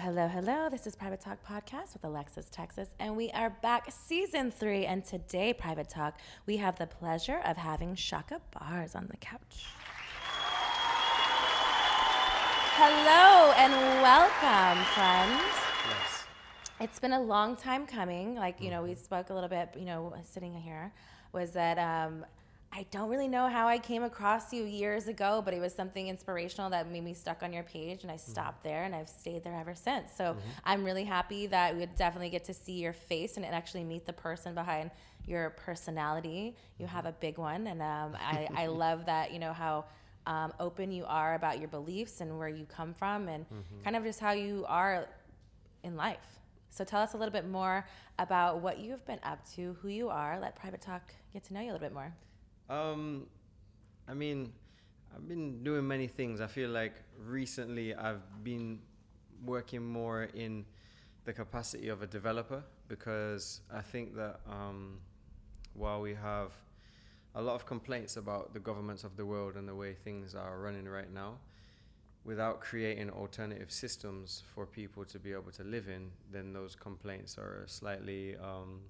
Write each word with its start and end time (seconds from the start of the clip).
Hello, 0.00 0.28
hello. 0.28 0.68
This 0.70 0.86
is 0.86 0.94
Private 0.94 1.20
Talk 1.20 1.38
Podcast 1.44 1.94
with 1.94 2.04
Alexis 2.04 2.48
Texas, 2.50 2.90
and 3.00 3.16
we 3.16 3.32
are 3.32 3.50
back 3.50 3.90
season 3.90 4.52
three. 4.52 4.86
And 4.86 5.04
today, 5.04 5.52
Private 5.52 5.88
Talk, 5.88 6.20
we 6.46 6.58
have 6.58 6.78
the 6.78 6.86
pleasure 6.86 7.40
of 7.44 7.56
having 7.56 7.96
Shaka 7.96 8.40
Bars 8.52 8.94
on 8.94 9.08
the 9.10 9.16
couch. 9.16 9.66
Hello 12.76 13.52
and 13.56 13.72
welcome, 14.00 14.84
friends. 14.94 15.42
Yes. 15.88 16.26
It's 16.80 17.00
been 17.00 17.14
a 17.14 17.20
long 17.20 17.56
time 17.56 17.84
coming. 17.84 18.36
Like, 18.36 18.60
you 18.60 18.70
know, 18.70 18.84
we 18.84 18.94
spoke 18.94 19.30
a 19.30 19.34
little 19.34 19.48
bit, 19.48 19.70
you 19.76 19.84
know, 19.84 20.14
sitting 20.22 20.54
here, 20.54 20.92
was 21.32 21.50
that 21.52 21.76
um, 21.76 22.24
I 22.70 22.84
don't 22.90 23.08
really 23.08 23.28
know 23.28 23.48
how 23.48 23.66
I 23.66 23.78
came 23.78 24.02
across 24.02 24.52
you 24.52 24.62
years 24.64 25.08
ago, 25.08 25.42
but 25.44 25.54
it 25.54 25.60
was 25.60 25.74
something 25.74 26.08
inspirational 26.08 26.70
that 26.70 26.90
made 26.90 27.02
me 27.02 27.14
stuck 27.14 27.42
on 27.42 27.52
your 27.52 27.62
page, 27.62 28.02
and 28.02 28.12
I 28.12 28.16
stopped 28.16 28.62
there, 28.62 28.84
and 28.84 28.94
I've 28.94 29.08
stayed 29.08 29.42
there 29.42 29.54
ever 29.58 29.74
since. 29.74 30.12
So 30.16 30.36
I'm 30.64 30.84
really 30.84 31.04
happy 31.04 31.46
that 31.48 31.74
we 31.74 31.80
would 31.80 31.96
definitely 31.96 32.28
get 32.30 32.44
to 32.44 32.54
see 32.54 32.74
your 32.74 32.92
face 32.92 33.36
and 33.36 33.44
actually 33.46 33.84
meet 33.84 34.04
the 34.06 34.12
person 34.12 34.54
behind 34.54 34.90
your 35.26 35.50
personality. 35.50 36.56
You 36.78 36.86
have 36.86 37.06
a 37.06 37.12
big 37.12 37.38
one, 37.38 37.66
and 37.66 37.80
um, 37.80 38.16
I, 38.20 38.48
I 38.54 38.66
love 38.84 39.06
that, 39.06 39.32
you 39.32 39.38
know, 39.38 39.52
how 39.52 39.86
um, 40.26 40.52
open 40.60 40.92
you 40.92 41.04
are 41.06 41.34
about 41.34 41.58
your 41.58 41.68
beliefs 41.68 42.20
and 42.20 42.38
where 42.38 42.48
you 42.48 42.66
come 42.66 42.92
from, 42.92 43.28
and 43.28 43.46
kind 43.82 43.96
of 43.96 44.04
just 44.04 44.20
how 44.20 44.32
you 44.32 44.64
are 44.68 45.08
in 45.82 45.96
life. 45.96 46.38
So 46.70 46.84
tell 46.84 47.00
us 47.00 47.14
a 47.14 47.16
little 47.16 47.32
bit 47.32 47.48
more 47.48 47.86
about 48.18 48.60
what 48.60 48.78
you've 48.78 49.04
been 49.06 49.20
up 49.22 49.38
to, 49.54 49.74
who 49.80 49.88
you 49.88 50.10
are. 50.10 50.38
Let 50.38 50.54
Private 50.54 50.82
Talk 50.82 51.14
get 51.32 51.44
to 51.44 51.54
know 51.54 51.60
you 51.60 51.70
a 51.70 51.72
little 51.72 51.86
bit 51.88 51.94
more. 51.94 52.12
Um, 52.68 53.26
I 54.06 54.14
mean, 54.14 54.52
I've 55.14 55.28
been 55.28 55.62
doing 55.64 55.86
many 55.86 56.06
things. 56.06 56.40
I 56.40 56.46
feel 56.46 56.70
like 56.70 56.94
recently 57.18 57.94
I've 57.94 58.44
been 58.44 58.80
working 59.44 59.84
more 59.84 60.24
in 60.34 60.64
the 61.24 61.32
capacity 61.32 61.88
of 61.88 62.02
a 62.02 62.06
developer 62.06 62.62
because 62.88 63.60
I 63.72 63.80
think 63.80 64.16
that 64.16 64.40
um, 64.48 64.98
while 65.74 66.00
we 66.00 66.14
have 66.14 66.52
a 67.34 67.42
lot 67.42 67.54
of 67.54 67.66
complaints 67.66 68.16
about 68.16 68.52
the 68.52 68.60
governments 68.60 69.04
of 69.04 69.16
the 69.16 69.24
world 69.24 69.56
and 69.56 69.68
the 69.68 69.74
way 69.74 69.94
things 69.94 70.34
are 70.34 70.58
running 70.58 70.88
right 70.88 71.12
now, 71.12 71.34
without 72.24 72.60
creating 72.60 73.08
alternative 73.10 73.70
systems 73.70 74.42
for 74.54 74.66
people 74.66 75.04
to 75.04 75.18
be 75.18 75.32
able 75.32 75.50
to 75.52 75.64
live 75.64 75.88
in, 75.88 76.10
then 76.30 76.52
those 76.52 76.74
complaints 76.74 77.38
are 77.38 77.64
slightly 77.66 78.36
um, 78.36 78.80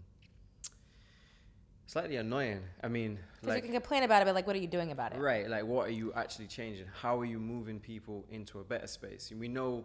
slightly 1.89 2.17
annoying. 2.17 2.61
I 2.85 2.89
mean, 2.89 3.19
Because 3.41 3.49
like 3.49 3.57
you 3.65 3.71
can 3.71 3.81
complain 3.81 4.03
about 4.05 4.23
it, 4.23 4.27
but 4.27 4.35
like, 4.35 4.47
what 4.47 4.55
are 4.55 4.61
you 4.61 4.69
doing 4.69 4.93
about 4.93 5.15
it? 5.15 5.19
Right, 5.19 5.49
like 5.49 5.65
what 5.65 5.89
are 5.89 5.93
you 5.93 6.13
actually 6.13 6.47
changing? 6.47 6.87
How 7.03 7.19
are 7.19 7.25
you 7.25 7.41
moving 7.41 7.81
people 7.81 8.25
into 8.31 8.61
a 8.61 8.65
better 8.65 8.87
space? 8.87 9.31
And 9.31 9.41
we 9.41 9.49
know 9.49 9.85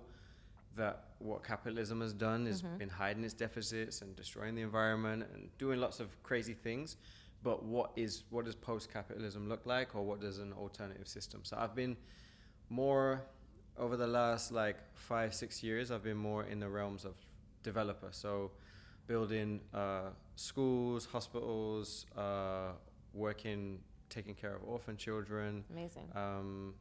that 0.75 1.05
what 1.19 1.43
capitalism 1.43 2.01
has 2.01 2.13
done 2.13 2.45
is 2.45 2.61
been 2.61 2.89
hiding 2.89 3.23
its 3.23 3.33
deficits 3.33 4.01
and 4.01 4.15
destroying 4.15 4.55
the 4.55 4.61
environment 4.61 5.25
and 5.33 5.49
doing 5.57 5.79
lots 5.79 5.99
of 5.99 6.21
crazy 6.23 6.53
things. 6.53 6.97
But 7.41 7.63
what 7.63 7.91
is 7.95 8.23
what 8.29 8.45
does 8.45 8.55
post-capitalism 8.55 9.47
look 9.47 9.65
like, 9.65 9.95
or 9.95 10.03
what 10.03 10.19
does 10.19 10.39
an 10.39 10.53
alternative 10.53 11.07
system? 11.07 11.41
So 11.43 11.57
I've 11.57 11.75
been 11.75 11.95
more 12.69 13.23
over 13.77 13.95
the 13.97 14.07
last 14.07 14.51
like 14.51 14.77
five 14.93 15.33
six 15.33 15.63
years. 15.63 15.91
I've 15.91 16.03
been 16.03 16.17
more 16.17 16.43
in 16.43 16.59
the 16.59 16.69
realms 16.69 17.05
of 17.05 17.13
developer. 17.61 18.09
So 18.11 18.51
building 19.07 19.61
uh, 19.73 20.09
schools, 20.35 21.05
hospitals, 21.05 22.05
uh, 22.17 22.71
working, 23.13 23.79
taking 24.09 24.35
care 24.35 24.55
of 24.55 24.63
orphan 24.63 24.97
children. 24.97 25.63
Amazing. 25.71 26.09
Um, 26.15 26.73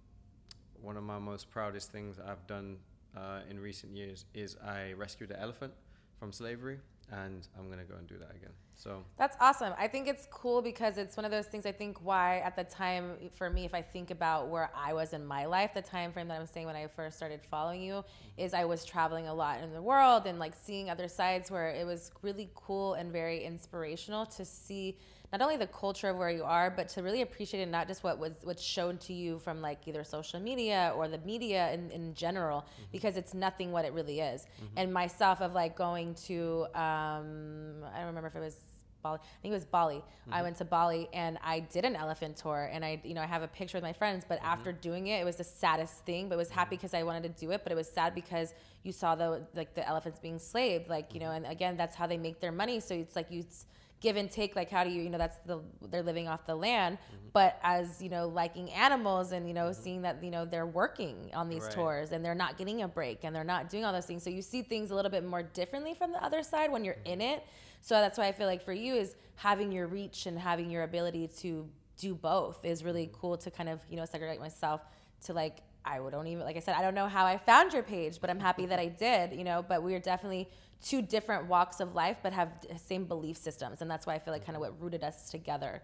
one 0.80 0.96
of 0.96 1.04
my 1.04 1.18
most 1.18 1.50
proudest 1.50 1.92
things 1.92 2.18
I've 2.18 2.46
done 2.46 2.78
uh, 3.16 3.40
in 3.48 3.58
recent 3.58 3.96
years 3.96 4.24
is 4.34 4.56
I 4.64 4.92
rescued 4.92 5.30
an 5.30 5.38
elephant 5.38 5.72
from 6.18 6.32
slavery, 6.32 6.78
and 7.10 7.46
I'm 7.58 7.68
gonna 7.68 7.84
go 7.84 7.96
and 7.96 8.06
do 8.06 8.16
that 8.18 8.30
again. 8.34 8.52
So 8.74 9.04
That's 9.16 9.36
awesome. 9.40 9.74
I 9.78 9.86
think 9.86 10.08
it's 10.08 10.26
cool 10.30 10.60
because 10.60 10.98
it's 10.98 11.16
one 11.16 11.24
of 11.24 11.30
those 11.30 11.46
things. 11.46 11.66
I 11.66 11.72
think 11.72 11.98
why 12.04 12.38
at 12.38 12.56
the 12.56 12.64
time 12.64 13.16
for 13.32 13.48
me, 13.48 13.64
if 13.64 13.74
I 13.74 13.82
think 13.82 14.10
about 14.10 14.48
where 14.48 14.70
I 14.74 14.92
was 14.92 15.12
in 15.12 15.24
my 15.24 15.44
life, 15.44 15.72
the 15.72 15.82
time 15.82 16.12
frame 16.12 16.26
that 16.28 16.40
I'm 16.40 16.46
saying 16.46 16.66
when 16.66 16.74
I 16.74 16.88
first 16.88 17.16
started 17.16 17.40
following 17.48 17.80
you, 17.80 17.94
mm-hmm. 17.94 18.40
is 18.40 18.54
I 18.54 18.64
was 18.64 18.84
traveling 18.84 19.28
a 19.28 19.34
lot 19.34 19.60
in 19.62 19.72
the 19.72 19.82
world 19.82 20.26
and 20.26 20.38
like 20.40 20.54
seeing 20.60 20.90
other 20.90 21.06
sides 21.06 21.50
where 21.50 21.68
it 21.68 21.86
was 21.86 22.10
really 22.22 22.50
cool 22.54 22.94
and 22.94 23.12
very 23.12 23.44
inspirational 23.44 24.26
to 24.26 24.44
see 24.44 24.98
not 25.32 25.40
only 25.40 25.56
the 25.56 25.66
culture 25.66 26.10
of 26.10 26.16
where 26.16 26.30
you 26.30 26.44
are, 26.44 26.70
but 26.70 26.88
to 26.90 27.02
really 27.02 27.22
appreciate 27.22 27.62
it, 27.62 27.68
not 27.70 27.88
just 27.88 28.04
what 28.04 28.18
was 28.18 28.32
what's 28.42 28.62
shown 28.62 28.98
to 28.98 29.14
you 29.14 29.38
from 29.38 29.62
like 29.62 29.88
either 29.88 30.04
social 30.04 30.38
media 30.38 30.92
or 30.94 31.08
the 31.08 31.18
media 31.18 31.72
in, 31.72 31.90
in 31.90 32.14
general, 32.14 32.60
mm-hmm. 32.60 32.82
because 32.92 33.16
it's 33.16 33.32
nothing 33.32 33.72
what 33.72 33.84
it 33.84 33.92
really 33.92 34.20
is. 34.20 34.42
Mm-hmm. 34.42 34.66
And 34.76 34.92
myself 34.92 35.40
of 35.40 35.54
like 35.54 35.74
going 35.74 36.14
to 36.26 36.66
um, 36.74 37.82
I 37.94 37.98
don't 37.98 38.08
remember 38.08 38.28
if 38.28 38.36
it 38.36 38.40
was 38.40 38.56
Bali. 39.02 39.18
I 39.22 39.42
think 39.42 39.52
it 39.52 39.54
was 39.54 39.64
Bali. 39.64 39.96
I 40.30 40.34
mm-hmm. 40.36 40.44
went 40.44 40.56
to 40.58 40.64
Bali 40.64 41.08
and 41.12 41.38
I 41.42 41.60
did 41.60 41.84
an 41.84 41.96
elephant 41.96 42.36
tour 42.36 42.70
and 42.72 42.84
I, 42.84 43.00
you 43.02 43.14
know, 43.14 43.22
I 43.22 43.26
have 43.26 43.42
a 43.42 43.48
picture 43.48 43.76
with 43.76 43.82
my 43.82 43.92
friends, 43.92 44.24
but 44.28 44.38
after 44.42 44.70
doing 44.70 45.08
it, 45.08 45.20
it 45.20 45.24
was 45.24 45.36
the 45.36 45.44
saddest 45.44 46.04
thing, 46.04 46.28
but 46.28 46.36
it 46.36 46.38
was 46.38 46.50
happy 46.50 46.76
because 46.76 46.94
I 46.94 47.02
wanted 47.02 47.22
to 47.24 47.40
do 47.40 47.50
it, 47.50 47.62
but 47.64 47.72
it 47.72 47.74
was 47.74 47.88
sad 47.88 48.14
because 48.14 48.54
you 48.84 48.92
saw 48.92 49.14
the, 49.14 49.42
like 49.54 49.74
the 49.74 49.86
elephants 49.86 50.20
being 50.20 50.38
slaved, 50.38 50.88
like, 50.88 51.14
you 51.14 51.20
know, 51.20 51.32
and 51.32 51.46
again, 51.46 51.76
that's 51.76 51.96
how 51.96 52.06
they 52.06 52.16
make 52.16 52.40
their 52.40 52.52
money. 52.52 52.80
So 52.80 52.94
it's 52.94 53.16
like 53.16 53.30
you 53.30 53.40
it's 53.40 53.66
give 54.02 54.16
and 54.16 54.30
take, 54.30 54.56
like 54.56 54.68
how 54.68 54.84
do 54.84 54.90
you, 54.90 55.00
you 55.00 55.08
know, 55.08 55.16
that's 55.16 55.38
the, 55.46 55.60
they're 55.90 56.02
living 56.02 56.28
off 56.28 56.44
the 56.44 56.54
land, 56.54 56.98
mm-hmm. 56.98 57.28
but 57.32 57.58
as, 57.62 58.02
you 58.02 58.10
know, 58.10 58.28
liking 58.28 58.70
animals 58.70 59.32
and, 59.32 59.46
you 59.46 59.54
know, 59.54 59.66
mm-hmm. 59.66 59.82
seeing 59.82 60.02
that, 60.02 60.22
you 60.22 60.30
know, 60.30 60.44
they're 60.44 60.66
working 60.66 61.30
on 61.32 61.48
these 61.48 61.62
Right. 61.62 61.72
tours 61.72 62.12
and 62.12 62.24
they're 62.24 62.34
not 62.34 62.58
getting 62.58 62.82
a 62.82 62.88
break 62.88 63.20
and 63.22 63.34
they're 63.34 63.44
not 63.44 63.70
doing 63.70 63.84
all 63.84 63.92
those 63.92 64.06
things. 64.06 64.24
So 64.24 64.30
you 64.30 64.42
see 64.42 64.62
things 64.62 64.90
a 64.90 64.94
little 64.94 65.10
bit 65.10 65.24
more 65.24 65.42
differently 65.42 65.94
from 65.94 66.12
the 66.12 66.22
other 66.22 66.42
side 66.42 66.72
when 66.72 66.84
you're 66.84 66.98
in 67.04 67.20
mm-hmm. 67.20 67.36
it. 67.36 67.46
So 67.80 67.94
that's 67.94 68.18
why 68.18 68.26
I 68.26 68.32
feel 68.32 68.46
like 68.46 68.62
for 68.62 68.72
you 68.72 68.94
is 68.94 69.14
having 69.36 69.72
your 69.72 69.86
reach 69.86 70.26
and 70.26 70.38
having 70.38 70.70
your 70.70 70.82
ability 70.82 71.28
to 71.38 71.68
do 71.96 72.14
both 72.14 72.64
is 72.64 72.82
really 72.84 73.10
cool 73.12 73.36
to 73.38 73.50
kind 73.50 73.68
of, 73.68 73.80
you 73.88 73.96
know, 73.96 74.04
segregate 74.04 74.40
myself 74.40 74.80
to 75.24 75.32
like 75.32 75.58
I 75.84 76.00
would 76.00 76.12
don't 76.12 76.26
even 76.26 76.44
like 76.44 76.56
I 76.56 76.60
said, 76.60 76.76
I 76.76 76.82
don't 76.82 76.94
know 76.94 77.08
how 77.08 77.26
I 77.26 77.38
found 77.38 77.72
your 77.72 77.82
page, 77.82 78.20
but 78.20 78.30
I'm 78.30 78.40
happy 78.40 78.66
that 78.66 78.78
I 78.78 78.86
did, 78.86 79.32
you 79.32 79.44
know, 79.44 79.64
but 79.66 79.82
we 79.82 79.94
are 79.94 80.00
definitely 80.00 80.48
two 80.82 81.00
different 81.00 81.46
walks 81.46 81.80
of 81.80 81.94
life 81.94 82.18
but 82.22 82.32
have 82.32 82.60
the 82.68 82.78
same 82.78 83.04
belief 83.04 83.36
systems 83.36 83.80
and 83.80 83.90
that's 83.90 84.06
why 84.06 84.14
I 84.14 84.18
feel 84.18 84.32
like 84.32 84.44
kind 84.44 84.56
of 84.56 84.60
what 84.60 84.80
rooted 84.80 85.04
us 85.04 85.30
together. 85.30 85.82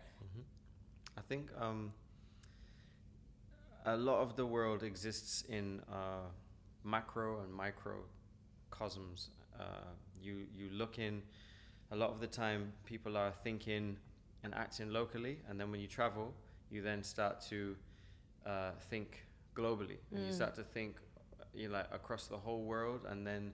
I 1.16 1.20
think 1.22 1.50
um, 1.60 1.92
a 3.84 3.97
lot 3.97 4.20
of 4.20 4.36
the 4.36 4.47
world 4.47 4.82
exists 4.82 5.44
in 5.48 5.81
uh, 5.91 6.28
macro 6.84 7.41
and 7.41 7.53
microcosms. 7.53 9.31
Uh, 9.59 9.64
you 10.22 10.47
you 10.56 10.70
look 10.70 10.98
in. 10.98 11.22
A 11.91 11.97
lot 11.97 12.10
of 12.10 12.20
the 12.20 12.26
time, 12.26 12.72
people 12.84 13.16
are 13.16 13.32
thinking 13.42 13.97
and 14.44 14.54
acting 14.54 14.91
locally, 14.92 15.38
and 15.48 15.59
then 15.59 15.70
when 15.70 15.80
you 15.80 15.86
travel, 15.86 16.34
you 16.70 16.82
then 16.82 17.03
start 17.03 17.41
to 17.48 17.75
uh, 18.47 18.72
think 18.91 19.26
globally. 19.56 19.97
And 20.12 20.26
you 20.26 20.32
start 20.32 20.54
to 20.56 20.62
think, 20.62 20.97
uh, 21.41 21.44
you 21.54 21.69
know, 21.69 21.75
like 21.75 21.86
across 21.92 22.26
the 22.26 22.36
whole 22.36 22.62
world, 22.62 23.06
and 23.09 23.26
then 23.26 23.53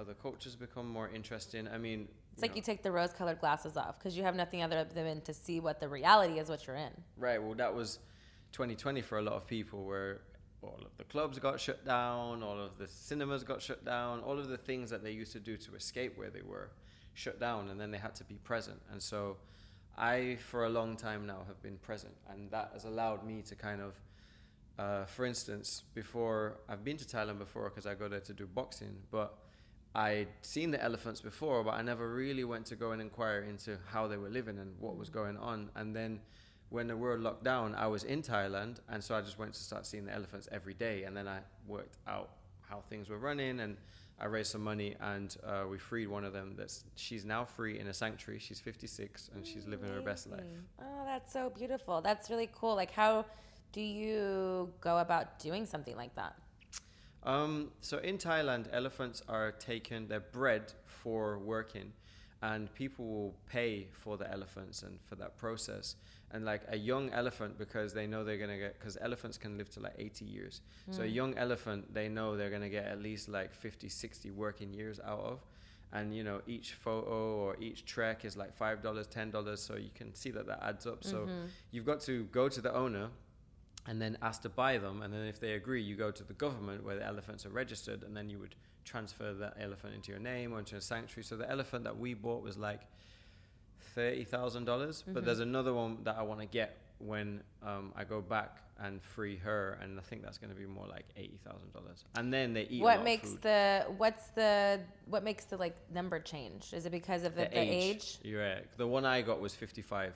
other 0.00 0.14
cultures 0.14 0.56
become 0.56 0.88
more 0.88 1.10
interesting. 1.10 1.68
I 1.68 1.76
mean, 1.78 2.08
It's 2.32 2.42
like 2.42 2.52
know- 2.52 2.56
you 2.56 2.62
take 2.62 2.82
the 2.82 2.90
rose 2.90 3.12
colored 3.12 3.38
glasses 3.38 3.76
off 3.76 3.98
because 3.98 4.16
you 4.16 4.22
have 4.22 4.34
nothing 4.34 4.62
other 4.62 4.84
than 4.84 5.20
to 5.22 5.34
see 5.34 5.60
what 5.60 5.78
the 5.78 5.88
reality 5.88 6.38
is 6.38 6.48
what 6.48 6.66
you're 6.66 6.76
in. 6.76 6.92
Right. 7.16 7.40
Well, 7.42 7.54
that 7.54 7.74
was 7.74 7.98
2020 8.52 9.02
for 9.02 9.18
a 9.18 9.22
lot 9.22 9.34
of 9.34 9.46
people, 9.46 9.84
where 9.84 10.22
all 10.62 10.80
of 10.84 10.96
the 10.96 11.04
clubs 11.04 11.38
got 11.38 11.60
shut 11.60 11.84
down, 11.84 12.42
all 12.42 12.58
of 12.58 12.78
the 12.78 12.88
cinemas 12.88 13.44
got 13.44 13.60
shut 13.62 13.84
down, 13.84 14.20
all 14.20 14.38
of 14.38 14.48
the 14.48 14.56
things 14.56 14.90
that 14.90 15.02
they 15.04 15.12
used 15.12 15.32
to 15.32 15.40
do 15.40 15.56
to 15.58 15.74
escape 15.74 16.16
where 16.16 16.30
they 16.30 16.42
were 16.42 16.70
shut 17.14 17.38
down, 17.38 17.68
and 17.68 17.78
then 17.80 17.90
they 17.90 17.98
had 17.98 18.14
to 18.14 18.24
be 18.24 18.36
present. 18.36 18.80
And 18.90 19.02
so, 19.02 19.36
I, 19.96 20.36
for 20.36 20.64
a 20.64 20.68
long 20.68 20.96
time 20.96 21.26
now, 21.26 21.44
have 21.46 21.62
been 21.62 21.76
present, 21.78 22.14
and 22.30 22.50
that 22.50 22.70
has 22.72 22.84
allowed 22.84 23.24
me 23.24 23.42
to 23.42 23.54
kind 23.54 23.82
of, 23.82 24.00
uh, 24.78 25.04
for 25.04 25.26
instance, 25.26 25.82
before 25.94 26.60
I've 26.68 26.84
been 26.84 26.96
to 26.96 27.04
Thailand 27.04 27.38
before 27.38 27.68
because 27.68 27.86
I 27.86 27.94
go 27.94 28.08
there 28.08 28.20
to 28.20 28.32
do 28.32 28.46
boxing, 28.46 28.96
but 29.10 29.36
I'd 29.94 30.28
seen 30.42 30.70
the 30.70 30.82
elephants 30.82 31.20
before, 31.20 31.64
but 31.64 31.74
I 31.74 31.82
never 31.82 32.08
really 32.14 32.44
went 32.44 32.66
to 32.66 32.76
go 32.76 32.92
and 32.92 33.02
inquire 33.02 33.40
into 33.40 33.78
how 33.86 34.06
they 34.06 34.16
were 34.16 34.28
living 34.28 34.58
and 34.58 34.74
what 34.78 34.96
was 34.96 35.08
going 35.08 35.36
on. 35.36 35.70
And 35.74 35.94
then 35.94 36.20
when 36.68 36.86
the 36.86 36.96
world 36.96 37.20
locked 37.20 37.42
down, 37.42 37.74
I 37.74 37.88
was 37.88 38.04
in 38.04 38.22
Thailand, 38.22 38.78
and 38.88 39.02
so 39.02 39.16
I 39.16 39.20
just 39.20 39.38
went 39.38 39.54
to 39.54 39.60
start 39.60 39.86
seeing 39.86 40.04
the 40.04 40.14
elephants 40.14 40.48
every 40.52 40.74
day. 40.74 41.02
And 41.04 41.16
then 41.16 41.26
I 41.26 41.40
worked 41.66 41.96
out 42.06 42.30
how 42.68 42.82
things 42.88 43.10
were 43.10 43.18
running, 43.18 43.60
and 43.60 43.76
I 44.20 44.26
raised 44.26 44.52
some 44.52 44.62
money 44.62 44.96
and 45.00 45.34
uh, 45.46 45.64
we 45.68 45.78
freed 45.78 46.08
one 46.08 46.24
of 46.24 46.34
them. 46.34 46.54
That's 46.56 46.84
she's 46.94 47.24
now 47.24 47.44
free 47.44 47.78
in 47.78 47.86
a 47.86 47.94
sanctuary. 47.94 48.38
She's 48.38 48.60
56 48.60 49.30
and 49.34 49.46
she's 49.46 49.66
living 49.66 49.88
her 49.88 50.02
best 50.02 50.30
life. 50.30 50.44
Oh, 50.78 51.04
that's 51.06 51.32
so 51.32 51.50
beautiful. 51.50 52.02
That's 52.02 52.28
really 52.28 52.50
cool. 52.52 52.76
Like, 52.76 52.90
how 52.90 53.24
do 53.72 53.80
you 53.80 54.70
go 54.82 54.98
about 54.98 55.38
doing 55.38 55.64
something 55.64 55.96
like 55.96 56.14
that? 56.16 56.34
Um, 57.22 57.70
so 57.80 57.98
in 57.98 58.18
Thailand, 58.18 58.66
elephants 58.72 59.22
are 59.28 59.52
taken, 59.52 60.08
they're 60.08 60.20
bred 60.20 60.72
for 60.86 61.38
working, 61.38 61.92
and 62.42 62.72
people 62.74 63.04
will 63.06 63.34
pay 63.46 63.88
for 63.92 64.16
the 64.16 64.30
elephants 64.32 64.82
and 64.82 64.98
for 65.02 65.16
that 65.16 65.36
process. 65.36 65.96
And 66.32 66.44
like 66.44 66.62
a 66.68 66.76
young 66.76 67.10
elephant, 67.10 67.58
because 67.58 67.92
they 67.92 68.06
know 68.06 68.24
they're 68.24 68.38
gonna 68.38 68.56
get, 68.56 68.78
because 68.78 68.96
elephants 69.00 69.36
can 69.36 69.58
live 69.58 69.68
to 69.70 69.80
like 69.80 69.94
80 69.98 70.24
years. 70.24 70.62
So 70.90 71.02
a 71.02 71.06
young 71.06 71.36
elephant, 71.36 71.92
they 71.92 72.08
know 72.08 72.36
they're 72.36 72.50
gonna 72.50 72.68
get 72.70 72.86
at 72.86 73.02
least 73.02 73.28
like 73.28 73.52
50, 73.52 73.88
60 73.88 74.30
working 74.30 74.72
years 74.72 75.00
out 75.04 75.20
of. 75.20 75.40
And 75.92 76.14
you 76.16 76.22
know, 76.22 76.40
each 76.46 76.74
photo 76.74 77.34
or 77.34 77.56
each 77.60 77.84
trek 77.84 78.24
is 78.24 78.36
like 78.36 78.56
$5, 78.56 78.80
$10. 78.80 79.58
So 79.58 79.74
you 79.74 79.90
can 79.92 80.14
see 80.14 80.30
that 80.30 80.46
that 80.46 80.62
adds 80.62 80.86
up. 80.86 81.02
So 81.04 81.28
you've 81.72 81.84
got 81.84 82.00
to 82.02 82.24
go 82.26 82.48
to 82.48 82.60
the 82.60 82.72
owner 82.72 83.08
and 83.90 84.00
then 84.00 84.16
ask 84.22 84.42
to 84.42 84.48
buy 84.48 84.78
them. 84.78 85.02
And 85.02 85.12
then 85.12 85.26
if 85.26 85.40
they 85.40 85.54
agree, 85.54 85.82
you 85.82 85.96
go 85.96 86.12
to 86.12 86.22
the 86.22 86.32
government 86.32 86.84
where 86.84 86.94
the 86.94 87.04
elephants 87.04 87.44
are 87.44 87.50
registered, 87.50 88.04
and 88.04 88.16
then 88.16 88.30
you 88.30 88.38
would 88.38 88.54
transfer 88.84 89.34
that 89.34 89.56
elephant 89.60 89.96
into 89.96 90.12
your 90.12 90.20
name 90.20 90.52
or 90.52 90.60
into 90.60 90.76
a 90.76 90.80
sanctuary. 90.80 91.24
So 91.24 91.36
the 91.36 91.50
elephant 91.50 91.82
that 91.84 91.98
we 91.98 92.14
bought 92.14 92.40
was 92.40 92.56
like 92.56 92.82
thirty 93.96 94.22
thousand 94.22 94.64
dollars. 94.64 95.02
But 95.04 95.24
there's 95.24 95.40
another 95.40 95.74
one 95.74 95.98
that 96.04 96.16
I 96.16 96.22
want 96.22 96.38
to 96.38 96.46
get 96.46 96.78
when 96.98 97.42
um, 97.64 97.92
I 97.96 98.04
go 98.04 98.20
back 98.20 98.58
and 98.78 99.02
free 99.02 99.36
her, 99.38 99.76
and 99.82 99.98
I 99.98 100.02
think 100.02 100.22
that's 100.22 100.38
going 100.38 100.50
to 100.50 100.56
be 100.56 100.66
more 100.66 100.86
like 100.86 101.06
eighty 101.16 101.40
thousand 101.44 101.72
dollars. 101.72 102.04
And 102.14 102.32
then 102.32 102.54
they 102.54 102.68
eat. 102.70 102.82
What 102.82 103.02
makes 103.02 103.32
the 103.42 103.86
what's 103.96 104.28
the 104.36 104.78
what 105.06 105.24
makes 105.24 105.46
the 105.46 105.56
like 105.56 105.76
number 105.92 106.20
change? 106.20 106.72
Is 106.72 106.86
it 106.86 106.90
because 106.90 107.24
of 107.24 107.34
the, 107.34 107.42
the, 107.42 107.58
age? 107.58 108.18
You're 108.22 108.40
right. 108.40 108.66
The 108.76 108.86
one 108.86 109.04
I 109.04 109.22
got 109.22 109.40
was 109.40 109.52
55 109.52 110.14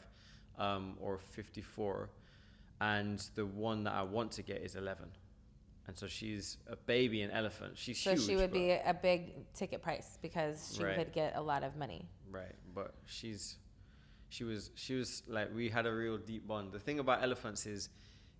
um, 0.60 0.94
or 1.00 1.18
54, 1.18 2.08
and 2.80 3.18
the 3.34 3.46
one 3.46 3.84
that 3.84 3.94
I 3.94 4.02
want 4.02 4.32
to 4.32 4.42
get 4.42 4.58
is 4.62 4.74
11. 4.76 5.08
And 5.86 5.98
so 5.98 6.06
she's 6.06 6.56
a 6.66 6.76
baby 6.76 7.20
and 7.22 7.32
elephant. 7.32 7.72
She's 7.76 8.00
So 8.00 8.12
huge. 8.12 8.22
she 8.26 8.36
would 8.36 8.52
be 8.52 8.70
a 8.70 8.96
big 9.00 9.52
ticket 9.52 9.82
price 9.82 10.18
because 10.22 10.74
she 10.76 10.82
Right. 10.84 10.96
could 10.96 11.12
get 11.12 11.36
a 11.36 11.42
lot 11.42 11.62
of 11.62 11.76
money. 11.76 12.08
right, 12.30 12.54
but 12.74 12.94
she's 13.06 13.56
she 14.30 14.42
was 14.42 14.70
she 14.74 14.94
was 14.94 15.22
like 15.28 15.54
we 15.54 15.68
had 15.68 15.86
a 15.86 15.92
real 15.94 16.16
deep 16.18 16.48
bond. 16.48 16.72
The 16.72 16.80
thing 16.80 16.98
about 16.98 17.22
elephants 17.22 17.66
is 17.66 17.88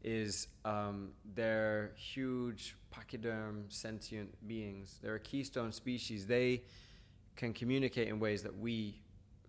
is 0.03 0.49
um, 0.65 1.13
they're 1.35 1.93
huge 1.97 2.77
pachyderm 2.91 3.67
sentient 3.69 4.31
beings. 4.49 4.99
They're 5.03 5.15
a 5.15 5.21
keystone 5.21 5.71
species. 5.73 6.27
They 6.27 6.65
can 7.37 7.53
communicate 7.53 8.09
in 8.09 8.19
ways 8.21 8.43
that 8.43 8.57
we 8.59 9.01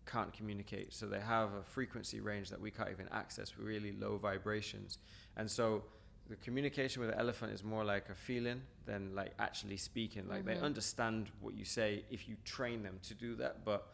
can't 0.06 0.32
communicate. 0.34 0.94
So 0.94 1.06
they 1.08 1.20
have 1.20 1.54
a 1.54 1.64
frequency 1.64 2.20
range 2.20 2.50
that 2.50 2.60
we 2.60 2.72
can't 2.72 2.90
even 2.92 3.08
access 3.12 3.58
really 3.58 3.94
low 3.94 4.18
vibrations. 4.18 5.00
And 5.38 5.50
so 5.50 5.84
the 6.30 6.36
communication 6.38 7.02
with 7.02 7.12
the 7.12 7.20
elephant 7.20 7.52
is 7.54 7.64
more 7.64 7.84
like 7.84 8.10
a 8.10 8.16
feeling 8.16 8.62
than 8.86 9.14
like 9.16 9.34
actually 9.40 9.78
speaking. 9.78 10.28
Like 10.28 10.46
they 10.46 10.58
understand 10.58 11.30
what 11.40 11.54
you 11.56 11.66
say 11.66 12.04
if 12.10 12.28
you 12.28 12.36
train 12.44 12.84
them 12.84 13.00
to 13.04 13.14
do 13.14 13.36
that. 13.36 13.64
But 13.64 13.88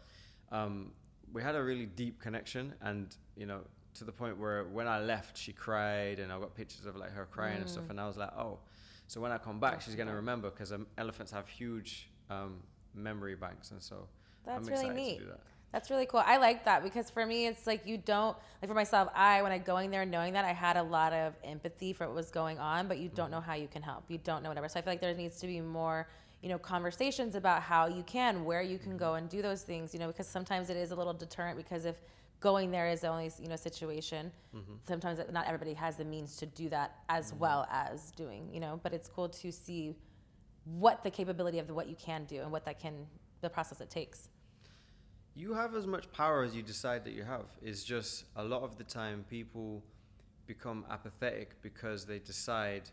um, 0.51 0.91
we 1.33 1.41
had 1.41 1.55
a 1.55 1.63
really 1.63 1.85
deep 1.85 2.19
connection, 2.21 2.73
and 2.81 3.15
you 3.35 3.45
know, 3.45 3.61
to 3.95 4.03
the 4.03 4.11
point 4.11 4.37
where 4.37 4.65
when 4.65 4.87
I 4.87 5.01
left, 5.01 5.37
she 5.37 5.51
cried, 5.51 6.19
and 6.19 6.31
I 6.31 6.39
got 6.39 6.55
pictures 6.55 6.85
of 6.85 6.95
like 6.95 7.11
her 7.11 7.25
crying 7.25 7.57
and 7.57 7.69
stuff. 7.69 7.89
And 7.89 7.99
I 7.99 8.07
was 8.07 8.17
like, 8.17 8.31
oh, 8.37 8.59
so 9.07 9.19
when 9.19 9.31
I 9.31 9.37
come 9.37 9.59
back, 9.59 9.81
she's 9.81 9.95
gonna 9.95 10.15
remember 10.15 10.49
because 10.49 10.71
um, 10.71 10.87
elephants 10.97 11.31
have 11.31 11.47
huge 11.47 12.09
um, 12.29 12.61
memory 12.93 13.35
banks, 13.35 13.71
and 13.71 13.81
so 13.81 14.07
That's 14.45 14.57
I'm 14.57 14.65
really 14.65 14.73
excited 14.73 14.95
neat. 14.95 15.17
to 15.17 15.23
do 15.25 15.29
that. 15.31 15.41
That's 15.71 15.89
really 15.89 16.05
cool. 16.05 16.21
I 16.25 16.37
like 16.37 16.65
that 16.65 16.83
because 16.83 17.09
for 17.09 17.25
me, 17.25 17.47
it's 17.47 17.65
like 17.65 17.85
you 17.85 17.97
don't 17.97 18.35
like 18.61 18.69
for 18.69 18.75
myself. 18.75 19.09
I 19.15 19.41
when 19.41 19.51
I 19.51 19.57
going 19.57 19.89
there 19.89 20.05
knowing 20.05 20.33
that 20.33 20.43
I 20.43 20.51
had 20.51 20.75
a 20.75 20.83
lot 20.83 21.13
of 21.13 21.33
empathy 21.43 21.93
for 21.93 22.07
what 22.07 22.15
was 22.15 22.29
going 22.29 22.59
on, 22.59 22.87
but 22.87 22.97
you 22.97 23.09
don't 23.09 23.31
know 23.31 23.39
how 23.39 23.53
you 23.53 23.67
can 23.67 23.81
help. 23.81 24.03
You 24.09 24.17
don't 24.17 24.43
know 24.43 24.49
whatever. 24.49 24.67
So 24.67 24.79
I 24.79 24.81
feel 24.81 24.91
like 24.91 25.01
there 25.01 25.13
needs 25.13 25.39
to 25.39 25.47
be 25.47 25.61
more, 25.61 26.09
you 26.41 26.49
know, 26.49 26.57
conversations 26.57 27.35
about 27.35 27.61
how 27.61 27.87
you 27.87 28.03
can, 28.03 28.43
where 28.43 28.61
you 28.61 28.77
can 28.77 28.97
go 28.97 29.13
and 29.13 29.29
do 29.29 29.41
those 29.41 29.61
things. 29.61 29.93
You 29.93 29.99
know, 30.01 30.07
because 30.07 30.27
sometimes 30.27 30.69
it 30.69 30.75
is 30.75 30.91
a 30.91 30.95
little 30.95 31.13
deterrent 31.13 31.57
because 31.57 31.85
if 31.85 31.95
going 32.41 32.71
there 32.71 32.87
is 32.89 33.01
the 33.01 33.07
only 33.07 33.31
you 33.39 33.47
know 33.47 33.55
situation, 33.55 34.29
mm-hmm. 34.53 34.73
sometimes 34.85 35.19
not 35.31 35.45
everybody 35.45 35.73
has 35.73 35.95
the 35.95 36.03
means 36.03 36.35
to 36.35 36.45
do 36.47 36.67
that 36.67 36.97
as 37.07 37.31
mm-hmm. 37.31 37.39
well 37.39 37.67
as 37.71 38.11
doing. 38.11 38.49
You 38.51 38.59
know, 38.59 38.79
but 38.83 38.93
it's 38.93 39.07
cool 39.07 39.29
to 39.29 39.51
see 39.53 39.95
what 40.65 41.01
the 41.01 41.09
capability 41.09 41.59
of 41.59 41.67
the, 41.67 41.73
what 41.73 41.87
you 41.87 41.95
can 41.95 42.25
do 42.25 42.41
and 42.41 42.51
what 42.51 42.65
that 42.65 42.77
can 42.77 43.07
the 43.39 43.49
process 43.49 43.79
it 43.79 43.89
takes. 43.89 44.27
You 45.35 45.53
have 45.53 45.75
as 45.75 45.87
much 45.87 46.11
power 46.11 46.43
as 46.43 46.55
you 46.55 46.61
decide 46.61 47.05
that 47.05 47.13
you 47.13 47.23
have. 47.23 47.45
It's 47.61 47.83
just 47.83 48.25
a 48.35 48.43
lot 48.43 48.63
of 48.63 48.77
the 48.77 48.83
time 48.83 49.25
people 49.29 49.81
become 50.45 50.85
apathetic 50.89 51.61
because 51.61 52.05
they 52.05 52.19
decide 52.19 52.83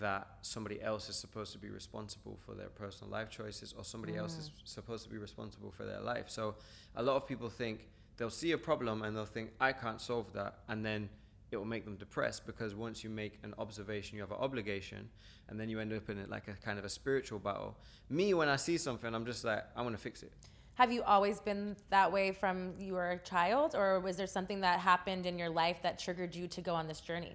that 0.00 0.26
somebody 0.42 0.82
else 0.82 1.08
is 1.08 1.14
supposed 1.14 1.52
to 1.52 1.58
be 1.58 1.68
responsible 1.70 2.36
for 2.44 2.54
their 2.54 2.68
personal 2.68 3.10
life 3.10 3.30
choices 3.30 3.72
or 3.78 3.84
somebody 3.84 4.16
else 4.16 4.36
is 4.36 4.48
mm. 4.48 4.52
supposed 4.64 5.04
to 5.04 5.10
be 5.10 5.16
responsible 5.16 5.70
for 5.70 5.84
their 5.84 6.00
life. 6.00 6.24
So 6.26 6.56
a 6.96 7.02
lot 7.02 7.14
of 7.14 7.28
people 7.28 7.48
think 7.48 7.86
they'll 8.16 8.30
see 8.30 8.50
a 8.52 8.58
problem 8.58 9.02
and 9.02 9.16
they'll 9.16 9.24
think, 9.24 9.52
I 9.60 9.72
can't 9.72 10.00
solve 10.00 10.32
that. 10.32 10.54
And 10.68 10.84
then 10.84 11.08
it 11.52 11.56
will 11.56 11.64
make 11.64 11.84
them 11.84 11.94
depressed 11.96 12.46
because 12.46 12.74
once 12.74 13.04
you 13.04 13.10
make 13.10 13.38
an 13.44 13.54
observation, 13.58 14.16
you 14.16 14.22
have 14.22 14.32
an 14.32 14.38
obligation, 14.38 15.08
and 15.48 15.60
then 15.60 15.68
you 15.68 15.78
end 15.78 15.92
up 15.92 16.10
in 16.10 16.18
it 16.18 16.28
like 16.28 16.48
a 16.48 16.54
kind 16.54 16.78
of 16.78 16.84
a 16.84 16.88
spiritual 16.88 17.38
battle. 17.38 17.76
Me, 18.10 18.34
when 18.34 18.48
I 18.48 18.56
see 18.56 18.76
something, 18.76 19.14
I'm 19.14 19.24
just 19.24 19.44
like, 19.44 19.64
I 19.76 19.82
want 19.82 19.94
to 19.94 20.02
fix 20.02 20.24
it. 20.24 20.32
Have 20.76 20.92
you 20.92 21.02
always 21.02 21.40
been 21.40 21.74
that 21.90 22.12
way 22.12 22.32
from 22.32 22.74
you 22.78 22.92
were 22.94 23.12
a 23.12 23.18
child, 23.18 23.74
or 23.74 23.98
was 24.00 24.16
there 24.18 24.26
something 24.26 24.60
that 24.60 24.78
happened 24.80 25.24
in 25.26 25.38
your 25.38 25.48
life 25.48 25.78
that 25.82 25.98
triggered 25.98 26.34
you 26.34 26.46
to 26.48 26.60
go 26.60 26.74
on 26.74 26.86
this 26.86 27.00
journey? 27.00 27.32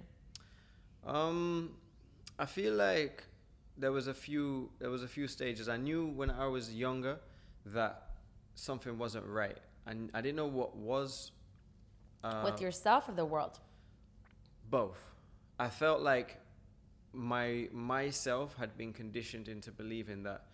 Um, 1.06 1.72
I 2.38 2.46
feel 2.46 2.74
like 2.76 3.24
there 3.78 3.92
was 3.92 4.08
a 4.08 4.14
few 4.14 4.70
there 4.80 4.92
was 4.92 5.02
a 5.04 5.08
few 5.08 5.28
stages. 5.28 5.68
I 5.68 5.78
knew 5.78 6.06
when 6.06 6.30
I 6.30 6.46
was 6.48 6.74
younger 6.74 7.18
that 7.66 8.12
something 8.54 8.98
wasn't 9.00 9.26
right, 9.26 9.58
and 9.88 10.12
I 10.14 10.22
didn't 10.22 10.36
know 10.38 10.46
what 10.48 10.76
was. 10.76 11.32
Uh, 12.24 12.44
With 12.46 12.62
yourself 12.62 13.10
or 13.10 13.14
the 13.14 13.26
world? 13.26 13.60
both. 14.70 15.02
I 15.60 15.68
felt 15.70 16.02
like 16.02 16.38
my 17.14 17.68
myself 17.74 18.56
had 18.58 18.78
been 18.78 18.94
conditioned 18.94 19.48
into 19.48 19.72
believing 19.72 20.24
that 20.24 20.46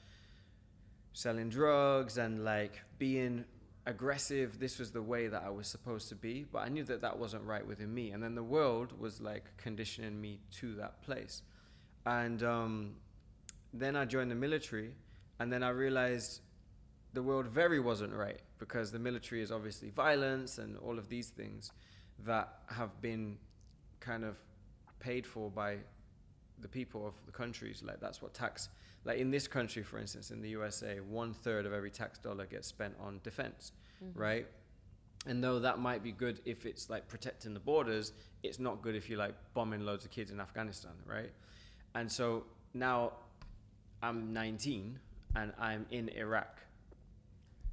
selling 1.14 1.50
drugs 1.50 2.18
and 2.18 2.44
like 2.44 2.82
being 2.98 3.46
aggressive 3.86 4.60
this 4.60 4.80
was 4.80 4.92
the 4.92 5.02
way 5.02 5.28
that 5.28 5.44
I 5.46 5.50
was 5.50 5.68
supposed 5.68 6.10
to 6.10 6.16
be 6.16 6.46
but 6.52 6.60
I 6.60 6.70
knew 6.70 6.84
that 6.84 7.02
that 7.02 7.18
wasn't 7.18 7.44
right 7.44 7.66
within 7.66 7.94
me 7.94 8.12
and 8.12 8.22
then 8.22 8.36
the 8.36 8.44
world 8.44 9.00
was 9.00 9.22
like 9.22 9.46
conditioning 9.58 10.20
me 10.20 10.40
to 10.60 10.76
that 10.76 11.02
place 11.02 11.42
and 12.06 12.44
um, 12.44 12.96
then 13.74 13.96
I 13.96 14.06
joined 14.06 14.30
the 14.32 14.36
military 14.36 14.92
and 15.40 15.52
then 15.52 15.64
I 15.64 15.70
realized 15.70 16.42
the 17.14 17.24
world 17.24 17.48
very 17.48 17.80
wasn't 17.80 18.14
right 18.14 18.40
because 18.60 18.92
the 18.92 19.00
military 19.00 19.42
is 19.42 19.52
obviously 19.52 19.90
violence 19.90 20.58
and 20.58 20.78
all 20.78 20.98
of 20.98 21.10
these 21.10 21.30
things 21.30 21.72
that 22.26 22.50
have 22.68 23.02
been 23.02 23.38
kind 24.00 24.24
of 24.24 24.38
paid 25.00 25.26
for 25.26 25.50
by 25.50 25.78
the 26.60 26.68
people 26.68 27.06
of 27.06 27.14
the 27.26 27.32
countries. 27.32 27.84
Like 27.86 28.00
that's 28.00 28.22
what 28.22 28.34
tax, 28.34 28.70
like 29.08 29.20
in 29.20 29.32
this 29.32 29.48
country, 29.48 29.84
for 29.84 29.98
instance, 29.98 30.32
in 30.32 30.42
the 30.42 30.50
USA, 30.50 31.00
one 31.00 31.34
third 31.34 31.66
of 31.66 31.72
every 31.72 31.90
tax 31.90 32.20
dollar 32.20 32.46
gets 32.46 32.68
spent 32.68 32.94
on 33.00 33.22
defense, 33.24 33.72
mm-hmm. 34.04 34.20
right? 34.20 34.48
And 35.26 35.42
though 35.42 35.60
that 35.60 35.80
might 35.80 36.04
be 36.04 36.12
good 36.12 36.42
if 36.46 36.66
it's 36.66 36.90
like 36.90 37.08
protecting 37.08 37.54
the 37.54 37.60
borders, 37.62 38.12
it's 38.44 38.60
not 38.60 38.82
good 38.82 38.96
if 38.96 39.10
you're 39.10 39.18
like 39.18 39.34
bombing 39.54 39.86
loads 39.86 40.04
of 40.04 40.12
kids 40.12 40.30
in 40.30 40.42
Afghanistan, 40.42 40.92
right? 41.06 41.32
And 41.96 42.12
so 42.12 42.44
now 42.74 43.14
I'm 44.04 44.34
19 44.34 45.00
and 45.38 45.54
I'm 45.58 45.86
in 45.90 46.10
Iraq 46.10 46.60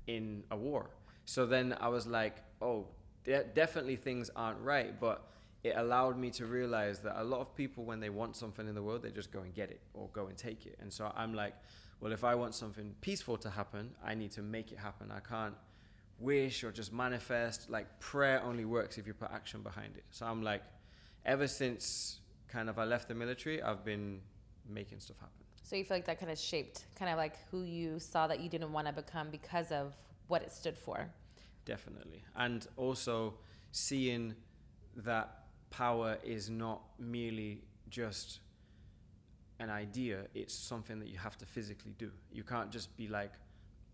in 0.07 0.45
a 0.53 0.57
war. 0.57 0.91
So 1.25 1.47
then 1.47 1.77
I 1.81 1.89
was 1.89 2.07
like, 2.07 2.37
oh, 2.63 2.87
de- 3.25 3.45
definitely 3.55 3.97
things 3.97 4.31
aren't 4.37 4.61
right, 4.61 4.99
but 5.01 5.29
it 5.65 5.75
allowed 5.77 6.19
me 6.19 6.31
to 6.31 6.45
realize 6.45 7.01
that 7.01 7.21
a 7.21 7.25
lot 7.25 7.41
of 7.41 7.57
people, 7.57 7.85
when 7.85 7.99
they 7.99 8.11
want 8.11 8.37
something 8.37 8.69
in 8.69 8.75
the 8.75 8.83
world, 8.83 9.03
they 9.03 9.11
just 9.11 9.33
go 9.33 9.41
and 9.41 9.55
get 9.55 9.71
it 9.71 9.81
or 9.95 10.09
go 10.13 10.27
and 10.27 10.37
take 10.37 10.67
it. 10.67 10.77
And 10.81 10.93
so 10.93 11.11
I'm 11.17 11.33
like, 11.35 11.55
well, 12.01 12.13
if 12.13 12.23
I 12.23 12.35
want 12.35 12.55
something 12.55 12.95
peaceful 13.01 13.39
to 13.39 13.49
happen, 13.49 13.93
I 14.05 14.15
need 14.15 14.31
to 14.33 14.43
make 14.43 14.73
it 14.73 14.79
happen. 14.79 15.11
I 15.11 15.21
can't 15.21 15.55
wish 16.19 16.65
or 16.65 16.71
just 16.71 16.93
manifest. 16.93 17.71
Like 17.71 17.99
prayer 17.99 18.43
only 18.45 18.67
works 18.67 18.99
if 18.99 19.07
you 19.07 19.15
put 19.15 19.31
action 19.33 19.63
behind 19.63 19.97
it. 19.97 20.05
So 20.11 20.27
I'm 20.27 20.43
like, 20.43 20.63
ever 21.25 21.47
since 21.47 22.19
kind 22.47 22.69
of 22.69 22.79
I 22.79 22.85
left 22.85 23.09
the 23.09 23.15
military, 23.15 23.63
I've 23.63 23.87
been 23.87 24.21
making 24.69 25.01
stuff 25.01 25.17
happen. 25.19 25.33
So 25.63 25.77
you 25.77 25.85
feel 25.85 25.97
like 25.97 26.05
that 26.05 26.21
kind 26.21 26.31
of 26.31 26.39
shaped 26.39 26.85
kind 26.95 27.11
of 27.11 27.17
like 27.17 27.39
who 27.51 27.63
you 27.63 27.99
saw 27.99 28.27
that 28.27 28.41
you 28.41 28.51
didn't 28.51 28.71
want 28.71 28.87
to 28.87 28.93
become 28.93 29.31
because 29.31 29.73
of 29.73 29.97
what 30.29 30.43
it 30.43 30.53
stood 30.53 30.77
for. 30.77 31.09
Definitely. 31.65 32.23
And 32.37 32.67
also 32.77 33.35
seeing 33.73 34.35
that 34.97 35.44
power 35.77 36.19
is 36.23 36.51
not 36.51 36.83
merely 36.99 37.63
just 37.89 38.41
an 39.59 39.71
idea, 39.71 40.27
it's 40.35 40.55
something 40.55 40.99
that 41.01 41.09
you 41.09 41.19
have 41.19 41.37
to 41.39 41.47
physically 41.47 41.95
do. 41.99 42.11
You 42.33 42.45
can't 42.45 42.71
just 42.71 42.97
be 42.97 43.09
like, 43.09 43.33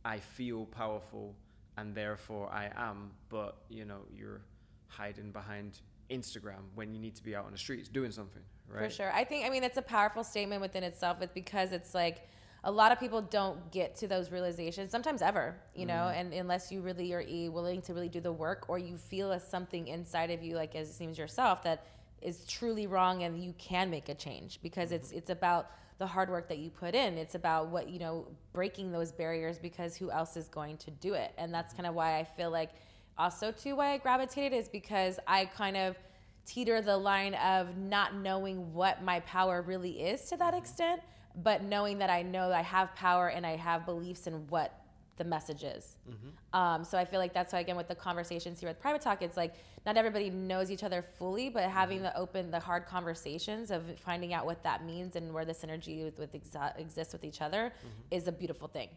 I 0.04 0.18
feel 0.18 0.66
powerful 0.66 1.34
and 1.76 1.94
therefore 1.94 2.50
I 2.50 2.70
am, 2.76 3.12
but 3.28 3.56
you 3.68 3.84
know, 3.84 4.00
you're 4.14 4.42
hiding 4.88 5.30
behind 5.32 5.80
Instagram 6.10 6.64
when 6.75 6.92
you 6.94 7.00
need 7.00 7.14
to 7.16 7.22
be 7.22 7.34
out 7.37 7.46
on 7.46 7.52
the 7.52 7.58
streets 7.58 7.88
doing 7.88 8.10
something, 8.10 8.42
right? 8.68 8.84
For 8.84 8.90
sure. 8.90 9.12
I 9.12 9.25
think, 9.25 9.46
I 9.46 9.50
mean, 9.50 9.64
it's 9.64 9.78
a 9.78 9.82
powerful 9.82 10.25
statement 10.25 10.60
within 10.60 10.82
itself. 10.82 11.22
It's 11.22 11.32
because 11.32 11.72
it's 11.72 11.94
like 11.94 12.28
a 12.62 12.70
lot 12.70 12.92
of 12.92 13.00
people 13.00 13.22
don't 13.22 13.70
get 13.72 13.96
to 13.96 14.06
those 14.06 14.30
realizations, 14.30 14.90
sometimes 14.90 15.22
ever, 15.22 15.56
you 15.74 15.86
know, 15.86 15.94
Mm-hmm. 15.94 16.18
and 16.20 16.34
unless 16.34 16.70
you 16.70 16.80
really 16.82 17.12
are 17.14 17.24
willing 17.50 17.80
to 17.82 17.94
really 17.94 18.08
do 18.08 18.20
the 18.20 18.32
work 18.32 18.66
or 18.68 18.78
you 18.78 18.96
feel 18.96 19.32
as 19.32 19.46
something 19.46 19.88
inside 19.88 20.30
of 20.30 20.42
you, 20.42 20.56
like 20.56 20.74
as 20.74 20.90
it 20.90 20.92
seems 20.94 21.18
yourself, 21.18 21.62
that 21.62 21.86
is 22.20 22.44
truly 22.44 22.86
wrong 22.86 23.22
and 23.22 23.42
you 23.42 23.54
can 23.58 23.88
make 23.90 24.08
a 24.08 24.14
change 24.14 24.60
because 24.62 24.88
Mm-hmm. 24.90 24.96
it's 24.96 25.12
it's 25.12 25.30
about 25.30 25.70
the 25.98 26.06
hard 26.06 26.30
work 26.30 26.48
that 26.48 26.58
you 26.58 26.70
put 26.70 26.94
in. 26.94 27.18
It's 27.18 27.34
about 27.34 27.68
what, 27.68 27.88
you 27.90 27.98
know, 27.98 28.26
breaking 28.54 28.90
those 28.90 29.12
barriers 29.12 29.58
because 29.58 29.96
who 29.96 30.10
else 30.10 30.34
is 30.36 30.48
going 30.48 30.78
to 30.78 30.90
do 30.90 31.12
it? 31.14 31.32
And 31.36 31.52
that's 31.52 31.74
kind 31.74 31.86
of 31.86 31.94
why 31.94 32.18
I 32.18 32.24
feel 32.24 32.50
like 32.50 32.70
also 33.18 33.52
too 33.52 33.76
why 33.76 33.92
I 33.92 33.98
gravitated 33.98 34.58
is 34.58 34.68
because 34.68 35.18
I 35.26 35.44
kind 35.44 35.76
of 35.76 35.96
teeter 36.46 36.80
the 36.80 36.96
line 36.96 37.34
of 37.34 37.76
not 37.76 38.14
knowing 38.16 38.72
what 38.72 39.02
my 39.04 39.20
power 39.20 39.60
really 39.60 40.00
is 40.02 40.22
to 40.30 40.36
that 40.38 40.54
extent, 40.54 41.02
but 41.42 41.62
knowing 41.62 41.99
that 41.99 42.10
I 42.10 42.22
know 42.22 42.52
I 42.52 42.62
have 42.62 42.94
power 42.94 43.28
and 43.28 43.46
I 43.46 43.56
have 43.56 43.87
beliefs 43.87 44.26
in 44.26 44.46
what 44.49 44.80
the 45.16 45.25
message 45.25 45.64
is. 45.64 45.99
Mm-hmm. 46.08 46.58
Um, 46.58 46.82
so 46.82 46.96
I 46.96 47.04
feel 47.04 47.20
like 47.20 47.34
that's 47.34 47.52
why 47.52 47.60
again 47.60 47.76
with 47.76 47.88
the 47.88 47.94
conversations 47.94 48.58
here 48.58 48.70
at 48.70 48.80
Private 48.80 49.02
Talk, 49.02 49.20
it's 49.20 49.37
like 49.37 49.54
not 49.84 49.96
everybody 49.96 50.30
knows 50.30 50.70
each 50.70 50.82
other 50.82 51.02
fully, 51.02 51.50
but 51.50 51.64
having 51.64 51.99
mm-hmm. 51.99 52.06
the 52.06 52.16
open, 52.16 52.50
the 52.50 52.58
hard 52.58 52.87
conversations 52.87 53.70
of 53.70 53.82
finding 53.99 54.32
out 54.32 54.46
what 54.46 54.62
that 54.62 54.84
means 54.84 55.16
and 55.16 55.32
where 55.32 55.44
this 55.44 55.62
energy 55.62 56.04
with, 56.04 56.18
with 56.18 56.32
exa- 56.32 56.78
exists 56.78 57.12
with 57.12 57.25
each 57.25 57.42
other 57.42 57.72
mm-hmm. 57.76 58.16
is 58.16 58.28
a 58.28 58.32
beautiful 58.32 58.66
thing. 58.66 58.88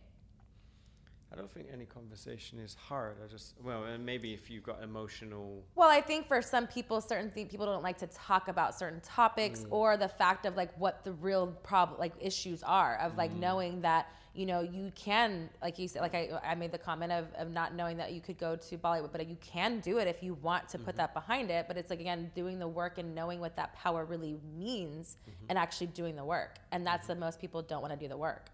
I 1.34 1.36
don't 1.36 1.52
think 1.52 1.68
any 1.74 1.86
conversation 1.86 2.60
is 2.60 2.76
hard. 2.76 3.16
I 3.24 3.28
just 3.28 3.56
well, 3.64 3.86
and 3.86 4.06
maybe 4.06 4.34
if 4.34 4.52
you've 4.52 4.64
got 4.64 4.84
emotional 4.84 5.64
Well, 5.76 5.90
I 5.90 6.00
think 6.00 6.28
for 6.28 6.44
some 6.44 6.68
people, 6.68 7.02
certain 7.02 7.32
th- 7.32 7.50
people 7.50 7.66
don't 7.66 7.82
like 7.82 7.98
to 8.00 8.08
talk 8.08 8.50
about 8.50 8.78
certain 8.78 9.02
topics 9.02 9.62
mm. 9.62 9.72
or 9.72 9.98
the 9.98 10.08
fact 10.08 10.46
of 10.46 10.56
like 10.56 10.78
what 10.80 11.04
the 11.04 11.14
real 11.14 11.48
problem, 11.64 12.00
like 12.00 12.14
issues 12.20 12.62
are 12.62 12.98
of 12.98 13.18
like 13.18 13.32
mm. 13.32 13.40
knowing 13.40 13.82
that 13.82 14.10
you 14.36 14.46
know 14.46 14.62
you 14.62 14.92
can, 14.94 15.50
like 15.60 15.80
you 15.80 15.88
said, 15.88 16.04
like 16.04 16.14
I, 16.14 16.40
I 16.44 16.54
made 16.54 16.72
the 16.72 16.78
comment 16.78 17.12
of, 17.12 17.26
of 17.36 17.50
not 17.50 17.74
knowing 17.74 17.98
that 17.98 18.14
you 18.14 18.22
could 18.22 18.38
go 18.38 18.56
to 18.56 18.78
Bollywood, 18.78 19.12
but 19.12 19.22
uh, 19.22 19.24
you 19.24 19.38
can 19.42 19.80
do 19.80 19.98
it 19.98 20.08
if 20.08 20.22
you 20.22 20.36
want 20.36 20.70
to 20.70 20.78
put 20.78 20.90
mm-hmm. 20.90 20.98
that 20.98 21.16
behind 21.16 21.50
it. 21.50 21.66
But 21.68 21.78
it's 21.78 21.90
like 21.90 22.00
again 22.00 22.32
doing 22.36 22.60
the 22.60 22.68
work 22.68 23.00
and 23.00 23.16
knowing 23.16 23.40
what 23.40 23.56
that 23.56 23.74
power 23.74 24.06
really 24.06 24.38
means 24.56 25.18
mm-hmm. 25.24 25.46
and 25.50 25.58
actually 25.58 25.88
doing 25.88 26.16
the 26.16 26.26
work, 26.26 26.60
and 26.72 26.86
that's 26.86 27.08
mm-hmm. 27.08 27.20
the 27.20 27.26
most 27.26 27.42
people 27.42 27.64
don't 27.64 27.82
want 27.82 27.92
to 27.92 28.00
do 28.00 28.08
the 28.08 28.18
work, 28.18 28.50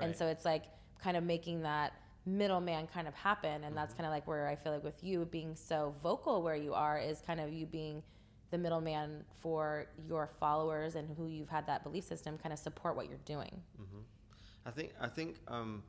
and 0.00 0.16
so 0.16 0.26
it's 0.28 0.46
like 0.46 0.64
kind 1.02 1.16
of 1.16 1.24
making 1.24 1.62
that 1.62 1.92
middleman 2.24 2.86
kind 2.86 3.08
of 3.08 3.14
happen 3.14 3.64
and 3.64 3.76
that's 3.76 3.94
kind 3.94 4.06
of 4.06 4.12
like 4.12 4.26
where 4.28 4.46
i 4.48 4.54
feel 4.54 4.72
like 4.72 4.84
with 4.84 5.02
you 5.02 5.24
being 5.26 5.56
so 5.56 5.94
vocal 6.02 6.42
where 6.42 6.54
you 6.54 6.72
are 6.72 6.98
is 6.98 7.20
kind 7.20 7.40
of 7.40 7.52
you 7.52 7.66
being 7.66 8.02
the 8.50 8.58
middleman 8.58 9.24
for 9.40 9.86
your 10.06 10.28
followers 10.38 10.94
and 10.94 11.08
who 11.16 11.26
you've 11.26 11.48
had 11.48 11.66
that 11.66 11.82
belief 11.82 12.04
system 12.04 12.38
kind 12.38 12.52
of 12.52 12.58
support 12.58 12.94
what 12.94 13.08
you're 13.08 13.18
doing 13.24 13.60
I 14.64 14.70
think 14.70 14.90
I 15.00 15.08
think 15.08 15.36
um, 15.48 15.82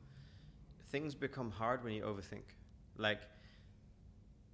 things 0.90 1.14
become 1.14 1.50
hard 1.50 1.84
when 1.84 1.92
you 1.92 2.02
overthink. 2.02 2.42
Like 2.96 3.20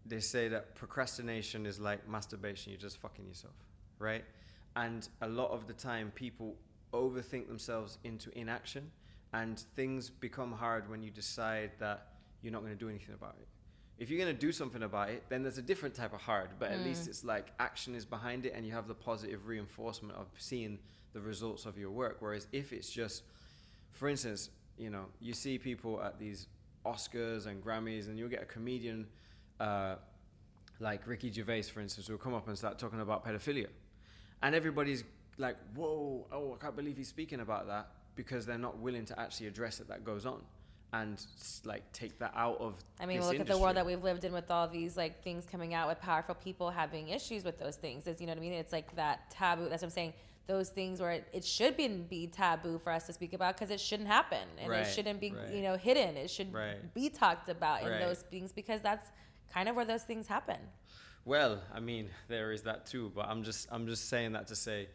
they 0.04 0.20
say 0.20 0.48
that 0.48 0.74
procrastination 0.74 1.66
is 1.66 1.80
like 1.80 2.08
masturbation. 2.08 2.72
You're 2.72 2.80
just 2.80 2.98
fucking 2.98 3.26
yourself, 3.26 3.54
right? 3.98 4.24
And 4.76 5.08
a 5.20 5.28
lot 5.28 5.50
of 5.50 5.66
the 5.66 5.72
time, 5.72 6.12
people 6.14 6.56
overthink 6.92 7.48
themselves 7.48 7.98
into 8.04 8.30
inaction, 8.38 8.90
and 9.32 9.58
things 9.76 10.10
become 10.10 10.52
hard 10.52 10.88
when 10.90 11.02
you 11.02 11.10
decide 11.10 11.72
that 11.78 12.08
you're 12.42 12.52
not 12.52 12.62
going 12.62 12.72
to 12.72 12.78
do 12.78 12.88
anything 12.88 13.14
about 13.14 13.36
it. 13.40 13.46
If 13.98 14.08
you're 14.08 14.18
going 14.18 14.34
to 14.34 14.40
do 14.40 14.50
something 14.50 14.82
about 14.82 15.10
it, 15.10 15.24
then 15.28 15.42
there's 15.42 15.58
a 15.58 15.62
different 15.62 15.94
type 15.94 16.14
of 16.14 16.22
hard, 16.22 16.48
but 16.58 16.70
at 16.70 16.80
least 16.80 17.06
it's 17.06 17.22
like 17.22 17.48
action 17.58 17.94
is 17.94 18.06
behind 18.06 18.46
it, 18.46 18.54
and 18.56 18.64
you 18.64 18.72
have 18.72 18.88
the 18.88 18.94
positive 18.94 19.46
reinforcement 19.46 20.16
of 20.16 20.26
seeing 20.38 20.78
the 21.12 21.20
results 21.20 21.66
of 21.66 21.76
your 21.76 21.90
work. 21.90 22.16
Whereas 22.20 22.46
if 22.50 22.72
it's 22.72 22.88
just 22.88 23.24
for 23.92 24.08
instance, 24.08 24.50
you 24.78 24.90
know, 24.90 25.06
you 25.20 25.34
see 25.34 25.58
people 25.58 26.02
at 26.02 26.18
these 26.18 26.46
Oscars 26.86 27.46
and 27.46 27.62
Grammys, 27.62 28.08
and 28.08 28.18
you'll 28.18 28.28
get 28.28 28.42
a 28.42 28.46
comedian 28.46 29.06
uh, 29.58 29.96
like 30.78 31.06
Ricky 31.06 31.30
Gervais, 31.30 31.62
for 31.62 31.80
instance, 31.80 32.08
will 32.08 32.18
come 32.18 32.34
up 32.34 32.48
and 32.48 32.56
start 32.56 32.78
talking 32.78 33.00
about 33.00 33.24
pedophilia. 33.24 33.66
And 34.42 34.54
everybody's 34.54 35.04
like, 35.36 35.56
whoa, 35.74 36.26
oh, 36.32 36.54
I 36.54 36.62
can't 36.62 36.76
believe 36.76 36.96
he's 36.96 37.08
speaking 37.08 37.40
about 37.40 37.66
that 37.66 37.88
because 38.16 38.46
they're 38.46 38.58
not 38.58 38.78
willing 38.78 39.04
to 39.06 39.18
actually 39.18 39.46
address 39.46 39.80
it 39.80 39.88
that 39.88 40.04
goes 40.04 40.26
on 40.26 40.40
and 40.92 41.24
like 41.64 41.90
take 41.92 42.18
that 42.18 42.32
out 42.34 42.58
of 42.60 42.74
i 43.00 43.06
mean 43.06 43.20
look 43.22 43.38
at 43.38 43.46
the 43.46 43.56
world 43.56 43.76
that 43.76 43.86
we've 43.86 44.02
lived 44.02 44.24
in 44.24 44.32
with 44.32 44.50
all 44.50 44.66
these 44.66 44.96
like 44.96 45.22
things 45.22 45.46
coming 45.46 45.72
out 45.72 45.88
with 45.88 46.00
powerful 46.00 46.34
people 46.34 46.68
having 46.70 47.08
issues 47.08 47.44
with 47.44 47.58
those 47.58 47.76
things 47.76 48.06
is 48.08 48.20
you 48.20 48.26
know 48.26 48.32
what 48.32 48.38
i 48.38 48.40
mean 48.40 48.52
it's 48.52 48.72
like 48.72 48.94
that 48.96 49.30
taboo 49.30 49.68
that's 49.68 49.82
what 49.82 49.86
i'm 49.86 49.90
saying 49.90 50.12
those 50.48 50.68
things 50.70 51.00
where 51.00 51.12
it, 51.12 51.28
it 51.32 51.44
should 51.44 51.76
be, 51.76 51.86
be 51.86 52.26
taboo 52.26 52.76
for 52.82 52.92
us 52.92 53.06
to 53.06 53.12
speak 53.12 53.34
about 53.34 53.54
because 53.54 53.70
it 53.70 53.78
shouldn't 53.78 54.08
happen 54.08 54.48
and 54.58 54.68
Right, 54.68 54.80
it 54.80 54.86
shouldn't 54.92 55.20
be 55.20 55.30
right. 55.30 55.54
you 55.54 55.62
know 55.62 55.76
hidden 55.76 56.16
it 56.16 56.28
should 56.28 56.52
Right. 56.52 56.92
be 56.92 57.08
talked 57.08 57.48
about 57.48 57.82
in 57.82 58.00
those 58.00 58.22
things 58.22 58.50
because 58.52 58.80
that's 58.80 59.06
kind 59.54 59.68
of 59.68 59.76
where 59.76 59.84
those 59.84 60.02
things 60.02 60.26
happen 60.26 60.56
Well, 61.24 61.60
I 61.72 61.78
mean, 61.80 62.08
there 62.28 62.50
is 62.50 62.62
that 62.62 62.86
too, 62.86 63.12
but 63.14 63.26
I'm 63.28 63.44
just 63.44 63.68
I'm 63.70 63.86
just 63.86 64.08
saying 64.08 64.32
that 64.32 64.48
to 64.48 64.56
say 64.56 64.88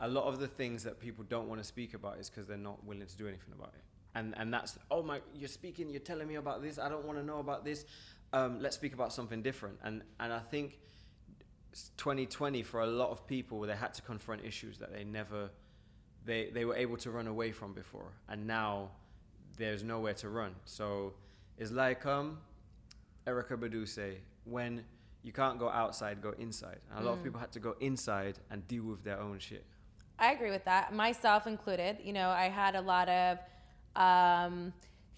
a 0.00 0.08
lot 0.08 0.24
of 0.24 0.38
the 0.38 0.46
things 0.46 0.84
that 0.84 1.00
people 1.00 1.24
don't 1.28 1.48
want 1.48 1.60
to 1.60 1.64
speak 1.64 1.94
about 1.94 2.18
is 2.18 2.28
because 2.28 2.46
they're 2.46 2.56
not 2.56 2.84
willing 2.84 3.06
to 3.06 3.16
do 3.16 3.26
anything 3.26 3.52
about 3.54 3.72
it. 3.74 3.82
And 4.14 4.34
and 4.36 4.52
that's 4.52 4.78
oh 4.90 5.02
my 5.02 5.20
you're 5.34 5.48
speaking, 5.48 5.90
you're 5.90 6.00
telling 6.00 6.28
me 6.28 6.36
about 6.36 6.62
this, 6.62 6.78
I 6.78 6.88
don't 6.88 7.04
want 7.04 7.18
to 7.18 7.24
know 7.24 7.38
about 7.38 7.64
this. 7.64 7.84
Um, 8.32 8.60
let's 8.60 8.76
speak 8.76 8.94
about 8.94 9.12
something 9.12 9.42
different. 9.42 9.78
And 9.82 10.02
and 10.20 10.32
I 10.32 10.40
think 10.40 10.78
2020 11.98 12.62
for 12.62 12.80
a 12.80 12.86
lot 12.86 13.10
of 13.10 13.26
people 13.26 13.60
they 13.60 13.76
had 13.76 13.92
to 13.94 14.02
confront 14.02 14.42
issues 14.44 14.78
that 14.78 14.94
they 14.94 15.04
never 15.04 15.50
they 16.24 16.48
they 16.50 16.64
were 16.64 16.74
able 16.74 16.96
to 16.96 17.10
run 17.10 17.26
away 17.26 17.52
from 17.52 17.74
before 17.74 18.12
and 18.30 18.46
now 18.46 18.90
there's 19.58 19.82
nowhere 19.82 20.14
to 20.14 20.28
run. 20.28 20.54
So 20.64 21.14
it's 21.58 21.70
like 21.70 22.06
um 22.06 22.38
Erykah 23.26 23.58
Badu 23.58 23.86
say, 23.88 24.18
when 24.44 24.84
you 25.22 25.32
can't 25.32 25.58
go 25.58 25.68
outside, 25.68 26.22
go 26.22 26.32
inside. 26.38 26.78
And 26.90 27.00
a 27.00 27.08
lot 27.08 27.18
of 27.18 27.24
people 27.24 27.40
had 27.40 27.50
to 27.52 27.60
go 27.60 27.74
inside 27.80 28.38
and 28.50 28.66
deal 28.68 28.84
with 28.84 29.02
their 29.02 29.18
own 29.18 29.38
shit. 29.40 29.64
I 30.18 30.32
agree 30.32 30.50
with 30.50 30.64
that, 30.64 30.94
myself 30.94 31.46
included. 31.46 31.98
You 32.02 32.12
know, 32.12 32.30
I 32.30 32.48
had 32.48 32.74
a 32.74 32.80
lot 32.80 33.08
of 33.08 33.38
um, 33.96 34.72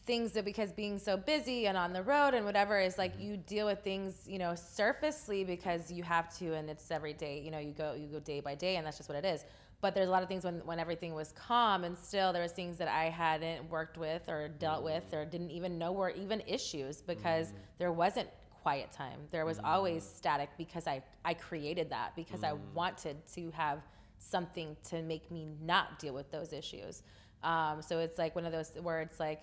things 0.07 0.33
that 0.33 0.45
because 0.45 0.73
being 0.73 0.99
so 0.99 1.17
busy 1.17 1.67
and 1.67 1.77
on 1.77 1.93
the 1.93 2.03
road 2.03 2.35
and 2.35 2.45
whatever 2.45 2.81
is 2.81 2.99
like 2.99 3.13
mm-hmm. 3.13 3.23
you 3.23 3.37
deal 3.37 3.67
with 3.67 3.81
things, 3.85 4.25
you 4.27 4.39
know, 4.39 4.55
surfacely 4.55 5.45
because 5.45 5.93
you 5.93 6.03
have 6.03 6.37
to, 6.39 6.55
and 6.55 6.69
it's 6.69 6.91
every 6.91 7.13
day. 7.13 7.41
You 7.45 7.51
know, 7.51 7.59
you 7.59 7.73
go 7.73 7.95
you 7.95 8.09
go 8.09 8.19
day 8.19 8.41
by 8.41 8.55
day, 8.55 8.77
and 8.77 8.87
that's 8.87 8.97
just 8.97 9.09
what 9.09 9.19
it 9.19 9.25
is. 9.25 9.45
But 9.81 9.95
there's 9.95 10.09
a 10.09 10.11
lot 10.11 10.25
of 10.25 10.29
things 10.29 10.45
when 10.45 10.61
when 10.65 10.81
everything 10.81 11.15
was 11.15 11.33
calm, 11.33 11.85
and 11.85 11.97
still 11.97 12.33
there 12.33 12.43
was 12.43 12.53
things 12.53 12.79
that 12.79 12.89
I 12.89 13.05
hadn't 13.05 13.71
worked 13.71 13.99
with 13.99 14.29
or 14.29 14.49
dealt 14.49 14.83
with 14.83 15.05
mm-hmm. 15.09 15.17
or 15.17 15.25
didn't 15.27 15.51
even 15.53 15.79
know 15.79 15.93
were 15.93 16.11
even 16.11 16.43
issues 16.47 17.03
because 17.03 17.49
mm-hmm. 17.49 17.59
there 17.79 17.93
wasn't 17.93 18.29
quiet 18.63 18.91
time. 18.91 19.21
There 19.31 19.47
was 19.47 19.61
always 19.63 20.03
static 20.03 20.49
because 20.59 20.89
I 20.89 21.03
I 21.25 21.35
created 21.35 21.91
that 21.91 22.17
because 22.17 22.43
I 22.43 22.55
wanted 22.75 23.17
to 23.35 23.51
have 23.53 23.83
something 24.19 24.77
to 24.91 25.03
make 25.03 25.31
me 25.31 25.49
not 25.63 25.99
deal 25.99 26.15
with 26.15 26.31
those 26.31 26.53
issues. 26.53 27.03
Um, 27.43 27.83
so 27.83 27.99
it's 27.99 28.19
like 28.19 28.35
one 28.35 28.47
of 28.47 28.53
those 28.53 28.73
where 28.83 29.01
it's 29.01 29.21
like, 29.21 29.43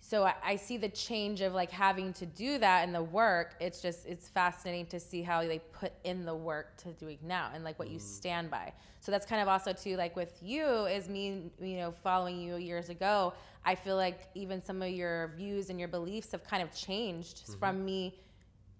so 0.00 0.22
I, 0.22 0.34
I 0.44 0.56
see 0.56 0.76
the 0.76 0.88
change 0.88 1.40
of 1.40 1.52
like 1.52 1.70
having 1.72 2.12
to 2.14 2.26
do 2.26 2.58
that 2.58 2.86
in 2.86 2.92
the 2.92 3.02
work. 3.02 3.56
It's 3.58 3.82
just 3.82 4.06
it's 4.06 4.28
fascinating 4.28 4.86
to 4.86 5.00
see 5.00 5.22
how 5.22 5.42
they 5.42 5.58
put 5.58 5.92
in 6.04 6.24
the 6.24 6.34
work 6.34 6.76
to 6.78 6.90
doing 6.92 7.18
now 7.22 7.50
and 7.52 7.64
like 7.64 7.76
what 7.78 7.90
you 7.90 7.98
stand 7.98 8.48
by. 8.48 8.72
So 9.00 9.10
that's 9.10 9.26
kind 9.26 9.42
of 9.42 9.48
also 9.48 9.72
too 9.72 9.96
like 9.96 10.14
with 10.14 10.38
you 10.40 10.86
is 10.86 11.08
me 11.08 11.50
you 11.60 11.78
know 11.78 11.90
following 12.04 12.40
you 12.40 12.56
years 12.56 12.88
ago. 12.88 13.32
I 13.64 13.74
feel 13.74 13.96
like 13.96 14.28
even 14.36 14.62
some 14.62 14.80
of 14.80 14.90
your 14.90 15.32
views 15.36 15.70
and 15.70 15.78
your 15.80 15.88
beliefs 15.88 16.30
have 16.30 16.44
kind 16.44 16.62
of 16.62 16.72
changed 16.72 17.42
from 17.58 17.84
me 17.84 18.14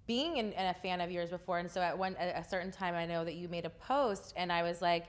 being 0.07 0.37
in, 0.37 0.53
in 0.53 0.67
a 0.67 0.75
fan 0.75 1.01
of 1.01 1.11
yours 1.11 1.31
before. 1.31 1.59
And 1.59 1.71
so 1.71 1.81
at 1.81 1.97
one 1.97 2.17
at 2.17 2.37
a 2.45 2.49
certain 2.49 2.71
time, 2.71 2.95
I 2.95 3.07
know 3.07 3.25
that 3.25 3.35
you 3.35 3.49
made 3.49 3.65
a 3.65 3.71
post, 3.71 4.35
and 4.37 4.53
I 4.53 4.63
was 4.63 4.81
like, 4.81 5.07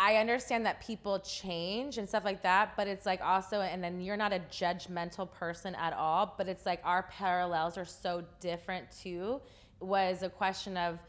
I 0.00 0.16
understand 0.16 0.64
that 0.66 0.80
people 0.80 1.18
change 1.18 1.98
and 1.98 2.08
stuff 2.08 2.24
like 2.24 2.42
that, 2.44 2.74
but 2.76 2.86
it's 2.86 3.04
like 3.04 3.20
also, 3.20 3.62
and 3.62 3.82
then 3.82 4.00
you're 4.00 4.16
not 4.16 4.32
a 4.32 4.38
judgmental 4.48 5.28
person 5.30 5.74
at 5.74 5.92
all, 5.92 6.34
but 6.38 6.48
it's 6.48 6.64
like 6.64 6.80
our 6.84 7.02
parallels 7.10 7.76
are 7.76 7.84
so 7.84 8.22
different 8.38 8.86
too. 8.92 9.40
Was 9.80 10.22
a 10.22 10.28
question 10.28 10.76
of, 10.76 11.00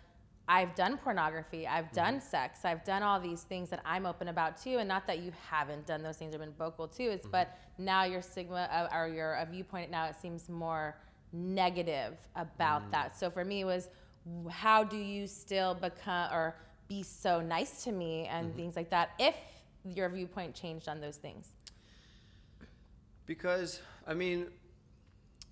I've 0.47 0.73
done 0.73 0.97
pornography, 0.97 1.67
I've 1.67 1.85
mm-hmm. 1.85 1.95
done 1.95 2.21
sex, 2.21 2.65
I've 2.65 2.83
done 2.83 3.03
all 3.03 3.19
these 3.19 3.43
things 3.43 3.69
that 3.69 3.81
I'm 3.85 4.07
open 4.07 4.29
about 4.29 4.59
too, 4.59 4.79
and 4.79 4.87
not 4.87 5.05
that 5.05 5.19
you 5.19 5.31
haven't 5.51 5.85
done 5.85 6.01
those 6.01 6.17
things 6.17 6.33
or 6.33 6.39
been 6.39 6.53
vocal 6.57 6.87
too. 6.87 7.03
It's 7.11 7.21
mm-hmm. 7.21 7.31
but 7.31 7.59
now 7.77 8.05
your 8.05 8.23
stigma 8.23 8.67
of, 8.73 8.89
or 8.91 9.07
your 9.07 9.35
a 9.35 9.45
viewpoint 9.45 9.91
now 9.91 10.05
it 10.07 10.15
seems 10.19 10.49
more 10.49 10.97
negative 11.31 12.17
about 12.35 12.91
that. 12.91 13.17
So 13.17 13.29
for 13.29 13.43
me, 13.45 13.61
it 13.61 13.65
was 13.65 13.89
how 14.49 14.83
do 14.83 14.97
you 14.97 15.27
still 15.27 15.73
become 15.75 16.31
or 16.31 16.55
be 16.87 17.03
so 17.03 17.39
nice 17.41 17.83
to 17.83 17.91
me 17.91 18.25
and 18.25 18.47
Mm-hmm. 18.47 18.57
things 18.57 18.75
like 18.75 18.89
that 18.89 19.11
if 19.19 19.35
your 19.85 20.09
viewpoint 20.09 20.55
changed 20.55 20.87
on 20.89 20.99
those 21.01 21.17
things? 21.17 21.49
Because 23.25 23.81
I 24.07 24.13
mean, 24.13 24.47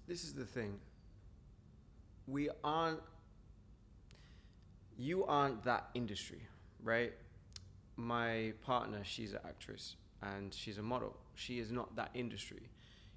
this 0.07 0.23
is 0.23 0.33
the 0.33 0.45
thing. 0.45 0.79
We 2.27 2.49
aren't. 2.63 2.99
You 4.97 5.25
aren't 5.25 5.63
that 5.65 5.89
industry, 5.93 6.41
right? 6.83 7.13
My 7.97 8.53
partner, 8.65 9.01
she's 9.03 9.33
an 9.33 9.39
actress 9.45 9.95
and 10.23 10.51
she's 10.53 10.79
a 10.79 10.81
model. 10.81 11.15
She 11.35 11.59
is 11.59 11.71
not 11.71 11.95
that 11.97 12.09
industry. 12.15 12.63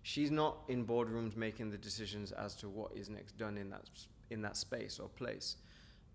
She's 0.03 0.31
not 0.31 0.59
in 0.69 0.87
boardrooms 0.87 1.37
making 1.37 1.71
the 1.71 1.77
decisions 1.79 2.33
as 2.33 2.55
to 2.57 2.69
what 2.69 2.93
is 2.97 3.09
next 3.11 3.37
done 3.37 3.59
in 3.59 3.71
that 3.71 3.83
in 4.31 4.43
that 4.43 4.57
space 4.57 4.99
or 4.99 5.09
place. 5.09 5.57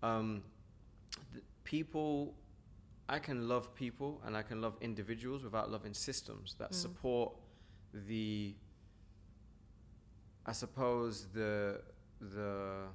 Um, 0.02 0.42
people, 1.64 2.34
I 3.08 3.18
can 3.18 3.48
love 3.48 3.74
people 3.74 4.20
and 4.24 4.36
I 4.36 4.42
can 4.42 4.60
love 4.60 4.74
individuals 4.80 5.44
without 5.44 5.70
loving 5.70 5.94
systems 5.94 6.54
that 6.58 6.74
support 6.74 7.32
the 8.08 8.54
I 10.44 10.52
suppose 10.52 11.26
the 11.32 11.80
the 12.20 12.86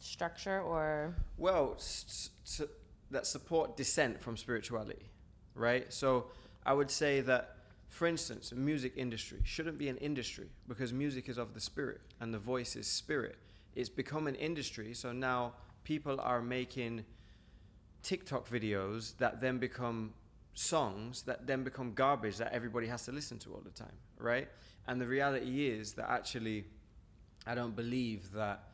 Structure 0.00 0.60
or 0.60 1.14
well 1.36 1.74
s- 1.78 2.30
s- 2.44 2.60
s- 2.62 2.68
that 3.10 3.26
support 3.26 3.76
dissent 3.76 4.20
from 4.20 4.36
spirituality, 4.36 5.10
right? 5.54 5.92
So 5.92 6.26
I 6.64 6.72
would 6.74 6.90
say 6.90 7.20
that, 7.22 7.55
for 7.96 8.06
instance, 8.06 8.50
the 8.50 8.56
music 8.56 8.92
industry 8.96 9.40
shouldn't 9.42 9.78
be 9.78 9.88
an 9.88 9.96
industry 9.96 10.48
because 10.68 10.92
music 10.92 11.30
is 11.30 11.38
of 11.38 11.54
the 11.54 11.60
spirit 11.60 12.02
and 12.20 12.32
the 12.32 12.38
voice 12.38 12.76
is 12.76 12.86
spirit. 12.86 13.38
It's 13.74 13.88
become 13.88 14.26
an 14.26 14.34
industry, 14.34 14.92
so 14.92 15.12
now 15.12 15.54
people 15.82 16.20
are 16.20 16.42
making 16.42 17.06
TikTok 18.02 18.46
videos 18.50 19.16
that 19.16 19.40
then 19.40 19.56
become 19.56 20.12
songs 20.52 21.22
that 21.22 21.46
then 21.46 21.64
become 21.64 21.94
garbage 21.94 22.36
that 22.36 22.52
everybody 22.52 22.86
has 22.86 23.06
to 23.06 23.12
listen 23.12 23.38
to 23.38 23.54
all 23.54 23.62
the 23.64 23.70
time, 23.70 23.96
right? 24.18 24.48
And 24.86 25.00
the 25.00 25.06
reality 25.06 25.66
is 25.66 25.94
that 25.94 26.10
actually, 26.10 26.66
I 27.46 27.54
don't 27.54 27.74
believe 27.74 28.30
that 28.32 28.64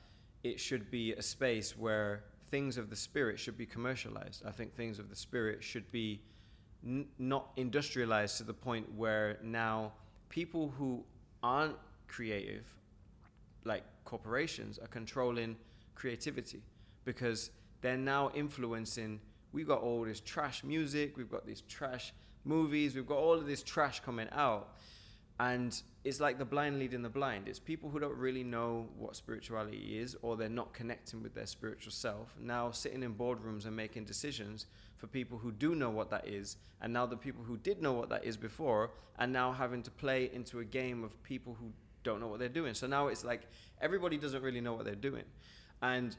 it 0.42 0.58
should 0.58 0.90
be 0.90 1.12
a 1.12 1.22
space 1.22 1.78
where 1.78 2.24
things 2.50 2.76
of 2.76 2.90
the 2.90 2.96
spirit 2.96 3.38
should 3.38 3.56
be 3.56 3.66
commercialized. 3.66 4.42
I 4.44 4.50
think 4.50 4.74
things 4.74 4.98
of 4.98 5.10
the 5.10 5.16
spirit 5.16 5.62
should 5.62 5.92
be 5.92 6.22
n- 6.86 7.06
not 7.18 7.50
industrialized 7.56 8.36
to 8.38 8.44
the 8.44 8.54
point 8.54 8.86
where 8.94 9.38
now 9.42 9.92
people 10.28 10.72
who 10.78 11.04
aren't 11.42 11.76
creative 12.08 12.66
like 13.64 13.84
corporations 14.04 14.78
are 14.78 14.88
controlling 14.88 15.56
creativity 15.94 16.62
because 17.04 17.50
they're 17.80 17.96
now 17.96 18.30
influencing 18.34 19.20
we've 19.52 19.68
got 19.68 19.80
all 19.80 20.04
this 20.04 20.20
trash 20.20 20.64
music 20.64 21.16
we've 21.16 21.30
got 21.30 21.46
these 21.46 21.62
trash 21.62 22.12
movies 22.44 22.94
we've 22.94 23.06
got 23.06 23.18
all 23.18 23.34
of 23.34 23.46
this 23.46 23.62
trash 23.62 24.00
coming 24.00 24.28
out 24.32 24.76
and 25.42 25.82
it's 26.04 26.20
like 26.20 26.38
the 26.38 26.44
blind 26.44 26.78
leading 26.78 27.02
the 27.02 27.08
blind. 27.08 27.48
It's 27.48 27.58
people 27.58 27.90
who 27.90 27.98
don't 27.98 28.16
really 28.16 28.44
know 28.44 28.86
what 28.96 29.16
spirituality 29.16 29.98
is 29.98 30.16
or 30.22 30.36
they're 30.36 30.48
not 30.48 30.72
connecting 30.72 31.20
with 31.20 31.34
their 31.34 31.46
spiritual 31.46 31.90
self 31.90 32.32
now 32.40 32.70
sitting 32.70 33.02
in 33.02 33.14
boardrooms 33.14 33.66
and 33.66 33.74
making 33.74 34.04
decisions 34.04 34.66
for 34.96 35.08
people 35.08 35.38
who 35.38 35.50
do 35.50 35.74
know 35.74 35.90
what 35.90 36.10
that 36.10 36.28
is 36.28 36.58
and 36.80 36.92
now 36.92 37.06
the 37.06 37.16
people 37.16 37.42
who 37.42 37.56
did 37.56 37.82
know 37.82 37.92
what 37.92 38.08
that 38.08 38.24
is 38.24 38.36
before 38.36 38.90
are 39.18 39.26
now 39.26 39.50
having 39.52 39.82
to 39.82 39.90
play 39.90 40.30
into 40.32 40.60
a 40.60 40.64
game 40.64 41.02
of 41.02 41.20
people 41.24 41.56
who 41.58 41.72
don't 42.04 42.20
know 42.20 42.28
what 42.28 42.38
they're 42.38 42.48
doing. 42.48 42.74
So 42.74 42.86
now 42.86 43.08
it's 43.08 43.24
like 43.24 43.42
everybody 43.80 44.16
doesn't 44.18 44.42
really 44.42 44.60
know 44.60 44.74
what 44.74 44.84
they're 44.84 44.94
doing. 44.94 45.24
And 45.82 46.16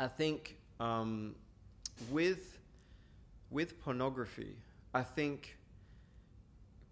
i 0.00 0.08
think 0.08 0.56
um, 0.80 1.36
with 2.10 2.58
with 3.50 3.80
pornography 3.80 4.56
i 4.92 5.02
think 5.02 5.56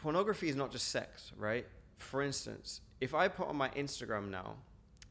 pornography 0.02 0.48
is 0.48 0.56
not 0.56 0.72
just 0.72 0.88
sex, 0.88 1.32
right? 1.38 1.66
For 1.96 2.22
instance, 2.22 2.80
if 3.00 3.14
I 3.14 3.28
put 3.28 3.48
on 3.48 3.56
my 3.56 3.68
Instagram 3.70 4.30
now 4.30 4.56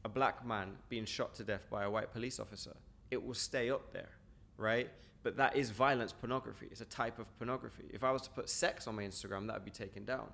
a 0.04 0.08
black 0.08 0.46
man 0.46 0.76
being 0.88 1.04
shot 1.04 1.34
to 1.36 1.44
death 1.44 1.66
by 1.70 1.84
a 1.84 1.90
white 1.90 2.12
police 2.12 2.38
officer, 2.38 2.76
it 3.10 3.24
will 3.24 3.34
stay 3.34 3.70
up 3.70 3.92
there, 3.92 4.10
right? 4.56 4.90
But 5.22 5.36
that 5.36 5.56
is 5.56 5.70
violence 5.70 6.12
pornography. 6.12 6.68
It's 6.70 6.80
a 6.80 6.86
type 6.86 7.18
of 7.18 7.26
pornography. 7.38 7.84
If 7.92 8.04
I 8.04 8.10
was 8.10 8.22
to 8.22 8.30
put 8.30 8.48
sex 8.48 8.86
on 8.86 8.96
my 8.96 9.04
Instagram, 9.04 9.46
that 9.46 9.54
would 9.54 9.64
be 9.64 9.70
taken 9.70 10.04
down. 10.04 10.28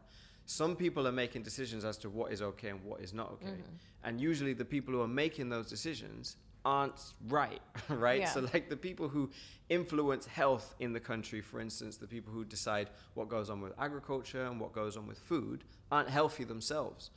Some 0.47 0.77
people 0.77 1.07
are 1.07 1.13
making 1.13 1.43
decisions 1.43 1.85
as 1.85 1.99
to 1.99 2.09
what 2.09 2.33
is 2.33 2.41
okay 2.41 2.71
and 2.71 2.83
what 2.83 3.01
is 3.01 3.13
not 3.13 3.31
okay. 3.33 3.51
Mm-hmm. 3.51 4.05
And 4.05 4.21
usually 4.21 4.55
the 4.55 4.65
people 4.65 4.95
who 4.95 5.03
are 5.03 5.09
making 5.09 5.51
those 5.51 5.69
decisions 5.69 6.37
aren't 6.65 7.01
right, 7.29 7.61
right? 7.89 8.21
Yeah. 8.21 8.31
So 8.31 8.49
like 8.53 8.69
the 8.69 8.77
people 8.77 9.09
who 9.09 9.31
influence 9.69 10.27
health 10.27 10.75
in 10.81 10.93
the 10.93 11.01
country, 11.01 11.41
for 11.41 11.61
instance, 11.61 11.97
the 11.97 12.07
people 12.07 12.33
who 12.33 12.45
decide 12.45 12.91
what 13.15 13.29
goes 13.29 13.51
on 13.51 13.61
with 13.61 13.73
agriculture 13.79 14.45
and 14.45 14.61
what 14.61 14.73
goes 14.73 14.97
on 14.97 15.07
with 15.07 15.19
food, 15.19 15.65
aren't 15.91 16.11
healthy 16.11 16.45
themselves. 16.45 17.11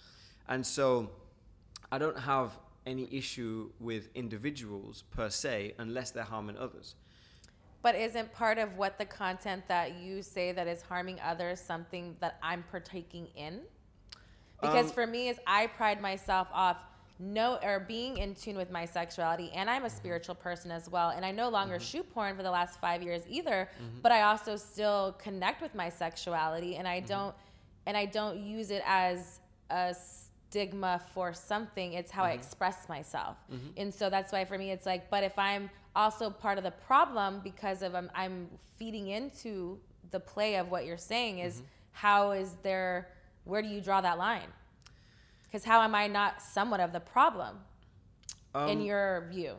And 0.47 0.65
so 0.65 1.11
I 1.91 1.97
don't 1.97 2.19
have 2.19 2.57
any 2.85 3.07
issue 3.11 3.71
with 3.79 4.09
individuals 4.15 5.03
per 5.11 5.29
se 5.29 5.75
unless 5.77 6.11
they're 6.11 6.23
harming 6.23 6.57
others. 6.57 6.95
But 7.83 7.95
isn't 7.95 8.31
part 8.33 8.57
of 8.57 8.77
what 8.77 8.97
the 8.97 9.05
content 9.05 9.63
that 9.67 9.95
you 9.99 10.21
say 10.21 10.51
that 10.51 10.67
is 10.67 10.83
harming 10.83 11.19
others 11.19 11.59
something 11.59 12.15
that 12.19 12.37
I'm 12.43 12.63
partaking 12.69 13.27
in? 13.35 13.61
Because 14.61 14.87
Um, 14.87 14.91
for 14.91 15.07
me, 15.07 15.29
is 15.29 15.39
I 15.47 15.67
pride 15.67 15.99
myself 16.01 16.47
off 16.53 16.77
no 17.21 17.59
or 17.61 17.79
being 17.79 18.17
in 18.17 18.33
tune 18.33 18.57
with 18.57 18.71
my 18.71 18.85
sexuality, 18.85 19.51
and 19.53 19.69
I'm 19.69 19.83
a 19.83 19.87
mm-hmm. 19.87 19.95
spiritual 19.95 20.35
person 20.35 20.71
as 20.71 20.89
well. 20.89 21.09
And 21.09 21.23
I 21.23 21.31
no 21.31 21.49
longer 21.49 21.75
mm-hmm. 21.75 21.83
shoot 21.83 22.13
porn 22.13 22.35
for 22.35 22.43
the 22.43 22.51
last 22.51 22.79
five 22.79 23.03
years 23.03 23.21
either, 23.29 23.69
mm-hmm. 23.75 23.99
but 24.01 24.11
I 24.11 24.23
also 24.23 24.55
still 24.55 25.15
connect 25.21 25.61
with 25.61 25.75
my 25.75 25.89
sexuality, 25.89 26.75
and 26.75 26.87
I 26.87 26.99
don't 26.99 27.35
and 27.85 27.95
I 27.95 28.05
don't 28.05 28.39
use 28.39 28.71
it 28.71 28.83
as 28.85 29.39
a 29.69 29.95
stigma 30.49 31.01
for 31.13 31.33
something. 31.33 31.93
It's 31.93 32.11
how 32.11 32.23
I 32.23 32.31
express 32.31 32.87
myself. 32.89 33.37
And 33.77 33.93
so 33.93 34.09
that's 34.09 34.31
why 34.31 34.45
for 34.45 34.57
me 34.57 34.71
it's 34.71 34.85
like, 34.85 35.09
but 35.09 35.23
if 35.23 35.37
I'm 35.39 35.69
also 35.95 36.29
part 36.29 36.57
of 36.57 36.63
the 36.63 36.71
problem 36.71 37.41
because 37.43 37.81
of 37.81 37.95
I'm, 37.95 38.11
I'm 38.13 38.49
feeding 38.77 39.07
into 39.07 39.79
the 40.11 40.19
play 40.19 40.55
of 40.55 40.69
what 40.69 40.85
you're 40.85 40.97
saying 40.97 41.39
is 41.39 41.61
how 41.91 42.31
is 42.31 42.55
there 42.63 43.09
where 43.45 43.61
do 43.61 43.67
you 43.67 43.81
draw 43.81 44.01
that 44.01 44.17
line? 44.17 44.47
Because 45.51 45.65
how 45.65 45.81
am 45.81 45.93
I 45.93 46.07
not 46.07 46.41
somewhat 46.41 46.79
of 46.79 46.93
the 46.93 47.01
problem 47.01 47.57
in 48.55 48.79
Um, 48.79 48.81
your 48.81 49.27
view? 49.29 49.57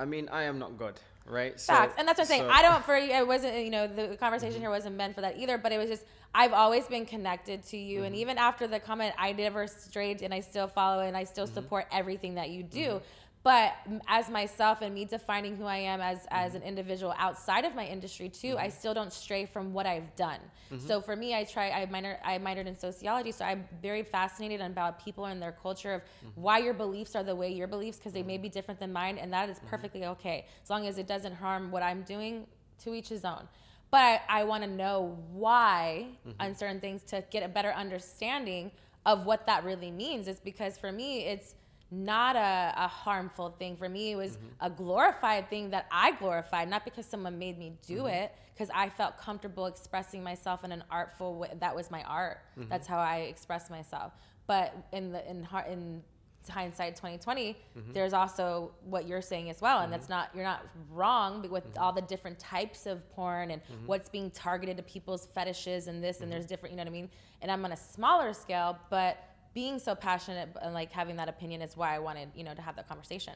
I 0.00 0.06
mean, 0.06 0.28
I 0.32 0.44
am 0.44 0.58
not 0.58 0.78
God, 0.78 0.98
right? 1.26 1.60
So- 1.60 1.74
Facts, 1.74 1.96
and 1.98 2.08
that's 2.08 2.18
what 2.18 2.24
I'm 2.24 2.28
saying. 2.28 2.42
so- 2.42 2.50
I 2.50 2.62
don't 2.62 2.82
for 2.84 2.94
I 2.94 3.22
wasn't 3.22 3.62
you 3.62 3.70
know 3.70 3.86
the 3.86 4.16
conversation 4.16 4.54
mm-hmm. 4.54 4.62
here 4.62 4.70
wasn't 4.70 4.96
meant 4.96 5.14
for 5.14 5.20
that 5.20 5.36
either. 5.36 5.58
But 5.58 5.72
it 5.72 5.78
was 5.78 5.90
just 5.90 6.04
I've 6.34 6.54
always 6.54 6.86
been 6.86 7.04
connected 7.04 7.62
to 7.64 7.76
you, 7.76 8.04
and 8.04 8.14
mm-hmm. 8.14 8.22
even 8.22 8.38
after 8.38 8.66
the 8.66 8.80
comment, 8.80 9.14
I 9.18 9.32
never 9.32 9.66
strayed, 9.66 10.22
and 10.22 10.32
I 10.32 10.40
still 10.40 10.66
follow, 10.66 11.02
and 11.02 11.14
I 11.14 11.24
still 11.24 11.44
mm-hmm. 11.44 11.54
support 11.54 11.86
everything 11.92 12.36
that 12.36 12.48
you 12.48 12.62
do. 12.62 13.02
But 13.44 13.74
as 14.06 14.30
myself 14.30 14.82
and 14.82 14.94
me 14.94 15.04
defining 15.04 15.56
who 15.56 15.64
I 15.64 15.78
am 15.78 16.00
as 16.00 16.26
as 16.30 16.52
mm-hmm. 16.52 16.58
an 16.58 16.62
individual 16.62 17.12
outside 17.18 17.64
of 17.64 17.74
my 17.74 17.84
industry 17.84 18.28
too, 18.28 18.56
I 18.56 18.68
mm-hmm. 18.68 18.78
still 18.78 18.94
don't 18.94 19.12
stray 19.12 19.46
from 19.46 19.72
what 19.72 19.84
I've 19.84 20.14
done. 20.14 20.38
Mm-hmm. 20.70 20.86
So 20.86 21.00
for 21.00 21.16
me, 21.16 21.34
I 21.34 21.42
try. 21.44 21.70
I 21.70 21.86
minor 21.86 22.18
I 22.24 22.38
minored 22.38 22.66
in 22.66 22.78
sociology, 22.78 23.32
so 23.32 23.44
I'm 23.44 23.68
very 23.80 24.04
fascinated 24.04 24.60
about 24.60 25.04
people 25.04 25.24
and 25.24 25.42
their 25.42 25.52
culture 25.52 25.94
of 25.94 26.02
why 26.36 26.58
your 26.58 26.74
beliefs 26.74 27.16
are 27.16 27.24
the 27.24 27.34
way 27.34 27.52
your 27.52 27.66
beliefs 27.66 27.98
because 27.98 28.12
they 28.12 28.22
may 28.22 28.38
be 28.38 28.48
different 28.48 28.78
than 28.78 28.92
mine, 28.92 29.18
and 29.18 29.32
that 29.32 29.48
is 29.48 29.58
perfectly 29.68 30.04
okay 30.06 30.46
as 30.62 30.70
long 30.70 30.86
as 30.86 30.98
it 30.98 31.08
doesn't 31.08 31.34
harm 31.34 31.72
what 31.72 31.82
I'm 31.82 32.02
doing. 32.02 32.46
To 32.84 32.94
each 32.94 33.10
his 33.10 33.24
own. 33.24 33.46
But 33.92 33.98
I, 33.98 34.20
I 34.40 34.44
want 34.44 34.64
to 34.64 34.68
know 34.68 35.16
why 35.30 36.06
on 36.40 36.56
certain 36.56 36.80
things 36.80 37.04
to 37.04 37.22
get 37.30 37.44
a 37.44 37.48
better 37.48 37.70
understanding 37.70 38.72
of 39.06 39.24
what 39.24 39.46
that 39.46 39.62
really 39.62 39.92
means. 39.92 40.26
It's 40.26 40.40
because 40.40 40.76
for 40.78 40.90
me, 40.90 41.26
it's 41.26 41.54
not 41.92 42.36
a, 42.36 42.72
a 42.76 42.88
harmful 42.88 43.50
thing. 43.58 43.76
For 43.76 43.88
me, 43.88 44.12
it 44.12 44.16
was 44.16 44.32
mm-hmm. 44.32 44.46
a 44.60 44.70
glorified 44.70 45.50
thing 45.50 45.70
that 45.70 45.86
I 45.92 46.12
glorified, 46.12 46.70
not 46.70 46.84
because 46.84 47.04
someone 47.04 47.38
made 47.38 47.58
me 47.58 47.74
do 47.86 47.98
mm-hmm. 47.98 48.06
it, 48.06 48.34
because 48.54 48.70
I 48.74 48.88
felt 48.88 49.18
comfortable 49.18 49.66
expressing 49.66 50.24
myself 50.24 50.64
in 50.64 50.72
an 50.72 50.82
artful 50.90 51.36
way. 51.36 51.50
That 51.60 51.76
was 51.76 51.90
my 51.90 52.02
art. 52.04 52.38
Mm-hmm. 52.58 52.70
That's 52.70 52.86
how 52.86 52.98
I 52.98 53.18
expressed 53.18 53.70
myself. 53.70 54.12
But 54.46 54.74
in 54.92 55.12
the 55.12 55.28
in 55.30 55.46
in 55.68 56.02
hindsight 56.48 56.96
2020 56.96 57.56
there's 57.92 58.12
also 58.12 58.72
what 58.84 59.06
you're 59.06 59.22
saying 59.22 59.48
as 59.48 59.60
well 59.60 59.80
and 59.80 59.92
that's 59.92 60.08
not 60.08 60.28
you're 60.34 60.42
not 60.42 60.66
wrong 60.90 61.40
but 61.40 61.52
with 61.52 61.78
all 61.78 61.92
the 61.92 62.02
different 62.02 62.36
types 62.38 62.86
of 62.86 63.08
porn 63.12 63.52
and 63.52 63.62
what's 63.86 64.08
being 64.08 64.30
targeted 64.32 64.76
to 64.76 64.82
people's 64.82 65.26
fetishes 65.26 65.86
and 65.86 66.02
this 66.02 66.20
and 66.20 66.32
there's 66.32 66.46
different 66.46 66.72
you 66.72 66.76
know 66.76 66.82
what 66.82 66.88
i 66.88 66.92
mean 66.92 67.08
and 67.42 67.50
i'm 67.50 67.64
on 67.64 67.70
a 67.70 67.76
smaller 67.76 68.32
scale 68.32 68.76
but 68.90 69.31
being 69.54 69.78
so 69.78 69.94
passionate 69.94 70.48
and 70.62 70.74
like 70.74 70.90
having 70.92 71.16
that 71.16 71.28
opinion 71.28 71.62
is 71.62 71.76
why 71.76 71.94
i 71.94 71.98
wanted 71.98 72.28
you 72.34 72.44
know 72.44 72.54
to 72.54 72.62
have 72.62 72.76
that 72.76 72.88
conversation. 72.88 73.34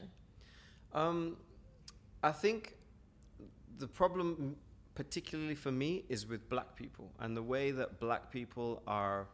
Um, 0.93 1.37
I 2.23 2.31
think 2.31 2.75
the 3.77 3.87
problem, 3.87 4.55
particularly 4.95 5.55
for 5.55 5.71
me, 5.71 6.05
is 6.09 6.25
with 6.25 6.49
black 6.49 6.75
people 6.75 7.11
and 7.19 7.35
the 7.35 7.43
way 7.43 7.71
that 7.71 7.99
black 7.99 8.31
people 8.31 8.81
are 8.87 9.27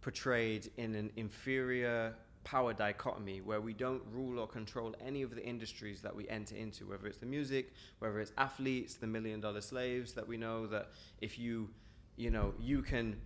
portrayed 0.00 0.70
in 0.78 0.94
an 0.94 1.10
inferior 1.16 2.14
power 2.42 2.72
dichotomy 2.72 3.40
where 3.42 3.60
we 3.60 3.74
don't 3.74 4.02
rule 4.10 4.38
or 4.38 4.46
control 4.46 4.94
any 5.04 5.20
of 5.22 5.34
the 5.34 5.44
industries 5.44 6.00
that 6.00 6.14
we 6.14 6.26
enter 6.28 6.56
into, 6.56 6.86
whether 6.86 7.06
it's 7.06 7.18
the 7.18 7.26
music, 7.26 7.72
whether 7.98 8.18
it's 8.18 8.32
athletes, 8.38 8.94
the 8.94 9.06
million 9.06 9.40
dollar 9.40 9.60
slaves 9.60 10.14
that 10.14 10.26
we 10.26 10.38
know 10.38 10.66
that 10.66 10.88
if 11.20 11.38
you, 11.38 11.68
you 12.16 12.30
know, 12.30 12.54
you 12.58 12.80
can, 12.80 13.20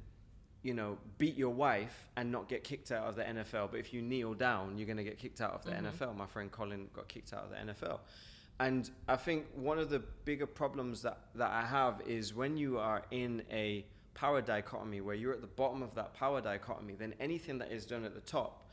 you 0.65 0.75
know, 0.75 0.99
beat 1.19 1.37
your 1.37 1.51
wife 1.53 2.09
and 2.17 2.33
not 2.33 2.49
get 2.49 2.65
kicked 2.65 2.91
out 2.91 3.07
of 3.07 3.15
the 3.15 3.23
NFL, 3.23 3.71
but 3.71 3.79
if 3.79 3.93
you 3.93 4.01
kneel 4.03 4.35
down, 4.35 4.77
you're 4.79 4.87
going 4.87 4.97
to 4.97 5.05
get 5.05 5.19
kicked 5.19 5.41
out 5.41 5.53
of 5.53 5.63
the 5.63 5.71
Mhm. 5.71 5.93
NFL. 5.93 6.15
My 6.17 6.27
friend 6.27 6.51
Colin 6.51 6.89
got 6.93 7.07
kicked 7.07 7.33
out 7.33 7.45
of 7.45 7.51
the 7.51 7.57
NFL. 7.57 8.01
And 8.59 8.91
I 9.07 9.17
think 9.17 9.47
one 9.55 9.79
of 9.79 9.91
the 9.91 9.99
bigger 9.99 10.47
problems 10.47 11.03
that, 11.03 11.19
that 11.35 11.51
I 11.51 11.67
have 11.67 12.01
is 12.07 12.33
when 12.35 12.57
you 12.57 12.79
are 12.79 13.05
in 13.11 13.43
a 13.51 13.85
power 14.15 14.41
dichotomy 14.41 15.01
where 15.03 15.15
you're 15.15 15.35
at 15.35 15.43
the 15.43 15.47
bottom 15.47 15.83
of 15.83 15.95
that 15.97 16.15
power 16.15 16.41
dichotomy, 16.41 16.95
then 16.95 17.15
anything 17.21 17.59
that 17.59 17.71
is 17.71 17.85
done 17.85 18.05
at 18.05 18.15
the 18.15 18.21
top 18.21 18.67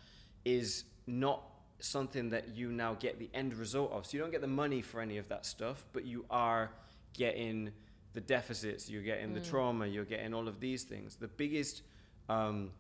is 0.46 0.86
not 1.08 1.44
something 1.80 2.30
that 2.30 2.50
you 2.56 2.72
now 2.72 2.94
get 2.94 3.20
the 3.20 3.30
end 3.34 3.54
result 3.56 3.92
of. 3.92 4.06
So 4.06 4.16
you 4.16 4.20
don't 4.24 4.32
get 4.32 4.42
the 4.42 4.48
money 4.48 4.82
for 4.82 5.02
any 5.02 5.18
of 5.18 5.28
that 5.30 5.46
stuff, 5.46 5.84
but 5.94 6.06
you 6.06 6.26
are 6.30 6.72
getting 7.14 7.74
the 8.14 8.22
deficits, 8.22 8.90
you're 8.90 9.04
getting 9.04 9.34
the 9.34 9.40
Mm. 9.40 9.50
trauma, 9.50 9.88
you're 9.88 10.06
getting 10.06 10.34
all 10.34 10.48
of 10.48 10.60
these 10.60 10.84
things. 10.84 11.16
The 11.16 11.28
biggest 11.28 11.84
um, 12.30 12.72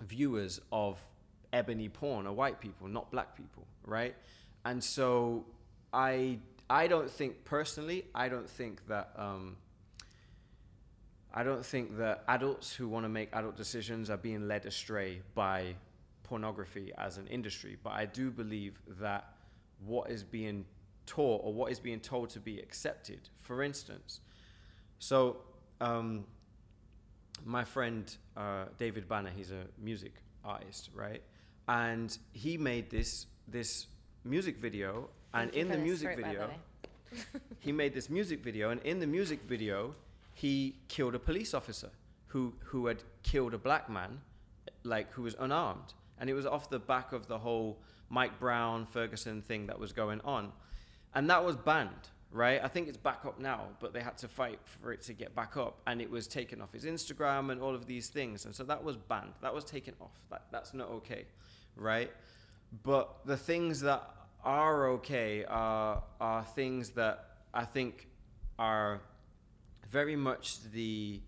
viewers 0.00 0.60
of 0.72 1.00
ebony 1.52 1.88
porn 1.88 2.26
are 2.26 2.32
white 2.32 2.60
people, 2.60 2.88
not 2.88 3.10
black 3.10 3.36
people, 3.36 3.66
right? 3.84 4.14
And 4.64 4.82
so 4.82 5.46
I 5.92 6.38
I 6.70 6.86
don't 6.86 7.10
think 7.10 7.44
personally, 7.44 8.04
I 8.14 8.28
don't 8.28 8.48
think 8.48 8.86
that 8.88 9.12
um, 9.16 9.56
I 11.32 11.42
don't 11.42 11.64
think 11.64 11.96
that 11.98 12.24
adults 12.28 12.74
who 12.74 12.88
want 12.88 13.04
to 13.04 13.08
make 13.08 13.28
adult 13.32 13.56
decisions 13.56 14.10
are 14.10 14.16
being 14.16 14.48
led 14.48 14.66
astray 14.66 15.22
by 15.34 15.76
pornography 16.24 16.92
as 16.98 17.16
an 17.18 17.26
industry. 17.28 17.76
But 17.82 17.90
I 17.94 18.06
do 18.06 18.30
believe 18.30 18.80
that 19.00 19.32
what 19.84 20.10
is 20.10 20.24
being 20.24 20.64
taught 21.06 21.42
or 21.44 21.52
what 21.52 21.70
is 21.70 21.80
being 21.80 22.00
told 22.00 22.30
to 22.30 22.40
be 22.40 22.58
accepted, 22.60 23.28
for 23.36 23.62
instance, 23.62 24.20
so 24.98 25.38
um, 25.80 26.24
my 27.44 27.64
friend 27.64 28.14
uh, 28.36 28.64
David 28.78 29.08
Banner, 29.08 29.30
he's 29.34 29.50
a 29.50 29.64
music 29.78 30.12
artist, 30.44 30.90
right? 30.94 31.22
And 31.68 32.16
he 32.32 32.56
made 32.56 32.90
this 32.90 33.26
this 33.46 33.86
music 34.24 34.58
video, 34.58 35.08
and 35.32 35.50
in 35.54 35.68
the 35.68 35.78
music 35.78 36.10
by 36.10 36.16
the 36.16 36.28
video, 36.28 36.50
he 37.60 37.72
made 37.72 37.94
this 37.94 38.10
music 38.10 38.42
video, 38.42 38.70
and 38.70 38.80
in 38.82 38.98
the 38.98 39.06
music 39.06 39.42
video, 39.42 39.94
he 40.34 40.76
killed 40.88 41.14
a 41.14 41.18
police 41.18 41.54
officer 41.54 41.90
who 42.28 42.54
who 42.64 42.86
had 42.86 43.02
killed 43.22 43.54
a 43.54 43.58
black 43.58 43.88
man, 43.88 44.20
like 44.82 45.12
who 45.12 45.22
was 45.22 45.36
unarmed, 45.38 45.94
and 46.18 46.28
it 46.30 46.34
was 46.34 46.46
off 46.46 46.70
the 46.70 46.78
back 46.78 47.12
of 47.12 47.28
the 47.28 47.38
whole 47.38 47.78
Mike 48.08 48.38
Brown 48.40 48.86
Ferguson 48.86 49.42
thing 49.42 49.66
that 49.66 49.78
was 49.78 49.92
going 49.92 50.20
on, 50.22 50.52
and 51.14 51.28
that 51.30 51.44
was 51.44 51.56
banned. 51.56 52.08
Right, 52.30 52.60
I 52.62 52.68
think 52.68 52.88
it's 52.88 52.98
back 52.98 53.24
up 53.24 53.40
now, 53.40 53.68
but 53.80 53.94
they 53.94 54.02
had 54.02 54.18
to 54.18 54.28
fight 54.28 54.58
for 54.62 54.92
it 54.92 55.00
to 55.02 55.14
get 55.14 55.34
back 55.34 55.56
up, 55.56 55.80
and 55.86 55.98
it 56.02 56.10
was 56.10 56.26
taken 56.26 56.60
off 56.60 56.74
his 56.74 56.84
Instagram 56.84 57.50
and 57.50 57.62
all 57.62 57.74
of 57.74 57.86
these 57.86 58.08
things, 58.08 58.44
and 58.44 58.54
so 58.54 58.64
that 58.64 58.84
was 58.84 58.98
banned. 58.98 59.32
That 59.40 59.54
was 59.54 59.64
taken 59.64 59.94
off. 59.98 60.12
That 60.30 60.42
that's 60.52 60.74
not 60.74 60.90
okay, 60.90 61.24
right? 61.74 62.12
But 62.82 63.24
the 63.24 63.36
things 63.36 63.80
that 63.80 64.02
are 64.44 64.88
okay 64.90 65.46
are 65.46 66.02
are 66.20 66.44
things 66.44 66.90
that 66.90 67.24
I 67.54 67.64
think 67.64 68.08
are 68.58 69.00
very 69.88 70.16
much 70.16 70.58
the 70.70 71.22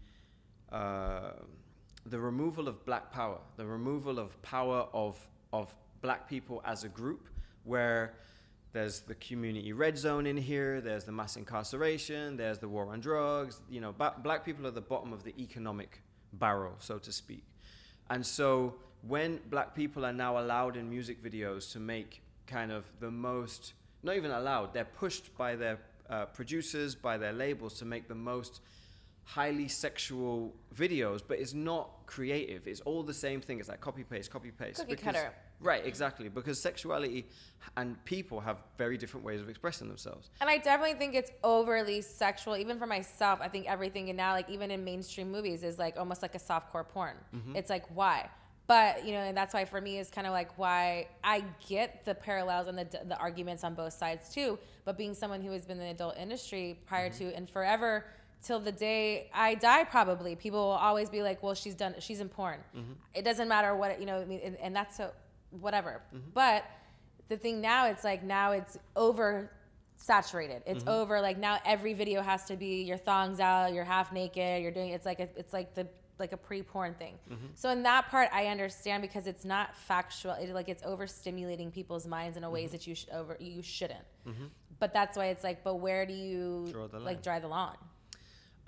uh, 0.71 1.33
the 2.05 2.21
removal 2.21 2.69
of 2.69 2.85
black 2.85 3.11
power, 3.11 3.39
the 3.57 3.65
removal 3.67 4.19
of 4.19 4.41
power 4.43 4.87
of 4.93 5.19
of 5.53 5.75
black 6.03 6.29
people 6.29 6.61
as 6.67 6.85
a 6.85 6.89
group, 6.89 7.29
where 7.65 8.15
there's 8.73 9.01
the 9.01 9.15
community 9.17 9.73
red 9.73 9.99
zone 9.99 10.27
in 10.27 10.37
here, 10.37 10.81
there's 10.81 11.05
the 11.05 11.13
mass 11.13 11.37
incarceration, 11.37 12.37
there's 12.37 12.59
the 12.59 12.69
war 12.69 12.93
on 12.93 13.01
drugs. 13.01 13.61
You 13.69 13.81
know, 13.81 13.93
ba- 13.93 14.15
black 14.23 14.45
people 14.45 14.67
are 14.67 14.71
the 14.71 14.81
bottom 14.81 15.13
of 15.13 15.25
the 15.25 15.35
economic 15.41 16.03
barrel, 16.33 16.75
so 16.79 16.99
to 16.99 17.13
speak. 17.13 17.45
And 18.11 18.25
so 18.25 18.77
when 19.07 19.41
black 19.49 19.75
people 19.75 20.05
are 20.05 20.13
now 20.13 20.39
allowed 20.39 20.77
in 20.77 20.89
music 20.89 21.23
videos 21.23 21.73
to 21.73 21.81
make 21.81 22.23
kind 22.47 22.71
of 22.71 22.85
the 23.01 23.11
most, 23.11 23.73
not 24.03 24.17
even 24.17 24.31
allowed, 24.31 24.73
they're 24.73 24.85
pushed 24.85 25.37
by 25.37 25.57
their 25.57 25.79
uh, 26.09 26.27
producers, 26.27 26.95
by 26.95 27.17
their 27.19 27.33
labels 27.33 27.75
to 27.79 27.85
make 27.85 28.09
the 28.09 28.15
most 28.15 28.61
highly 29.25 29.69
sexual 29.69 30.53
videos, 30.75 31.23
but 31.27 31.39
it's 31.39 31.55
not 31.55 31.89
creative. 32.07 32.67
It's 32.67 32.81
all 32.81 33.03
the 33.03 33.15
same 33.15 33.41
thing. 33.41 33.61
It's 33.61 33.69
like 33.69 33.81
copy 33.81 34.03
paste, 34.03 34.31
copy 34.31 34.51
paste. 34.51 34.81
Cookie 34.81 34.91
Because- 34.97 35.15
cutter. 35.15 35.33
Right, 35.63 35.85
exactly. 35.85 36.29
Because 36.29 36.59
sexuality 36.61 37.27
and 37.77 38.03
people 38.05 38.41
have 38.41 38.59
very 38.79 38.97
different 38.97 39.27
ways 39.27 39.41
of 39.41 39.49
expressing 39.49 39.89
themselves. 39.89 40.31
And 40.41 40.49
I 40.49 40.57
definitely 40.59 40.99
think 40.99 41.15
it's 41.15 41.31
overly 41.45 42.01
sexual, 42.01 42.57
even 42.57 42.79
for 42.79 42.87
myself. 42.87 43.41
I 43.43 43.49
think 43.49 43.67
everything 43.69 44.09
in 44.09 44.17
now, 44.17 44.33
like 44.33 44.49
even 44.49 44.71
in 44.71 44.85
mainstream 44.85 45.31
movies, 45.31 45.63
is 45.63 45.79
like 45.79 45.99
almost 45.99 46.23
like 46.23 46.35
a 46.35 46.39
softcore 46.39 46.89
porn. 46.89 47.17
Mm-hmm. 47.35 47.57
It's 47.57 47.69
like 47.71 47.85
why? 47.95 48.31
But 48.67 49.05
you 49.05 49.13
know, 49.13 49.19
and 49.21 49.37
that's 49.37 49.53
why 49.53 49.65
for 49.65 49.81
me 49.81 49.99
it's 49.99 50.11
kind 50.11 50.27
of 50.27 50.33
like 50.33 50.57
why 50.57 51.09
I 51.25 51.45
get 51.69 52.05
the 52.05 52.15
parallels 52.15 52.69
and 52.69 52.79
the 52.79 52.87
the 53.07 53.19
arguments 53.19 53.65
on 53.65 53.75
both 53.75 53.93
sides 53.93 54.33
too. 54.33 54.59
But 54.85 54.97
being 54.97 55.13
someone 55.13 55.43
who 55.43 55.51
has 55.53 55.67
been 55.67 55.79
in 55.79 55.85
the 55.85 55.91
adult 55.91 56.17
industry 56.17 56.79
prior 56.87 57.11
Mm-hmm. 57.11 57.31
to 57.31 57.37
and 57.37 57.51
forever 57.51 58.05
till 58.43 58.61
the 58.61 58.73
day 58.73 59.29
I 59.35 59.57
die, 59.57 59.85
probably 59.85 60.37
people 60.37 60.61
will 60.61 60.71
always 60.89 61.11
be 61.11 61.23
like, 61.23 61.43
"Well, 61.43 61.55
she's 61.55 61.75
done. 61.75 61.97
She's 61.99 62.21
in 62.21 62.29
porn. 62.29 62.61
Mm-hmm. 62.75 62.93
It 63.13 63.25
doesn't 63.25 63.49
matter 63.49 63.75
what 63.77 63.99
you 64.01 64.07
know." 64.07 64.21
I 64.21 64.25
mean, 64.25 64.41
and, 64.43 64.57
and 64.59 64.75
that's 64.75 64.97
so 64.97 65.11
whatever. 65.51 66.03
Mm-hmm. 66.15 66.31
But 66.35 66.65
the 67.29 67.37
thing 67.37 67.61
now, 67.61 67.87
it's 67.87 68.05
like 68.05 68.23
now 68.23 68.53
it's 68.53 68.79
over 68.97 69.51
saturated. 69.97 70.63
It's 70.67 70.81
Mm-hmm. 70.85 70.89
over. 70.89 71.21
Like 71.21 71.39
now, 71.39 71.59
every 71.65 71.95
video 71.95 72.23
has 72.23 72.45
to 72.47 72.57
be 72.57 72.83
your 72.83 72.97
thongs 72.99 73.39
out, 73.41 73.73
you're 73.73 73.85
half 73.85 74.13
naked, 74.13 74.63
you're 74.63 74.73
doing. 74.73 74.91
It's 74.91 75.07
like 75.07 75.21
a, 75.21 75.29
it's 75.37 75.53
like 75.53 75.75
the 75.75 75.87
like 76.19 76.33
a 76.33 76.37
pre-porn 76.37 76.93
thing. 76.95 77.15
Mm-hmm. 77.31 77.47
So 77.55 77.71
in 77.71 77.83
that 77.85 78.11
part, 78.11 78.29
I 78.33 78.49
understand 78.49 79.01
because 79.01 79.27
it's 79.27 79.45
not 79.47 79.75
factual. 79.75 80.33
It, 80.33 80.51
like 80.51 80.69
it's 80.69 80.83
overstimulating 80.83 81.73
people's 81.73 82.07
minds 82.07 82.37
in 82.37 82.45
a 82.45 82.47
Mm-hmm. 82.47 82.55
ways 82.55 82.73
that 82.73 82.87
you 82.87 82.95
should 82.95 83.11
over 83.11 83.37
you 83.41 83.63
shouldn't. 83.63 84.05
But 84.79 84.93
that's 84.95 85.17
why 85.17 85.27
it's 85.27 85.45
like, 85.45 85.63
but 85.65 85.77
where 85.77 86.07
do 86.07 86.13
you 86.15 86.69
Draw 86.73 86.89
like 86.99 87.23
draw 87.23 87.39
the 87.39 87.49
line? 87.49 87.77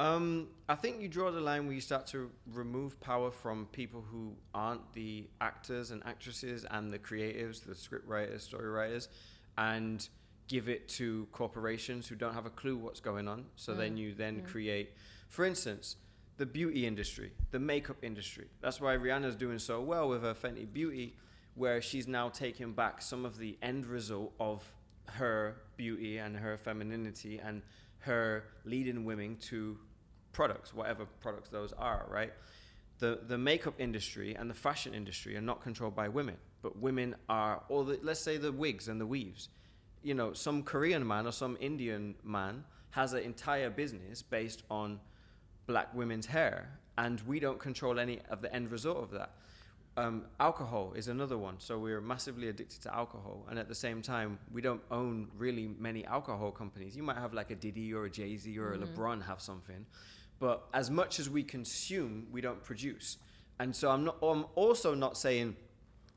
Um, 0.02 0.48
I 0.68 0.74
think 0.74 1.00
you 1.00 1.06
draw 1.06 1.30
the 1.30 1.40
line 1.40 1.66
where 1.66 1.76
you 1.76 1.80
start 1.80 2.08
to 2.08 2.28
remove 2.52 2.98
power 3.00 3.30
from 3.30 3.66
people 3.66 4.04
who 4.10 4.32
aren't 4.52 4.92
the 4.94 5.28
actors 5.40 5.92
and 5.92 6.02
actresses 6.04 6.66
and 6.68 6.90
the 6.90 6.98
creatives, 6.98 7.64
the 7.64 7.76
script 7.76 8.08
writers, 8.08 8.42
story 8.42 8.68
writers, 8.68 9.08
and 9.56 10.08
give 10.48 10.68
it 10.68 10.88
to 10.88 11.28
corporations 11.30 12.08
who 12.08 12.16
don't 12.16 12.34
have 12.34 12.46
a 12.46 12.50
clue 12.50 12.76
what's 12.76 12.98
going 12.98 13.28
on. 13.28 13.44
So 13.54 13.74
then 13.74 13.96
you 13.96 14.12
then 14.12 14.42
create, 14.42 14.90
for 15.28 15.44
instance, 15.44 15.94
the 16.36 16.46
beauty 16.46 16.84
industry, 16.84 17.30
the 17.52 17.60
makeup 17.60 17.98
industry. 18.02 18.48
That's 18.60 18.80
why 18.80 18.96
Rihanna's 18.96 19.36
doing 19.36 19.60
so 19.60 19.80
well 19.80 20.08
with 20.08 20.24
her 20.24 20.34
Fenty 20.34 20.66
Beauty, 20.70 21.14
where 21.54 21.80
she's 21.80 22.08
now 22.08 22.28
taking 22.28 22.72
back 22.72 23.02
some 23.02 23.24
of 23.24 23.38
the 23.38 23.56
end 23.62 23.86
result 23.86 24.32
of 24.40 24.64
her 25.04 25.58
beauty 25.76 26.18
and 26.18 26.36
her 26.38 26.56
femininity 26.56 27.38
and 27.38 27.62
her 28.00 28.42
leading 28.64 29.04
women 29.04 29.36
to 29.36 29.78
products, 30.32 30.74
whatever 30.74 31.06
products 31.20 31.48
those 31.48 31.72
are, 31.74 32.06
right? 32.08 32.32
The 32.98 33.20
the 33.26 33.38
makeup 33.38 33.74
industry 33.78 34.34
and 34.34 34.48
the 34.48 34.54
fashion 34.54 34.94
industry 34.94 35.36
are 35.36 35.42
not 35.42 35.60
controlled 35.60 35.94
by 35.94 36.08
women, 36.08 36.36
but 36.62 36.78
women 36.78 37.14
are 37.28 37.62
or 37.68 37.84
the 37.84 37.98
let's 38.02 38.20
say 38.20 38.36
the 38.36 38.52
wigs 38.52 38.88
and 38.88 39.00
the 39.00 39.06
weaves. 39.06 39.48
You 40.02 40.14
know, 40.14 40.32
some 40.32 40.62
Korean 40.62 41.06
man 41.06 41.26
or 41.26 41.32
some 41.32 41.56
Indian 41.60 42.14
man 42.24 42.64
has 42.90 43.12
an 43.12 43.22
entire 43.22 43.70
business 43.70 44.22
based 44.22 44.62
on 44.70 45.00
black 45.66 45.94
women's 45.94 46.26
hair, 46.26 46.78
and 46.98 47.20
we 47.22 47.40
don't 47.40 47.58
control 47.58 47.98
any 47.98 48.20
of 48.30 48.42
the 48.42 48.54
end 48.54 48.70
result 48.70 48.98
of 48.98 49.10
that. 49.12 49.30
Um, 49.96 50.24
alcohol 50.40 50.94
is 50.96 51.08
another 51.08 51.36
one. 51.36 51.56
So 51.58 51.78
we're 51.78 52.00
massively 52.00 52.48
addicted 52.48 52.82
to 52.82 52.94
alcohol, 52.94 53.46
and 53.50 53.58
at 53.58 53.68
the 53.68 53.74
same 53.74 54.00
time, 54.00 54.38
we 54.52 54.62
don't 54.62 54.82
own 54.90 55.28
really 55.36 55.68
many 55.78 56.04
alcohol 56.06 56.50
companies. 56.50 56.96
You 56.96 57.02
might 57.02 57.18
have 57.18 57.34
like 57.34 57.50
a 57.50 57.54
Diddy 57.54 57.92
or 57.92 58.06
a 58.06 58.10
Jay 58.10 58.36
Z 58.36 58.58
or 58.58 58.72
a 58.72 58.78
LeBron 58.78 59.26
have 59.26 59.40
something, 59.40 59.84
but 60.42 60.66
as 60.74 60.90
much 60.90 61.20
as 61.20 61.30
we 61.30 61.44
consume, 61.44 62.26
we 62.32 62.40
don't 62.40 62.64
produce. 62.64 63.16
And 63.60 63.76
so 63.76 63.88
I'm 63.92 64.02
not. 64.02 64.16
I'm 64.20 64.46
also 64.56 64.92
not 64.92 65.16
saying 65.16 65.54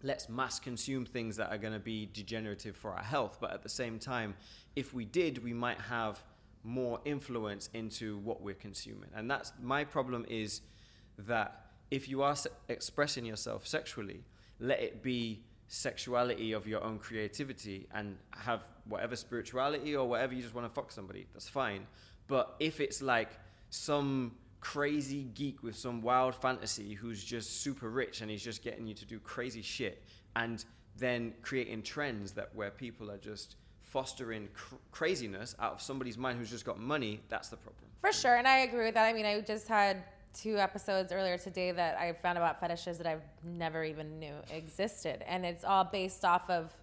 let's 0.02 0.30
mass 0.30 0.60
consume 0.60 1.06
things 1.06 1.38
that 1.38 1.52
are 1.52 1.60
going 1.60 1.74
to 1.74 1.80
be 1.80 2.10
degenerative 2.12 2.76
for 2.76 2.90
our 2.90 3.04
health. 3.04 3.38
But 3.40 3.54
at 3.54 3.62
the 3.62 3.70
same 3.70 4.00
time, 4.00 4.34
if 4.76 4.96
we 4.96 5.06
did, 5.06 5.44
we 5.44 5.54
might 5.54 5.80
have 5.80 6.24
more 6.64 7.00
influence 7.06 7.70
into 7.76 8.18
what 8.18 8.42
we're 8.42 8.56
consuming. 8.56 9.12
And 9.16 9.30
that's 9.30 9.54
my 9.62 9.84
problem 9.84 10.26
is 10.28 10.62
that 11.20 11.68
if 11.92 12.10
you 12.10 12.24
are 12.24 12.36
se- 12.36 12.50
expressing 12.68 13.26
yourself 13.26 13.68
sexually, 13.68 14.24
let 14.60 14.82
it 14.82 15.04
be 15.04 15.44
sexuality 15.68 16.52
of 16.54 16.66
your 16.66 16.84
own 16.84 16.98
creativity 16.98 17.88
and 17.94 18.18
have 18.32 18.68
whatever 18.86 19.16
spirituality 19.16 19.96
or 19.96 20.08
whatever 20.10 20.34
you 20.34 20.42
just 20.42 20.56
want 20.56 20.66
to 20.68 20.74
fuck 20.74 20.92
somebody. 20.92 21.28
That's 21.34 21.48
fine. 21.48 21.86
But 22.28 22.56
if 22.60 22.80
it's 22.80 23.04
like 23.04 23.30
some 23.70 24.34
crazy 24.60 25.24
geek 25.36 25.62
with 25.62 25.76
some 25.76 26.02
wild 26.02 26.34
fantasy 26.34 26.94
who's 26.94 27.24
just 27.24 27.62
super 27.62 27.90
rich 27.90 28.22
and 28.22 28.32
he's 28.32 28.44
just 28.44 28.64
getting 28.64 28.88
you 28.88 28.96
to 28.96 29.06
do 29.06 29.20
crazy 29.20 29.62
shit 29.62 30.04
and 30.36 30.66
then 30.98 31.34
creating 31.42 31.84
trends 31.84 32.32
that 32.32 32.50
where 32.56 32.72
people 32.72 33.12
are 33.12 33.18
just 33.18 33.58
fostering 33.82 34.50
cr- 34.54 34.76
craziness 34.92 35.56
out 35.60 35.74
of 35.74 35.82
somebody's 35.82 36.18
mind 36.18 36.40
who's 36.40 36.50
just 36.50 36.66
got 36.66 36.80
money. 36.80 37.22
That's 37.30 37.50
the 37.50 37.58
problem. 37.58 37.86
For 38.02 38.12
sure, 38.12 38.36
and 38.36 38.48
I 38.48 38.60
agree 38.60 38.86
with 38.86 38.96
that. 38.96 39.06
I 39.06 39.14
mean, 39.14 39.26
I 39.26 39.40
just 39.42 39.68
had 39.68 40.04
two 40.34 40.58
episodes 40.58 41.12
earlier 41.12 41.38
today 41.38 41.72
that 41.72 41.98
I 41.98 42.12
found 42.12 42.38
about 42.38 42.60
fetishes 42.60 42.98
that 42.98 43.08
i've 43.08 43.22
never 43.44 43.86
even 43.86 44.20
knew 44.20 44.34
existed, 44.52 45.24
and 45.28 45.46
it's 45.46 45.64
all 45.64 45.86
based 45.86 46.26
off 46.26 46.50
of 46.50 46.74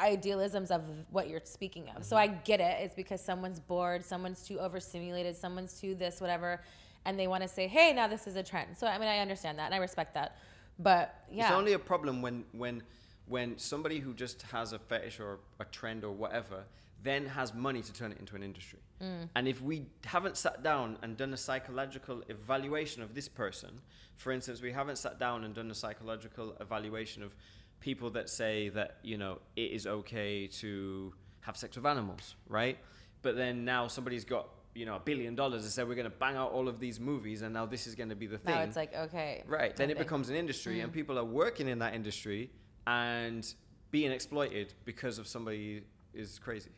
idealisms 0.00 0.70
of 0.70 0.82
what 1.10 1.28
you're 1.28 1.40
speaking 1.44 1.88
of. 1.96 2.04
So 2.04 2.16
mm-hmm. 2.16 2.32
I 2.32 2.36
get 2.44 2.60
it. 2.60 2.76
It's 2.80 2.94
because 2.94 3.20
someone's 3.20 3.60
bored, 3.60 4.04
someone's 4.04 4.46
too 4.46 4.58
overstimulated, 4.58 5.36
someone's 5.36 5.80
too 5.80 5.94
this, 5.94 6.20
whatever, 6.20 6.60
and 7.04 7.18
they 7.18 7.26
want 7.26 7.42
to 7.42 7.48
say, 7.48 7.66
"Hey, 7.68 7.92
now 7.92 8.08
this 8.08 8.26
is 8.26 8.36
a 8.36 8.42
trend." 8.42 8.76
So 8.76 8.86
I 8.86 8.98
mean, 8.98 9.08
I 9.08 9.18
understand 9.18 9.58
that 9.58 9.66
and 9.66 9.74
I 9.74 9.78
respect 9.78 10.14
that. 10.14 10.38
But 10.78 11.14
yeah, 11.30 11.44
It's 11.44 11.52
only 11.52 11.72
a 11.72 11.78
problem 11.78 12.22
when 12.22 12.44
when 12.52 12.82
when 13.26 13.58
somebody 13.58 13.98
who 13.98 14.14
just 14.14 14.42
has 14.42 14.72
a 14.72 14.78
fetish 14.78 15.20
or 15.20 15.38
a 15.58 15.64
trend 15.64 16.04
or 16.04 16.12
whatever 16.12 16.64
then 17.02 17.26
has 17.26 17.54
money 17.54 17.82
to 17.82 17.92
turn 17.92 18.10
it 18.10 18.18
into 18.18 18.34
an 18.34 18.42
industry. 18.42 18.80
Mm. 19.00 19.28
And 19.36 19.46
if 19.46 19.62
we 19.62 19.86
haven't 20.04 20.36
sat 20.36 20.62
down 20.62 20.98
and 21.02 21.16
done 21.16 21.32
a 21.32 21.36
psychological 21.36 22.22
evaluation 22.28 23.02
of 23.02 23.14
this 23.14 23.28
person, 23.28 23.80
for 24.16 24.32
instance, 24.32 24.60
we 24.60 24.72
haven't 24.72 24.96
sat 24.96 25.18
down 25.18 25.44
and 25.44 25.54
done 25.54 25.70
a 25.70 25.74
psychological 25.74 26.56
evaluation 26.60 27.22
of 27.22 27.34
people 27.80 28.10
that 28.10 28.28
say 28.28 28.68
that, 28.70 28.98
you 29.02 29.16
know, 29.16 29.38
it 29.54 29.72
is 29.72 29.86
okay 29.86 30.46
to 30.46 31.12
have 31.40 31.56
sex 31.56 31.76
with 31.76 31.86
animals, 31.86 32.34
right? 32.48 32.78
But 33.22 33.36
then 33.36 33.64
now 33.64 33.88
somebody's 33.88 34.24
got, 34.24 34.48
you 34.74 34.86
know, 34.86 34.96
a 34.96 35.00
billion 35.00 35.34
dollars 35.34 35.62
and 35.62 35.72
said 35.72 35.88
we're 35.88 35.94
going 35.94 36.10
to 36.10 36.16
bang 36.16 36.36
out 36.36 36.52
all 36.52 36.68
of 36.68 36.80
these 36.80 37.00
movies 37.00 37.42
and 37.42 37.54
now 37.54 37.66
this 37.66 37.86
is 37.86 37.94
going 37.94 38.08
to 38.08 38.16
be 38.16 38.26
the 38.26 38.38
thing. 38.38 38.54
now 38.54 38.62
it's 38.62 38.76
like 38.76 38.94
okay, 38.94 39.42
Right. 39.46 39.74
Then 39.74 39.90
it 39.90 39.98
becomes 39.98 40.28
an 40.28 40.36
industry, 40.36 40.80
and 40.80 40.90
mm. 40.90 40.94
people 40.94 41.18
are 41.18 41.24
working 41.24 41.68
in 41.68 41.78
that 41.78 41.94
industry 41.94 42.50
and 42.86 43.46
being 43.90 44.12
exploited 44.12 44.74
because 44.84 45.18
of 45.18 45.26
somebody 45.26 45.82
is 46.12 46.38
crazy. 46.38 46.70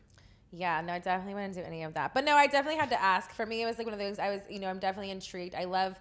Yeah, 0.51 0.81
no, 0.81 0.93
I 0.93 0.99
definitely 0.99 1.35
wouldn't 1.35 1.53
do 1.53 1.61
any 1.61 1.83
of 1.83 1.93
that. 1.93 2.13
But 2.13 2.25
no, 2.25 2.35
I 2.35 2.47
definitely 2.47 2.79
had 2.79 2.89
to 2.89 3.01
ask. 3.01 3.31
For 3.31 3.45
me, 3.45 3.61
it 3.61 3.65
was 3.65 3.77
like 3.77 3.85
one 3.85 3.93
of 3.93 3.99
those. 3.99 4.17
I 4.17 4.29
was, 4.29 4.41
you 4.49 4.59
know, 4.59 4.67
I'm 4.67 4.79
definitely 4.79 5.11
intrigued. 5.11 5.53
I 5.53 5.65
love 5.65 5.99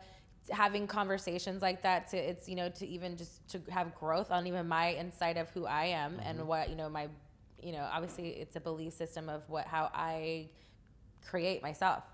having 0.51 0.87
conversations 0.87 1.63
like 1.63 1.83
that. 1.83 2.09
To 2.11 2.17
it's, 2.17 2.49
you 2.49 2.57
know, 2.57 2.69
to 2.71 2.87
even 2.87 3.17
just 3.17 3.47
to 3.51 3.61
have 3.71 3.95
growth 3.95 4.31
on 4.31 4.47
even 4.47 4.67
my 4.69 4.95
insight 4.95 5.37
of 5.37 5.51
who 5.51 5.67
I 5.67 5.87
am 5.87 6.21
and 6.25 6.47
what 6.47 6.69
you 6.71 6.77
know 6.77 6.89
my, 6.89 7.09
you 7.63 7.73
know, 7.73 7.87
obviously 7.93 8.29
it's 8.31 8.57
a 8.57 8.61
belief 8.61 8.93
system 8.93 9.29
of 9.29 9.43
what 9.49 9.67
how 9.67 9.91
I 9.95 10.49
create 11.27 11.63
myself. 11.63 12.05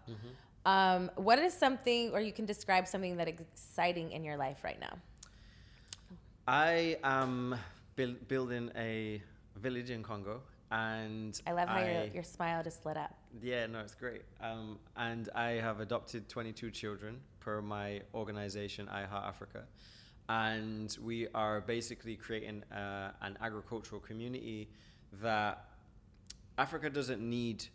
Um, 0.67 1.11
what 1.17 1.39
is 1.39 1.53
something, 1.53 2.13
or 2.13 2.21
you 2.21 2.33
can 2.33 2.47
describe 2.47 2.89
something 2.89 3.17
that 3.19 3.29
exciting 3.29 4.13
in 4.13 4.25
your 4.25 4.37
life 4.37 4.65
right 4.65 4.81
now? 4.81 4.97
I 6.49 6.97
am 7.05 7.57
buil- 7.97 8.17
building 8.29 8.71
a 8.77 9.23
village 9.57 9.91
in 9.91 10.03
Congo, 10.03 10.41
and 10.71 11.39
I 11.47 11.53
love 11.53 11.69
how 11.69 11.81
your, 11.81 12.05
your 12.07 12.23
smile 12.23 12.63
just 12.63 12.87
lit 12.87 12.97
up. 12.97 13.15
Yeah, 13.43 13.67
no, 13.67 13.81
it's 13.81 13.95
great. 13.95 14.23
Um, 14.41 14.79
and 14.97 15.29
I 15.35 15.51
have 15.51 15.81
adopted 15.81 16.29
22 16.29 16.71
children 16.71 17.21
per 17.45 17.61
my 17.61 18.01
organization, 18.15 18.89
I 18.89 19.05
Heart 19.05 19.27
Africa. 19.27 19.65
And 20.29 20.97
we 21.03 21.29
are 21.35 21.61
basically 21.61 22.17
creating 22.17 22.65
uh, 22.73 23.11
an 23.21 23.37
agricultural 23.43 24.01
community 24.01 24.71
that 25.21 25.65
Africa 26.57 26.89
doesn't 26.89 27.21
need 27.21 27.67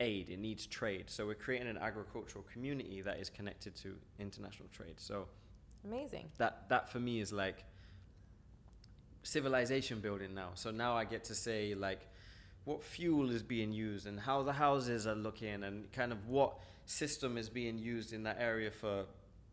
aid, 0.00 0.30
it 0.30 0.38
needs 0.38 0.66
trade. 0.66 1.04
So 1.08 1.26
we're 1.26 1.34
creating 1.34 1.68
an 1.68 1.78
agricultural 1.78 2.44
community 2.50 3.02
that 3.02 3.18
is 3.20 3.28
connected 3.28 3.74
to 3.76 3.94
international 4.18 4.68
trade. 4.72 4.94
So 4.96 5.26
Amazing. 5.84 6.30
that 6.38 6.68
that 6.70 6.88
for 6.90 6.98
me 6.98 7.20
is 7.20 7.32
like 7.32 7.64
civilization 9.22 10.00
building 10.00 10.34
now. 10.34 10.50
So 10.54 10.70
now 10.70 10.96
I 10.96 11.04
get 11.04 11.24
to 11.24 11.34
say 11.34 11.74
like 11.74 12.08
what 12.64 12.82
fuel 12.82 13.30
is 13.30 13.42
being 13.42 13.72
used 13.72 14.06
and 14.06 14.18
how 14.18 14.42
the 14.42 14.52
houses 14.52 15.06
are 15.06 15.14
looking 15.14 15.62
and 15.64 15.90
kind 15.92 16.12
of 16.12 16.28
what 16.28 16.58
system 16.86 17.38
is 17.38 17.48
being 17.48 17.78
used 17.78 18.12
in 18.12 18.22
that 18.24 18.36
area 18.38 18.70
for 18.70 19.04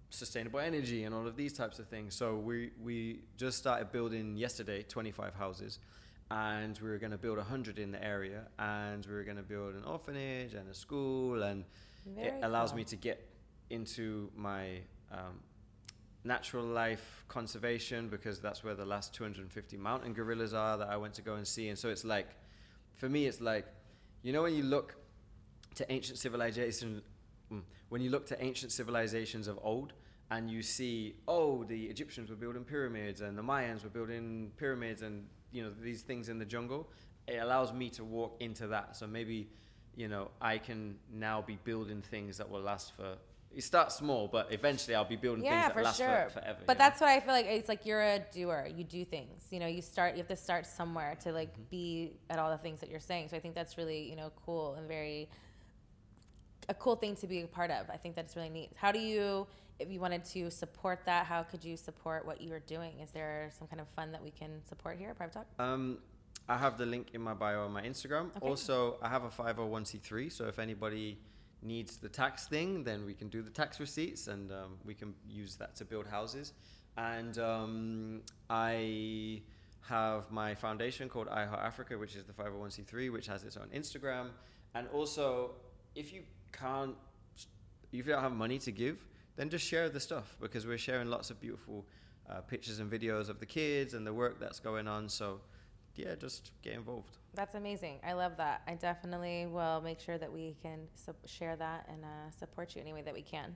sustainable 0.09 0.59
energy 0.59 1.03
and 1.03 1.13
all 1.13 1.27
of 1.27 1.35
these 1.35 1.53
types 1.53 1.79
of 1.79 1.87
things. 1.87 2.15
So 2.15 2.35
we 2.35 2.71
we 2.81 3.21
just 3.37 3.57
started 3.57 3.91
building 3.91 4.37
yesterday 4.37 4.83
25 4.83 5.35
houses 5.35 5.79
and 6.31 6.77
we 6.79 6.89
were 6.89 6.97
going 6.97 7.11
to 7.11 7.17
build 7.17 7.37
100 7.37 7.79
in 7.79 7.91
the 7.91 8.03
area 8.03 8.43
and 8.57 9.05
we 9.05 9.13
were 9.13 9.23
going 9.23 9.37
to 9.37 9.43
build 9.43 9.75
an 9.75 9.83
orphanage 9.83 10.53
and 10.53 10.69
a 10.69 10.73
school 10.73 11.43
and 11.43 11.65
it 12.17 12.33
allows 12.43 12.69
cool. 12.69 12.77
me 12.77 12.83
to 12.83 12.95
get 12.95 13.29
into 13.69 14.31
my 14.35 14.79
um, 15.11 15.39
natural 16.23 16.65
life 16.65 17.23
conservation 17.27 18.09
because 18.09 18.39
that's 18.39 18.63
where 18.63 18.75
the 18.75 18.85
last 18.85 19.13
250 19.13 19.77
mountain 19.77 20.13
gorillas 20.13 20.53
are 20.53 20.77
that 20.77 20.89
I 20.89 20.97
went 20.97 21.13
to 21.15 21.21
go 21.21 21.35
and 21.35 21.47
see. 21.47 21.69
And 21.69 21.77
so 21.77 21.89
it's 21.89 22.03
like, 22.03 22.27
for 22.95 23.09
me, 23.09 23.25
it's 23.25 23.41
like, 23.41 23.65
you 24.21 24.33
know, 24.33 24.43
when 24.43 24.55
you 24.55 24.63
look 24.63 24.95
to 25.75 25.91
ancient 25.91 26.19
civilization, 26.19 27.01
when 27.89 28.01
you 28.01 28.09
look 28.09 28.25
to 28.27 28.43
ancient 28.43 28.71
civilizations 28.71 29.47
of 29.47 29.59
old 29.63 29.93
and 30.31 30.49
you 30.49 30.61
see, 30.61 31.15
oh, 31.27 31.63
the 31.63 31.85
Egyptians 31.85 32.29
were 32.29 32.35
building 32.35 32.63
pyramids 32.63 33.21
and 33.21 33.37
the 33.37 33.41
Mayans 33.41 33.83
were 33.83 33.89
building 33.89 34.51
pyramids 34.57 35.01
and, 35.01 35.25
you 35.51 35.63
know, 35.63 35.71
these 35.81 36.01
things 36.03 36.29
in 36.29 36.37
the 36.37 36.45
jungle, 36.45 36.89
it 37.27 37.37
allows 37.37 37.73
me 37.73 37.89
to 37.91 38.03
walk 38.03 38.37
into 38.39 38.67
that. 38.67 38.95
So 38.95 39.07
maybe, 39.07 39.49
you 39.95 40.07
know, 40.07 40.29
I 40.39 40.57
can 40.59 40.97
now 41.11 41.41
be 41.41 41.57
building 41.63 42.01
things 42.01 42.37
that 42.37 42.49
will 42.49 42.61
last 42.61 42.95
for. 42.95 43.15
It 43.51 43.63
starts 43.63 43.95
small, 43.95 44.27
but 44.27 44.53
eventually 44.53 44.93
I'll 44.93 45.05
be 45.05 45.15
building 45.15 45.43
yeah, 45.43 45.63
things 45.63 45.67
that 45.69 45.73
for 45.73 45.81
last 45.83 45.97
sure. 45.97 46.27
for, 46.31 46.39
forever. 46.39 46.59
but 46.67 46.73
you 46.73 46.77
know? 46.77 46.85
that's 46.85 47.01
what 47.01 47.09
I 47.09 47.19
feel 47.19 47.33
like. 47.33 47.47
It's 47.47 47.67
like 47.67 47.83
you're 47.83 48.03
a 48.03 48.19
doer. 48.31 48.67
You 48.73 48.83
do 48.83 49.03
things. 49.03 49.47
You 49.49 49.59
know, 49.59 49.65
you 49.65 49.81
start. 49.81 50.13
You 50.13 50.19
have 50.19 50.27
to 50.27 50.35
start 50.35 50.67
somewhere 50.67 51.15
to 51.23 51.31
like 51.31 51.51
Mm-hmm. 51.53 51.63
be 51.71 52.13
at 52.29 52.37
all 52.37 52.51
the 52.51 52.59
things 52.59 52.79
that 52.81 52.91
you're 52.91 52.99
saying. 52.99 53.29
So 53.29 53.37
I 53.37 53.39
think 53.39 53.55
that's 53.55 53.75
really 53.75 54.07
you 54.07 54.15
know 54.15 54.31
cool 54.45 54.75
and 54.75 54.87
very 54.87 55.29
a 56.69 56.73
cool 56.75 56.95
thing 56.95 57.15
to 57.17 57.27
be 57.27 57.41
a 57.41 57.47
part 57.47 57.71
of. 57.71 57.89
I 57.89 57.97
think 57.97 58.15
that's 58.15 58.35
really 58.35 58.49
neat. 58.49 58.71
How 58.75 58.91
do 58.91 58.99
you, 58.99 59.47
if 59.79 59.89
you 59.89 59.99
wanted 59.99 60.23
to 60.25 60.49
support 60.51 61.01
that, 61.05 61.25
how 61.25 61.41
could 61.43 61.65
you 61.65 61.75
support 61.75 62.25
what 62.25 62.39
you 62.39 62.53
are 62.53 62.59
doing? 62.59 62.99
Is 62.99 63.11
there 63.11 63.49
some 63.57 63.67
kind 63.67 63.81
of 63.81 63.87
fund 63.89 64.13
that 64.13 64.23
we 64.23 64.29
can 64.29 64.63
support 64.65 64.97
here 64.97 65.09
at 65.09 65.17
Private 65.17 65.33
Talk? 65.33 65.47
Um, 65.57 65.97
I 66.47 66.57
have 66.57 66.77
the 66.77 66.85
link 66.85 67.07
in 67.13 67.21
my 67.21 67.33
bio 67.33 67.65
on 67.65 67.71
my 67.71 67.81
Instagram. 67.81 68.27
Okay. 68.37 68.47
Also, 68.47 68.97
I 69.01 69.09
have 69.09 69.23
a 69.23 69.29
501c3, 69.29 70.31
so 70.31 70.45
if 70.45 70.59
anybody 70.59 71.17
needs 71.61 71.97
the 71.97 72.07
tax 72.07 72.47
thing, 72.47 72.83
then 72.83 73.05
we 73.05 73.13
can 73.13 73.29
do 73.29 73.41
the 73.41 73.49
tax 73.49 73.79
receipts 73.79 74.27
and 74.27 74.51
um, 74.51 74.77
we 74.85 74.93
can 74.93 75.13
use 75.27 75.55
that 75.55 75.75
to 75.77 75.85
build 75.85 76.07
houses. 76.07 76.53
And 76.97 77.37
um, 77.39 78.21
I 78.49 79.41
have 79.87 80.29
my 80.31 80.53
foundation 80.53 81.09
called 81.09 81.27
iHeart 81.27 81.63
Africa, 81.63 81.97
which 81.97 82.15
is 82.15 82.25
the 82.25 82.33
501c3, 82.33 83.11
which 83.11 83.25
has 83.27 83.43
its 83.43 83.57
own 83.57 83.67
Instagram. 83.73 84.29
And 84.75 84.87
also, 84.93 85.51
if 85.95 86.13
you 86.13 86.21
can't, 86.51 86.95
if 87.91 88.05
you 88.05 88.13
don't 88.13 88.21
have 88.21 88.31
money 88.31 88.59
to 88.59 88.71
give, 88.71 89.05
then 89.35 89.49
just 89.49 89.65
share 89.65 89.89
the 89.89 89.99
stuff 89.99 90.35
because 90.41 90.67
we're 90.67 90.77
sharing 90.77 91.09
lots 91.09 91.29
of 91.29 91.39
beautiful 91.39 91.85
uh, 92.29 92.41
pictures 92.41 92.79
and 92.79 92.91
videos 92.91 93.29
of 93.29 93.39
the 93.39 93.45
kids 93.45 93.93
and 93.93 94.05
the 94.05 94.13
work 94.13 94.39
that's 94.39 94.59
going 94.59 94.87
on. 94.87 95.09
So, 95.09 95.39
yeah, 95.95 96.15
just 96.15 96.51
get 96.61 96.73
involved. 96.73 97.17
That's 97.33 97.55
amazing. 97.55 97.99
I 98.05 98.13
love 98.13 98.37
that. 98.37 98.61
I 98.67 98.75
definitely 98.75 99.47
will 99.47 99.81
make 99.81 99.99
sure 99.99 100.17
that 100.17 100.31
we 100.31 100.55
can 100.61 100.87
su- 100.95 101.13
share 101.25 101.55
that 101.55 101.87
and 101.91 102.03
uh, 102.03 102.31
support 102.37 102.75
you 102.75 102.81
any 102.81 102.93
way 102.93 103.01
that 103.01 103.13
we 103.13 103.21
can. 103.21 103.55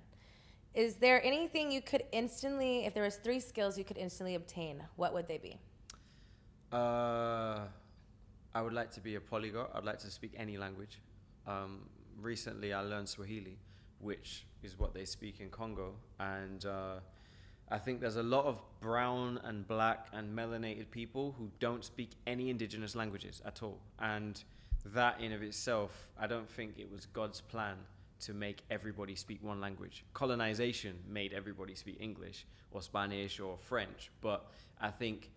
Is 0.74 0.96
there 0.96 1.24
anything 1.24 1.72
you 1.72 1.82
could 1.82 2.04
instantly, 2.12 2.86
if 2.86 2.94
there 2.94 3.04
was 3.04 3.18
three 3.18 3.40
skills 3.40 3.78
you 3.78 3.84
could 3.84 3.98
instantly 3.98 4.36
obtain, 4.36 4.84
what 4.96 5.14
would 5.14 5.28
they 5.28 5.38
be? 5.38 5.60
Uh, 6.72 7.60
I 8.56 8.62
would 8.62 8.74
like 8.74 8.90
to 8.92 9.02
be 9.02 9.16
a 9.16 9.22
polyglot. 9.22 9.72
I'd 9.76 9.84
like 9.84 10.00
to 10.00 10.10
speak 10.10 10.34
any 10.36 10.58
language. 10.58 11.00
Um, 11.46 11.90
recently, 12.22 12.74
I 12.74 12.82
learned 12.82 13.10
Swahili, 13.10 13.58
which 14.00 14.46
is 14.62 14.78
what 14.78 14.94
they 14.94 15.06
speak 15.06 15.40
in 15.40 15.50
Congo, 15.50 15.94
and 16.20 16.66
uh, 16.66 16.96
I 17.70 17.78
think 17.78 18.02
there's 18.02 18.18
a 18.18 18.24
lot 18.24 18.46
of 18.46 18.62
brown 18.82 19.40
and 19.44 19.68
black 19.68 20.08
and 20.14 20.38
melanated 20.38 20.92
people 20.92 21.36
who 21.38 21.50
don't 21.60 21.84
speak 21.84 22.12
any 22.28 22.50
indigenous 22.50 22.96
languages 22.96 23.42
at 23.46 23.64
all, 23.64 23.80
and 24.00 24.44
that 24.86 25.20
in 25.22 25.32
of 25.32 25.42
itself, 25.42 26.12
I 26.20 26.28
don't 26.28 26.50
think 26.50 26.78
it 26.78 26.92
was 26.92 27.06
God's 27.08 27.42
plan 27.42 27.78
to 28.22 28.34
make 28.34 28.64
everybody 28.70 29.16
speak 29.16 29.44
one 29.44 29.60
language. 29.60 30.06
Colonization 30.14 30.98
made 31.08 31.34
everybody 31.34 31.76
speak 31.76 31.98
English 32.00 32.46
or 32.72 32.82
Spanish 32.82 33.40
or 33.40 33.58
French, 33.58 34.12
but 34.22 34.50
I 34.80 34.90
think 34.90 35.32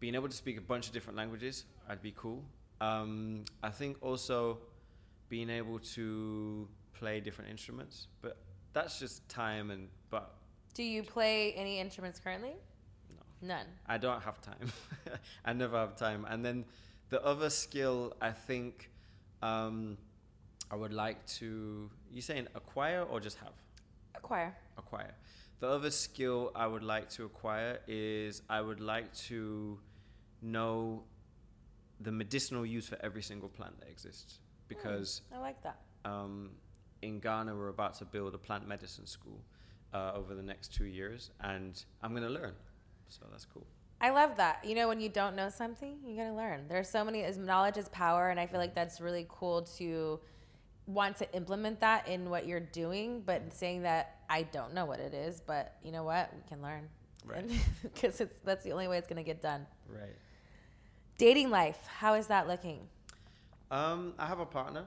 being 0.00 0.14
able 0.14 0.28
to 0.28 0.36
speak 0.36 0.58
a 0.58 0.62
bunch 0.62 0.86
of 0.86 0.92
different 0.92 1.16
languages, 1.16 1.64
I'd 1.88 2.02
be 2.02 2.12
cool. 2.16 2.44
Um, 2.80 3.44
I 3.62 3.70
think 3.70 3.96
also 4.02 4.58
being 5.28 5.50
able 5.50 5.78
to 5.78 6.68
play 6.92 7.20
different 7.20 7.50
instruments, 7.50 8.08
but 8.22 8.38
that's 8.72 8.98
just 8.98 9.28
time 9.28 9.70
and 9.70 9.88
but 10.10 10.34
Do 10.74 10.82
you 10.82 11.02
play 11.02 11.52
any 11.54 11.80
instruments 11.80 12.20
currently? 12.20 12.54
No. 13.10 13.48
None. 13.54 13.66
I 13.86 13.98
don't 13.98 14.22
have 14.22 14.40
time. 14.40 14.72
I 15.44 15.52
never 15.52 15.76
have 15.76 15.96
time. 15.96 16.26
And 16.28 16.44
then 16.44 16.64
the 17.08 17.24
other 17.24 17.50
skill, 17.50 18.14
I 18.20 18.30
think, 18.32 18.90
um, 19.42 19.96
I 20.70 20.76
would 20.76 20.92
like 20.92 21.24
to. 21.38 21.90
You 22.10 22.20
saying 22.20 22.48
acquire 22.54 23.02
or 23.02 23.20
just 23.20 23.38
have? 23.38 23.54
Acquire. 24.14 24.56
acquire. 24.78 25.14
The 25.60 25.68
other 25.68 25.90
skill 25.90 26.52
I 26.54 26.66
would 26.66 26.82
like 26.82 27.08
to 27.10 27.24
acquire 27.24 27.78
is 27.86 28.42
I 28.48 28.60
would 28.60 28.80
like 28.80 29.14
to 29.28 29.78
know 30.42 31.04
the 32.00 32.12
medicinal 32.12 32.66
use 32.66 32.86
for 32.88 32.98
every 33.02 33.22
single 33.22 33.48
plant 33.48 33.78
that 33.80 33.88
exists 33.88 34.38
because 34.68 35.22
I 35.34 35.38
like 35.38 35.62
that. 35.62 35.78
um, 36.04 36.50
in 37.02 37.20
Ghana 37.20 37.54
we're 37.54 37.68
about 37.68 37.94
to 37.94 38.04
build 38.04 38.34
a 38.34 38.38
plant 38.38 38.66
medicine 38.66 39.06
school 39.06 39.40
uh, 39.92 40.12
over 40.14 40.34
the 40.34 40.42
next 40.42 40.74
two 40.74 40.86
years, 40.86 41.30
and 41.40 41.84
I'm 42.02 42.14
gonna 42.14 42.28
learn. 42.30 42.54
So 43.08 43.22
that's 43.30 43.44
cool. 43.44 43.66
I 44.00 44.10
love 44.10 44.36
that. 44.36 44.64
You 44.64 44.74
know, 44.74 44.88
when 44.88 45.00
you 45.00 45.08
don't 45.08 45.36
know 45.36 45.48
something, 45.48 45.98
you're 46.04 46.16
going 46.16 46.28
to 46.28 46.36
learn. 46.36 46.66
There's 46.68 46.88
so 46.88 47.02
many. 47.02 47.24
Knowledge 47.38 47.78
is 47.78 47.88
power, 47.88 48.28
and 48.28 48.38
I 48.38 48.46
feel 48.46 48.60
like 48.60 48.74
that's 48.74 49.00
really 49.00 49.24
cool 49.28 49.62
to 49.78 50.20
want 50.86 51.16
to 51.16 51.32
implement 51.34 51.80
that 51.80 52.06
in 52.06 52.28
what 52.28 52.46
you're 52.46 52.60
doing. 52.60 53.22
But 53.24 53.54
saying 53.54 53.82
that 53.84 54.16
I 54.28 54.42
don't 54.42 54.74
know 54.74 54.84
what 54.84 55.00
it 55.00 55.14
is, 55.14 55.40
but 55.40 55.76
you 55.82 55.92
know 55.92 56.04
what, 56.04 56.30
we 56.34 56.42
can 56.46 56.60
learn, 56.60 56.88
Right. 57.24 57.50
Because 57.82 58.20
it's 58.20 58.34
that's 58.44 58.64
the 58.64 58.72
only 58.72 58.86
way 58.86 58.98
it's 58.98 59.08
gonna 59.08 59.22
get 59.22 59.40
done. 59.40 59.66
Right. 59.88 60.16
Dating 61.16 61.48
life, 61.50 61.78
how 61.86 62.14
is 62.14 62.26
that 62.26 62.46
looking? 62.48 62.88
Um, 63.70 64.14
I 64.18 64.26
have 64.26 64.38
a 64.38 64.46
partner. 64.46 64.84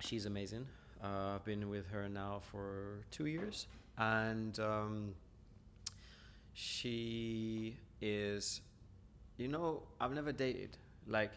She's 0.00 0.26
amazing. 0.26 0.66
Uh, 1.02 1.36
I've 1.36 1.44
been 1.44 1.68
with 1.70 1.88
her 1.88 2.08
now 2.08 2.42
for 2.50 3.04
two 3.10 3.26
years, 3.26 3.66
and 3.96 4.58
um, 4.60 5.14
she 6.52 7.78
is, 8.02 8.60
you 9.38 9.48
know, 9.48 9.82
I've 10.00 10.12
never 10.12 10.32
dated. 10.32 10.76
Like, 11.06 11.32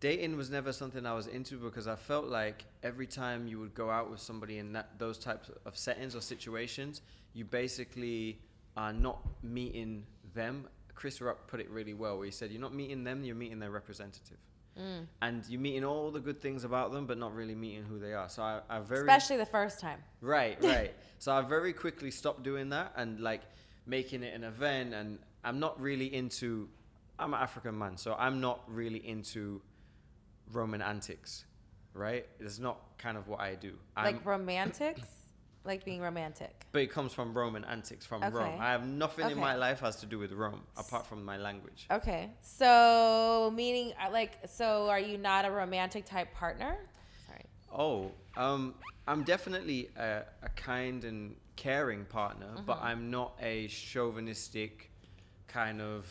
dating 0.00 0.36
was 0.36 0.50
never 0.50 0.72
something 0.72 1.04
I 1.04 1.12
was 1.12 1.26
into 1.26 1.56
because 1.58 1.86
I 1.86 1.96
felt 1.96 2.26
like 2.26 2.64
every 2.82 3.06
time 3.06 3.46
you 3.46 3.60
would 3.60 3.74
go 3.74 3.90
out 3.90 4.10
with 4.10 4.20
somebody 4.20 4.58
in 4.58 4.72
that 4.72 4.98
those 4.98 5.18
types 5.18 5.50
of 5.66 5.76
settings 5.76 6.16
or 6.16 6.22
situations, 6.22 7.02
you 7.34 7.44
basically 7.44 8.40
are 8.76 8.92
not 8.92 9.18
meeting 9.42 10.04
them. 10.34 10.68
Chris 10.96 11.20
Rock 11.20 11.46
put 11.46 11.60
it 11.60 11.70
really 11.70 11.94
well, 11.94 12.16
where 12.18 12.24
he 12.24 12.32
said, 12.32 12.50
"You're 12.50 12.60
not 12.60 12.74
meeting 12.74 13.04
them; 13.04 13.22
you're 13.22 13.36
meeting 13.36 13.60
their 13.60 13.70
representative." 13.70 14.38
Mm. 14.78 15.06
and 15.22 15.42
you're 15.48 15.60
meeting 15.60 15.84
all 15.86 16.10
the 16.10 16.20
good 16.20 16.42
things 16.42 16.62
about 16.62 16.92
them, 16.92 17.06
but 17.06 17.16
not 17.16 17.34
really 17.34 17.54
meeting 17.54 17.82
who 17.84 17.98
they 17.98 18.12
are. 18.12 18.28
So 18.28 18.42
I, 18.42 18.60
I 18.68 18.78
very 18.80 19.00
Especially 19.00 19.38
the 19.38 19.46
first 19.46 19.80
time. 19.80 20.00
right, 20.20 20.58
right. 20.62 20.94
so 21.18 21.32
I 21.32 21.40
very 21.40 21.72
quickly 21.72 22.10
stopped 22.10 22.42
doing 22.42 22.68
that 22.70 22.92
and 22.94 23.18
like 23.20 23.40
making 23.86 24.22
it 24.22 24.34
an 24.34 24.44
event. 24.44 24.92
And 24.92 25.18
I'm 25.44 25.60
not 25.60 25.80
really 25.80 26.14
into. 26.14 26.68
I'm 27.18 27.32
an 27.32 27.40
African 27.40 27.78
man, 27.78 27.96
so 27.96 28.14
I'm 28.18 28.42
not 28.42 28.60
really 28.66 28.98
into 28.98 29.62
Roman 30.52 30.82
antics, 30.82 31.46
right? 31.94 32.26
It's 32.38 32.58
not 32.58 32.78
kind 32.98 33.16
of 33.16 33.28
what 33.28 33.40
I 33.40 33.54
do. 33.54 33.72
I'm, 33.96 34.04
like 34.04 34.26
romantics, 34.26 35.08
like 35.66 35.84
being 35.84 36.00
romantic. 36.00 36.64
but 36.72 36.82
it 36.82 36.90
comes 36.90 37.12
from 37.12 37.34
Roman 37.34 37.64
antics 37.64 38.06
from 38.06 38.22
Rome. 38.22 38.58
I 38.60 38.70
have 38.70 38.86
nothing 38.86 39.30
in 39.30 39.38
my 39.38 39.54
life 39.56 39.80
has 39.80 39.96
to 39.96 40.06
do 40.06 40.18
with 40.18 40.32
Rome 40.32 40.62
apart 40.76 41.06
from 41.06 41.24
my 41.24 41.36
language. 41.36 41.86
Okay, 41.90 42.30
so 42.40 43.52
meaning 43.54 43.92
uh, 44.02 44.10
like, 44.12 44.32
so 44.46 44.88
are 44.88 45.00
you 45.00 45.18
not 45.18 45.44
a 45.44 45.50
romantic 45.50 46.04
type 46.06 46.32
partner? 46.34 46.76
Sorry. 47.26 47.44
Oh, 47.72 48.10
um, 48.36 48.74
I'm 49.08 49.22
definitely 49.24 49.90
a, 49.96 50.22
a 50.42 50.48
kind 50.54 51.04
and 51.04 51.36
caring 51.56 52.04
partner, 52.04 52.54
but 52.66 52.78
I'm 52.82 53.10
not 53.10 53.34
a 53.40 53.66
chauvinistic 53.68 54.90
kind 55.48 55.80
of 55.80 56.06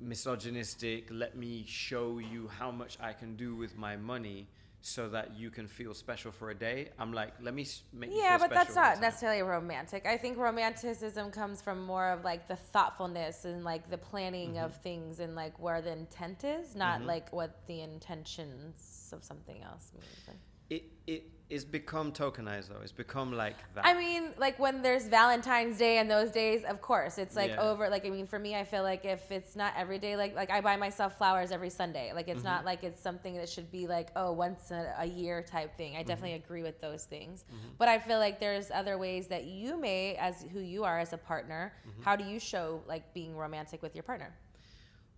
misogynistic. 0.00 1.08
Let 1.10 1.36
me 1.36 1.64
show 1.66 2.18
you 2.18 2.48
how 2.48 2.70
much 2.70 2.96
I 3.00 3.12
can 3.12 3.36
do 3.36 3.54
with 3.54 3.76
my 3.76 3.96
money 3.96 4.48
so 4.82 5.08
that 5.10 5.36
you 5.36 5.50
can 5.50 5.68
feel 5.68 5.94
special 5.94 6.32
for 6.32 6.50
a 6.50 6.54
day. 6.54 6.90
I'm 6.98 7.12
like, 7.12 7.34
let 7.40 7.54
me 7.54 7.66
make 7.92 8.16
you 8.16 8.22
Yeah, 8.22 8.38
feel 8.38 8.38
but 8.38 8.50
that's 8.54 8.76
not 8.76 9.00
necessarily 9.00 9.42
romantic. 9.42 10.06
I 10.06 10.18
think 10.18 10.38
romanticism 10.38 11.30
comes 11.32 11.62
from 11.62 11.84
more 11.86 12.10
of 12.10 12.24
like 12.24 12.48
the 12.48 12.56
thoughtfulness 12.56 13.44
and 13.44 13.64
like 13.64 13.90
the 13.90 13.98
planning 13.98 14.54
Mm-hmm. 14.54 14.64
of 14.64 14.76
things 14.76 15.20
and 15.20 15.34
like 15.36 15.58
where 15.60 15.80
the 15.82 15.92
intent 15.92 16.44
is, 16.44 16.74
not 16.76 17.06
like 17.06 17.32
what 17.32 17.66
the 17.68 17.80
intentions 17.80 19.10
of 19.12 19.24
something 19.24 19.62
else 19.62 19.92
means. 19.94 20.28
It 20.70 20.84
it 21.06 21.24
is 21.52 21.64
become 21.66 22.12
tokenized 22.12 22.68
though. 22.70 22.80
It's 22.82 22.92
become 23.04 23.30
like 23.44 23.56
that. 23.74 23.84
I 23.86 23.92
mean, 23.94 24.22
like 24.38 24.58
when 24.58 24.80
there's 24.82 25.06
Valentine's 25.06 25.76
Day 25.78 25.98
and 25.98 26.10
those 26.10 26.30
days, 26.30 26.64
of 26.64 26.80
course, 26.80 27.18
it's 27.18 27.36
like 27.36 27.50
Yeah. 27.50 27.60
over. 27.68 27.88
Like 27.90 28.06
I 28.06 28.10
mean, 28.10 28.26
for 28.26 28.38
me, 28.38 28.56
I 28.56 28.64
feel 28.64 28.82
like 28.82 29.04
if 29.04 29.30
it's 29.30 29.54
not 29.54 29.74
every 29.76 29.98
day, 29.98 30.16
like 30.16 30.34
like 30.34 30.50
I 30.50 30.60
buy 30.62 30.76
myself 30.76 31.18
flowers 31.18 31.52
every 31.52 31.68
Sunday. 31.70 32.12
Like 32.14 32.28
it's 32.28 32.38
Mm-hmm. 32.42 32.52
not 32.54 32.64
like 32.64 32.82
it's 32.88 33.02
something 33.02 33.34
that 33.36 33.48
should 33.54 33.70
be 33.70 33.86
like 33.86 34.08
oh 34.16 34.32
once 34.32 34.70
a, 34.70 34.94
a 34.98 35.04
year 35.06 35.42
type 35.42 35.76
thing. 35.76 35.92
I 35.94 35.98
Mm-hmm. 36.00 36.08
definitely 36.08 36.34
agree 36.44 36.62
with 36.62 36.80
those 36.80 37.04
things, 37.04 37.44
but 37.78 37.88
I 37.88 37.98
feel 37.98 38.18
like 38.18 38.40
there's 38.40 38.70
other 38.70 38.96
ways 38.96 39.28
that 39.28 39.44
you 39.44 39.78
may, 39.78 40.16
as 40.16 40.34
who 40.52 40.60
you 40.60 40.84
are 40.84 40.98
as 40.98 41.12
a 41.12 41.18
partner, 41.18 41.72
Mm-hmm. 41.86 42.02
how 42.06 42.16
do 42.16 42.24
you 42.24 42.38
show 42.40 42.82
like 42.92 43.12
being 43.12 43.36
romantic 43.36 43.82
with 43.82 43.94
your 43.94 44.04
partner? 44.04 44.30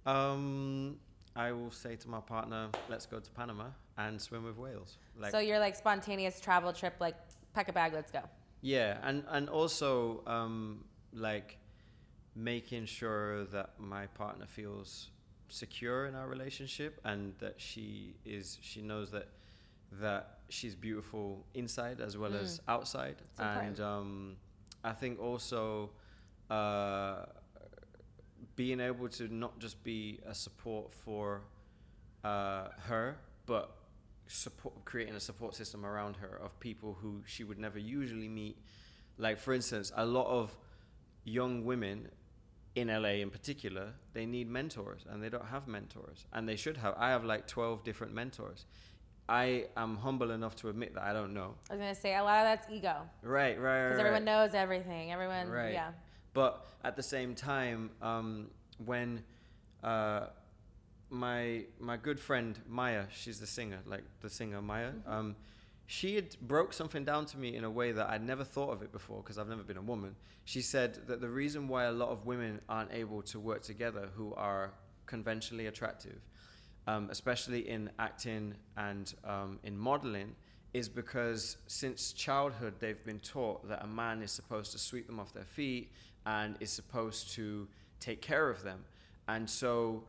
um, 0.07 0.97
I 1.37 1.53
will 1.53 1.70
say 1.70 1.97
to 1.97 2.09
my 2.09 2.20
partner, 2.20 2.68
let's 2.88 3.07
go 3.07 3.18
to 3.20 3.31
Panama 3.31 3.66
and 3.98 4.20
swim 4.20 4.44
with 4.44 4.57
whales. 4.57 4.98
Like 5.18 5.30
so 5.30 5.38
you're 5.38 5.59
like 5.59 5.76
spontaneous 5.76 6.40
travel 6.40 6.72
trip, 6.72 6.94
like 7.00 7.16
pack 7.54 7.68
a 7.68 7.72
bag, 7.72 7.92
let's 7.92 8.11
go. 8.11 8.22
Yeah, 8.61 8.98
and 9.02 9.24
and 9.28 9.48
also 9.48 10.22
um, 10.26 10.85
like 11.12 11.59
making 12.35 12.87
sure 12.87 13.44
that 13.46 13.70
my 13.78 14.07
partner 14.07 14.46
feels 14.46 15.11
secure 15.48 16.07
in 16.07 16.14
our 16.14 16.26
relationship 16.26 17.00
and 17.04 17.35
that 17.38 17.61
she 17.61 18.14
is 18.24 18.59
she 18.61 18.80
knows 18.83 19.11
that 19.11 19.28
that 19.92 20.38
she's 20.48 20.74
beautiful 20.74 21.44
inside 21.54 22.00
as 22.00 22.16
well 22.18 22.35
as 22.35 22.61
outside 22.66 23.16
and 23.38 23.78
um, 23.80 24.37
I 24.83 24.92
think 24.92 25.20
also 25.20 25.90
uh, 26.50 27.26
being 28.57 28.80
able 28.80 29.09
to 29.11 29.33
not 29.33 29.59
just 29.61 29.83
be 29.85 30.20
a 30.26 30.35
support 30.35 30.92
for 30.92 31.42
uh, 32.24 32.68
her 32.88 33.16
but 33.46 33.76
support 34.27 34.85
creating 34.85 35.15
a 35.15 35.21
support 35.21 35.55
system 35.55 35.85
around 35.85 36.17
her 36.17 36.37
of 36.43 36.59
people 36.61 36.97
who 37.03 37.23
she 37.27 37.45
would 37.45 37.59
never 37.59 37.79
usually 37.79 38.29
meet 38.29 38.57
like 39.19 39.39
for 39.39 39.53
instance 39.53 39.93
a 39.97 40.05
lot 40.07 40.27
of 40.27 40.57
young 41.25 41.65
women 41.65 42.09
in 42.75 42.89
LA 42.89 43.21
in 43.21 43.31
particular 43.31 43.93
they 44.15 44.27
need 44.27 44.49
mentors 44.49 45.05
and 45.09 45.23
they 45.23 45.29
don't 45.29 45.47
have 45.47 45.69
mentors 45.69 46.27
and 46.33 46.49
they 46.49 46.57
should 46.57 46.77
have 46.79 46.95
I 46.99 47.11
have 47.11 47.25
like 47.25 47.47
12 47.47 47.85
different 47.85 48.13
mentors 48.15 48.65
I 49.29 49.67
am 49.77 49.97
humble 49.97 50.31
enough 50.33 50.57
to 50.57 50.69
admit 50.69 50.95
that 50.95 51.03
I 51.05 51.13
don't 51.13 51.33
know 51.33 51.55
I 51.71 51.75
was 51.75 51.81
gonna 51.81 51.95
say 51.95 52.15
a 52.17 52.23
lot 52.23 52.39
of 52.39 52.45
that's 52.45 52.67
ego 52.71 52.97
right 53.23 53.59
right 53.59 53.83
right, 53.83 53.89
because 53.89 53.99
right. 53.99 54.07
everyone 54.07 54.25
knows 54.25 54.55
everything. 54.55 55.13
Everyone, 55.13 55.49
Right. 55.49 55.73
yeah. 55.73 55.93
But 56.33 56.67
at 56.83 56.97
the 56.97 57.03
same 57.03 57.37
time, 57.37 57.91
um, 58.03 58.51
when 58.85 59.23
uh, 59.85 60.27
my 61.14 61.64
my 61.79 61.96
good 61.96 62.20
friend 62.20 62.59
Maya, 62.68 63.05
she's 63.12 63.40
the 63.40 63.46
singer, 63.46 63.79
like 63.87 64.05
the 64.20 64.31
singer 64.31 64.61
Maya, 64.61 64.90
um, 65.07 65.37
she 65.87 66.14
had 66.14 66.37
broke 66.40 66.72
something 66.72 67.05
down 67.05 67.27
to 67.27 67.38
me 67.38 67.57
in 67.57 67.64
a 67.64 67.70
way 67.70 67.92
that 67.92 68.09
I'd 68.09 68.24
never 68.24 68.44
thought 68.44 68.70
of 68.70 68.83
it 68.83 68.90
before 68.90 69.22
because 69.22 69.38
I've 69.38 69.48
never 69.48 69.62
been 69.62 69.77
a 69.77 69.83
woman. 69.83 70.16
She 70.44 70.61
said 70.61 71.07
that 71.07 71.20
the 71.20 71.29
reason 71.29 71.68
why 71.68 71.85
a 71.85 71.92
lot 71.92 72.09
of 72.09 72.27
women 72.27 72.61
aren't 72.68 72.92
able 72.92 73.22
to 73.22 73.38
work 73.38 73.62
together 73.62 74.09
who 74.14 74.35
are 74.35 74.72
conventionally 75.07 75.66
attractive, 75.66 76.20
um, 76.87 77.09
especially 77.11 77.68
in 77.68 77.90
acting 77.98 78.55
and 78.77 79.14
um, 79.24 79.59
in 79.62 79.77
modeling, 79.77 80.35
is 80.72 80.88
because 80.88 81.59
since 81.66 82.12
childhood 82.12 82.74
they've 82.81 83.05
been 83.05 83.20
taught 83.20 83.68
that 83.68 83.83
a 83.83 83.87
man 83.87 84.22
is 84.22 84.33
supposed 84.33 84.72
to 84.72 84.79
sweep 84.79 85.07
them 85.07 85.20
off 85.20 85.33
their 85.33 85.44
feet 85.44 85.92
and 86.27 86.57
is 86.61 86.70
supposed 86.70 87.31
to 87.35 87.68
take 88.00 88.20
care 88.22 88.50
of 88.50 88.62
them. 88.62 88.85
And 89.29 89.48
so 89.48 90.05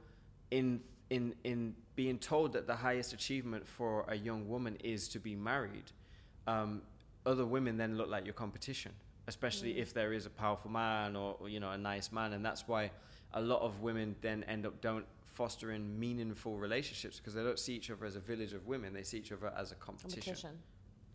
in 0.52 0.82
in 1.10 1.36
in 1.44 1.76
being 1.96 2.18
told 2.18 2.54
that 2.54 2.68
the 2.68 2.76
highest 2.76 3.14
achievement 3.14 3.68
for 3.68 4.06
a 4.08 4.16
young 4.16 4.48
woman 4.50 4.78
is 4.84 5.08
to 5.10 5.20
be 5.20 5.36
married, 5.36 5.92
um, 6.48 6.82
other 7.26 7.46
women 7.46 7.78
then 7.78 7.98
look 7.98 8.10
like 8.10 8.26
your 8.26 8.34
competition, 8.34 8.92
especially 9.28 9.78
if 9.78 9.94
there 9.94 10.14
is 10.14 10.26
a 10.26 10.30
powerful 10.30 10.70
man 10.70 11.16
or, 11.16 11.38
or, 11.40 11.50
you 11.50 11.60
know 11.60 11.72
a 11.72 11.78
nice 11.78 12.12
man, 12.12 12.34
and 12.34 12.46
that's 12.46 12.68
why 12.68 12.92
a 13.34 13.42
lot 13.42 13.62
of 13.62 13.82
women 13.82 14.16
then 14.22 14.44
end 14.44 14.66
up 14.66 14.82
don't 14.82 15.06
fostering 15.24 16.00
meaningful 16.00 16.58
relationships 16.58 17.18
because 17.18 17.34
they 17.34 17.44
don't 17.44 17.60
see 17.60 17.74
each 17.74 17.92
other 17.92 18.06
as 18.06 18.16
a 18.16 18.20
village 18.20 18.54
of 18.54 18.66
women; 18.68 18.94
they 18.94 19.04
see 19.04 19.18
each 19.18 19.32
other 19.32 19.52
as 19.58 19.72
a 19.72 19.76
competition. 19.76 20.22
competition. 20.22 20.60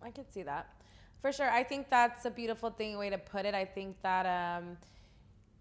I 0.02 0.10
could 0.10 0.32
see 0.32 0.42
that 0.44 0.72
for 1.20 1.32
sure. 1.32 1.50
I 1.50 1.62
think 1.62 1.90
that's 1.90 2.24
a 2.24 2.30
beautiful 2.30 2.70
thing 2.70 2.96
way 2.98 3.10
to 3.10 3.18
put 3.18 3.44
it. 3.44 3.54
I 3.54 3.64
think 3.64 4.00
that 4.02 4.26
um, 4.26 4.76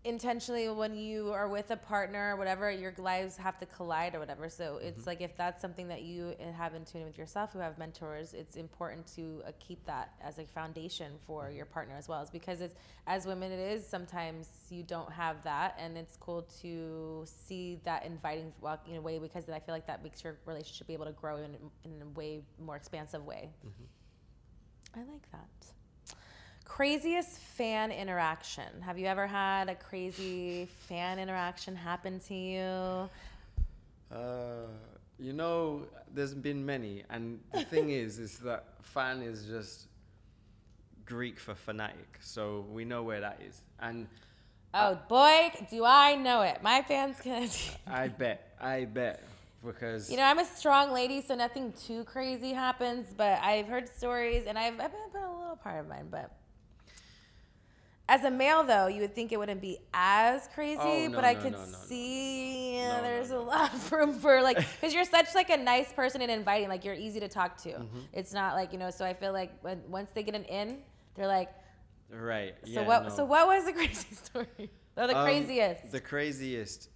intentionally 0.06 0.70
when 0.70 0.96
you 0.96 1.32
are 1.34 1.50
with 1.50 1.72
a 1.72 1.76
partner 1.76 2.34
or 2.34 2.38
whatever, 2.38 2.72
your 2.72 2.94
lives 2.98 3.36
have 3.36 3.60
to 3.60 3.66
collide 3.66 4.16
or 4.16 4.20
whatever. 4.20 4.48
So 4.50 4.80
it's 4.82 5.00
mm-hmm. 5.02 5.10
like 5.10 5.22
if 5.22 5.36
that's 5.36 5.62
something 5.62 5.88
that 5.90 6.04
you 6.04 6.36
have 6.56 6.74
in 6.74 6.86
tune 6.86 7.04
with 7.04 7.18
yourself, 7.18 7.52
who 7.52 7.60
have 7.60 7.78
mentors, 7.78 8.34
it's 8.34 8.56
important 8.56 9.06
to 9.16 9.42
uh, 9.46 9.52
keep 9.60 9.86
that 9.86 10.14
as 10.24 10.40
a 10.40 10.46
foundation 10.46 11.14
for 11.28 11.46
mm-hmm. 11.46 11.58
your 11.58 11.66
partner 11.66 11.96
as 11.98 12.08
well. 12.08 12.22
Is 12.22 12.30
because 12.30 12.62
it's 12.62 12.76
as 13.08 13.26
women, 13.26 13.52
it 13.52 13.60
is 13.60 13.86
sometimes 13.86 14.48
you 14.70 14.84
don't 14.84 15.12
have 15.12 15.44
that, 15.44 15.78
and 15.78 15.98
it's 15.98 16.16
cool 16.16 16.44
to 16.62 17.26
see 17.26 17.80
that 17.84 18.06
inviting 18.06 18.54
walk 18.62 18.86
in 18.90 18.96
a 18.96 19.02
way 19.02 19.20
because 19.20 19.50
I 19.50 19.60
feel 19.60 19.76
like 19.76 19.88
that 19.88 20.02
makes 20.02 20.24
your 20.24 20.38
relationship 20.46 20.88
be 20.88 20.94
able 20.94 21.06
to 21.06 21.12
grow 21.12 21.38
in, 21.38 21.58
in 21.84 22.02
a 22.02 22.18
way 22.18 22.42
more 22.64 22.78
expansive 22.78 23.26
way. 23.26 23.50
Mm-hmm. 23.66 25.00
I 25.00 25.12
like 25.12 25.30
that. 25.32 25.79
Craziest 26.70 27.40
fan 27.40 27.92
interaction. 27.92 28.64
Have 28.86 28.98
you 28.98 29.08
ever 29.08 29.28
had 29.28 29.68
a 29.68 29.76
crazy 29.76 30.70
fan 30.88 31.20
interaction 31.20 31.76
happen 31.76 32.22
to 32.22 32.34
you? 32.34 33.10
Uh, 34.16 34.68
you 35.20 35.34
know, 35.34 35.88
there's 36.14 36.34
been 36.34 36.66
many, 36.66 37.04
and 37.10 37.42
the 37.52 37.66
thing 37.66 37.90
is, 38.04 38.18
is 38.20 38.38
that 38.38 38.64
fan 38.82 39.22
is 39.22 39.46
just 39.46 39.88
Greek 41.06 41.38
for 41.38 41.54
fanatic, 41.56 42.18
so 42.22 42.66
we 42.72 42.86
know 42.86 43.04
where 43.04 43.20
that 43.20 43.42
is, 43.46 43.62
and 43.82 44.08
Oh 44.74 44.98
boy, 45.10 45.52
do 45.72 45.84
I 45.84 46.16
know 46.16 46.44
it. 46.44 46.62
My 46.62 46.84
fans 46.84 47.18
can. 47.22 47.50
I 47.88 48.08
bet, 48.08 48.56
I 48.62 48.86
bet, 48.86 49.24
because 49.66 50.10
You 50.10 50.18
know, 50.18 50.24
I'm 50.24 50.40
a 50.40 50.46
strong 50.46 50.94
lady, 50.94 51.22
so 51.22 51.36
nothing 51.36 51.74
too 51.88 52.04
crazy 52.06 52.54
happens. 52.54 53.08
But 53.18 53.42
I've 53.42 53.68
heard 53.68 53.90
stories, 53.90 54.46
and 54.46 54.58
I've, 54.58 54.80
I've 54.80 54.92
been 54.92 55.22
a 55.24 55.40
little 55.40 55.60
part 55.62 55.80
of 55.80 55.90
mine. 55.90 56.08
But 56.12 56.32
as 58.10 58.24
a 58.24 58.32
male, 58.32 58.64
though, 58.64 58.88
you 58.88 59.02
would 59.02 59.14
think 59.14 59.32
it 59.32 59.38
wouldn't 59.38 59.62
be 59.62 59.78
as 59.94 60.50
crazy. 60.56 60.80
Oh, 60.82 61.08
no, 61.08 61.16
but 61.16 61.24
I 61.24 61.34
no, 61.34 61.40
could 61.42 61.52
no, 61.54 61.66
see 61.86 62.74
there's 62.76 63.30
a 63.30 63.38
lot 63.38 63.74
of 63.74 63.92
room 63.92 64.14
for 64.14 64.42
like, 64.42 64.58
because 64.82 64.94
you're 64.94 65.06
such 65.06 65.36
like 65.36 65.52
a 65.52 65.58
nice 65.58 65.94
person 65.94 66.22
and 66.22 66.32
inviting. 66.32 66.70
Like 66.70 66.84
you're 66.84 66.96
easy 66.96 67.20
to 67.20 67.28
talk 67.28 67.58
to. 67.64 67.70
Mm-hmm. 67.70 68.00
It's 68.14 68.34
not 68.34 68.56
like 68.56 68.74
you 68.74 68.80
know. 68.80 68.90
So 68.90 69.06
I 69.06 69.14
feel 69.14 69.32
like 69.32 69.52
when 69.62 69.82
once 69.88 70.10
they 70.14 70.24
get 70.24 70.36
an 70.36 70.44
in, 70.46 70.80
they're 71.16 71.28
like, 71.28 71.52
right. 72.10 72.56
so 72.66 72.82
yeah, 72.82 72.88
what? 72.88 73.14
So 73.14 73.26
what 73.26 73.48
was 73.48 73.66
the 73.66 73.74
crazy 73.80 74.16
story? 74.16 74.72
Or 74.98 75.08
the 75.08 75.18
Um, 75.18 75.24
craziest? 75.26 75.92
The 75.92 76.02
craziest. 76.02 76.90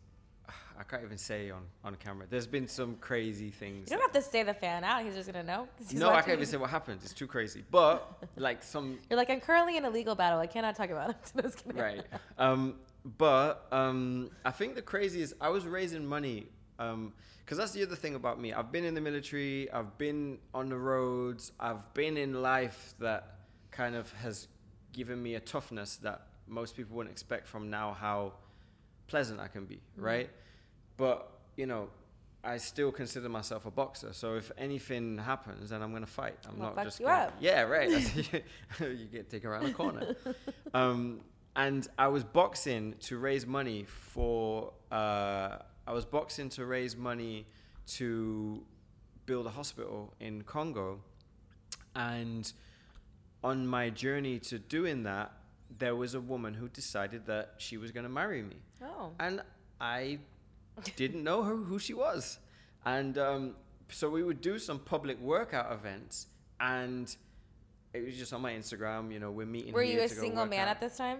I 0.80 0.84
can't 0.84 1.04
even 1.04 1.18
say 1.18 1.50
on 1.50 1.64
on 1.84 1.96
camera. 1.96 2.26
There's 2.30 2.48
been 2.48 2.68
some 2.68 2.96
crazy 2.96 3.50
things. 3.50 3.90
you 3.90 3.98
don't 3.98 4.14
have 4.14 4.24
to 4.24 4.30
say 4.30 4.44
the 4.44 4.54
fan 4.54 4.84
out. 4.84 5.04
He's 5.04 5.16
just 5.16 5.32
gonna 5.32 5.44
know. 5.44 5.68
he's 5.78 5.94
no, 5.94 6.10
I 6.10 6.22
can't 6.22 6.34
even 6.34 6.46
say 6.46 6.58
what 6.58 6.70
happened. 6.70 7.00
It's 7.04 7.14
too 7.14 7.28
crazy. 7.28 7.64
But 7.70 8.28
like 8.36 8.64
some 8.64 9.00
You're 9.10 9.18
like, 9.18 9.30
I'm 9.30 9.40
currently 9.40 9.78
in 9.78 9.86
a 9.86 9.90
legal 9.90 10.16
battle. 10.16 10.40
I 10.40 10.48
cannot 10.48 10.76
talk 10.76 10.90
about 10.90 11.12
it. 11.12 11.54
Right. 11.76 12.04
Um, 12.38 12.76
but 13.18 13.68
um, 13.72 14.32
I 14.46 14.52
think 14.52 14.76
the 14.76 14.82
craziest. 14.82 15.34
I 15.42 15.50
was 15.50 15.66
raising 15.66 16.06
money 16.06 16.48
because 16.78 17.58
that's 17.58 17.72
the 17.72 17.84
other 17.84 17.96
thing 17.96 18.16
about 18.16 18.40
me. 18.40 18.54
I've 18.54 18.72
been 18.72 18.86
in 18.86 18.94
the 18.94 19.02
military. 19.02 19.72
I've 19.72 19.98
been 19.98 20.40
on 20.54 20.70
the 20.70 20.78
roads. 20.78 21.52
I've 21.60 21.94
been 21.94 22.18
in 22.18 22.42
life 22.42 22.94
that 23.00 23.38
kind 23.72 23.96
of 23.96 24.12
has 24.14 24.48
given 24.94 25.22
me 25.22 25.36
a 25.36 25.40
toughness 25.40 25.98
that 25.98 26.28
most 26.48 26.76
people 26.76 26.96
wouldn't 26.96 27.12
expect 27.12 27.48
from 27.48 27.70
now 27.70 27.94
how 27.94 28.34
pleasant 29.08 29.40
I 29.40 29.48
can 29.48 29.66
be, 29.66 29.80
right? 29.98 30.30
But 30.98 31.30
you 31.58 31.66
know. 31.66 31.90
I 32.46 32.58
still 32.58 32.92
consider 32.92 33.30
myself 33.30 33.66
a 33.66 33.72
boxer, 33.72 34.12
so 34.12 34.36
if 34.36 34.52
anything 34.58 35.18
happens, 35.18 35.70
then 35.70 35.82
I'm 35.82 35.94
gonna 35.94 36.06
fight. 36.06 36.38
I'm 36.46 36.60
Well, 36.60 36.74
not 36.76 36.84
just 36.84 37.00
you 37.00 37.06
gonna, 37.06 37.28
up. 37.28 37.34
yeah, 37.40 37.62
right. 37.62 37.90
You 38.82 39.08
get 39.10 39.30
taken 39.30 39.50
around 39.50 39.64
the 39.64 39.72
corner. 39.72 40.14
um, 40.74 41.22
and 41.56 41.88
I 41.98 42.10
was 42.10 42.26
boxing 42.26 42.96
to 43.08 43.18
raise 43.18 43.46
money 43.48 43.86
for. 43.88 44.74
Uh, 44.92 45.60
I 45.88 45.94
was 45.94 46.04
boxing 46.04 46.50
to 46.50 46.66
raise 46.66 46.98
money 46.98 47.46
to 47.96 48.62
build 49.26 49.46
a 49.48 49.52
hospital 49.52 50.14
in 50.20 50.42
Congo, 50.42 51.00
and 51.96 52.52
on 53.42 53.66
my 53.68 53.90
journey 53.90 54.40
to 54.40 54.60
doing 54.60 55.04
that, 55.04 55.32
there 55.80 55.96
was 55.96 56.14
a 56.14 56.20
woman 56.20 56.54
who 56.56 56.68
decided 56.68 57.26
that 57.28 57.54
she 57.58 57.78
was 57.78 57.92
going 57.92 58.04
to 58.06 58.10
marry 58.12 58.42
me, 58.42 58.58
Oh. 58.84 59.12
and 59.18 59.42
I 59.80 60.20
didn't 60.96 61.24
know 61.24 61.44
her 61.44 61.56
who 61.56 61.80
she 61.80 61.94
was, 61.94 62.40
and 62.86 63.18
um, 63.18 63.56
so 63.90 64.10
we 64.10 64.24
would 64.24 64.42
do 64.42 64.58
some 64.60 64.80
public 64.80 65.20
workout 65.22 65.72
events, 65.72 66.28
and 66.60 67.16
it 67.94 68.04
was 68.06 68.16
just 68.18 68.34
on 68.34 68.42
my 68.42 68.54
Instagram. 68.54 69.12
You 69.12 69.20
know, 69.20 69.32
we're 69.32 69.46
meeting. 69.46 69.74
Were 69.74 69.84
you 69.84 70.02
a 70.02 70.08
single 70.10 70.46
man 70.46 70.68
out. 70.68 70.76
at 70.76 70.82
this 70.82 70.98
time? 70.98 71.20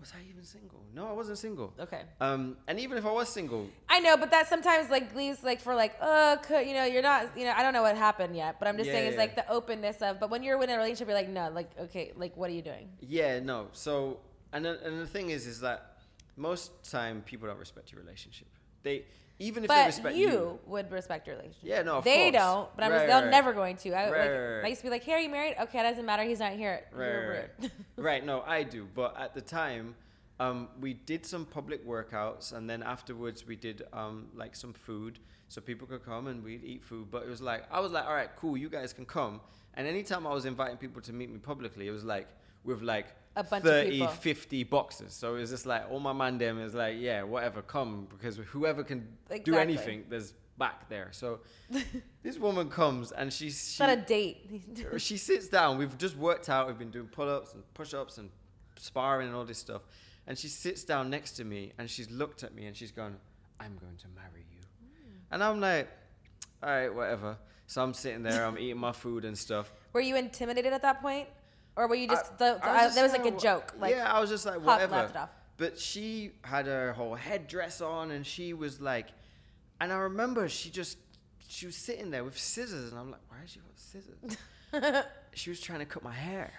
Was 0.00 0.10
I 0.16 0.22
even 0.30 0.42
single? 0.42 0.80
No, 0.94 1.06
I 1.06 1.12
wasn't 1.12 1.36
single. 1.36 1.74
Okay. 1.78 2.00
Um, 2.18 2.56
and 2.66 2.80
even 2.80 2.96
if 2.96 3.04
I 3.04 3.12
was 3.12 3.28
single, 3.28 3.68
I 3.90 4.00
know, 4.00 4.16
but 4.16 4.30
that 4.30 4.48
sometimes 4.48 4.88
like 4.88 5.14
leaves 5.14 5.44
like 5.44 5.60
for 5.60 5.74
like, 5.74 5.94
oh, 6.00 6.38
could, 6.42 6.66
you 6.66 6.72
know, 6.72 6.84
you're 6.86 7.02
not, 7.02 7.36
you 7.36 7.44
know, 7.44 7.52
I 7.54 7.62
don't 7.62 7.74
know 7.74 7.82
what 7.82 7.94
happened 7.98 8.34
yet, 8.34 8.58
but 8.58 8.68
I'm 8.68 8.78
just 8.78 8.86
Yeah, 8.86 8.94
saying 8.94 9.04
yeah, 9.04 9.10
it's 9.10 9.18
like 9.18 9.36
the 9.36 9.46
openness 9.52 10.00
of, 10.00 10.18
but 10.18 10.30
when 10.30 10.42
you're 10.42 10.60
in 10.62 10.70
a 10.70 10.76
relationship, 10.78 11.08
you're 11.08 11.16
like, 11.16 11.28
no, 11.28 11.50
like, 11.50 11.70
okay, 11.78 12.12
like, 12.16 12.34
what 12.38 12.48
are 12.48 12.54
you 12.54 12.62
doing? 12.62 12.88
yeah, 13.00 13.38
no. 13.40 13.68
So, 13.72 14.20
and 14.54 14.64
and 14.64 14.98
the 14.98 15.06
thing 15.06 15.28
is, 15.28 15.46
is 15.46 15.60
that 15.60 15.98
most 16.38 16.90
time 16.90 17.20
people 17.26 17.46
don't 17.46 17.58
respect 17.58 17.92
your 17.92 18.00
relationship. 18.00 18.48
They 18.82 19.04
even 19.38 19.64
if 19.64 19.70
they 19.70 19.86
respect 19.86 20.16
you, 20.16 20.28
you, 20.28 20.58
would 20.66 20.90
respect 20.92 21.26
your 21.26 21.36
relationship. 21.36 21.62
Yeah, 21.64 21.82
no, 21.82 21.96
of 21.98 22.04
course. 22.04 22.14
they 22.14 22.30
course. 22.30 22.42
don't, 22.42 22.76
but 22.76 22.84
I'm 22.84 22.92
Right, 22.92 22.98
just, 22.98 23.06
they're 23.08 23.22
right. 23.22 23.30
never 23.30 23.52
going 23.52 23.76
to. 23.76 23.92
I, 23.92 24.10
Right, 24.10 24.56
like. 24.56 24.64
I 24.64 24.68
used 24.68 24.80
to 24.82 24.86
be 24.86 24.90
like, 24.90 25.02
hey, 25.02 25.12
are 25.14 25.20
you 25.20 25.28
married? 25.28 25.56
Okay, 25.60 25.80
it 25.80 25.82
doesn't 25.82 26.06
matter. 26.06 26.22
He's 26.22 26.38
not 26.38 26.52
here. 26.52 26.82
right, 26.94 27.26
right. 27.26 27.70
right. 27.96 28.24
No, 28.24 28.42
I 28.42 28.62
do. 28.62 28.86
But 28.94 29.18
at 29.18 29.34
the 29.34 29.40
time, 29.40 29.96
um, 30.38 30.68
we 30.80 30.94
did 30.94 31.26
some 31.26 31.44
public 31.44 31.86
workouts, 31.86 32.52
and 32.52 32.68
then 32.70 32.82
afterwards 32.82 33.46
we 33.46 33.56
did 33.56 33.82
um, 33.92 34.28
like 34.34 34.54
some 34.54 34.72
food, 34.72 35.18
so 35.48 35.60
people 35.60 35.86
could 35.86 36.04
come 36.04 36.26
and 36.28 36.44
we'd 36.44 36.64
eat 36.64 36.84
food. 36.84 37.10
But 37.10 37.24
it 37.24 37.28
was 37.28 37.42
like 37.42 37.64
I 37.70 37.80
was 37.80 37.90
like, 37.92 38.06
all 38.06 38.14
right, 38.14 38.30
cool, 38.36 38.56
you 38.56 38.68
guys 38.68 38.92
can 38.92 39.06
come. 39.06 39.40
And 39.74 39.86
anytime 39.86 40.26
I 40.26 40.32
was 40.32 40.44
inviting 40.44 40.76
people 40.76 41.00
to 41.02 41.12
meet 41.12 41.30
me 41.30 41.38
publicly, 41.38 41.88
it 41.88 41.90
was 41.92 42.04
like 42.04 42.28
with 42.64 42.82
like 42.82 43.06
A 43.34 43.42
bunch 43.42 43.64
of 43.64 43.70
30, 43.70 43.90
people. 43.90 44.08
50 44.08 44.64
boxes. 44.64 45.14
So 45.14 45.36
it's 45.36 45.50
just 45.50 45.64
like 45.64 45.90
all 45.90 46.00
my 46.00 46.12
man 46.12 46.38
them 46.38 46.58
is 46.60 46.74
like, 46.74 46.96
yeah, 46.98 47.22
whatever, 47.22 47.62
come 47.62 48.06
because 48.10 48.36
whoever 48.36 48.84
can 48.84 49.08
do 49.44 49.56
anything, 49.56 50.04
there's 50.08 50.34
back 50.58 50.88
there. 50.88 51.08
So 51.12 51.40
this 52.22 52.38
woman 52.38 52.68
comes 52.68 53.10
and 53.12 53.32
she's 53.32 53.74
she, 53.74 53.82
not 53.82 53.90
a 53.90 53.96
date. 53.96 54.62
she 54.98 55.16
sits 55.16 55.48
down. 55.48 55.78
We've 55.78 55.96
just 55.96 56.16
worked 56.16 56.48
out. 56.48 56.66
We've 56.66 56.78
been 56.78 56.90
doing 56.90 57.06
pull-ups 57.06 57.54
and 57.54 57.62
push-ups 57.74 58.18
and 58.18 58.30
sparring 58.76 59.28
and 59.28 59.36
all 59.36 59.44
this 59.44 59.58
stuff. 59.58 59.82
And 60.26 60.38
she 60.38 60.48
sits 60.48 60.84
down 60.84 61.10
next 61.10 61.32
to 61.32 61.44
me 61.44 61.72
and 61.78 61.88
she's 61.88 62.10
looked 62.10 62.44
at 62.44 62.54
me 62.54 62.66
and 62.66 62.76
she's 62.76 62.92
gone, 62.92 63.16
"I'm 63.58 63.76
going 63.78 63.96
to 63.96 64.08
marry 64.14 64.44
you." 64.52 64.60
Mm. 64.60 65.32
And 65.32 65.42
I'm 65.42 65.60
like, 65.60 65.88
"All 66.62 66.68
right, 66.68 66.94
whatever." 66.94 67.38
So 67.66 67.82
I'm 67.82 67.94
sitting 67.94 68.22
there. 68.22 68.44
I'm 68.44 68.58
eating 68.58 68.76
my 68.76 68.92
food 68.92 69.24
and 69.24 69.36
stuff. 69.36 69.72
Were 69.92 70.00
you 70.00 70.16
intimidated 70.16 70.72
at 70.72 70.82
that 70.82 71.00
point? 71.00 71.26
Or 71.76 71.88
were 71.88 71.94
you 71.94 72.08
just, 72.08 72.32
I- 72.32 72.36
the, 72.36 72.58
the, 72.60 72.66
I 72.68 72.86
uh, 72.86 72.88
that 72.90 73.02
was 73.02 73.12
like 73.12 73.26
a 73.26 73.30
joke? 73.30 73.74
Like, 73.78 73.94
yeah, 73.94 74.12
I 74.12 74.20
was 74.20 74.30
just 74.30 74.44
like, 74.46 74.60
whatever. 74.64 74.96
laughed 74.96 75.10
it 75.14 75.18
off. 75.18 75.30
But 75.56 75.78
she 75.78 76.32
had 76.42 76.66
her 76.66 76.92
whole 76.92 77.14
headdress 77.14 77.80
on, 77.80 78.10
and 78.10 78.26
she 78.26 78.52
was 78.52 78.80
like, 78.80 79.06
and 79.80 79.92
I 79.92 79.96
remember 79.96 80.48
she 80.48 80.70
just 80.70 80.98
she 81.48 81.66
was 81.66 81.76
sitting 81.76 82.10
there 82.10 82.24
with 82.24 82.38
scissors, 82.38 82.90
and 82.90 83.00
I'm 83.00 83.10
like, 83.10 83.20
why 83.28 83.38
has 83.40 83.50
she 83.50 83.60
got 83.60 83.78
scissors? 83.78 85.04
she 85.34 85.50
was 85.50 85.60
trying 85.60 85.80
to 85.80 85.84
cut 85.84 86.02
my 86.02 86.12
hair. 86.12 86.52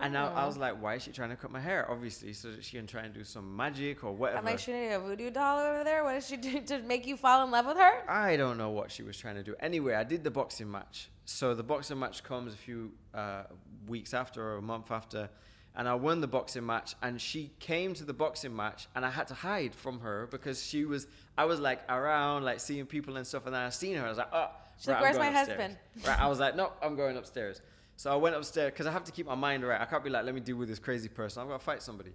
And 0.00 0.16
I, 0.16 0.26
I 0.32 0.46
was 0.46 0.56
Oh. 0.56 0.60
like, 0.60 0.80
why 0.80 0.94
is 0.94 1.02
she 1.02 1.10
trying 1.10 1.30
to 1.30 1.36
cut 1.36 1.50
my 1.50 1.58
hair? 1.60 1.90
Obviously, 1.90 2.32
so 2.32 2.52
that 2.52 2.64
she 2.64 2.76
can 2.76 2.86
try 2.86 3.02
and 3.02 3.12
do 3.12 3.24
some 3.24 3.56
magic 3.56 4.04
or 4.04 4.12
whatever. 4.12 4.38
I'm 4.38 4.44
like, 4.44 4.58
she 4.60 4.72
need 4.72 4.92
a 4.92 5.00
voodoo 5.00 5.30
doll 5.30 5.58
over 5.58 5.82
there. 5.84 6.04
What 6.04 6.12
did 6.14 6.24
she 6.24 6.36
do 6.36 6.60
to 6.60 6.78
make 6.82 7.06
you 7.06 7.16
fall 7.16 7.44
in 7.44 7.50
love 7.50 7.66
with 7.66 7.76
her? 7.76 8.08
I 8.08 8.36
don't 8.36 8.56
know 8.56 8.70
what 8.70 8.92
she 8.92 9.02
was 9.02 9.16
trying 9.18 9.34
to 9.36 9.42
do. 9.42 9.54
Anyway, 9.60 9.94
I 9.94 10.04
did 10.04 10.22
the 10.22 10.30
boxing 10.30 10.70
match. 10.70 11.08
So 11.24 11.54
the 11.54 11.62
boxing 11.64 11.98
match 11.98 12.22
comes 12.22 12.54
a 12.54 12.56
few 12.56 12.92
uh, 13.14 13.44
weeks 13.88 14.14
after 14.14 14.42
or 14.42 14.56
a 14.58 14.62
month 14.62 14.90
after, 14.92 15.28
and 15.74 15.88
I 15.88 15.94
won 15.94 16.20
the 16.20 16.28
boxing 16.28 16.66
match. 16.66 16.94
And 17.02 17.20
she 17.20 17.52
came 17.58 17.94
to 17.94 18.04
the 18.04 18.12
boxing 18.14 18.54
match, 18.54 18.86
and 18.94 19.04
I 19.04 19.10
had 19.10 19.26
to 19.28 19.34
hide 19.34 19.74
from 19.74 20.00
her 20.00 20.28
because 20.30 20.64
she 20.64 20.84
was. 20.84 21.06
I 21.36 21.44
was 21.46 21.58
like 21.58 21.80
around, 21.88 22.44
like 22.44 22.60
seeing 22.60 22.86
people 22.86 23.16
and 23.16 23.26
stuff, 23.26 23.46
and 23.46 23.54
then 23.54 23.62
I 23.62 23.70
seen 23.70 23.96
her. 23.96 24.06
I 24.06 24.08
was 24.08 24.18
like, 24.18 24.32
oh, 24.32 24.50
She's 24.78 24.88
like, 24.88 25.02
"Where's 25.02 25.18
my 25.18 25.26
upstairs." 25.28 25.48
husband? 25.48 25.76
Right. 26.06 26.18
I 26.20 26.26
was 26.28 26.38
like, 26.40 26.56
no, 26.56 26.72
I'm 26.82 26.96
going 26.96 27.16
upstairs. 27.18 27.60
So 28.00 28.10
I 28.10 28.16
went 28.16 28.34
upstairs 28.34 28.70
because 28.72 28.86
I 28.86 28.92
have 28.92 29.04
to 29.04 29.12
keep 29.12 29.26
my 29.26 29.34
mind 29.34 29.62
right. 29.62 29.78
I 29.78 29.84
can't 29.84 30.02
be 30.02 30.08
like, 30.08 30.24
let 30.24 30.34
me 30.34 30.40
deal 30.40 30.56
with 30.56 30.70
this 30.70 30.78
crazy 30.78 31.10
person. 31.10 31.42
I've 31.42 31.48
got 31.48 31.58
to 31.58 31.64
fight 31.66 31.82
somebody. 31.82 32.12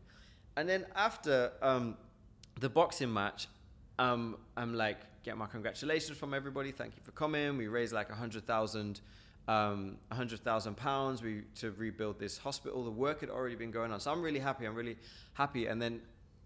And 0.58 0.68
then 0.68 0.88
after 0.96 1.52
um, 1.62 1.96
the 2.60 2.70
boxing 2.70 3.14
match, 3.14 3.48
um, 4.00 4.38
I'm 4.58 4.74
like, 4.74 4.98
get 5.22 5.38
my 5.38 5.46
congratulations 5.46 6.18
from 6.18 6.34
everybody. 6.34 6.72
Thank 6.72 6.96
you 6.96 7.04
for 7.04 7.12
coming. 7.12 7.56
We 7.56 7.68
raised 7.68 7.94
like 7.94 8.10
a 8.10 8.16
hundred 8.16 8.48
thousand, 8.48 9.02
um, 9.48 9.98
a 10.10 10.16
hundred 10.16 10.40
thousand 10.40 10.76
pounds. 10.76 11.22
We 11.22 11.44
to 11.60 11.70
rebuild 11.70 12.18
this 12.18 12.40
hospital. 12.40 12.84
The 12.84 12.90
work 12.90 13.20
had 13.20 13.30
already 13.30 13.56
been 13.56 13.70
going 13.70 13.92
on, 13.92 14.00
so 14.00 14.12
I'm 14.12 14.24
really 14.24 14.40
happy. 14.40 14.66
I'm 14.66 14.74
really 14.74 14.98
happy. 15.34 15.68
And 15.68 15.80
then 15.80 16.02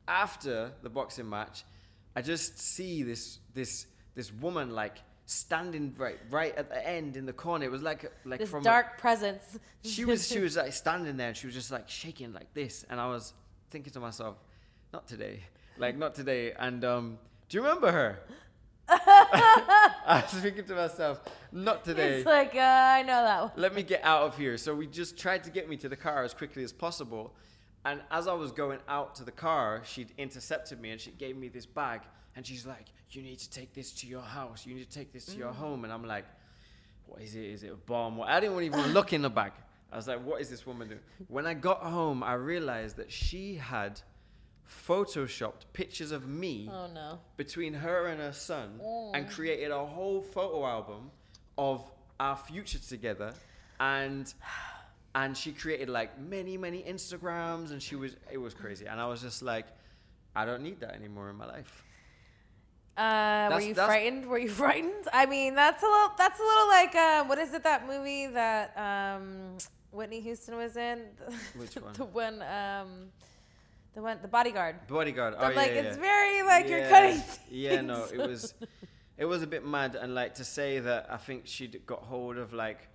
after 0.10 0.74
the 0.84 0.90
boxing 0.90 1.30
match, 1.30 1.64
I 2.14 2.22
just 2.22 2.60
see 2.60 3.04
this 3.04 3.40
this 3.54 3.86
this 4.16 4.34
woman 4.34 4.72
like 4.72 4.98
standing 5.30 5.94
right 5.96 6.18
right 6.32 6.56
at 6.58 6.70
the 6.70 6.88
end 6.88 7.16
in 7.16 7.26
the 7.28 7.34
corner. 7.34 7.64
It 7.66 7.72
was 7.72 7.84
like 7.84 8.12
like 8.26 8.40
This 8.40 8.50
from 8.50 8.62
a- 8.62 8.64
dark 8.64 8.98
presence. 8.98 9.60
she 9.84 10.04
was 10.04 10.28
she 10.28 10.40
was 10.40 10.56
like 10.58 10.74
standing 10.74 11.18
there 11.18 11.28
and 11.30 11.38
she 11.38 11.46
was 11.46 11.54
just 11.54 11.72
like 11.72 11.88
shaking 11.88 12.34
like 12.34 12.52
this. 12.56 12.84
And 12.90 13.00
i 13.00 13.08
was 13.08 13.34
thinking 13.70 13.94
to 13.94 14.00
myself 14.00 14.38
not 14.92 15.08
today. 15.08 15.42
Like 15.78 15.98
not 15.98 16.16
today. 16.16 16.54
And 16.54 16.84
um 16.84 17.20
do 17.48 17.58
you 17.58 17.64
remember 17.64 17.92
her? 17.92 18.20
I 18.90 20.24
was 20.32 20.42
thinking 20.42 20.66
to 20.66 20.74
myself 20.76 21.22
not 21.52 21.86
today. 21.86 22.18
It's 22.18 22.26
like, 22.26 22.56
uh, 22.56 22.60
I 22.98 23.04
know 23.04 23.24
that 23.24 23.42
one. 23.42 23.52
let 23.56 23.76
me 23.76 23.84
get 23.84 24.04
out 24.04 24.24
of 24.24 24.36
here. 24.38 24.58
So 24.58 24.74
we 24.74 24.88
just 24.88 25.16
tried 25.18 25.44
to 25.44 25.52
get 25.52 25.70
me 25.70 25.78
to 25.78 25.90
the 25.90 25.96
car 25.96 26.24
as 26.24 26.34
quickly 26.34 26.64
as 26.64 26.74
possible. 26.74 27.36
And 27.86 28.02
as 28.12 28.28
i 28.28 28.34
was 28.34 28.52
going 28.52 28.80
out 28.90 29.16
to 29.16 29.24
the 29.24 29.32
car 29.32 29.82
she'd 29.86 30.12
intercepted 30.18 30.82
me 30.82 30.90
and 30.90 31.00
she 31.00 31.12
gave 31.12 31.38
me 31.38 31.48
this 31.48 31.66
bag 31.66 32.02
and 32.40 32.48
she's 32.48 32.66
like 32.66 32.86
you 33.12 33.22
need 33.22 33.38
to 33.38 33.50
take 33.50 33.74
this 33.74 33.92
to 33.92 34.08
your 34.08 34.22
house. 34.22 34.66
You 34.66 34.74
need 34.74 34.90
to 34.90 34.98
take 34.98 35.12
this 35.12 35.26
to 35.26 35.36
your 35.38 35.50
mm. 35.50 35.56
home. 35.56 35.84
And 35.84 35.92
i'm 35.92 36.06
like 36.06 36.24
what 37.06 37.22
is 37.22 37.36
it? 37.36 37.44
Is 37.44 37.64
it 37.64 37.74
a 37.74 37.76
bomb? 37.76 38.16
What- 38.16 38.30
i 38.30 38.40
didn't 38.40 38.62
even 38.62 38.80
want 38.80 38.88
to 38.94 38.94
look 38.94 39.12
in 39.12 39.22
the 39.22 39.30
bag. 39.30 39.52
I 39.92 39.98
was 39.98 40.08
like, 40.08 40.24
what 40.24 40.40
is 40.40 40.50
this 40.50 40.66
woman 40.66 40.88
doing? 40.88 41.02
When 41.28 41.46
I 41.46 41.54
got 41.54 41.82
home, 41.82 42.24
I 42.24 42.36
realized 42.36 42.96
that 42.96 43.12
she 43.12 43.56
had 43.56 44.00
photoshopped 44.88 45.66
pictures 45.74 46.12
of 46.12 46.30
me 46.30 46.70
Oh 46.72 46.88
no. 46.94 47.20
between 47.36 47.74
her 47.74 48.06
and 48.06 48.22
her 48.22 48.32
son 48.32 48.80
and 49.14 49.26
mm. 49.26 49.32
created 49.32 49.72
a 49.72 49.86
whole 49.86 50.22
photo 50.22 50.66
album 50.66 51.12
of 51.58 51.84
our 52.22 52.38
future 52.38 52.80
together. 52.80 53.34
And 53.82 54.34
and 55.14 55.36
she 55.36 55.52
created 55.52 55.90
like 55.90 56.18
many 56.22 56.56
many 56.56 56.84
instagrams 56.84 57.72
and 57.72 57.82
she 57.84 57.98
was 57.98 58.16
it 58.32 58.38
was 58.38 58.54
crazy. 58.54 58.86
And 58.86 59.02
i 59.02 59.08
was 59.08 59.22
just 59.22 59.42
like 59.42 59.66
i 60.36 60.46
don't 60.46 60.62
need 60.62 60.80
that 60.82 60.94
anymore 60.94 61.30
in 61.32 61.36
my 61.36 61.48
life 61.48 61.84
Uh, 63.00 63.50
were 63.54 63.62
you 63.62 63.74
that's- 63.74 63.88
frightened? 63.88 64.26
Were 64.26 64.38
you 64.40 64.50
frightened? 64.64 65.08
I 65.14 65.26
mean, 65.26 65.56
that's 65.56 65.82
a 65.84 65.86
little. 65.86 66.12
That's 66.18 66.40
a 66.40 66.44
little 66.44 66.68
like 66.68 66.96
uh, 66.96 67.24
what 67.26 67.38
is 67.40 67.54
it? 67.54 67.64
That 67.64 67.88
movie 67.88 68.28
that 68.28 68.76
um, 68.78 69.58
Whitney 69.92 70.20
Houston 70.20 70.58
was 70.58 70.76
in. 70.76 71.00
Which 71.56 71.76
one? 71.76 71.94
the 71.94 72.06
one. 72.06 72.42
Um, 72.42 72.90
the 73.96 74.02
one. 74.02 74.18
The 74.22 74.28
Bodyguard. 74.28 74.76
bodyguard 74.88 75.34
oh 75.38 75.42
But, 75.42 75.52
yeah, 75.56 75.62
like 75.62 75.72
yeah, 75.72 75.82
it's 75.82 75.98
very 75.98 76.44
like 76.44 76.68
you're 76.70 76.80
Yeah, 76.80 76.90
cutting. 76.90 77.24
yeah 77.50 77.82
no 77.82 78.06
it 78.14 78.20
was 78.20 78.54
it 79.18 79.26
was 79.26 79.42
a 79.42 79.48
bit 79.48 79.66
mad 79.66 79.96
and 79.96 80.14
like 80.14 80.36
to 80.36 80.44
say 80.46 80.80
that 80.80 81.08
i 81.10 81.18
think 81.18 81.42
she'd 81.46 81.82
got 81.86 82.04
hold 82.04 82.38
of 82.38 82.54
like 82.54 82.88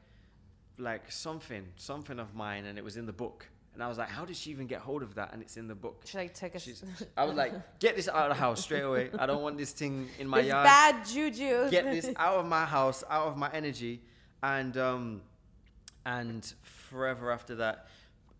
like 0.78 1.10
something 1.10 1.64
something 1.76 2.18
of 2.20 2.34
mine 2.34 2.64
and 2.64 2.78
it 2.78 2.84
was 2.84 2.96
in 2.96 3.06
the 3.06 3.12
book 3.12 3.46
and 3.74 3.82
i 3.82 3.88
was 3.88 3.98
like 3.98 4.08
how 4.08 4.24
did 4.24 4.36
she 4.36 4.50
even 4.50 4.66
get 4.66 4.80
hold 4.80 5.02
of 5.02 5.14
that 5.14 5.32
and 5.32 5.42
it's 5.42 5.56
in 5.56 5.66
the 5.68 5.74
book 5.74 6.02
She 6.04 6.16
like 6.18 6.32
took 6.34 6.54
a. 6.54 6.58
She's, 6.58 6.82
I 7.16 7.24
was 7.24 7.36
like, 7.36 7.52
get 7.80 7.96
this 7.96 8.08
out 8.08 8.30
of 8.30 8.36
the 8.36 8.40
house 8.40 8.62
straight 8.62 8.82
away. 8.82 9.10
I 9.18 9.26
don't 9.26 9.42
want 9.42 9.58
this 9.58 9.72
thing 9.72 10.08
in 10.18 10.26
my 10.28 10.40
this 10.40 10.48
yard. 10.48 10.64
bad 10.64 11.06
juju. 11.06 11.70
Get 11.70 11.84
this 11.90 12.10
out 12.16 12.36
of 12.38 12.46
my 12.46 12.64
house, 12.64 13.04
out 13.10 13.28
of 13.28 13.36
my 13.36 13.50
energy, 13.52 14.00
and 14.42 14.76
um, 14.76 15.22
and 16.06 16.54
forever 16.62 17.30
after 17.30 17.54
that. 17.56 17.86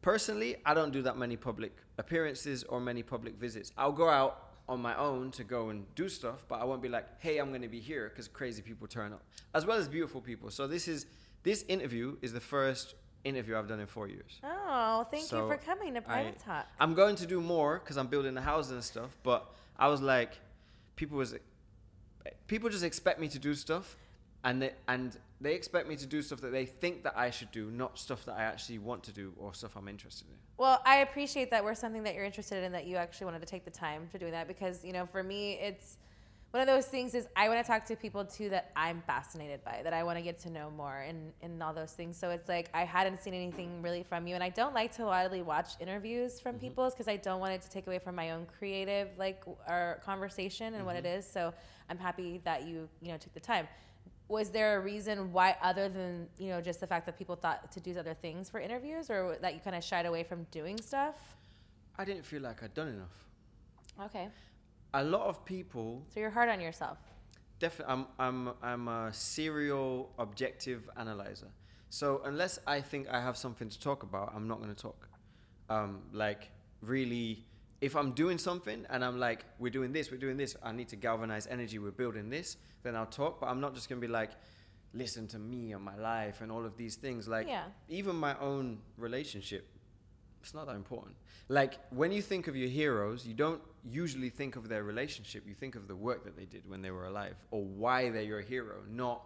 Personally, 0.03 0.57
I 0.67 0.75
don't 0.75 0.93
do 0.93 1.03
that 1.03 1.17
many 1.17 1.37
public 1.37 1.73
appearances 1.99 2.63
or 2.65 2.81
many 2.81 3.03
public 3.03 3.35
visits. 3.37 3.73
I'll 3.79 3.93
go 3.93 4.09
out 4.09 4.51
on 4.69 4.81
my 4.81 4.97
own 4.97 5.31
to 5.33 5.45
go 5.45 5.71
and 5.71 5.85
do 5.95 6.09
stuff, 6.09 6.45
but 6.49 6.61
I 6.61 6.65
won't 6.65 6.83
be 6.83 6.89
like, 6.89 7.07
hey, 7.21 7.39
I'm 7.39 7.49
going 7.51 7.63
to 7.63 7.69
be 7.69 7.81
here 7.81 8.09
because 8.11 8.29
crazy 8.29 8.63
people 8.63 8.87
turn 8.87 9.13
up, 9.13 9.23
as 9.55 9.65
well 9.67 9.79
as 9.79 9.89
beautiful 9.89 10.21
people. 10.21 10.51
So 10.51 10.67
this 10.67 10.89
is 10.89 11.07
this 11.43 11.65
interview 11.69 12.17
is 12.23 12.33
the 12.33 12.41
first 12.41 12.95
interview 13.25 13.57
I've 13.57 13.69
done 13.69 13.81
in 13.81 13.87
four 13.87 14.07
years. 14.09 14.39
Oh, 14.45 15.07
thank 15.11 15.25
So 15.25 15.43
you 15.49 15.53
for 15.53 15.57
coming 15.59 15.95
to 15.95 16.03
private 16.03 16.37
I- 16.41 16.45
talk. 16.45 16.67
I'm 16.79 16.95
going 16.95 17.17
to 17.17 17.27
do 17.27 17.41
more 17.41 17.79
because 17.79 17.97
I'm 17.97 18.07
building 18.07 18.35
the 18.35 18.43
house 18.43 18.71
and 18.71 18.83
stuff. 18.85 19.17
But 19.23 19.51
I 19.79 19.89
was 19.89 20.01
like, 20.01 20.33
people 20.97 21.17
was, 21.19 21.35
people 22.47 22.69
just 22.71 22.85
expect 22.85 23.19
me 23.19 23.29
to 23.29 23.39
do 23.39 23.55
stuff, 23.55 23.97
and 24.45 24.61
they, 24.63 24.73
and 24.89 25.17
they 25.41 25.55
expect 25.55 25.89
me 25.89 25.97
to 25.97 26.07
do 26.07 26.23
stuff 26.23 26.41
that 26.43 26.53
they 26.53 26.67
think 26.67 27.03
that 27.05 27.15
I 27.17 27.31
should 27.31 27.51
do, 27.51 27.71
not 27.71 27.99
stuff 27.99 28.25
that 28.27 28.37
I 28.37 28.43
actually 28.45 28.79
want 28.79 29.03
to 29.05 29.13
do 29.13 29.33
or 29.39 29.55
stuff 29.55 29.77
I'm 29.77 29.89
interested 29.89 30.29
in. 30.29 30.35
Well, 30.57 30.81
I 30.85 30.97
appreciate 30.99 31.51
that 31.51 31.65
we're 31.65 31.75
something 31.75 32.03
that 32.05 32.15
you're 32.15 32.25
interested 32.25 32.63
in, 32.63 32.73
that 32.73 32.87
you 32.87 32.97
actually 32.97 33.25
wanted 33.27 33.41
to 33.41 33.47
take 33.47 33.65
the 33.65 33.71
time 33.71 34.09
to 34.13 34.19
doing 34.19 34.33
that 34.33 34.47
because, 34.47 34.85
you 34.85 34.93
know, 34.93 35.07
for 35.07 35.23
me, 35.23 35.55
it's 35.55 35.97
one 36.55 36.61
of 36.61 36.69
those 36.69 36.87
things 36.87 37.17
is 37.17 37.27
I 37.35 37.49
want 37.49 37.61
to 37.61 37.67
talk 37.67 37.85
to 37.87 37.97
people 37.97 38.25
too 38.25 38.49
that 38.51 38.71
I'm 38.77 39.03
fascinated 39.09 39.65
by, 39.65 39.81
that 39.83 39.93
I 39.93 40.05
want 40.05 40.19
to 40.19 40.23
get 40.23 40.39
to 40.43 40.51
know 40.51 40.71
more 40.71 40.99
and, 41.01 41.33
and 41.43 41.61
all 41.61 41.75
those 41.75 41.91
things. 41.91 42.17
So 42.17 42.31
it's 42.31 42.49
like 42.49 42.71
I 42.73 42.85
hadn't 42.85 43.21
seen 43.21 43.35
anything 43.35 43.83
really 43.83 44.05
from 44.05 44.29
you. 44.29 44.37
And 44.37 44.45
I 44.45 44.51
don't 44.51 44.73
like 44.73 44.95
to 44.99 45.05
widely 45.07 45.43
watch 45.43 45.71
interviews 45.81 46.39
from 46.39 46.53
mm-hmm. 46.53 46.67
people 46.67 46.91
because 46.91 47.09
I 47.09 47.17
don't 47.17 47.41
want 47.41 47.55
it 47.55 47.63
to 47.63 47.71
take 47.71 47.89
away 47.89 47.99
from 47.99 48.15
my 48.15 48.31
own 48.31 48.47
creative, 48.47 49.09
like, 49.19 49.43
our 49.67 50.01
conversation 50.05 50.75
and 50.75 50.87
what 50.87 50.95
it 50.95 51.03
mm-hmm. 51.03 51.19
is. 51.19 51.29
So 51.29 51.53
I'm 51.91 51.99
happy 51.99 52.41
that 52.45 52.63
you, 52.69 52.89
you 53.03 53.11
know, 53.11 53.19
took 53.19 53.35
the 53.35 53.41
time. 53.41 53.67
Was 54.29 54.51
there 54.51 54.77
a 54.77 54.81
reason 54.81 55.33
why, 55.33 55.57
other 55.61 55.89
than 55.89 56.29
you 56.39 56.51
know, 56.51 56.61
just 56.61 56.79
the 56.79 56.87
fact 56.87 57.05
that 57.07 57.19
people 57.19 57.35
thought 57.35 57.73
to 57.73 57.81
do 57.81 57.99
other 57.99 58.15
things 58.15 58.49
for 58.49 58.61
interviews, 58.61 59.11
or 59.11 59.39
that 59.41 59.55
you 59.55 59.61
kind 59.61 59.75
of 59.75 59.83
shied 59.83 60.07
away 60.07 60.23
from 60.23 60.45
doing 60.53 60.81
stuff? 60.81 61.17
I 61.99 62.05
didn't 62.05 62.25
feel 62.25 62.43
like 62.43 62.63
I'd 62.63 62.75
done 62.75 62.91
enough. 62.91 63.27
Okay, 64.05 64.29
A 64.95 65.03
lot 65.03 65.27
of 65.27 65.45
people 65.45 65.89
so 66.13 66.21
you're 66.21 66.31
hard 66.39 66.49
on 66.49 66.61
yourself. 66.61 66.99
definitely 67.59 67.93
I'm 67.95 68.07
I'm 68.19 68.39
I'm 68.63 68.89
a 68.89 69.13
serial 69.13 70.13
objective 70.19 70.89
analyzer. 70.97 71.51
So 71.91 72.07
unless 72.25 72.59
I 72.67 72.81
think 72.81 73.09
I 73.09 73.21
have 73.21 73.37
something 73.37 73.69
to 73.75 73.79
talk 73.89 74.03
about, 74.03 74.33
I'm 74.35 74.47
not 74.49 74.59
going 74.63 74.75
to 74.75 74.83
talk. 74.89 75.09
Um, 75.69 75.93
like 76.13 76.51
really, 76.81 77.45
if 77.81 77.95
I'm 77.95 78.11
doing 78.13 78.39
something 78.39 78.85
and 78.91 79.05
I'm 79.05 79.19
like, 79.19 79.45
we're 79.61 79.71
doing 79.79 79.93
this, 79.93 80.11
we're 80.11 80.19
doing 80.27 80.37
this, 80.37 80.57
I 80.63 80.73
need 80.73 80.89
to 80.89 80.97
galvanize 80.97 81.47
energy, 81.47 81.79
we're 81.79 81.99
building 82.05 82.31
this, 82.31 82.57
then 82.83 82.97
I'll 82.97 83.07
talk. 83.23 83.41
But 83.41 83.47
I'm 83.51 83.61
not 83.61 83.75
just 83.75 83.89
going 83.89 84.01
to 84.01 84.07
be 84.09 84.13
like, 84.13 84.31
listen 84.93 85.27
to 85.29 85.39
me 85.39 85.73
and 85.73 85.83
my 85.85 85.97
life 85.97 86.41
and 86.41 86.51
all 86.51 86.65
of 86.67 86.77
these 86.77 86.97
things. 86.97 87.29
Like 87.29 87.47
Yeah. 87.49 87.65
even 87.89 88.17
my 88.17 88.35
own 88.41 88.79
relationship, 88.97 89.65
it's 90.45 90.55
not 90.55 90.67
that 90.67 90.77
important. 90.77 91.17
Like 91.49 91.79
when 91.91 92.13
you 92.13 92.21
think 92.21 92.49
of 92.49 92.55
your 92.55 92.69
heroes, 92.69 93.27
you 93.27 93.35
don't 93.35 93.63
usually 93.91 94.29
think 94.29 94.57
of 94.57 94.69
their 94.69 94.83
relationship. 94.83 95.45
You 95.47 95.55
think 95.55 95.75
of 95.75 95.89
the 95.89 95.97
work 95.97 96.25
that 96.25 96.37
they 96.37 96.45
did 96.45 96.69
when 96.69 96.83
they 96.83 96.91
were 96.91 97.07
alive, 97.07 97.37
or 97.51 97.65
why 97.65 98.11
they're 98.11 98.23
your 98.23 98.43
hero, 98.43 98.77
not 98.91 99.23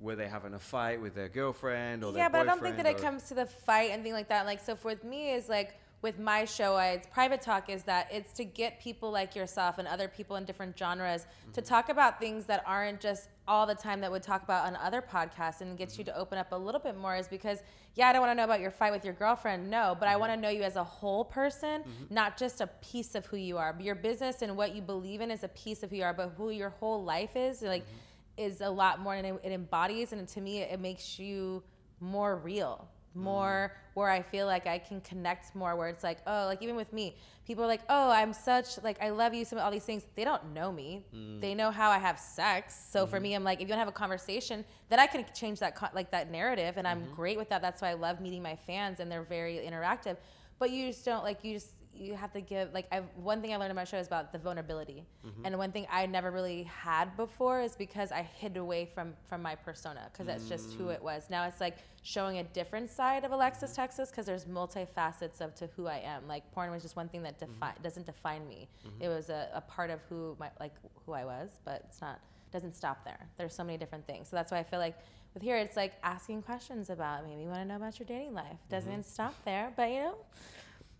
were 0.00 0.16
they 0.16 0.28
having 0.28 0.54
a 0.54 0.58
fight 0.58 1.00
with 1.00 1.14
their 1.14 1.28
girlfriend 1.28 2.04
or 2.04 2.12
their 2.12 2.22
yeah, 2.22 2.28
but 2.28 2.40
I 2.40 2.44
don't 2.44 2.60
think 2.60 2.76
that 2.76 2.86
it 2.86 2.98
comes 2.98 3.24
to 3.28 3.34
the 3.34 3.46
fight 3.46 3.90
and 3.90 4.02
thing 4.02 4.12
like 4.12 4.28
that. 4.28 4.46
Like, 4.46 4.60
so 4.60 4.74
for 4.76 4.94
me, 5.04 5.30
is 5.30 5.48
like 5.48 5.74
with 6.00 6.18
my 6.18 6.44
show, 6.44 6.78
it's 6.78 7.08
private 7.08 7.40
talk. 7.40 7.68
Is 7.68 7.82
that 7.84 8.08
it's 8.12 8.32
to 8.34 8.44
get 8.44 8.78
people 8.80 9.10
like 9.10 9.34
yourself 9.34 9.78
and 9.78 9.88
other 9.88 10.06
people 10.06 10.36
in 10.36 10.44
different 10.44 10.78
genres 10.78 11.22
to 11.54 11.60
Mm-hmm. 11.60 11.68
talk 11.68 11.88
about 11.88 12.20
things 12.20 12.44
that 12.46 12.62
aren't 12.66 13.00
just 13.00 13.28
all 13.48 13.66
the 13.66 13.74
time 13.74 14.00
that 14.02 14.10
would 14.12 14.22
talk 14.22 14.42
about 14.44 14.66
on 14.66 14.76
other 14.76 15.02
podcasts 15.02 15.60
and 15.60 15.76
gets 15.76 15.98
you 15.98 16.04
Mm-hmm. 16.04 16.14
to 16.14 16.20
open 16.20 16.38
up 16.38 16.52
a 16.52 16.56
little 16.56 16.80
bit 16.80 16.96
more. 16.96 17.16
Is 17.16 17.26
because 17.26 17.58
yeah, 17.94 18.08
I 18.08 18.12
don't 18.12 18.20
want 18.20 18.30
to 18.30 18.36
know 18.36 18.44
about 18.44 18.60
your 18.60 18.70
fight 18.70 18.92
with 18.92 19.04
your 19.04 19.14
girlfriend, 19.14 19.68
no, 19.70 19.96
but 19.98 20.06
I 20.08 20.12
Mm-hmm. 20.12 20.20
want 20.20 20.32
to 20.34 20.40
know 20.40 20.50
you 20.50 20.62
as 20.62 20.76
a 20.76 20.84
whole 20.84 21.24
person, 21.24 21.82
not 22.10 22.36
just 22.36 22.60
a 22.60 22.68
piece 22.80 23.14
of 23.16 23.26
who 23.26 23.36
you 23.36 23.58
are. 23.58 23.74
Your 23.80 23.96
business 23.96 24.42
and 24.42 24.56
what 24.56 24.74
you 24.76 24.82
believe 24.82 25.20
in 25.20 25.30
is 25.32 25.42
a 25.42 25.48
piece 25.48 25.82
of 25.82 25.90
who 25.90 25.96
you 25.96 26.04
are, 26.04 26.14
but 26.14 26.34
who 26.36 26.50
your 26.50 26.70
whole 26.70 27.02
life 27.02 27.34
is 27.34 27.62
like. 27.62 27.82
Mm-hmm. 27.84 27.94
Is 28.36 28.60
a 28.60 28.70
lot 28.70 29.00
more, 29.00 29.16
and 29.16 29.26
it, 29.26 29.34
it 29.42 29.50
embodies, 29.50 30.12
and 30.12 30.28
to 30.28 30.40
me, 30.40 30.60
it 30.60 30.78
makes 30.78 31.18
you 31.18 31.60
more 31.98 32.36
real 32.36 32.86
more 33.18 33.76
where 33.94 34.08
i 34.08 34.22
feel 34.22 34.46
like 34.46 34.66
i 34.66 34.78
can 34.78 35.00
connect 35.00 35.54
more 35.54 35.76
where 35.76 35.88
it's 35.88 36.04
like 36.04 36.18
oh 36.26 36.46
like 36.46 36.62
even 36.62 36.76
with 36.76 36.92
me 36.92 37.16
people 37.48 37.64
are 37.64 37.66
like 37.66 37.80
oh 37.88 38.10
i'm 38.10 38.32
such 38.32 38.80
like 38.84 39.00
i 39.02 39.08
love 39.08 39.32
you 39.34 39.44
some 39.44 39.58
all 39.58 39.70
these 39.70 39.84
things. 39.84 40.04
They 40.14 40.24
don't 40.24 40.52
know 40.52 40.70
me. 40.70 41.04
Mm. 41.14 41.40
They 41.40 41.54
know 41.54 41.70
how 41.70 41.90
i 41.90 41.98
have 41.98 42.18
sex. 42.18 42.78
So 42.90 43.06
for 43.06 43.16
mm-hmm. 43.16 43.22
me 43.22 43.34
i'm 43.34 43.44
like 43.44 43.58
if 43.58 43.62
you 43.62 43.68
don't 43.68 43.78
have 43.78 43.88
a 43.88 43.92
conversation 43.92 44.64
then 44.90 45.00
i 45.00 45.06
can 45.06 45.24
change 45.34 45.58
that 45.60 45.74
co- 45.74 45.94
like 45.94 46.10
that 46.10 46.30
narrative 46.30 46.74
and 46.76 46.86
i'm 46.86 47.00
mm-hmm. 47.00 47.14
great 47.14 47.38
with 47.38 47.48
that. 47.48 47.62
That's 47.62 47.80
why 47.80 47.90
i 47.90 47.94
love 47.94 48.20
meeting 48.20 48.42
my 48.42 48.54
fans 48.54 49.00
and 49.00 49.10
they're 49.10 49.22
very 49.22 49.56
interactive. 49.56 50.16
But 50.58 50.70
you 50.70 50.88
just 50.88 51.04
don't 51.04 51.24
like 51.24 51.42
you 51.42 51.54
just 51.54 51.70
you 51.98 52.14
have 52.14 52.32
to 52.32 52.40
give 52.40 52.72
like 52.72 52.86
I 52.92 53.00
one 53.16 53.40
thing 53.40 53.52
I 53.52 53.56
learned 53.56 53.70
in 53.70 53.76
my 53.76 53.84
show 53.84 53.98
is 53.98 54.06
about 54.06 54.32
the 54.32 54.38
vulnerability, 54.38 55.04
mm-hmm. 55.26 55.44
and 55.44 55.58
one 55.58 55.72
thing 55.72 55.86
I 55.90 56.06
never 56.06 56.30
really 56.30 56.64
had 56.64 57.16
before 57.16 57.60
is 57.60 57.76
because 57.76 58.12
I 58.12 58.22
hid 58.22 58.56
away 58.56 58.86
from 58.94 59.14
from 59.28 59.42
my 59.42 59.54
persona 59.54 60.08
because 60.12 60.26
that's 60.26 60.48
just 60.48 60.74
who 60.74 60.84
mm. 60.84 60.94
it 60.94 61.02
was. 61.02 61.28
Now 61.30 61.44
it's 61.44 61.60
like 61.60 61.78
showing 62.02 62.38
a 62.38 62.44
different 62.44 62.90
side 62.90 63.24
of 63.24 63.32
Alexis 63.32 63.70
mm-hmm. 63.70 63.82
Texas 63.82 64.10
because 64.10 64.26
there's 64.26 64.44
multifacets 64.44 65.40
of 65.40 65.54
to 65.56 65.68
who 65.76 65.86
I 65.86 65.98
am. 65.98 66.26
Like 66.28 66.50
porn 66.52 66.70
was 66.70 66.82
just 66.82 66.96
one 66.96 67.08
thing 67.08 67.22
that 67.24 67.38
defi- 67.38 67.52
mm-hmm. 67.52 67.82
doesn't 67.82 68.06
define 68.06 68.46
me. 68.48 68.68
It 69.00 69.08
was 69.08 69.28
a, 69.28 69.48
a 69.54 69.60
part 69.60 69.90
of 69.90 70.00
who 70.08 70.36
my 70.38 70.50
like 70.60 70.74
who 71.04 71.12
I 71.12 71.24
was, 71.24 71.50
but 71.64 71.82
it's 71.88 72.00
not 72.00 72.20
doesn't 72.50 72.74
stop 72.74 73.04
there. 73.04 73.28
There's 73.36 73.54
so 73.54 73.64
many 73.64 73.78
different 73.78 74.06
things. 74.06 74.28
So 74.28 74.36
that's 74.36 74.50
why 74.50 74.58
I 74.58 74.62
feel 74.62 74.78
like 74.78 74.96
with 75.34 75.42
here 75.42 75.56
it's 75.56 75.76
like 75.76 75.94
asking 76.02 76.42
questions 76.42 76.90
about 76.90 77.26
maybe 77.26 77.42
you 77.42 77.48
want 77.48 77.60
to 77.60 77.68
know 77.68 77.76
about 77.76 77.98
your 77.98 78.06
dating 78.06 78.34
life. 78.34 78.58
Doesn't 78.70 79.04
stop 79.04 79.34
there, 79.44 79.72
but 79.76 79.90
you 79.90 80.00
know. 80.00 80.14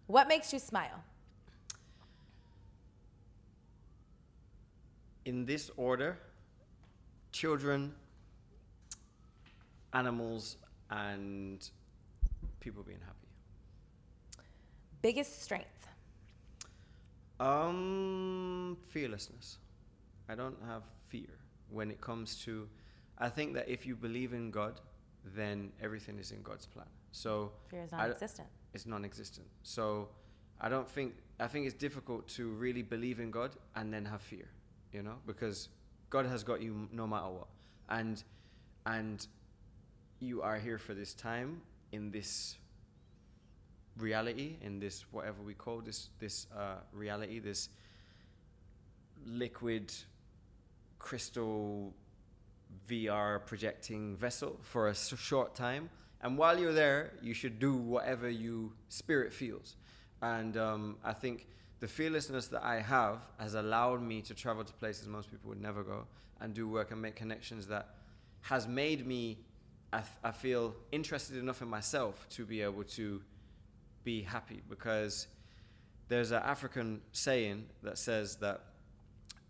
What 0.08 0.26
makes 0.26 0.52
you 0.52 0.58
smile? 0.58 1.04
in 5.24 5.44
this 5.44 5.70
order 5.76 6.16
children 7.32 7.94
animals 9.92 10.56
and 10.90 11.68
people 12.60 12.82
being 12.82 13.00
happy 13.04 13.28
Biggest 15.02 15.42
strength. 15.42 15.86
um 17.40 18.78
fearlessness 18.88 19.58
i 20.30 20.34
don't 20.34 20.56
have 20.66 20.82
fear 21.08 21.34
when 21.68 21.90
it 21.90 22.00
comes 22.00 22.36
to 22.44 22.66
i 23.18 23.28
think 23.28 23.52
that 23.52 23.68
if 23.68 23.84
you 23.84 23.94
believe 23.94 24.32
in 24.32 24.50
god 24.50 24.80
then 25.36 25.70
everything 25.82 26.18
is 26.18 26.30
in 26.32 26.40
god's 26.42 26.64
plan 26.64 26.88
so 27.12 27.52
Fear 27.68 27.82
is 27.82 27.92
non-existent. 27.92 28.48
It's 28.74 28.86
non-existent. 28.86 29.46
So 29.62 30.08
i 30.60 30.68
don't 30.68 30.88
think 30.88 31.14
i 31.38 31.46
think 31.46 31.66
it's 31.66 31.74
difficult 31.74 32.26
to 32.26 32.48
really 32.48 32.82
believe 32.82 33.20
in 33.20 33.30
god 33.30 33.52
and 33.76 33.94
then 33.94 34.04
have 34.04 34.20
fear 34.20 34.48
you 34.92 35.02
know 35.04 35.14
because 35.24 35.68
god 36.10 36.26
has 36.26 36.42
got 36.42 36.60
you 36.60 36.88
no 36.92 37.06
matter 37.06 37.28
what. 37.28 37.48
And 37.88 38.22
and 38.86 39.26
you 40.20 40.42
are 40.42 40.58
here 40.58 40.78
for 40.78 40.94
this 40.94 41.14
time 41.14 41.62
in 41.92 42.10
this 42.10 42.56
reality 43.96 44.56
in 44.62 44.78
this 44.78 45.04
whatever 45.10 45.42
we 45.42 45.54
call 45.54 45.80
this 45.80 46.10
this 46.18 46.46
uh, 46.56 46.76
reality 46.92 47.38
this 47.38 47.68
liquid 49.26 49.92
crystal 50.98 51.94
VR 52.88 53.44
projecting 53.44 54.16
vessel 54.16 54.58
for 54.62 54.88
a 54.88 54.94
short 54.94 55.54
time 55.54 55.90
And 56.20 56.36
while 56.36 56.58
you're 56.58 56.72
there, 56.72 57.12
you 57.22 57.34
should 57.34 57.58
do 57.58 57.74
whatever 57.74 58.28
you 58.28 58.72
spirit 58.88 59.32
feels. 59.32 59.76
And 60.20 60.56
um, 60.56 60.96
I 61.04 61.12
think 61.12 61.46
the 61.80 61.86
fearlessness 61.86 62.48
that 62.48 62.64
I 62.64 62.80
have 62.80 63.20
has 63.38 63.54
allowed 63.54 64.02
me 64.02 64.20
to 64.22 64.34
travel 64.34 64.64
to 64.64 64.72
places 64.74 65.06
most 65.06 65.30
people 65.30 65.48
would 65.50 65.62
never 65.62 65.84
go 65.84 66.06
and 66.40 66.54
do 66.54 66.68
work 66.68 66.90
and 66.90 67.00
make 67.00 67.14
connections 67.14 67.66
that 67.68 67.94
has 68.42 68.66
made 68.66 69.06
me, 69.06 69.38
I, 69.92 70.32
feel, 70.32 70.74
interested 70.92 71.36
enough 71.36 71.62
in 71.62 71.68
myself 71.68 72.26
to 72.30 72.44
be 72.44 72.62
able 72.62 72.84
to 72.84 73.22
be 74.04 74.22
happy 74.22 74.62
because 74.68 75.28
there's 76.08 76.30
an 76.30 76.42
African 76.42 77.00
saying 77.12 77.66
that 77.82 77.98
says 77.98 78.36
that 78.36 78.62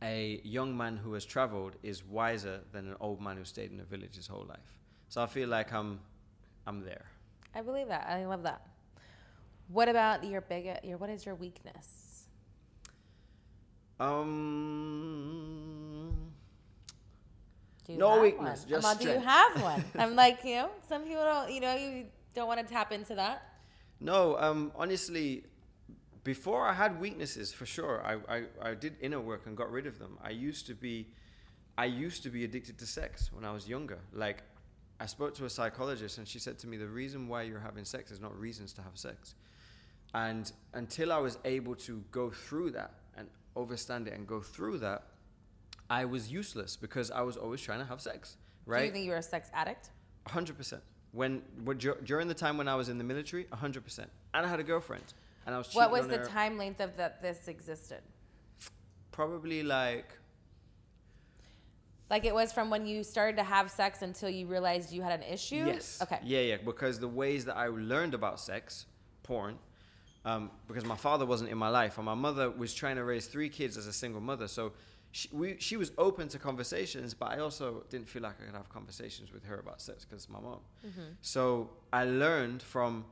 a 0.02 0.40
young 0.44 0.76
man 0.76 0.96
who 0.96 1.12
has 1.14 1.24
traveled 1.24 1.76
is 1.82 2.04
wiser 2.04 2.60
than 2.72 2.88
an 2.88 2.96
old 3.00 3.20
man 3.20 3.36
who 3.36 3.44
stayed 3.44 3.72
in 3.72 3.80
a 3.80 3.84
village 3.84 4.16
his 4.16 4.26
whole 4.26 4.44
life. 4.44 4.58
So 5.08 5.22
I 5.22 5.26
feel 5.26 5.48
like 5.48 5.72
I'm, 5.72 6.00
I'm 6.68 6.84
there. 6.84 7.06
I 7.54 7.62
believe 7.62 7.88
that. 7.88 8.06
I 8.08 8.26
love 8.26 8.42
that. 8.42 8.60
What 9.68 9.88
about 9.88 10.22
your 10.24 10.42
big? 10.42 10.68
Your 10.84 10.98
what 10.98 11.08
is 11.08 11.24
your 11.24 11.34
weakness? 11.34 12.26
Um, 13.98 14.74
No 17.88 18.20
weakness, 18.20 18.60
one? 18.60 18.68
just 18.68 18.86
I'm 18.86 18.96
all, 18.96 19.02
do 19.02 19.10
you 19.10 19.18
have 19.18 19.62
one? 19.62 19.84
I'm 19.98 20.14
like 20.14 20.44
you 20.44 20.56
know, 20.56 20.68
some 20.88 21.04
people 21.04 21.24
don't. 21.24 21.50
You 21.50 21.60
know, 21.60 21.74
you 21.74 22.04
don't 22.34 22.46
want 22.46 22.60
to 22.60 22.66
tap 22.66 22.92
into 22.92 23.14
that. 23.14 23.42
no, 23.98 24.36
um, 24.38 24.70
honestly, 24.76 25.44
before 26.22 26.68
I 26.68 26.74
had 26.74 27.00
weaknesses 27.00 27.52
for 27.54 27.64
sure. 27.64 28.04
I, 28.04 28.36
I, 28.36 28.42
I 28.70 28.74
did 28.74 28.96
inner 29.00 29.20
work 29.20 29.46
and 29.46 29.56
got 29.56 29.72
rid 29.72 29.86
of 29.86 29.98
them. 29.98 30.18
I 30.22 30.30
used 30.30 30.66
to 30.66 30.74
be, 30.74 31.08
I 31.78 31.86
used 31.86 32.22
to 32.24 32.30
be 32.30 32.44
addicted 32.44 32.76
to 32.78 32.86
sex 32.86 33.32
when 33.32 33.46
I 33.46 33.52
was 33.52 33.68
younger. 33.68 34.00
Like, 34.12 34.42
I 35.00 35.06
spoke 35.06 35.34
to 35.34 35.44
a 35.44 35.50
psychologist 35.50 36.18
and 36.18 36.26
she 36.26 36.38
said 36.38 36.58
to 36.60 36.66
me, 36.66 36.76
the 36.76 36.88
reason 36.88 37.28
why 37.28 37.42
you're 37.42 37.60
having 37.60 37.84
sex 37.84 38.10
is 38.10 38.20
not 38.20 38.38
reasons 38.38 38.72
to 38.74 38.82
have 38.82 38.96
sex. 38.96 39.34
And 40.14 40.50
until 40.74 41.12
I 41.12 41.18
was 41.18 41.38
able 41.44 41.74
to 41.76 42.02
go 42.10 42.30
through 42.30 42.72
that 42.72 42.94
and 43.16 43.28
overstand 43.54 44.08
it 44.08 44.14
and 44.14 44.26
go 44.26 44.40
through 44.40 44.78
that, 44.78 45.02
I 45.90 46.04
was 46.04 46.32
useless 46.32 46.76
because 46.76 47.10
I 47.10 47.22
was 47.22 47.36
always 47.36 47.60
trying 47.60 47.78
to 47.78 47.84
have 47.84 48.00
sex. 48.00 48.36
Right? 48.66 48.80
Do 48.80 48.86
you 48.86 48.92
think 48.92 49.04
you 49.04 49.10
were 49.12 49.18
a 49.18 49.22
sex 49.22 49.50
addict? 49.54 49.90
hundred 50.26 50.56
percent. 50.56 50.82
When, 51.12 51.42
when 51.64 51.78
during 51.78 52.28
the 52.28 52.34
time 52.34 52.58
when 52.58 52.68
I 52.68 52.74
was 52.74 52.88
in 52.88 52.98
the 52.98 53.04
military, 53.04 53.46
hundred 53.52 53.84
percent, 53.84 54.10
and 54.34 54.44
I 54.44 54.48
had 54.48 54.60
a 54.60 54.62
girlfriend, 54.62 55.14
and 55.46 55.54
I 55.54 55.58
was. 55.58 55.74
What 55.74 55.90
was 55.90 56.06
the 56.06 56.18
her 56.18 56.24
time 56.24 56.58
length 56.58 56.80
of 56.80 56.96
that 56.98 57.22
this 57.22 57.48
existed? 57.48 58.02
Probably 59.10 59.62
like 59.62 60.12
Like 62.10 62.24
it 62.24 62.34
was 62.34 62.52
from 62.52 62.70
when 62.70 62.86
you 62.86 63.02
started 63.04 63.36
to 63.36 63.44
have 63.44 63.70
sex 63.70 64.02
until 64.02 64.30
you 64.30 64.46
realized 64.46 64.92
you 64.92 65.02
had 65.02 65.20
an 65.20 65.26
issue. 65.30 65.64
yes, 65.66 66.00
Okay. 66.02 66.18
yeah, 66.24 66.40
yeah. 66.40 66.56
Because 66.64 66.98
the 66.98 67.08
ways 67.08 67.44
that 67.44 67.56
I 67.56 67.66
learned 67.68 68.14
about 68.14 68.40
sex, 68.40 68.86
porn, 69.22 69.58
um, 70.24 70.50
because 70.66 70.84
my 70.84 70.96
father 70.96 71.26
wasn't 71.26 71.50
in 71.50 71.58
my 71.58 71.68
life, 71.68 71.98
and 71.98 72.04
my 72.06 72.14
mother 72.14 72.50
was 72.50 72.72
trying 72.74 72.96
to 72.96 73.04
raise 73.04 73.26
three 73.26 73.48
kids 73.48 73.76
as 73.76 73.86
a 73.86 73.92
single 73.92 74.20
mother, 74.20 74.48
so. 74.48 74.72
She, 75.10 75.26
we, 75.32 75.56
she 75.58 75.78
was 75.78 75.90
open 75.96 76.28
to 76.28 76.38
conversations, 76.38 77.14
but 77.14 77.30
I 77.30 77.38
also 77.38 77.82
didn't 77.88 78.10
feel 78.10 78.20
like 78.20 78.34
I 78.42 78.44
could 78.44 78.54
have 78.54 78.68
conversations 78.68 79.32
with 79.32 79.42
her 79.46 79.58
about 79.58 79.80
sex 79.80 80.04
because 80.04 80.28
my 80.28 80.38
mom. 80.38 80.58
So 81.22 81.70
I 81.94 82.04
learned 82.04 82.60
from 82.62 83.06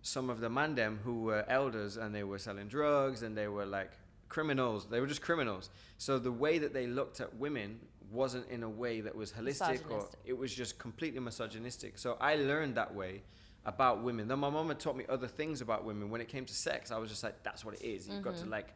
some 0.00 0.30
of 0.30 0.40
the 0.40 0.48
mandem 0.48 0.96
who 1.02 1.24
were 1.24 1.44
elders 1.48 1.98
and 1.98 2.14
they 2.14 2.24
were 2.24 2.38
selling 2.38 2.68
drugs 2.68 3.22
and 3.22 3.36
they 3.36 3.48
were 3.48 3.66
like 3.66 3.90
criminals. 4.30 4.86
They 4.86 4.98
were 4.98 5.06
just 5.06 5.20
criminals. 5.20 5.68
So 5.98 6.18
the 6.18 6.32
way 6.32 6.56
that 6.58 6.72
they 6.72 6.86
looked 6.86 7.20
at 7.20 7.36
women 7.36 7.80
wasn't 8.12 8.48
in 8.50 8.62
a 8.62 8.68
way 8.68 9.00
that 9.00 9.14
was 9.14 9.32
holistic 9.32 9.90
or 9.90 10.08
it 10.24 10.36
was 10.36 10.54
just 10.54 10.78
completely 10.78 11.20
misogynistic. 11.20 11.98
So 11.98 12.16
I 12.20 12.36
learned 12.36 12.74
that 12.76 12.94
way 12.94 13.22
about 13.64 14.02
women. 14.02 14.28
Then 14.28 14.38
my 14.38 14.50
mom 14.50 14.68
had 14.68 14.80
taught 14.80 14.96
me 14.96 15.04
other 15.08 15.28
things 15.28 15.60
about 15.60 15.84
women. 15.84 16.10
When 16.10 16.20
it 16.20 16.28
came 16.28 16.44
to 16.44 16.54
sex, 16.54 16.90
I 16.90 16.98
was 16.98 17.10
just 17.10 17.22
like, 17.22 17.42
that's 17.42 17.64
what 17.64 17.74
it 17.74 17.82
is. 17.82 18.08
You've 18.08 18.22
got 18.22 18.36
to 18.36 18.42
mm-hmm. 18.42 18.50
like, 18.50 18.74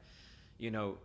you 0.58 0.70
know, 0.70 0.98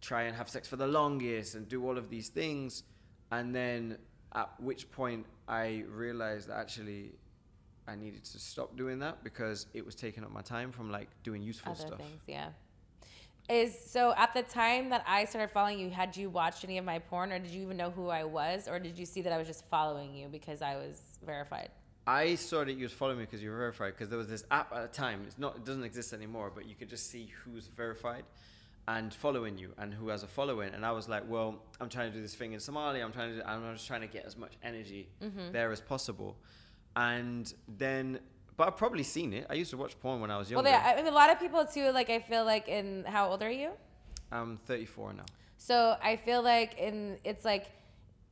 try 0.00 0.22
and 0.22 0.36
have 0.36 0.48
sex 0.48 0.68
for 0.68 0.76
the 0.76 0.86
longest 0.86 1.54
and 1.54 1.68
do 1.68 1.84
all 1.86 1.96
of 1.96 2.10
these 2.10 2.28
things. 2.28 2.82
And 3.30 3.54
then 3.54 3.98
at 4.34 4.50
which 4.60 4.90
point 4.90 5.26
I 5.46 5.84
realized 5.88 6.48
that 6.48 6.58
actually 6.58 7.12
I 7.86 7.94
needed 7.94 8.24
to 8.24 8.38
stop 8.38 8.76
doing 8.76 8.98
that 8.98 9.24
because 9.24 9.66
it 9.72 9.84
was 9.84 9.94
taking 9.94 10.24
up 10.24 10.30
my 10.30 10.42
time 10.42 10.72
from 10.72 10.90
like 10.90 11.08
doing 11.22 11.42
useful 11.42 11.72
Other 11.72 11.86
stuff. 11.86 11.98
things, 11.98 12.20
yeah. 12.26 12.48
Is 13.48 13.78
so 13.86 14.12
at 14.16 14.34
the 14.34 14.42
time 14.42 14.90
that 14.90 15.02
I 15.06 15.24
started 15.24 15.50
following 15.50 15.78
you, 15.78 15.88
had 15.88 16.14
you 16.16 16.28
watched 16.28 16.64
any 16.64 16.76
of 16.76 16.84
my 16.84 16.98
porn, 16.98 17.32
or 17.32 17.38
did 17.38 17.50
you 17.50 17.62
even 17.62 17.78
know 17.78 17.90
who 17.90 18.08
I 18.08 18.24
was, 18.24 18.68
or 18.68 18.78
did 18.78 18.98
you 18.98 19.06
see 19.06 19.22
that 19.22 19.32
I 19.32 19.38
was 19.38 19.46
just 19.46 19.64
following 19.66 20.14
you 20.14 20.28
because 20.28 20.60
I 20.60 20.76
was 20.76 21.00
verified? 21.24 21.70
I 22.06 22.34
saw 22.34 22.64
that 22.64 22.72
you 22.72 22.82
was 22.84 22.92
following 22.92 23.18
me 23.18 23.24
because 23.24 23.42
you 23.42 23.50
were 23.50 23.56
verified 23.56 23.94
because 23.94 24.10
there 24.10 24.18
was 24.18 24.28
this 24.28 24.44
app 24.50 24.72
at 24.74 24.92
the 24.92 24.96
time. 24.96 25.22
It's 25.26 25.38
not, 25.38 25.56
it 25.56 25.64
doesn't 25.64 25.82
exist 25.84 26.12
anymore, 26.12 26.52
but 26.54 26.68
you 26.68 26.74
could 26.74 26.90
just 26.90 27.10
see 27.10 27.32
who's 27.42 27.68
verified 27.68 28.24
and 28.86 29.12
following 29.14 29.56
you 29.58 29.72
and 29.78 29.92
who 29.94 30.08
has 30.08 30.22
a 30.22 30.26
following. 30.26 30.72
And 30.74 30.84
I 30.84 30.92
was 30.92 31.08
like, 31.08 31.24
well, 31.28 31.56
I'm 31.80 31.88
trying 31.88 32.10
to 32.10 32.16
do 32.16 32.22
this 32.22 32.34
thing 32.34 32.52
in 32.52 32.60
Somalia. 32.60 33.02
I'm 33.04 33.12
trying 33.12 33.30
to, 33.30 33.36
do, 33.36 33.42
I'm 33.46 33.74
just 33.74 33.86
trying 33.86 34.00
to 34.02 34.06
get 34.06 34.24
as 34.26 34.36
much 34.36 34.52
energy 34.62 35.08
Mm-hmm. 35.22 35.52
there 35.52 35.70
as 35.72 35.80
possible. 35.80 36.36
And 36.96 37.52
then, 37.66 38.20
but 38.58 38.66
I've 38.66 38.76
probably 38.76 39.04
seen 39.04 39.32
it. 39.32 39.46
I 39.48 39.54
used 39.54 39.70
to 39.70 39.78
watch 39.78 39.98
porn 40.00 40.20
when 40.20 40.30
I 40.30 40.36
was 40.36 40.50
younger. 40.50 40.68
Well, 40.68 40.72
yeah, 40.72 40.92
I 40.92 40.96
mean, 40.96 41.06
a 41.06 41.14
lot 41.14 41.30
of 41.30 41.38
people 41.38 41.64
too. 41.64 41.90
Like, 41.92 42.10
I 42.10 42.18
feel 42.18 42.44
like 42.44 42.68
in 42.68 43.04
how 43.06 43.30
old 43.30 43.42
are 43.42 43.50
you? 43.50 43.70
I'm 44.32 44.58
34 44.66 45.14
now. 45.14 45.22
So 45.56 45.96
I 46.02 46.16
feel 46.16 46.42
like 46.42 46.76
in 46.76 47.18
it's 47.24 47.44
like 47.44 47.66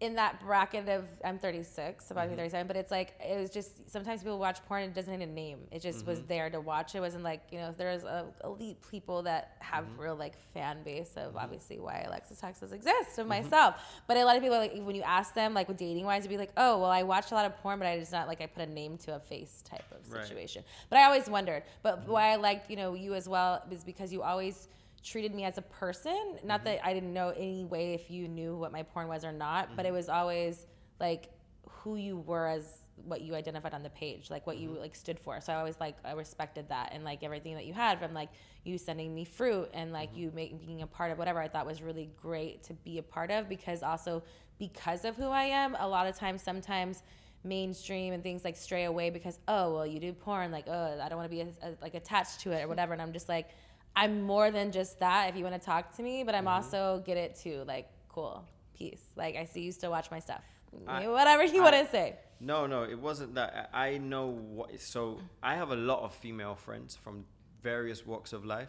in 0.00 0.16
that 0.16 0.40
bracket 0.40 0.88
of 0.90 1.04
I'm 1.24 1.38
36, 1.38 2.10
about 2.10 2.24
to 2.24 2.28
be 2.28 2.32
mm-hmm. 2.32 2.40
37, 2.40 2.66
but 2.66 2.76
it's 2.76 2.90
like 2.90 3.14
it 3.18 3.40
was 3.40 3.48
just 3.48 3.90
sometimes 3.90 4.22
people 4.22 4.38
watch 4.38 4.58
porn 4.66 4.82
and 4.82 4.92
it 4.92 4.94
doesn't 4.94 5.18
need 5.18 5.26
a 5.26 5.30
name. 5.30 5.60
It 5.70 5.80
just 5.80 6.04
was 6.04 6.18
mm-hmm. 6.18 6.28
there 6.28 6.50
to 6.50 6.60
watch. 6.60 6.94
It 6.94 7.00
wasn't 7.00 7.24
like 7.24 7.40
you 7.50 7.58
know 7.58 7.74
there's 7.76 8.04
a 8.04 8.26
elite 8.44 8.76
people 8.90 9.22
that 9.22 9.56
have 9.60 9.84
mm-hmm. 9.84 10.02
real 10.02 10.16
like 10.16 10.34
fan 10.52 10.82
base 10.82 11.12
of 11.16 11.34
obviously 11.36 11.80
why 11.80 12.04
Alexis 12.06 12.38
Texas 12.38 12.72
exists 12.72 13.16
of 13.16 13.26
myself. 13.26 13.76
But 14.06 14.18
a 14.18 14.24
lot 14.24 14.36
of 14.36 14.42
people 14.42 14.58
like 14.58 14.74
when 14.76 14.94
you 14.94 15.02
ask 15.02 15.32
them 15.32 15.54
like 15.54 15.66
with 15.66 15.78
dating 15.78 16.04
wise, 16.04 16.20
it'd 16.20 16.30
be 16.30 16.36
like 16.36 16.52
oh 16.58 16.78
well 16.78 16.90
I 16.90 17.02
watched 17.02 17.32
a 17.32 17.34
lot 17.34 17.46
of 17.46 17.56
porn, 17.58 17.78
but 17.78 17.88
I 17.88 17.98
just 17.98 18.12
not 18.12 18.28
like 18.28 18.42
I 18.42 18.46
put 18.46 18.68
a 18.68 18.70
name 18.70 18.98
to 18.98 19.16
a 19.16 19.20
face 19.20 19.62
type 19.62 19.84
of 19.92 19.96
Right. 20.12 20.26
situation. 20.26 20.62
But 20.90 20.98
I 20.98 21.04
always 21.04 21.28
wondered. 21.28 21.62
But 21.82 22.06
why 22.06 22.32
I 22.32 22.36
liked 22.36 22.70
you 22.70 22.76
know 22.76 22.92
you 22.92 23.14
as 23.14 23.28
well 23.28 23.62
is 23.70 23.82
because 23.82 24.12
you 24.12 24.22
always 24.22 24.68
treated 25.06 25.34
me 25.34 25.44
as 25.44 25.56
a 25.56 25.62
person. 25.62 26.36
Not 26.44 26.60
mm-hmm. 26.60 26.64
that 26.64 26.86
I 26.86 26.92
didn't 26.92 27.14
know 27.14 27.30
any 27.30 27.64
way 27.64 27.94
if 27.94 28.10
you 28.10 28.28
knew 28.28 28.56
what 28.56 28.72
my 28.72 28.82
porn 28.82 29.08
was 29.08 29.24
or 29.24 29.32
not, 29.32 29.76
but 29.76 29.86
it 29.86 29.88
mm-hmm. 29.88 29.96
was 29.96 30.08
always 30.08 30.66
like 31.00 31.30
who 31.68 31.96
you 31.96 32.18
were 32.18 32.46
as 32.46 32.78
what 33.04 33.20
you 33.20 33.34
identified 33.34 33.74
on 33.74 33.82
the 33.82 33.90
page, 33.90 34.30
like 34.30 34.46
what 34.46 34.56
you 34.56 34.70
mm-hmm. 34.70 34.80
like 34.80 34.96
stood 34.96 35.20
for. 35.20 35.40
So 35.40 35.52
I 35.52 35.56
always 35.56 35.78
like 35.78 35.96
I 36.04 36.12
respected 36.12 36.68
that 36.70 36.90
and 36.92 37.04
like 37.04 37.22
everything 37.22 37.54
that 37.54 37.66
you 37.66 37.72
had 37.72 37.98
from 38.00 38.12
like 38.12 38.30
you 38.64 38.78
sending 38.78 39.14
me 39.14 39.24
fruit 39.24 39.70
and 39.72 39.92
like 39.92 40.10
you 40.14 40.32
make, 40.34 40.58
being 40.66 40.82
a 40.82 40.86
part 40.86 41.12
of 41.12 41.18
whatever 41.18 41.40
I 41.40 41.48
thought 41.48 41.66
was 41.66 41.82
really 41.82 42.10
great 42.20 42.64
to 42.64 42.74
be 42.74 42.98
a 42.98 43.02
part 43.02 43.30
of 43.30 43.48
because 43.48 43.82
also 43.82 44.22
because 44.58 45.04
of 45.04 45.14
who 45.16 45.28
I 45.28 45.44
am, 45.44 45.76
a 45.78 45.86
lot 45.86 46.06
of 46.06 46.16
times 46.16 46.42
sometimes 46.42 47.02
mainstream 47.44 48.12
and 48.12 48.22
things 48.24 48.44
like 48.44 48.56
stray 48.56 48.84
away 48.84 49.08
because 49.08 49.38
oh 49.46 49.72
well 49.72 49.86
you 49.86 50.00
do 50.00 50.12
porn 50.12 50.50
like 50.50 50.64
oh 50.66 50.98
I 51.00 51.08
don't 51.08 51.16
want 51.16 51.30
to 51.30 51.36
be 51.36 51.42
a, 51.42 51.46
a- 51.62 51.76
like 51.80 51.94
attached 51.94 52.40
to 52.40 52.50
it 52.52 52.64
or 52.64 52.68
whatever. 52.72 52.92
And 52.92 53.02
I'm 53.02 53.12
just 53.12 53.28
like 53.28 53.50
I'm 53.96 54.22
more 54.22 54.50
than 54.50 54.72
just 54.72 55.00
that 55.00 55.30
if 55.30 55.36
you 55.36 55.42
want 55.42 55.60
to 55.60 55.64
talk 55.64 55.96
to 55.96 56.02
me, 56.02 56.22
but 56.22 56.34
I'm 56.34 56.46
also 56.48 57.02
get 57.06 57.16
it 57.16 57.34
too. 57.42 57.64
Like, 57.66 57.88
cool, 58.08 58.44
peace. 58.78 59.02
Like, 59.16 59.36
I 59.36 59.44
see 59.44 59.62
you 59.62 59.72
still 59.72 59.90
watch 59.90 60.10
my 60.10 60.20
stuff. 60.20 60.42
I- 60.86 61.08
Whatever 61.08 61.44
you 61.44 61.62
want 61.62 61.74
to 61.76 61.86
say. 61.90 62.16
No, 62.38 62.66
no, 62.66 62.82
it 62.82 62.98
wasn't 63.00 63.34
that. 63.36 63.70
I 63.72 63.86
I 63.86 63.98
know 63.98 64.26
what. 64.26 64.78
So 64.80 65.18
I 65.42 65.54
have 65.54 65.70
a 65.70 65.76
lot 65.76 66.00
of 66.02 66.14
female 66.14 66.54
friends 66.54 66.94
from 66.94 67.24
various 67.62 68.04
walks 68.06 68.34
of 68.34 68.44
life. 68.44 68.68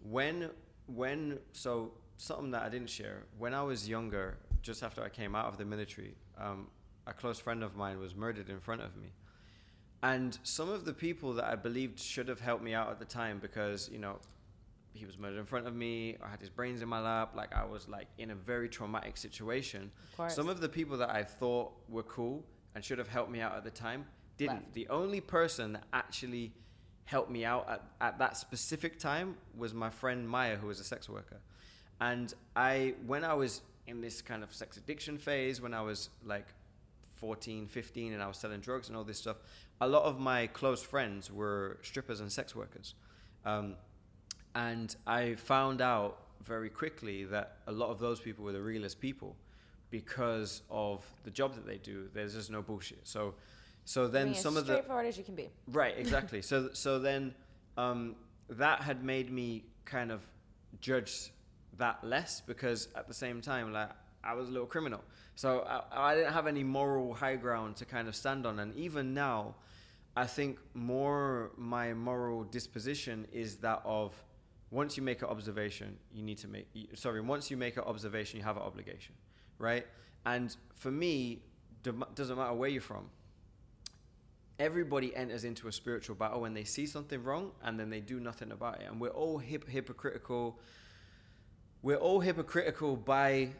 When, 0.00 0.50
when, 0.86 1.40
so 1.52 1.92
something 2.16 2.52
that 2.52 2.62
I 2.62 2.68
didn't 2.68 2.90
share. 2.90 3.24
When 3.38 3.52
I 3.54 3.62
was 3.62 3.88
younger, 3.88 4.38
just 4.62 4.82
after 4.84 5.02
I 5.02 5.08
came 5.08 5.34
out 5.34 5.46
of 5.46 5.58
the 5.58 5.64
military, 5.64 6.14
um, 6.40 6.68
a 7.06 7.12
close 7.12 7.38
friend 7.40 7.64
of 7.64 7.74
mine 7.74 7.98
was 7.98 8.14
murdered 8.14 8.48
in 8.48 8.60
front 8.60 8.82
of 8.82 8.96
me. 8.96 9.08
And 10.02 10.38
some 10.42 10.68
of 10.68 10.84
the 10.84 10.92
people 10.92 11.32
that 11.34 11.44
I 11.44 11.56
believed 11.56 11.98
should 11.98 12.28
have 12.28 12.40
helped 12.40 12.62
me 12.62 12.72
out 12.72 12.88
at 12.90 12.98
the 12.98 13.04
time 13.04 13.38
because, 13.40 13.88
you 13.92 13.98
know, 13.98 14.18
he 14.92 15.04
was 15.04 15.18
murdered 15.18 15.38
in 15.38 15.44
front 15.44 15.66
of 15.66 15.74
me, 15.74 16.16
I 16.22 16.28
had 16.28 16.40
his 16.40 16.50
brains 16.50 16.82
in 16.82 16.88
my 16.88 17.00
lap, 17.00 17.34
like 17.34 17.54
I 17.54 17.64
was 17.64 17.88
like 17.88 18.08
in 18.18 18.30
a 18.30 18.34
very 18.34 18.68
traumatic 18.68 19.16
situation. 19.16 19.90
Of. 20.18 20.32
Some 20.32 20.48
of 20.48 20.60
the 20.60 20.68
people 20.68 20.96
that 20.98 21.10
I 21.10 21.22
thought 21.22 21.72
were 21.88 22.02
cool 22.04 22.44
and 22.74 22.84
should 22.84 22.98
have 22.98 23.08
helped 23.08 23.30
me 23.30 23.40
out 23.40 23.54
at 23.54 23.64
the 23.64 23.70
time 23.70 24.06
didn't. 24.36 24.54
Left. 24.54 24.74
The 24.74 24.88
only 24.88 25.20
person 25.20 25.74
that 25.74 25.84
actually 25.92 26.52
helped 27.04 27.30
me 27.30 27.44
out 27.44 27.68
at, 27.68 27.82
at 28.00 28.18
that 28.18 28.36
specific 28.36 28.98
time 28.98 29.36
was 29.56 29.72
my 29.72 29.90
friend 29.90 30.28
Maya, 30.28 30.56
who 30.56 30.66
was 30.66 30.78
a 30.78 30.84
sex 30.84 31.08
worker. 31.08 31.40
And 32.00 32.32
I, 32.54 32.94
when 33.06 33.24
I 33.24 33.34
was 33.34 33.62
in 33.86 34.00
this 34.00 34.20
kind 34.20 34.42
of 34.42 34.52
sex 34.54 34.76
addiction 34.76 35.18
phase, 35.18 35.60
when 35.60 35.74
I 35.74 35.80
was 35.80 36.10
like 36.24 36.46
14, 37.18 37.66
15, 37.66 38.12
and 38.12 38.22
I 38.22 38.26
was 38.26 38.36
selling 38.36 38.60
drugs 38.60 38.88
and 38.88 38.96
all 38.96 39.04
this 39.04 39.18
stuff, 39.18 39.36
a 39.80 39.88
lot 39.88 40.04
of 40.04 40.18
my 40.18 40.46
close 40.48 40.82
friends 40.82 41.30
were 41.30 41.78
strippers 41.82 42.20
and 42.20 42.30
sex 42.30 42.54
workers. 42.54 42.94
Um, 43.44 43.74
and 44.54 44.94
I 45.06 45.34
found 45.34 45.80
out 45.80 46.18
very 46.42 46.70
quickly 46.70 47.24
that 47.24 47.58
a 47.66 47.72
lot 47.72 47.90
of 47.90 47.98
those 47.98 48.20
people 48.20 48.44
were 48.44 48.52
the 48.52 48.62
realest 48.62 49.00
people 49.00 49.36
because 49.90 50.62
of 50.70 51.04
the 51.24 51.30
job 51.30 51.54
that 51.54 51.66
they 51.66 51.78
do. 51.78 52.08
There's 52.12 52.34
just 52.34 52.50
no 52.50 52.62
bullshit. 52.62 53.00
So 53.04 53.34
So 53.84 54.06
then 54.06 54.34
some 54.34 54.56
of 54.56 54.66
the 54.66 54.74
straightforward 54.74 55.06
as 55.06 55.18
you 55.18 55.24
can 55.24 55.34
be. 55.34 55.50
Right, 55.66 55.94
exactly. 56.04 56.42
so 56.42 56.70
so 56.72 56.98
then 56.98 57.34
um, 57.76 58.16
that 58.50 58.82
had 58.82 59.02
made 59.04 59.30
me 59.30 59.64
kind 59.84 60.10
of 60.10 60.20
judge 60.80 61.32
that 61.78 62.02
less 62.04 62.40
because 62.40 62.88
at 62.94 63.08
the 63.08 63.14
same 63.14 63.40
time, 63.40 63.72
like 63.72 63.90
I 64.24 64.34
was 64.34 64.48
a 64.48 64.52
little 64.52 64.66
criminal, 64.66 65.02
so 65.34 65.60
I, 65.60 66.10
I 66.10 66.14
didn't 66.14 66.32
have 66.32 66.46
any 66.46 66.64
moral 66.64 67.14
high 67.14 67.36
ground 67.36 67.76
to 67.76 67.84
kind 67.84 68.08
of 68.08 68.16
stand 68.16 68.46
on. 68.46 68.58
And 68.58 68.74
even 68.74 69.14
now, 69.14 69.54
I 70.16 70.26
think 70.26 70.58
more 70.74 71.52
my 71.56 71.94
moral 71.94 72.44
disposition 72.44 73.26
is 73.32 73.56
that 73.58 73.80
of 73.84 74.12
once 74.70 74.96
you 74.96 75.02
make 75.02 75.22
an 75.22 75.28
observation, 75.28 75.96
you 76.12 76.22
need 76.22 76.38
to 76.38 76.48
make 76.48 76.66
sorry. 76.94 77.20
Once 77.20 77.50
you 77.50 77.56
make 77.56 77.76
an 77.76 77.84
observation, 77.84 78.38
you 78.38 78.44
have 78.44 78.56
an 78.56 78.62
obligation, 78.62 79.14
right? 79.58 79.86
And 80.26 80.54
for 80.74 80.90
me, 80.90 81.42
doesn't 81.82 82.36
matter 82.36 82.54
where 82.54 82.68
you're 82.68 82.82
from 82.82 83.08
everybody 84.58 85.14
enters 85.14 85.44
into 85.44 85.68
a 85.68 85.72
spiritual 85.72 86.16
battle 86.16 86.40
when 86.40 86.54
they 86.54 86.64
see 86.64 86.86
something 86.86 87.22
wrong 87.22 87.52
and 87.62 87.78
then 87.78 87.90
they 87.90 88.00
do 88.00 88.18
nothing 88.18 88.50
about 88.50 88.80
it. 88.80 88.88
And 88.90 89.00
we're 89.00 89.10
all 89.10 89.38
hip- 89.38 89.68
hypocritical. 89.68 90.58
We're 91.82 91.96
all 91.96 92.20
hypocritical 92.20 92.96
by 92.96 93.50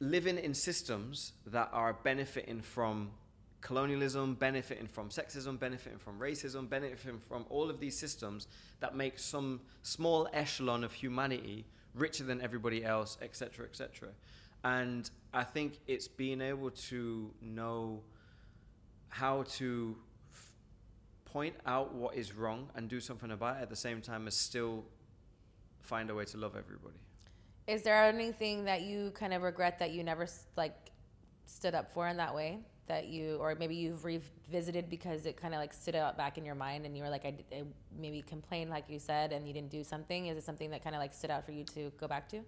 living 0.00 0.38
in 0.38 0.54
systems 0.54 1.32
that 1.46 1.68
are 1.72 1.92
benefiting 1.92 2.60
from 2.60 3.10
colonialism, 3.60 4.34
benefiting 4.34 4.86
from 4.86 5.08
sexism, 5.08 5.58
benefiting 5.58 5.98
from 5.98 6.18
racism, 6.18 6.68
benefiting 6.68 7.18
from 7.18 7.46
all 7.48 7.70
of 7.70 7.80
these 7.80 7.98
systems 7.98 8.46
that 8.80 8.94
make 8.94 9.18
some 9.18 9.60
small 9.82 10.28
echelon 10.32 10.84
of 10.84 10.92
humanity 10.92 11.64
richer 11.94 12.24
than 12.24 12.40
everybody 12.42 12.84
else, 12.84 13.16
etc., 13.22 13.64
etc. 13.64 14.10
And 14.64 15.08
I 15.32 15.44
think 15.44 15.78
it's 15.86 16.08
being 16.08 16.40
able 16.40 16.70
to 16.70 17.30
know 17.40 18.02
how 19.08 19.44
to 19.44 19.96
f- 20.32 20.52
point 21.24 21.54
out 21.66 21.94
what 21.94 22.16
is 22.16 22.34
wrong 22.34 22.68
and 22.74 22.88
do 22.88 23.00
something 23.00 23.30
about 23.30 23.58
it 23.58 23.62
at 23.62 23.70
the 23.70 23.76
same 23.76 24.00
time 24.00 24.26
as 24.26 24.36
still 24.36 24.84
find 25.80 26.10
a 26.10 26.14
way 26.14 26.24
to 26.24 26.36
love 26.36 26.56
everybody. 26.56 26.96
Is 27.66 27.82
there 27.82 28.04
anything 28.04 28.64
that 28.64 28.82
you 28.82 29.10
kind 29.12 29.32
of 29.32 29.42
regret 29.42 29.78
that 29.78 29.92
you 29.92 30.04
never 30.04 30.26
like 30.56 30.90
stood 31.46 31.74
up 31.74 31.90
for 31.90 32.08
in 32.08 32.16
that 32.18 32.34
way? 32.34 32.58
That 32.86 33.06
you, 33.06 33.36
or 33.36 33.54
maybe 33.54 33.74
you've 33.74 34.04
revisited 34.04 34.90
because 34.90 35.24
it 35.24 35.38
kind 35.38 35.54
of 35.54 35.60
like 35.60 35.72
stood 35.72 35.94
out 35.94 36.18
back 36.18 36.36
in 36.36 36.44
your 36.44 36.54
mind, 36.54 36.84
and 36.84 36.94
you 36.94 37.02
were 37.02 37.08
like, 37.08 37.24
I 37.24 37.34
maybe 37.98 38.20
complained, 38.20 38.68
like 38.68 38.90
you 38.90 38.98
said, 38.98 39.32
and 39.32 39.46
you 39.48 39.54
didn't 39.54 39.70
do 39.70 39.82
something. 39.82 40.26
Is 40.26 40.36
it 40.36 40.44
something 40.44 40.70
that 40.70 40.84
kind 40.84 40.94
of 40.94 41.00
like 41.00 41.14
stood 41.14 41.30
out 41.30 41.46
for 41.46 41.52
you 41.52 41.64
to 41.74 41.90
go 41.98 42.06
back 42.06 42.28
to? 42.28 42.40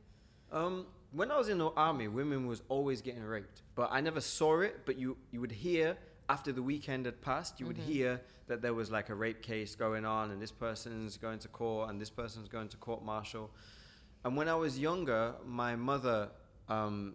Um, 0.53 0.87
when 1.13 1.31
I 1.31 1.39
was 1.39 1.49
in 1.49 1.57
the 1.57 1.71
army, 1.71 2.09
women 2.09 2.47
was 2.47 2.63
always 2.69 3.01
getting 3.01 3.25
raped, 3.25 3.63
but 3.75 3.89
I 3.91 4.03
never 4.03 4.21
saw 4.21 4.61
it. 4.61 4.81
But 4.85 4.99
you 4.99 5.17
you 5.31 5.41
would 5.41 5.53
hear 5.53 5.97
after 6.29 6.53
the 6.53 6.63
weekend 6.63 7.07
had 7.07 7.23
passed, 7.23 7.59
you 7.59 7.67
would 7.67 7.79
hear 7.79 8.21
that 8.49 8.61
there 8.61 8.75
was 8.75 8.91
like 8.91 9.09
a 9.09 9.15
rape 9.15 9.43
case 9.43 9.75
going 9.75 10.05
on, 10.05 10.31
and 10.33 10.43
this 10.43 10.53
person's 10.53 11.17
going 11.17 11.39
to 11.39 11.49
court, 11.49 11.89
and 11.89 11.99
this 11.99 12.11
person's 12.11 12.49
going 12.49 12.69
to 12.69 12.77
court 12.77 13.03
martial. 13.03 13.51
And 14.27 14.37
when 14.37 14.49
I 14.49 14.57
was 14.57 14.77
younger, 14.77 15.37
my 15.47 15.77
mother, 15.77 16.31
um, 16.69 17.15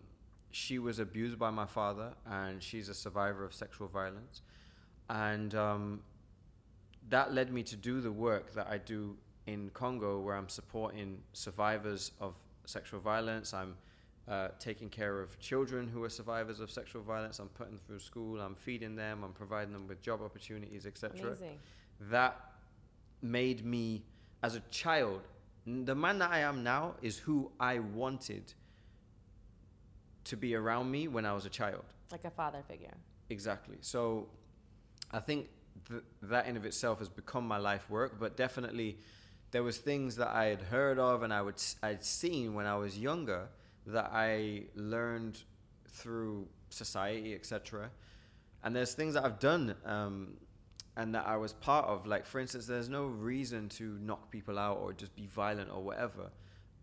she 0.52 0.80
was 0.80 0.98
abused 0.98 1.38
by 1.38 1.50
my 1.50 1.66
father, 1.66 2.14
and 2.26 2.64
she's 2.64 2.88
a 2.88 2.94
survivor 2.94 3.44
of 3.44 3.54
sexual 3.54 3.90
violence, 3.90 4.44
and 5.10 5.54
um, 5.54 6.04
that 7.10 7.34
led 7.34 7.52
me 7.52 7.64
to 7.64 7.76
do 7.76 8.00
the 8.00 8.14
work 8.14 8.54
that 8.54 8.68
I 8.68 8.78
do 8.78 9.18
in 9.46 9.72
Congo, 9.74 10.22
where 10.22 10.38
I'm 10.38 10.48
supporting 10.48 11.18
survivors 11.34 12.14
of 12.22 12.36
sexual 12.66 13.02
violence. 13.02 13.54
I'm 13.54 13.76
uh, 14.30 14.48
taking 14.58 14.88
care 14.88 15.20
of 15.20 15.38
children 15.38 15.90
who 15.90 16.06
are 16.06 16.10
survivors 16.10 16.62
of 16.62 16.72
sexual 16.72 17.02
violence. 17.02 17.40
I'm 17.40 17.50
putting 17.50 17.74
them 17.74 17.82
through 17.86 18.00
school. 18.00 18.40
I'm 18.40 18.56
feeding 18.56 18.96
them. 18.96 19.26
I'm 19.26 19.34
providing 19.34 19.74
them 19.74 19.86
with 19.86 20.02
job 20.02 20.22
opportunities, 20.22 20.86
etc. 20.86 21.12
That 22.10 22.40
made 23.22 23.66
me, 23.66 24.06
as 24.44 24.56
a 24.56 24.62
child, 24.72 25.28
the 25.66 25.96
man 25.96 26.20
that 26.20 26.32
I 26.32 26.40
am 26.40 26.64
now 26.64 26.96
is 27.02 27.18
who 27.18 27.52
I 27.60 27.80
wanted 27.80 28.54
to 30.26 30.38
be 30.38 30.56
around 30.56 30.90
me 30.90 31.08
when 31.08 31.26
I 31.26 31.34
was 31.34 31.46
a 31.46 31.50
child. 31.50 31.84
Like 32.12 32.26
a 32.26 32.30
father 32.32 32.64
figure. 32.68 32.94
Exactly. 33.30 33.78
So 33.82 34.28
I 35.12 35.20
think 35.20 35.50
th- 35.88 36.04
that 36.24 36.48
in 36.48 36.58
of 36.58 36.66
itself 36.66 37.00
has 37.00 37.10
become 37.10 37.48
my 37.48 37.58
life 37.58 37.90
work, 37.90 38.20
but 38.20 38.38
definitely 38.38 38.98
there 39.52 39.64
was 39.64 39.78
things 39.78 40.16
that 40.16 40.30
I 40.30 40.46
had 40.46 40.62
heard 40.62 40.98
of 41.00 41.24
and 41.24 41.34
I 41.34 41.42
would 41.42 41.62
I'd 41.84 42.04
seen 42.04 42.54
when 42.54 42.66
I 42.66 42.76
was 42.76 42.98
younger 42.98 43.50
that 43.88 44.10
I 44.14 44.64
learned 44.76 45.42
through 45.88 46.48
society, 46.70 47.34
etc. 47.34 47.90
And 48.64 48.76
there's 48.76 48.94
things 48.94 49.16
that 49.16 49.26
I've 49.26 49.40
done 49.40 49.76
um, 49.86 50.38
and 50.98 51.16
that 51.16 51.26
I 51.26 51.38
was 51.38 51.54
part 51.54 51.86
of. 51.88 52.06
Like 52.06 52.26
for 52.26 52.40
instance, 52.40 52.66
there's 52.66 52.90
no 52.90 53.06
reason 53.06 53.70
to 53.70 53.98
knock 54.02 54.32
people 54.32 54.60
out 54.60 54.78
or 54.78 54.94
just 54.94 55.16
be 55.16 55.28
violent 55.28 55.70
or 55.72 55.82
whatever. 55.82 56.32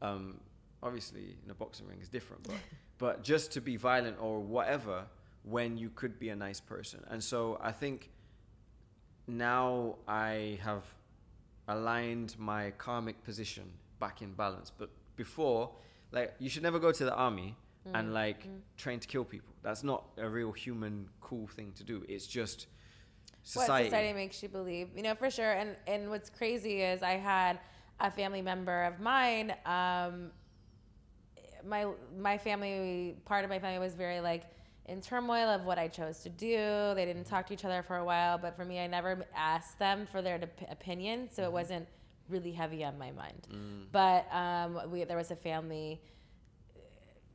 Um, 0.00 0.40
obviously, 0.82 1.36
in 1.44 1.50
a 1.50 1.54
boxing 1.54 1.86
ring 1.86 1.98
is 2.00 2.08
different, 2.08 2.44
but 2.44 2.56
but 2.98 3.22
just 3.22 3.52
to 3.52 3.60
be 3.60 3.76
violent 3.76 4.16
or 4.20 4.40
whatever 4.40 5.04
when 5.44 5.76
you 5.76 5.90
could 5.90 6.18
be 6.18 6.28
a 6.30 6.36
nice 6.36 6.60
person. 6.60 7.00
And 7.08 7.22
so 7.22 7.58
I 7.62 7.72
think 7.72 8.10
now 9.26 9.96
I 10.06 10.58
have 10.62 10.84
aligned 11.68 12.34
my 12.38 12.72
karmic 12.72 13.22
position 13.24 13.72
back 14.00 14.22
in 14.22 14.32
balance. 14.32 14.72
But 14.76 14.90
before, 15.16 15.70
like 16.12 16.34
you 16.38 16.48
should 16.48 16.62
never 16.62 16.78
go 16.78 16.92
to 16.92 17.04
the 17.04 17.14
army 17.14 17.56
and 17.94 18.12
like 18.12 18.46
train 18.76 19.00
to 19.00 19.08
kill 19.08 19.24
people. 19.24 19.54
That's 19.62 19.82
not 19.82 20.04
a 20.16 20.28
real 20.28 20.52
human 20.52 21.08
cool 21.20 21.46
thing 21.46 21.72
to 21.76 21.84
do. 21.84 22.04
It's 22.08 22.26
just 22.26 22.66
society. 23.48 23.84
What 23.84 23.90
society 23.90 24.12
makes 24.12 24.42
you 24.42 24.48
believe, 24.48 24.88
you 24.96 25.02
know, 25.02 25.14
for 25.14 25.30
sure. 25.30 25.52
And 25.52 25.76
and 25.86 26.10
what's 26.10 26.30
crazy 26.30 26.82
is 26.82 27.02
I 27.02 27.12
had 27.12 27.58
a 28.00 28.10
family 28.10 28.42
member 28.42 28.84
of 28.84 29.00
mine. 29.00 29.54
Um, 29.66 30.30
my 31.64 31.86
my 32.18 32.38
family, 32.38 33.16
part 33.24 33.44
of 33.44 33.50
my 33.50 33.58
family 33.58 33.78
was 33.78 33.94
very 33.94 34.20
like 34.20 34.44
in 34.86 35.00
turmoil 35.00 35.48
of 35.48 35.64
what 35.64 35.78
I 35.78 35.88
chose 35.88 36.20
to 36.20 36.28
do. 36.28 36.92
They 36.94 37.04
didn't 37.04 37.24
talk 37.24 37.46
to 37.48 37.54
each 37.54 37.64
other 37.64 37.82
for 37.82 37.96
a 37.96 38.04
while, 38.04 38.38
but 38.38 38.56
for 38.56 38.64
me, 38.64 38.78
I 38.80 38.86
never 38.86 39.26
asked 39.34 39.78
them 39.78 40.06
for 40.10 40.22
their 40.22 40.38
dep- 40.38 40.70
opinion, 40.70 41.28
so 41.30 41.42
it 41.44 41.52
wasn't 41.52 41.86
really 42.28 42.52
heavy 42.52 42.84
on 42.84 42.98
my 42.98 43.10
mind. 43.12 43.46
But 43.92 44.26
um, 44.32 44.90
we 44.90 45.04
there 45.04 45.16
was 45.16 45.30
a 45.30 45.36
family 45.36 46.00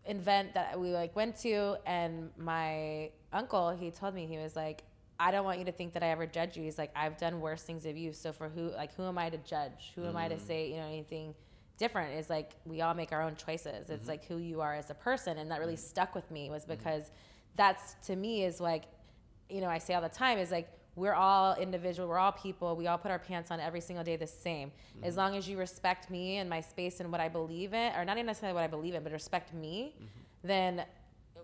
event 0.05 0.53
that 0.53 0.80
we 0.80 0.89
like 0.89 1.16
went 1.16 1.34
to 1.38 1.78
and 1.86 2.30
my 2.38 3.09
uncle 3.32 3.70
he 3.72 3.89
told 3.89 4.14
me 4.14 4.26
he 4.26 4.38
was 4.38 4.53
like 4.53 4.84
i 5.20 5.32
don't 5.32 5.45
want 5.45 5.59
you 5.59 5.66
to 5.66 5.72
think 5.72 5.93
that 5.93 6.03
i 6.03 6.07
ever 6.07 6.26
judge 6.26 6.57
you. 6.57 6.64
He's 6.64 6.78
like 6.78 6.91
i've 6.95 7.18
done 7.18 7.41
worse 7.41 7.64
things 7.64 7.86
of 7.86 7.97
you. 7.97 8.14
So 8.14 8.32
for 8.32 8.49
who 8.49 8.72
like 8.72 8.93
who 8.95 9.03
am 9.03 9.18
i 9.18 9.30
to 9.30 9.38
judge? 9.38 9.91
Who 9.95 10.05
am 10.05 10.18
i 10.18 10.28
to 10.28 10.36
mm. 10.36 10.47
say 10.47 10.70
you 10.70 10.78
know 10.78 10.88
anything 10.88 11.34
different? 11.78 12.18
Is 12.18 12.30
like 12.30 12.51
we 12.66 12.82
all 12.82 12.93
make 12.93 13.11
our 13.11 13.22
own 13.22 13.36
choices. 13.36 13.89
It's 13.89 14.01
mm-hmm. 14.01 14.09
like 14.09 14.26
who 14.26 14.38
you 14.38 14.61
are 14.61 14.76
as 14.76 14.89
a 14.89 14.95
person. 14.95 15.38
And 15.38 15.51
that 15.51 15.59
really 15.59 15.76
stuck 15.76 16.16
with 16.16 16.30
me 16.32 16.49
was 16.49 16.64
mm-hmm. 16.64 16.72
because 16.74 17.11
that's 17.55 17.95
to 18.07 18.16
me 18.16 18.43
is 18.43 18.59
like 18.59 18.86
you 19.49 19.61
know 19.61 19.68
i 19.68 19.78
say 19.78 19.93
all 19.93 20.01
the 20.01 20.09
time 20.09 20.39
is 20.39 20.49
like 20.51 20.70
we're 20.95 21.14
all 21.16 21.55
individual. 21.55 22.07
We're 22.07 22.20
all 22.20 22.32
people. 22.32 22.76
We 22.76 22.86
all 22.86 22.99
put 22.99 23.09
our 23.09 23.18
pants 23.18 23.49
on 23.49 23.59
every 23.59 23.82
single 23.82 24.03
day 24.03 24.16
the 24.16 24.28
same. 24.28 24.72
As 25.01 25.14
mm-hmm. 25.14 25.20
long 25.20 25.36
as 25.36 25.49
you 25.49 25.57
respect 25.57 26.11
me 26.11 26.38
and 26.38 26.47
my 26.47 26.61
space 26.61 26.99
and 26.99 27.11
what 27.11 27.20
i 27.20 27.30
believe 27.30 27.74
in 27.74 27.95
or 27.95 28.05
not 28.05 28.18
even 28.18 28.28
necessarily 28.28 28.53
what 28.53 28.64
i 28.64 28.68
believe 28.68 28.93
in 28.93 29.03
but 29.03 29.11
respect 29.11 29.53
me 29.53 29.95
then 30.43 30.84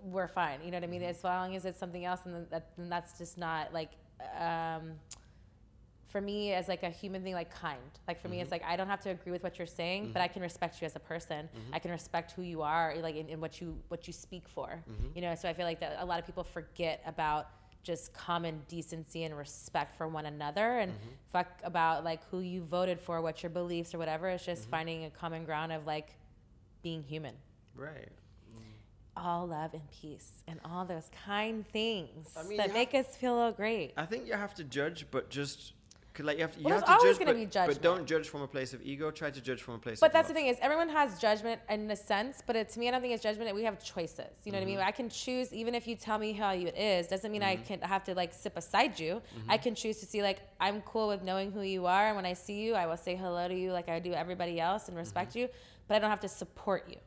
we're 0.03 0.27
fine 0.27 0.59
you 0.63 0.71
know 0.71 0.77
what 0.77 0.83
i 0.83 0.87
mean? 0.87 1.01
Mm-hmm. 1.01 1.09
As 1.09 1.23
long 1.23 1.55
as 1.55 1.65
it's 1.65 1.79
something 1.79 2.05
else 2.05 2.21
and 2.25 2.35
then, 2.35 2.47
that, 2.51 2.69
then 2.77 2.89
that's 2.89 3.17
just 3.17 3.37
not 3.37 3.73
like 3.73 3.91
um, 4.37 4.91
for 6.07 6.21
me 6.21 6.53
as 6.53 6.67
like 6.67 6.83
a 6.83 6.89
human 6.89 7.23
thing 7.23 7.33
like 7.33 7.53
kind. 7.53 7.79
Like 8.07 8.19
for 8.19 8.29
me 8.29 8.41
it's 8.41 8.47
mm-hmm. 8.47 8.55
like 8.55 8.63
i 8.65 8.75
don't 8.75 8.87
have 8.87 9.01
to 9.01 9.09
agree 9.09 9.31
with 9.31 9.43
what 9.43 9.57
you're 9.57 9.67
saying 9.67 10.11
but 10.11 10.19
mm-hmm. 10.19 10.23
i 10.23 10.27
can 10.27 10.41
respect 10.41 10.81
you 10.81 10.85
as 10.85 10.95
a 10.95 10.99
person. 10.99 11.47
I 11.71 11.79
can 11.79 11.91
respect 11.91 12.31
who 12.33 12.41
you 12.41 12.61
are 12.61 12.95
like 13.01 13.15
in, 13.15 13.29
in 13.29 13.39
what 13.39 13.61
you 13.61 13.77
what 13.87 14.07
you 14.07 14.13
speak 14.13 14.47
for 14.47 14.83
you 15.15 15.21
know? 15.21 15.35
So 15.35 15.47
i 15.49 15.53
feel 15.53 15.65
like 15.65 15.79
that 15.79 15.97
a 15.99 16.05
lot 16.05 16.19
of 16.19 16.25
people 16.25 16.43
forget 16.43 17.01
about 17.05 17.49
just 17.83 18.13
common 18.13 18.61
decency 18.67 19.23
and 19.23 19.37
respect 19.37 19.95
for 19.95 20.07
one 20.07 20.25
another 20.25 20.79
and 20.79 20.91
fuck 21.31 21.47
about 21.63 22.03
like 22.03 22.21
who 22.29 22.41
you 22.41 22.61
voted 22.63 22.99
for 22.99 23.21
what 23.21 23.41
your 23.41 23.49
beliefs 23.49 23.93
or 23.93 23.97
whatever. 23.97 24.27
It's 24.29 24.45
just 24.45 24.69
finding 24.69 25.05
a 25.05 25.09
common 25.09 25.45
ground 25.45 25.71
of 25.71 25.85
like 25.85 26.09
being 26.83 27.03
human. 27.03 27.35
Right. 27.75 28.09
All 29.19 29.45
love 29.47 29.73
and 29.73 29.83
peace 30.01 30.43
and 30.47 30.59
all 30.65 30.85
those 30.85 31.09
kind 31.25 31.67
things 31.67 32.27
I 32.37 32.43
mean, 32.43 32.57
that 32.57 32.73
make 32.73 32.93
us 32.93 33.07
feel 33.15 33.51
great 33.51 33.93
I 33.97 34.05
think 34.05 34.27
you 34.27 34.33
have 34.33 34.53
to 34.55 34.63
judge, 34.63 35.05
but 35.11 35.29
just 35.29 35.73
like 36.21 36.37
you 36.37 36.43
have 36.43 36.53
to, 36.53 36.59
you 36.59 36.65
Well, 36.65 36.75
have 36.75 36.83
to 36.85 36.91
always 36.91 37.17
judge, 37.17 37.25
but, 37.27 37.35
be 37.35 37.45
but 37.45 37.81
don't 37.81 38.05
judge 38.05 38.27
from 38.27 38.41
a 38.41 38.47
place 38.47 38.73
of 38.73 38.81
ego. 38.81 39.09
Try 39.09 39.29
to 39.31 39.39
judge 39.39 39.61
from 39.61 39.75
a 39.75 39.77
place. 39.77 40.01
But 40.01 40.07
of 40.07 40.13
that's 40.13 40.27
the 40.27 40.33
thing 40.33 40.47
is, 40.47 40.57
everyone 40.61 40.89
has 40.89 41.17
judgment 41.17 41.61
in 41.69 41.89
a 41.89 41.95
sense, 41.95 42.43
but 42.45 42.57
it, 42.57 42.67
to 42.71 42.79
me, 42.79 42.89
I 42.89 42.91
don't 42.91 42.99
think 42.99 43.13
it's 43.13 43.23
judgment. 43.23 43.55
We 43.55 43.63
have 43.63 43.81
choices. 43.81 44.25
You 44.43 44.51
know 44.51 44.57
what 44.57 44.63
I 44.63 44.65
Mm-hmm. 44.65 44.75
mean? 44.79 44.79
I 44.79 44.91
can 44.91 45.07
choose, 45.09 45.53
even 45.53 45.73
if 45.75 45.87
you 45.87 45.95
tell 45.95 46.17
me 46.17 46.33
how 46.33 46.51
you 46.51 46.67
it 46.67 46.77
is, 46.77 47.07
doesn't 47.07 47.31
mean 47.31 47.41
I 47.43 47.55
can 47.55 47.79
have 47.81 48.03
to 48.05 48.13
like 48.15 48.33
sit 48.33 48.53
beside 48.53 48.99
you. 48.99 49.21
Mm-hmm. 49.37 49.51
I 49.51 49.57
can 49.57 49.75
choose 49.75 49.97
to 50.01 50.05
see 50.05 50.21
like 50.21 50.39
I'm 50.59 50.81
cool 50.81 51.07
with 51.07 51.23
knowing 51.23 51.53
who 51.53 51.61
you 51.61 51.85
are, 51.85 52.07
and 52.07 52.15
when 52.17 52.25
I 52.25 52.33
see 52.33 52.59
you, 52.65 52.73
I 52.75 52.85
will 52.85 52.97
say 52.97 53.15
hello 53.15 53.47
to 53.47 53.55
you 53.55 53.71
like 53.71 53.87
I 53.87 53.99
do 53.99 54.11
everybody 54.13 54.59
else 54.59 54.89
and 54.89 54.97
respect 54.97 55.29
Mm-hmm. 55.31 55.39
you. 55.39 55.47
But 55.87 55.95
I 55.95 55.99
don't 55.99 56.09
have 56.09 56.19
to 56.21 56.27
support 56.29 56.81
you. 56.89 56.97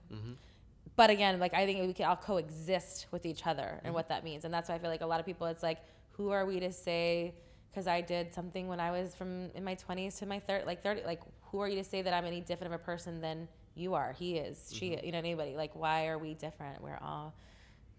But 0.94 1.10
again, 1.10 1.40
like 1.40 1.54
I 1.54 1.64
think 1.66 1.80
we 1.86 1.92
can 1.94 2.06
all 2.06 2.16
coexist 2.16 3.06
with 3.10 3.24
each 3.26 3.46
other 3.46 3.62
Mm-hmm. 3.76 3.86
and 3.86 3.94
what 3.94 4.08
that 4.08 4.24
means, 4.24 4.44
and 4.44 4.52
that's 4.52 4.68
why 4.68 4.74
I 4.74 4.78
feel 4.78 4.90
like 4.90 5.00
a 5.00 5.06
lot 5.06 5.20
of 5.20 5.26
people, 5.26 5.46
it's 5.46 5.62
like 5.62 5.78
who 6.10 6.30
are 6.30 6.44
we 6.44 6.60
to 6.60 6.70
say 6.72 7.34
because 7.70 7.86
I 7.86 8.02
did 8.02 8.34
something 8.34 8.68
when 8.68 8.78
I 8.80 8.90
was 8.90 9.14
from 9.14 9.50
in 9.54 9.64
my 9.64 9.74
20s 9.74 10.18
to 10.18 10.26
my 10.26 10.38
30 10.40 10.66
like 10.66 10.82
30 10.82 11.04
like 11.04 11.22
who 11.50 11.60
are 11.60 11.68
you 11.68 11.76
to 11.76 11.84
say 11.84 12.02
that 12.02 12.12
I'm 12.12 12.26
any 12.26 12.42
different 12.42 12.74
of 12.74 12.80
a 12.80 12.84
person 12.84 13.20
than 13.22 13.48
you 13.74 13.94
are? 13.94 14.12
He 14.12 14.36
is 14.36 14.70
she 14.72 14.90
Mm-hmm. 14.90 15.06
you 15.06 15.12
know 15.12 15.18
anybody. 15.18 15.56
Like 15.56 15.74
why 15.74 16.06
are 16.08 16.18
we 16.18 16.34
different? 16.34 16.82
We're 16.82 16.98
all 17.02 17.34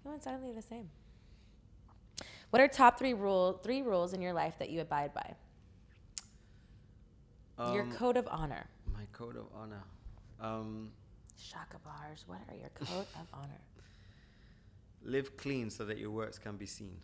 coincidentally 0.04 0.52
the 0.54 0.62
same. 0.62 0.90
What 2.52 2.62
are 2.62 2.68
top 2.68 3.00
three 3.00 3.14
rule 3.16 3.60
three 3.64 3.82
rules 3.82 4.14
in 4.14 4.22
your 4.22 4.34
life 4.34 4.60
that 4.60 4.70
you 4.70 4.82
abide 4.82 5.12
by? 5.16 5.34
Your 7.74 7.84
Um, 7.84 7.92
code 7.92 8.18
of 8.18 8.28
honor. 8.30 8.68
my 8.94 9.06
code 9.12 9.38
of 9.38 9.46
honor. 9.56 9.84
Um, 10.40 10.92
Chakabars 11.40 12.28
what 12.28 12.40
are 12.50 12.56
your 12.56 12.70
code 12.70 13.08
of 13.16 13.28
honor 13.34 13.60
live 15.06 15.36
clean 15.38 15.70
so 15.70 15.86
that 15.86 15.98
your 15.98 16.12
works 16.12 16.38
can 16.38 16.58
be 16.58 16.66
seen. 16.66 16.98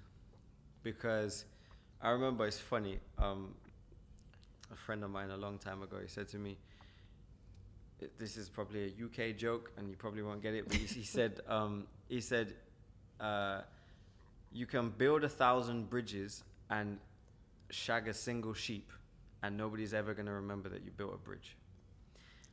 Because 0.84 1.46
I 2.02 2.10
remember 2.12 2.48
it's 2.48 2.60
funny. 2.60 3.00
Um, 3.18 3.56
a 4.72 4.76
friend 4.76 5.04
of 5.04 5.10
mine 5.10 5.32
a 5.32 5.38
long 5.38 5.58
time 5.58 5.82
ago, 5.82 5.98
he 6.02 6.08
said 6.08 6.28
to 6.30 6.38
me, 6.38 6.58
"This 8.18 8.38
is 8.38 8.50
probably 8.50 8.86
a 8.86 9.06
UK 9.06 9.36
joke, 9.36 9.72
and 9.78 9.90
you 9.90 9.96
probably 9.96 10.24
won't 10.24 10.42
get 10.42 10.54
it." 10.54 10.68
But 10.68 10.78
he, 10.78 11.04
said, 11.04 11.42
um, 11.48 11.88
"He 12.08 12.22
said, 12.22 12.56
uh, 13.20 13.62
you 14.52 14.66
can 14.66 14.90
build 14.90 15.24
a 15.24 15.30
thousand 15.30 15.90
bridges 15.90 16.44
and 16.70 17.00
shag 17.70 18.08
a 18.08 18.14
single 18.14 18.54
sheep, 18.54 18.92
and 19.44 19.58
nobody's 19.58 19.94
ever 19.94 20.14
going 20.14 20.28
to 20.28 20.34
remember 20.34 20.70
that 20.70 20.84
you 20.84 20.92
built 20.92 21.14
a 21.14 21.18
bridge." 21.18 21.56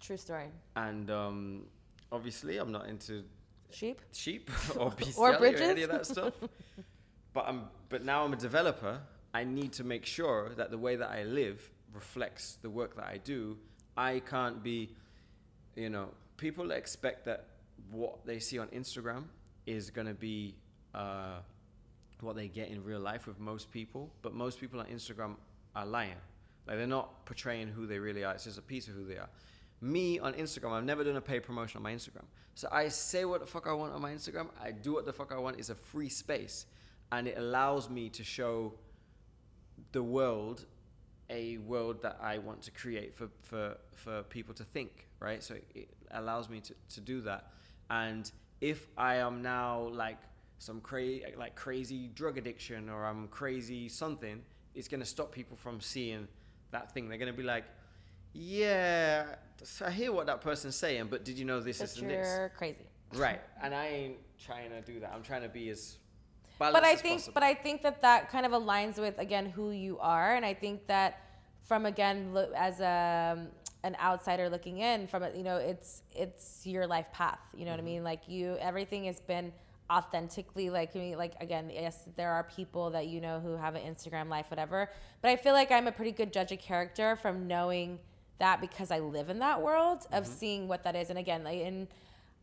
True 0.00 0.16
story 0.16 0.48
And 0.74 1.10
um, 1.10 1.66
obviously, 2.12 2.58
I'm 2.58 2.72
not 2.72 2.86
into 2.88 3.24
sheep 3.70 4.00
sheep 4.12 4.50
or 4.76 4.90
bestiality 4.90 5.56
or, 5.56 5.70
any 5.70 5.82
of 5.82 5.90
that 5.90 6.06
stuff. 6.06 6.34
but 7.32 7.44
I'm 7.46 7.64
but 7.88 8.04
now 8.04 8.24
I'm 8.24 8.32
a 8.32 8.36
developer. 8.36 9.00
I 9.34 9.44
need 9.44 9.72
to 9.74 9.84
make 9.84 10.06
sure 10.06 10.52
that 10.56 10.70
the 10.70 10.78
way 10.78 10.96
that 10.96 11.10
I 11.10 11.24
live 11.24 11.70
reflects 11.92 12.58
the 12.62 12.70
work 12.70 12.96
that 12.96 13.06
I 13.06 13.18
do. 13.18 13.58
I 13.96 14.20
can't 14.20 14.62
be, 14.62 14.90
you 15.74 15.90
know, 15.90 16.08
people 16.36 16.70
expect 16.70 17.24
that 17.24 17.46
what 17.90 18.24
they 18.26 18.38
see 18.38 18.58
on 18.58 18.68
Instagram 18.68 19.24
is 19.66 19.90
going 19.90 20.06
to 20.06 20.14
be 20.14 20.54
uh, 20.94 21.38
what 22.20 22.36
they 22.36 22.48
get 22.48 22.68
in 22.68 22.84
real 22.84 23.00
life 23.00 23.26
with 23.26 23.38
most 23.40 23.70
people. 23.70 24.10
But 24.22 24.34
most 24.34 24.60
people 24.60 24.80
on 24.80 24.86
Instagram 24.86 25.36
are 25.74 25.86
lying. 25.86 26.20
Like 26.66 26.78
they're 26.78 26.86
not 26.86 27.24
portraying 27.26 27.68
who 27.68 27.86
they 27.86 27.98
really 27.98 28.24
are. 28.24 28.34
It's 28.34 28.44
just 28.44 28.58
a 28.58 28.62
piece 28.62 28.88
of 28.88 28.94
who 28.94 29.04
they 29.06 29.16
are. 29.16 29.28
Me 29.80 30.18
on 30.18 30.32
Instagram, 30.34 30.72
I've 30.72 30.84
never 30.84 31.04
done 31.04 31.16
a 31.16 31.20
paid 31.20 31.40
promotion 31.40 31.78
on 31.78 31.82
my 31.82 31.92
Instagram. 31.92 32.24
So 32.54 32.68
I 32.72 32.88
say 32.88 33.24
what 33.24 33.40
the 33.40 33.46
fuck 33.46 33.66
I 33.66 33.72
want 33.72 33.92
on 33.92 34.00
my 34.00 34.12
Instagram. 34.12 34.48
I 34.62 34.70
do 34.72 34.94
what 34.94 35.04
the 35.04 35.12
fuck 35.12 35.32
I 35.32 35.38
want. 35.38 35.58
It's 35.58 35.68
a 35.68 35.74
free 35.74 36.08
space. 36.08 36.66
And 37.12 37.28
it 37.28 37.36
allows 37.38 37.90
me 37.90 38.08
to 38.10 38.24
show 38.24 38.74
the 39.92 40.02
world 40.02 40.66
a 41.28 41.58
world 41.58 42.02
that 42.02 42.18
I 42.22 42.38
want 42.38 42.62
to 42.62 42.70
create 42.70 43.14
for, 43.14 43.28
for, 43.42 43.76
for 43.92 44.22
people 44.24 44.54
to 44.54 44.64
think, 44.64 45.08
right? 45.20 45.42
So 45.42 45.56
it 45.74 45.88
allows 46.12 46.48
me 46.48 46.60
to, 46.60 46.74
to 46.94 47.00
do 47.00 47.20
that. 47.22 47.50
And 47.90 48.30
if 48.60 48.86
I 48.96 49.16
am 49.16 49.42
now 49.42 49.88
like 49.92 50.18
some 50.58 50.80
crazy, 50.80 51.24
like 51.36 51.54
crazy 51.56 52.08
drug 52.14 52.38
addiction 52.38 52.88
or 52.88 53.04
I'm 53.04 53.28
crazy 53.28 53.88
something, 53.88 54.42
it's 54.74 54.88
to 55.00 55.06
stop 55.06 55.32
people 55.32 55.56
from 55.56 55.80
seeing 55.80 56.28
that 56.70 56.92
thing. 56.92 57.08
They're 57.08 57.18
to 57.32 57.36
be 57.36 57.42
like, 57.42 57.64
yeah, 58.32 59.24
I 59.84 59.90
hear 59.90 60.12
what 60.12 60.26
that 60.26 60.40
person's 60.40 60.76
saying, 60.76 61.08
but 61.10 61.24
did 61.24 61.38
you 61.38 61.44
know 61.44 61.60
this, 61.60 61.78
this, 61.78 61.98
and 61.98 62.10
you're 62.10 62.52
crazy 62.56 62.86
Right. 63.14 63.40
And 63.62 63.74
I 63.74 63.86
ain't 63.86 64.16
trying 64.44 64.70
to 64.70 64.80
do 64.80 65.00
that. 65.00 65.12
I'm 65.14 65.22
trying 65.22 65.42
to 65.42 65.48
be 65.48 65.70
as 65.70 65.96
balanced 66.58 66.82
but 66.82 66.88
I 66.88 66.92
as 66.92 67.00
think, 67.00 67.20
possible. 67.20 67.34
but 67.34 67.42
I 67.42 67.54
think 67.54 67.82
that 67.82 68.02
that 68.02 68.30
kind 68.30 68.46
of 68.46 68.52
aligns 68.52 68.98
with 68.98 69.18
again 69.18 69.46
who 69.46 69.70
you 69.70 69.98
are, 69.98 70.34
and 70.34 70.44
I 70.44 70.54
think 70.54 70.86
that 70.86 71.20
from 71.64 71.86
again 71.86 72.36
as 72.56 72.80
a 72.80 73.46
an 73.84 73.96
outsider 74.02 74.48
looking 74.48 74.78
in, 74.78 75.06
from 75.06 75.24
you 75.34 75.42
know, 75.42 75.56
it's 75.56 76.02
it's 76.14 76.66
your 76.66 76.86
life 76.86 77.10
path. 77.12 77.38
You 77.54 77.64
know 77.64 77.70
what 77.70 77.78
I 77.78 77.82
mm-hmm. 77.82 77.86
mean? 77.86 78.04
Like 78.04 78.28
you, 78.28 78.56
everything 78.60 79.04
has 79.04 79.20
been 79.20 79.52
authentically 79.88 80.68
like 80.68 80.96
I 80.96 80.98
mean, 80.98 81.16
like 81.16 81.34
again 81.40 81.70
yes 81.72 82.08
there 82.16 82.32
are 82.32 82.42
people 82.42 82.90
that 82.90 83.06
you 83.06 83.20
know 83.20 83.38
who 83.38 83.56
have 83.56 83.76
an 83.76 83.82
instagram 83.82 84.28
life 84.28 84.46
whatever 84.50 84.90
but 85.22 85.28
i 85.28 85.36
feel 85.36 85.52
like 85.52 85.70
i'm 85.70 85.86
a 85.86 85.92
pretty 85.92 86.10
good 86.10 86.32
judge 86.32 86.50
of 86.50 86.58
character 86.58 87.14
from 87.14 87.46
knowing 87.46 88.00
that 88.38 88.60
because 88.60 88.90
i 88.90 88.98
live 88.98 89.30
in 89.30 89.38
that 89.38 89.60
world 89.60 90.06
of 90.12 90.24
mm-hmm. 90.24 90.32
seeing 90.32 90.68
what 90.68 90.84
that 90.84 90.94
is 90.94 91.10
and 91.10 91.18
again 91.18 91.44
like 91.44 91.58
in 91.58 91.88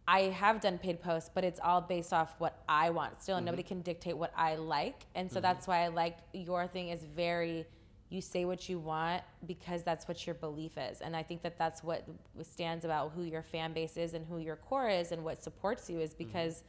I 0.07 0.21
have 0.21 0.59
done 0.59 0.77
paid 0.77 1.01
posts, 1.01 1.29
but 1.33 1.43
it's 1.43 1.59
all 1.63 1.79
based 1.79 2.11
off 2.11 2.35
what 2.37 2.61
I 2.67 2.89
want 2.89 3.21
still, 3.21 3.37
and 3.37 3.45
nobody 3.45 3.63
mm-hmm. 3.63 3.69
can 3.69 3.81
dictate 3.81 4.17
what 4.17 4.33
I 4.35 4.55
like. 4.55 5.05
And 5.15 5.31
so 5.31 5.39
that's 5.39 5.63
mm-hmm. 5.63 5.71
why 5.71 5.83
I 5.85 5.87
like 5.87 6.17
your 6.33 6.67
thing 6.67 6.89
is 6.89 7.03
very, 7.15 7.65
you 8.09 8.19
say 8.19 8.43
what 8.43 8.67
you 8.67 8.79
want 8.79 9.23
because 9.47 9.83
that's 9.83 10.07
what 10.07 10.25
your 10.27 10.33
belief 10.35 10.77
is. 10.77 10.99
And 10.99 11.15
I 11.15 11.23
think 11.23 11.41
that 11.43 11.57
that's 11.57 11.83
what 11.83 12.05
stands 12.41 12.83
about 12.83 13.13
who 13.15 13.23
your 13.23 13.43
fan 13.43 13.71
base 13.71 13.95
is 13.95 14.13
and 14.13 14.25
who 14.25 14.39
your 14.39 14.57
core 14.57 14.89
is 14.89 15.13
and 15.13 15.23
what 15.23 15.41
supports 15.41 15.89
you 15.89 15.99
is 15.99 16.13
because 16.13 16.63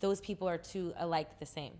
those 0.00 0.20
people 0.20 0.48
are 0.48 0.58
too 0.58 0.94
alike 0.98 1.38
the 1.40 1.46
same. 1.46 1.72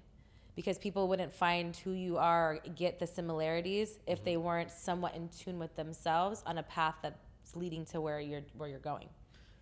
Because 0.58 0.76
people 0.76 1.06
wouldn't 1.06 1.32
find 1.32 1.76
who 1.76 1.92
you 1.92 2.16
are, 2.18 2.58
get 2.74 2.98
the 2.98 3.06
similarities 3.06 4.00
if 4.08 4.24
they 4.24 4.36
weren't 4.36 4.72
somewhat 4.72 5.14
in 5.14 5.28
tune 5.28 5.56
with 5.56 5.76
themselves 5.76 6.42
on 6.46 6.58
a 6.58 6.64
path 6.64 6.96
that's 7.00 7.54
leading 7.54 7.84
to 7.92 8.00
where 8.00 8.18
you're 8.18 8.42
where 8.56 8.68
you're 8.68 8.80
going. 8.80 9.08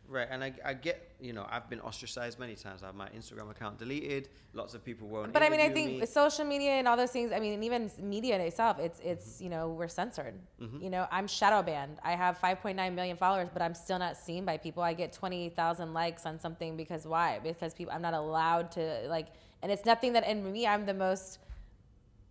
Right, 0.09 0.27
and 0.31 0.43
I, 0.43 0.55
I 0.65 0.73
get, 0.73 1.15
you 1.21 1.35
know, 1.35 1.47
I've 1.51 1.69
been 1.69 1.81
ostracized 1.81 2.39
many 2.39 2.55
times. 2.55 2.83
I 2.83 2.87
have 2.87 2.95
my 2.95 3.09
Instagram 3.09 3.51
account 3.51 3.79
deleted. 3.79 4.31
Lots 4.55 4.73
of 4.73 4.83
people 4.83 5.07
won't. 5.07 5.35
But 5.35 5.43
I 5.43 5.51
mean, 5.51 5.61
I 5.61 5.69
think 5.69 6.01
me. 6.01 6.07
social 6.07 6.47
media 6.47 6.73
and 6.73 6.89
all 6.89 6.97
those 6.97 7.11
things. 7.11 7.31
I 7.31 7.41
mean, 7.41 7.53
and 7.53 7.63
even 7.63 7.91
media 8.01 8.37
in 8.37 8.41
itself, 8.41 8.79
it's 8.79 9.01
it's 9.01 9.39
you 9.39 9.51
know 9.51 9.69
we're 9.69 9.89
censored. 9.89 10.35
Mm-hmm. 10.63 10.83
You 10.83 10.91
know, 10.91 11.07
I'm 11.11 11.27
shadow 11.27 11.63
banned. 11.63 11.99
I 12.03 12.13
have 12.13 12.39
5.9 12.39 12.95
million 12.95 13.19
followers, 13.19 13.51
but 13.53 13.61
I'm 13.61 13.75
still 13.75 13.99
not 13.99 14.17
seen 14.17 14.47
by 14.47 14.57
people. 14.57 14.83
I 14.83 14.95
get 14.95 15.13
20,000 15.13 15.93
likes 15.93 16.25
on 16.25 16.41
something 16.41 16.77
because 16.77 17.05
why? 17.07 17.41
Because 17.43 17.75
people, 17.75 17.93
I'm 17.93 18.03
not 18.03 18.15
allowed 18.15 18.71
to 18.73 19.07
like, 19.09 19.27
and 19.63 19.73
it's 19.73 19.85
nothing 19.85 20.13
that 20.15 20.27
in 20.29 20.53
me, 20.53 20.67
I'm 20.67 20.87
the 20.87 20.95
most 20.95 21.39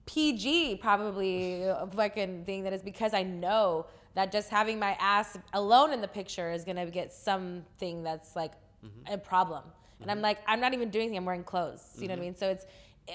PG 0.06 0.78
probably 0.78 1.68
fucking 1.96 2.46
thing 2.46 2.64
that 2.64 2.74
is 2.74 2.84
because 2.84 3.14
I 3.14 3.24
know 3.24 3.88
that 4.14 4.32
just 4.32 4.50
having 4.50 4.80
my 4.80 4.96
ass 5.00 5.38
alone 5.54 5.92
in 5.92 6.02
the 6.02 6.08
picture 6.08 6.52
is 6.52 6.64
gonna 6.64 6.86
get 6.86 7.12
something 7.12 8.04
that's 8.04 8.36
like 8.36 8.54
mm-hmm. 8.84 9.14
a 9.14 9.18
problem. 9.18 9.64
And 10.02 10.12
I'm 10.12 10.18
mm-hmm. 10.18 10.24
like, 10.24 10.40
I'm 10.48 10.60
not 10.60 10.74
even 10.74 10.90
doing 10.90 11.04
anything. 11.04 11.18
I'm 11.18 11.26
wearing 11.26 11.44
clothes. 11.44 11.82
You 11.98 12.08
know 12.08 12.14
what 12.14 12.14
I 12.14 12.16
mm-hmm. 12.16 12.26
mean? 12.26 12.36
So 12.36 12.50
it's, 12.50 12.66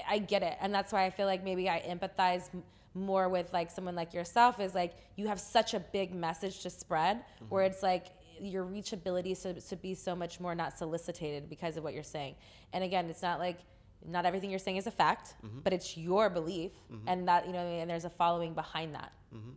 I 0.08 0.18
get 0.18 0.42
it, 0.42 0.56
and 0.60 0.72
that's 0.72 0.92
why 0.92 1.04
I 1.04 1.10
feel 1.10 1.26
like 1.26 1.42
maybe 1.42 1.68
I 1.68 1.80
empathize 1.80 2.48
more 2.94 3.28
with 3.28 3.52
like 3.52 3.70
someone 3.70 3.94
like 3.94 4.14
yourself. 4.14 4.60
Is 4.60 4.74
like 4.74 4.94
you 5.16 5.26
have 5.26 5.40
such 5.40 5.74
a 5.74 5.80
big 5.80 6.14
message 6.14 6.60
to 6.60 6.70
spread, 6.70 7.24
where 7.48 7.64
it's 7.64 7.82
like 7.82 8.06
your 8.40 8.64
reachability 8.64 9.40
to, 9.42 9.60
to 9.60 9.76
be 9.76 9.94
so 9.94 10.14
much 10.14 10.40
more 10.40 10.54
not 10.54 10.78
solicited 10.78 11.48
because 11.48 11.76
of 11.76 11.84
what 11.84 11.92
you're 11.92 12.02
saying. 12.02 12.34
And 12.72 12.84
again, 12.84 13.10
it's 13.10 13.22
not 13.22 13.38
like 13.38 13.58
not 14.06 14.24
everything 14.26 14.50
you're 14.50 14.58
saying 14.58 14.76
is 14.76 14.86
a 14.86 14.90
fact, 14.90 15.34
mm-hmm. 15.44 15.60
but 15.64 15.72
it's 15.72 15.96
your 15.96 16.30
belief, 16.30 16.72
mm-hmm. 16.92 17.08
and 17.08 17.28
that 17.28 17.46
you 17.46 17.52
know, 17.52 17.60
and 17.60 17.88
there's 17.90 18.04
a 18.04 18.10
following 18.10 18.54
behind 18.54 18.94
that. 18.94 19.12
Mm-hmm. 19.34 19.50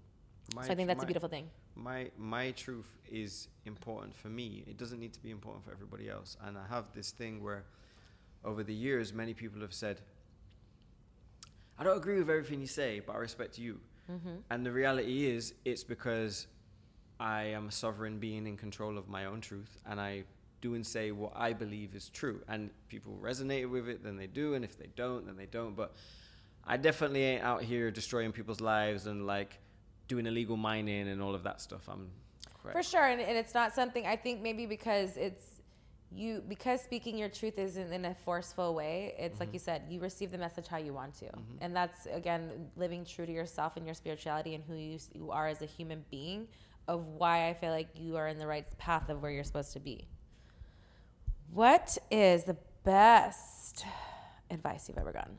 My- 0.56 0.66
so 0.66 0.72
I 0.72 0.76
think 0.76 0.88
that's 0.88 0.98
my- 1.00 1.04
a 1.04 1.08
beautiful 1.08 1.30
thing. 1.30 1.50
my 1.76 2.12
my 2.18 2.52
truth 2.52 2.92
is 3.10 3.48
important 3.66 4.14
for 4.16 4.30
me. 4.30 4.64
It 4.68 4.78
doesn't 4.78 5.00
need 5.00 5.14
to 5.14 5.22
be 5.22 5.32
important 5.32 5.64
for 5.66 5.72
everybody 5.72 6.10
else. 6.10 6.38
And 6.46 6.58
I 6.58 6.66
have 6.68 6.86
this 6.94 7.12
thing 7.12 7.42
where, 7.44 7.64
over 8.44 8.64
the 8.64 8.74
years, 8.74 9.14
many 9.14 9.34
people 9.34 9.62
have 9.62 9.74
said, 9.74 10.02
"I 11.80 11.84
don't 11.84 11.98
agree 11.98 12.20
with 12.20 12.30
everything 12.30 12.60
you 12.62 12.68
say, 12.68 13.00
but 13.06 13.14
I 13.16 13.20
respect 13.20 13.58
you." 13.58 13.80
And 14.50 14.66
the 14.66 14.72
reality 14.72 15.26
is, 15.36 15.54
it's 15.66 15.84
because 15.84 16.48
I 17.20 17.44
am 17.58 17.68
a 17.70 17.72
sovereign 17.72 18.20
being 18.20 18.46
in 18.46 18.58
control 18.58 18.98
of 18.98 19.08
my 19.08 19.26
own 19.26 19.40
truth, 19.42 19.78
and 19.90 20.00
I 20.00 20.26
do 20.64 20.74
and 20.76 20.88
say 20.88 21.12
what 21.12 21.34
I 21.36 21.54
believe 21.54 21.94
is 21.94 22.10
true. 22.10 22.42
And 22.48 22.72
people 22.88 23.20
resonate 23.22 23.70
with 23.70 23.88
it, 23.88 24.04
then 24.04 24.16
they 24.16 24.28
do, 24.28 24.56
and 24.56 24.64
if 24.64 24.78
they 24.80 24.90
don't, 24.96 25.26
then 25.28 25.36
they 25.36 25.46
don't. 25.46 25.76
But 25.76 25.94
I 26.66 26.78
definitely 26.78 27.24
ain't 27.24 27.44
out 27.44 27.62
here 27.62 27.92
destroying 27.92 28.32
people's 28.32 28.62
lives 28.62 29.06
and 29.06 29.28
like 29.28 29.60
doing 30.08 30.26
illegal 30.26 30.58
mining 30.58 31.10
and 31.10 31.22
all 31.22 31.36
of 31.36 31.44
that 31.44 31.62
stuff. 31.62 31.88
I'm 31.90 32.10
quite 32.62 32.74
For 32.74 32.82
sure, 32.82 33.06
and, 33.06 33.22
and 33.22 33.38
it's 33.38 33.54
not 33.54 33.76
something 33.76 34.08
I 34.08 34.16
think 34.16 34.42
maybe 34.42 34.66
because 34.66 35.18
it's 35.18 35.44
you 36.16 36.44
because 36.48 36.80
speaking 36.82 37.18
your 37.18 37.30
truth 37.30 37.58
isn't 37.58 37.92
in 37.92 38.06
a 38.06 38.14
forceful 38.14 38.74
way. 38.74 39.16
It's 39.20 39.40
like 39.40 39.50
mm-hmm. 39.50 39.56
you 39.56 39.60
said, 39.60 39.82
you 39.90 40.00
receive 40.00 40.32
the 40.32 40.38
message 40.38 40.68
how 40.68 40.78
you 40.78 40.94
want 40.94 41.14
to, 41.16 41.26
mm-hmm. 41.26 41.58
and 41.62 41.76
that's 41.76 42.08
again 42.08 42.70
living 42.78 43.04
true 43.06 43.26
to 43.26 43.32
yourself 43.32 43.76
and 43.76 43.86
your 43.86 43.96
spirituality 43.96 44.56
and 44.56 44.64
who 44.64 44.76
you, 44.76 44.98
you 45.14 45.32
are 45.32 45.48
as 45.48 45.62
a 45.62 45.66
human 45.66 46.06
being. 46.10 46.48
Of 46.86 47.06
why 47.06 47.48
I 47.48 47.54
feel 47.54 47.72
like 47.72 47.88
you 47.96 48.18
are 48.18 48.28
in 48.28 48.38
the 48.38 48.46
right 48.46 48.66
path 48.78 49.08
of 49.08 49.22
where 49.22 49.32
you're 49.32 49.46
supposed 49.46 49.72
to 49.72 49.80
be. 49.80 50.06
What 51.54 52.00
is 52.10 52.46
the 52.46 52.58
best 52.84 53.86
advice 54.50 54.90
you've 54.90 54.98
ever 54.98 55.12
gotten? 55.12 55.36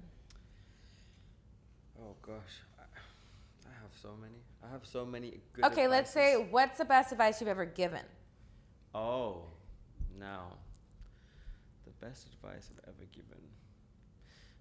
Oh 2.00 2.14
gosh, 2.22 2.62
I, 2.78 3.72
have 3.82 3.90
so 4.00 4.10
many. 4.20 4.36
I 4.62 4.70
have 4.70 4.86
so 4.86 5.04
many 5.04 5.40
good. 5.52 5.64
Okay, 5.64 5.88
let's 5.88 6.12
say 6.12 6.36
what's 6.36 6.78
the 6.78 6.84
best 6.84 7.10
advice 7.10 7.40
you've 7.40 7.48
ever 7.48 7.64
given? 7.64 8.02
Oh, 8.94 9.42
now, 10.16 10.52
the 11.84 12.06
best 12.06 12.28
advice 12.28 12.70
I've 12.70 12.94
ever 12.94 13.06
given. 13.12 13.42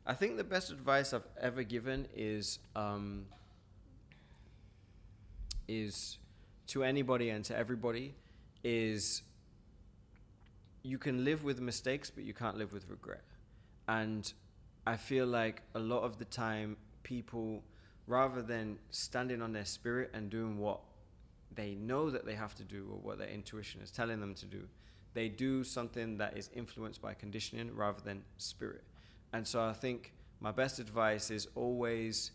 I 0.07 0.15
think 0.15 0.37
the 0.37 0.43
best 0.43 0.71
advice 0.71 1.13
I've 1.13 1.27
ever 1.39 1.61
given 1.61 2.07
is 2.15 2.57
um, 2.75 3.27
is 5.67 6.17
to 6.67 6.83
anybody 6.83 7.29
and 7.29 7.45
to 7.45 7.55
everybody 7.55 8.15
is 8.63 9.21
you 10.83 10.97
can 10.97 11.23
live 11.23 11.43
with 11.43 11.59
mistakes, 11.61 12.09
but 12.09 12.25
you 12.25 12.33
can't 12.33 12.57
live 12.57 12.73
with 12.73 12.89
regret. 12.89 13.23
And 13.87 14.31
I 14.85 14.97
feel 14.97 15.25
like 15.25 15.61
a 15.73 15.79
lot 15.79 16.03
of 16.03 16.19
the 16.19 16.25
time, 16.25 16.77
people, 17.03 17.63
rather 18.05 18.41
than 18.41 18.77
standing 18.91 19.41
on 19.41 19.53
their 19.53 19.65
spirit 19.65 20.11
and 20.13 20.29
doing 20.29 20.59
what 20.59 20.81
they 21.55 21.75
know 21.75 22.09
that 22.09 22.25
they 22.25 22.35
have 22.35 22.53
to 22.55 22.63
do 22.63 22.87
or 22.91 22.97
what 22.97 23.17
their 23.17 23.27
intuition 23.27 23.81
is 23.81 23.91
telling 23.91 24.19
them 24.19 24.35
to 24.35 24.45
do, 24.45 24.67
they 25.13 25.29
do 25.29 25.63
something 25.63 26.17
that 26.17 26.37
is 26.37 26.49
influenced 26.53 27.01
by 27.01 27.13
conditioning 27.13 27.73
rather 27.75 28.01
than 28.03 28.23
spirit. 28.37 28.83
And 29.31 29.47
so 29.47 29.63
I 29.63 29.73
think 29.73 30.13
my 30.41 30.51
best 30.51 30.79
advice 30.79 31.31
is 31.31 31.47
always 31.55 32.31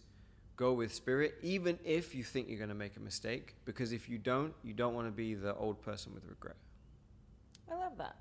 go 0.56 0.72
with 0.72 0.92
spirit, 0.94 1.34
even 1.42 1.78
if 1.84 2.14
you 2.14 2.24
think 2.24 2.48
you're 2.48 2.58
going 2.58 2.68
to 2.68 2.74
make 2.74 2.96
a 2.96 3.00
mistake, 3.00 3.54
because 3.64 3.92
if 3.92 4.08
you 4.08 4.18
don't, 4.18 4.54
you 4.62 4.72
don't 4.72 4.94
want 4.94 5.06
to 5.06 5.12
be 5.12 5.34
the 5.34 5.54
old 5.54 5.82
person 5.82 6.14
with 6.14 6.24
regret. 6.24 6.56
I 7.70 7.76
love 7.76 7.98
that. 7.98 8.16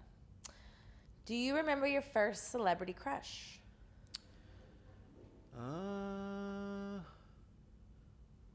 Do 1.28 1.36
you 1.36 1.57
remember 1.57 1.86
your 1.86 2.01
first 2.01 2.51
celebrity 2.51 2.93
crush? 2.93 3.59
Uh, 5.53 7.01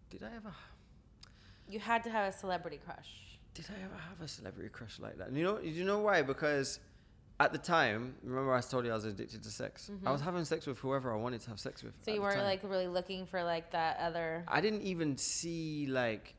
did 0.08 0.22
I 0.22 0.34
ever? 0.34 0.54
You 1.68 1.80
had 1.80 2.02
to 2.04 2.10
have 2.10 2.32
a 2.32 2.36
celebrity 2.36 2.80
crush. 2.82 3.38
Did 3.52 3.66
I 3.68 3.84
ever 3.84 4.00
have 4.08 4.22
a 4.22 4.26
celebrity 4.26 4.70
crush 4.70 4.98
like 4.98 5.18
that? 5.18 5.28
And 5.28 5.36
you 5.36 5.44
know, 5.44 5.60
you 5.60 5.84
know 5.84 5.98
why? 5.98 6.22
Because 6.22 6.80
at 7.38 7.52
the 7.52 7.58
time, 7.58 8.14
remember 8.22 8.54
I 8.54 8.62
told 8.62 8.86
you 8.86 8.92
I 8.92 8.94
was 8.94 9.04
addicted 9.04 9.42
to 9.42 9.50
sex. 9.50 9.90
I 10.06 10.10
was 10.10 10.22
having 10.22 10.46
sex 10.46 10.66
with 10.66 10.78
whoever 10.78 11.12
I 11.12 11.16
wanted 11.16 11.42
to 11.42 11.50
have 11.50 11.60
sex 11.60 11.82
with. 11.82 11.92
Mm-hmm. 11.92 12.04
So 12.10 12.14
you 12.14 12.22
weren't 12.22 12.42
like 12.42 12.62
really 12.62 12.88
looking 12.88 13.26
for 13.26 13.44
like 13.44 13.70
that 13.72 13.98
other. 13.98 14.44
I 14.48 14.62
didn't 14.62 14.82
even 14.82 15.18
see 15.18 15.88
like 15.90 16.36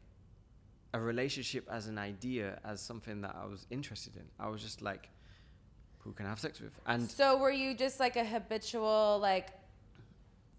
a 0.96 1.00
relationship 1.00 1.68
as 1.72 1.86
an 1.86 2.00
idea 2.00 2.60
as 2.66 2.82
something 2.82 3.22
that 3.22 3.36
I 3.40 3.46
was 3.46 3.68
interested 3.70 4.16
in. 4.16 4.24
I 4.40 4.50
was 4.50 4.64
just 4.64 4.82
like, 4.82 5.10
who 6.04 6.12
can 6.14 6.26
I 6.26 6.30
have 6.30 6.40
sex 6.40 6.60
with? 6.60 6.78
And 6.86 7.10
So 7.10 7.38
were 7.38 7.52
you 7.52 7.74
just 7.74 8.00
like 8.00 8.16
a 8.16 8.26
habitual 8.26 9.20
like 9.22 9.48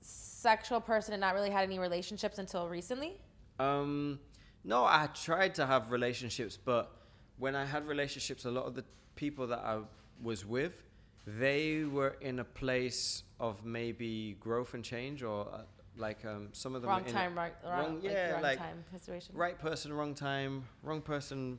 sexual 0.00 0.80
person 0.80 1.14
and 1.14 1.20
not 1.20 1.34
really 1.34 1.50
had 1.50 1.64
any 1.64 1.78
relationships 1.78 2.38
until 2.38 2.68
recently? 2.68 3.18
Um, 3.58 4.18
no, 4.64 4.84
I 4.84 5.08
tried 5.14 5.54
to 5.56 5.66
have 5.66 5.90
relationships, 5.90 6.58
but 6.62 6.90
when 7.38 7.54
I 7.54 7.64
had 7.64 7.86
relationships, 7.86 8.44
a 8.44 8.50
lot 8.50 8.64
of 8.66 8.74
the 8.74 8.84
people 9.16 9.46
that 9.48 9.60
I 9.60 9.80
was 10.22 10.44
with, 10.46 10.82
they 11.26 11.84
were 11.84 12.16
in 12.20 12.38
a 12.40 12.44
place 12.44 13.22
of 13.40 13.64
maybe 13.64 14.36
growth 14.40 14.74
and 14.74 14.84
change, 14.84 15.22
or 15.22 15.48
uh, 15.52 15.58
like 15.96 16.24
um, 16.24 16.48
some 16.52 16.74
of 16.74 16.82
them 16.82 16.90
Wrong 16.90 17.02
in 17.02 17.08
a- 17.08 17.12
time, 17.12 17.34
right? 17.36 17.54
Wrong, 17.64 17.72
wrong- 17.80 17.94
like, 18.02 18.12
yeah, 18.12 18.32
wrong 18.32 18.42
like 18.42 18.58
time 18.58 18.84
situation. 18.92 19.34
right 19.36 19.58
person, 19.58 19.92
wrong 19.92 20.14
time, 20.14 20.64
wrong 20.82 21.00
person, 21.00 21.58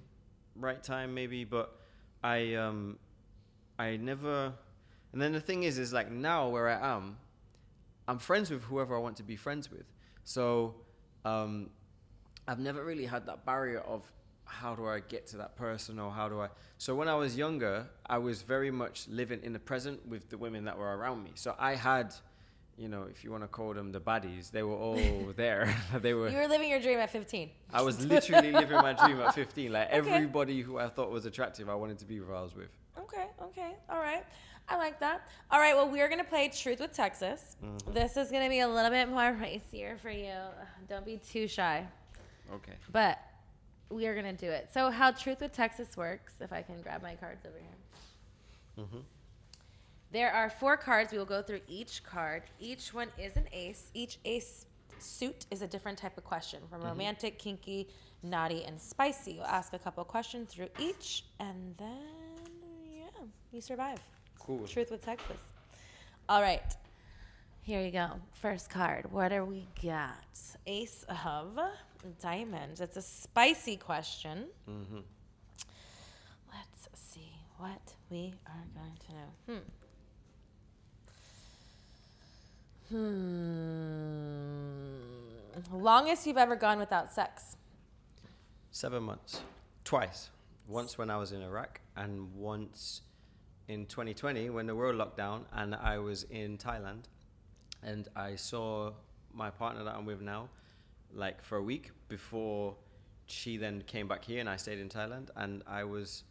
right 0.55 0.81
time, 0.83 1.13
maybe. 1.13 1.43
But 1.45 1.75
I, 2.23 2.53
um, 2.55 2.99
I 3.77 3.97
never. 3.97 4.53
And 5.13 5.21
then 5.21 5.31
the 5.31 5.39
thing 5.39 5.63
is, 5.63 5.77
is 5.77 5.93
like 5.93 6.11
now 6.11 6.49
where 6.49 6.67
I 6.69 6.95
am, 6.95 7.17
I'm 8.07 8.19
friends 8.19 8.49
with 8.49 8.63
whoever 8.63 8.95
I 8.95 8.99
want 8.99 9.17
to 9.17 9.23
be 9.23 9.35
friends 9.35 9.71
with. 9.71 9.85
So, 10.23 10.75
um, 11.23 11.69
I've 12.47 12.59
never 12.59 12.83
really 12.83 13.05
had 13.05 13.25
that 13.25 13.45
barrier 13.45 13.79
of 13.79 14.03
how 14.45 14.75
do 14.75 14.85
I 14.87 14.99
get 14.99 15.25
to 15.27 15.37
that 15.37 15.55
person 15.55 15.99
or 15.99 16.11
how 16.11 16.29
do 16.29 16.41
I. 16.41 16.49
So 16.77 16.93
when 16.95 17.07
I 17.07 17.15
was 17.15 17.35
younger, 17.35 17.87
I 18.05 18.19
was 18.19 18.41
very 18.43 18.69
much 18.71 19.07
living 19.09 19.41
in 19.43 19.53
the 19.53 19.59
present 19.59 20.07
with 20.07 20.29
the 20.29 20.37
women 20.37 20.65
that 20.65 20.77
were 20.77 20.95
around 20.95 21.23
me. 21.23 21.31
So 21.33 21.55
I 21.57 21.73
had, 21.75 22.13
you 22.77 22.87
know, 22.87 23.03
if 23.09 23.23
you 23.23 23.31
want 23.31 23.43
to 23.43 23.47
call 23.47 23.73
them 23.73 23.91
the 23.91 23.99
baddies, 23.99 24.51
they 24.51 24.61
were 24.61 24.75
all 24.75 25.33
there. 25.35 25.75
they 26.01 26.13
were. 26.13 26.29
You 26.29 26.37
were 26.37 26.47
living 26.47 26.69
your 26.69 26.79
dream 26.79 26.99
at 26.99 27.09
15. 27.09 27.49
I 27.73 27.81
was 27.81 28.05
literally 28.05 28.51
living 28.51 28.77
my 28.77 28.93
dream 28.93 29.19
at 29.21 29.33
15. 29.43 29.71
Like 29.71 29.89
everybody 29.89 30.61
who 30.61 30.77
I 30.77 30.89
thought 30.89 31.09
was 31.09 31.25
attractive, 31.25 31.67
I 31.69 31.75
wanted 31.75 31.97
to 31.99 32.05
be 32.05 32.17
who 32.17 32.31
I 32.31 32.41
was 32.41 32.55
with. 32.55 32.69
Okay, 32.97 33.25
okay, 33.41 33.75
all 33.89 33.99
right. 33.99 34.23
I 34.67 34.77
like 34.77 34.99
that. 34.99 35.27
All 35.51 35.59
right, 35.59 35.75
well, 35.75 35.87
we're 35.89 36.07
going 36.07 36.19
to 36.19 36.25
play 36.25 36.49
Truth 36.49 36.79
with 36.79 36.91
Texas. 36.93 37.55
Mm-hmm. 37.63 37.93
This 37.93 38.17
is 38.17 38.31
going 38.31 38.43
to 38.43 38.49
be 38.49 38.61
a 38.61 38.67
little 38.67 38.89
bit 38.89 39.09
more 39.09 39.31
racier 39.41 39.97
for 40.01 40.09
you. 40.09 40.33
Don't 40.89 41.05
be 41.05 41.17
too 41.17 41.47
shy. 41.47 41.85
Okay. 42.53 42.73
But 42.91 43.19
we 43.89 44.07
are 44.07 44.13
going 44.19 44.35
to 44.35 44.45
do 44.45 44.49
it. 44.51 44.69
So, 44.73 44.89
how 44.89 45.11
Truth 45.11 45.41
with 45.41 45.51
Texas 45.51 45.95
works, 45.95 46.33
if 46.39 46.51
I 46.51 46.61
can 46.63 46.81
grab 46.81 47.03
my 47.03 47.13
cards 47.15 47.45
over 47.45 47.57
here. 47.57 48.85
Mm-hmm. 48.85 48.97
There 50.11 50.31
are 50.31 50.49
four 50.49 50.77
cards. 50.77 51.11
We 51.11 51.17
will 51.17 51.25
go 51.25 51.41
through 51.41 51.61
each 51.67 52.03
card. 52.03 52.43
Each 52.59 52.93
one 52.93 53.09
is 53.19 53.35
an 53.35 53.47
ace. 53.51 53.91
Each 53.93 54.17
ace 54.25 54.65
suit 54.97 55.45
is 55.51 55.61
a 55.61 55.67
different 55.67 55.97
type 55.97 56.17
of 56.17 56.23
question 56.23 56.61
from 56.69 56.79
Mm-hmm. 56.79 56.89
romantic, 56.89 57.37
kinky, 57.37 57.89
naughty, 58.23 58.63
and 58.63 58.79
spicy. 58.81 59.33
You'll 59.33 59.43
ask 59.45 59.73
a 59.73 59.79
couple 59.79 60.03
questions 60.05 60.53
through 60.53 60.69
each, 60.79 61.25
and 61.39 61.75
then, 61.77 62.01
you 63.55 63.61
survive. 63.61 63.99
Cool. 64.37 64.67
Truth 64.67 64.91
with 64.91 65.03
Texas. 65.05 65.37
All 66.27 66.41
right. 66.41 66.75
Here 67.63 67.81
you 67.81 67.89
go. 67.89 68.09
First 68.33 68.69
card. 68.69 69.11
What 69.11 69.31
are 69.31 69.45
we 69.45 69.65
got? 69.81 70.11
Ace 70.67 71.05
of 71.25 71.57
Diamonds. 72.21 72.81
It's 72.81 72.97
a 72.97 73.01
spicy 73.01 73.77
question. 73.77 74.49
Mm-hmm. 74.69 74.99
Let's 76.53 76.89
see 76.93 77.31
what 77.57 77.93
we 78.11 78.33
are 78.45 78.65
going 78.75 78.97
to 79.07 79.13
know. 79.13 79.29
Hmm. 79.47 79.59
Hmm. 85.71 85.81
Longest 85.81 86.27
you've 86.27 86.37
ever 86.37 86.55
gone 86.55 86.77
without 86.77 87.11
sex? 87.11 87.55
Seven 88.71 89.03
months. 89.03 89.41
Twice. 89.85 90.29
Once 90.67 90.97
when 90.97 91.09
I 91.09 91.17
was 91.17 91.31
in 91.31 91.41
Iraq, 91.41 91.79
and 91.95 92.33
once 92.35 93.01
in 93.67 93.85
2020 93.87 94.49
when 94.49 94.67
the 94.67 94.75
world 94.75 94.95
locked 94.95 95.17
down, 95.17 95.45
and 95.53 95.73
I 95.75 95.97
was 95.99 96.23
in 96.23 96.57
Thailand, 96.57 97.03
and 97.83 98.07
I 98.15 98.35
saw 98.35 98.91
my 99.33 99.49
partner 99.49 99.83
that 99.83 99.95
I'm 99.95 100.05
with 100.05 100.21
now, 100.21 100.49
like 101.13 101.41
for 101.41 101.57
a 101.57 101.63
week 101.63 101.91
before 102.07 102.75
she 103.25 103.57
then 103.57 103.81
came 103.87 104.07
back 104.07 104.23
here, 104.23 104.39
and 104.39 104.49
I 104.49 104.57
stayed 104.57 104.79
in 104.79 104.89
Thailand, 104.89 105.29
and 105.35 105.63
I 105.67 105.83
was. 105.83 106.23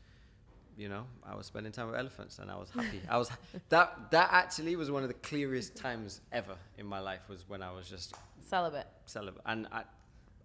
You 0.77 0.89
know, 0.89 1.05
I 1.25 1.37
was 1.37 1.47
spending 1.47 1.71
time 1.71 1.87
with 1.87 1.95
elephants, 1.95 2.41
and 2.41 2.51
I 2.51 2.57
was 2.57 2.69
happy. 2.69 3.01
I 3.09 3.17
was 3.17 3.31
that. 3.69 4.11
That 4.11 4.29
actually 4.33 4.75
was 4.75 4.91
one 4.91 5.03
of 5.05 5.09
the 5.09 5.15
clearest 5.15 5.77
times 5.77 6.21
ever 6.33 6.57
in 6.79 6.85
my 6.85 6.99
life. 6.99 7.21
Was 7.29 7.45
when 7.49 7.63
I 7.63 7.71
was 7.71 7.89
just 7.89 8.13
Celibate. 8.41 8.89
celibate, 9.07 9.41
and 9.47 9.69
I, 9.71 9.85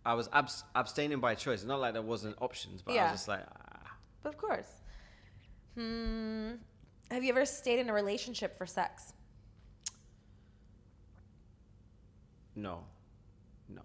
I 0.05 0.13
was 0.13 0.29
abs- 0.31 0.63
abstaining 0.75 1.19
by 1.19 1.33
choice. 1.33 1.63
Not 1.63 1.79
like 1.79 1.93
there 1.93 2.03
wasn't 2.03 2.35
options, 2.41 2.83
but 2.83 2.95
I 2.95 3.03
was 3.05 3.13
just 3.13 3.27
like, 3.27 3.43
ah, 3.51 3.95
Of 4.23 4.37
course. 4.37 4.67
Hmm. 5.75 6.51
Have 7.11 7.23
you 7.23 7.31
ever 7.31 7.45
stayed 7.45 7.79
in 7.79 7.89
a 7.89 7.93
relationship 7.93 8.55
for 8.57 8.65
sex? 8.65 9.13
no, 12.55 12.83
no, 13.69 13.81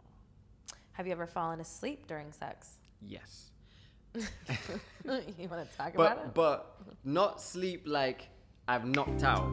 Have 0.92 1.06
you 1.06 1.12
ever 1.12 1.26
fallen 1.28 1.60
asleep 1.60 2.06
during 2.08 2.32
sex? 2.32 2.78
yes, 3.06 3.50
you 4.14 5.48
want 5.48 5.70
to 5.70 5.76
talk 5.76 5.94
about 5.94 6.16
but 6.16 6.18
it? 6.18 6.34
but 6.34 6.76
not 7.04 7.40
sleep 7.40 7.82
like 7.86 8.28
I've 8.66 8.84
knocked 8.84 9.22
out. 9.22 9.48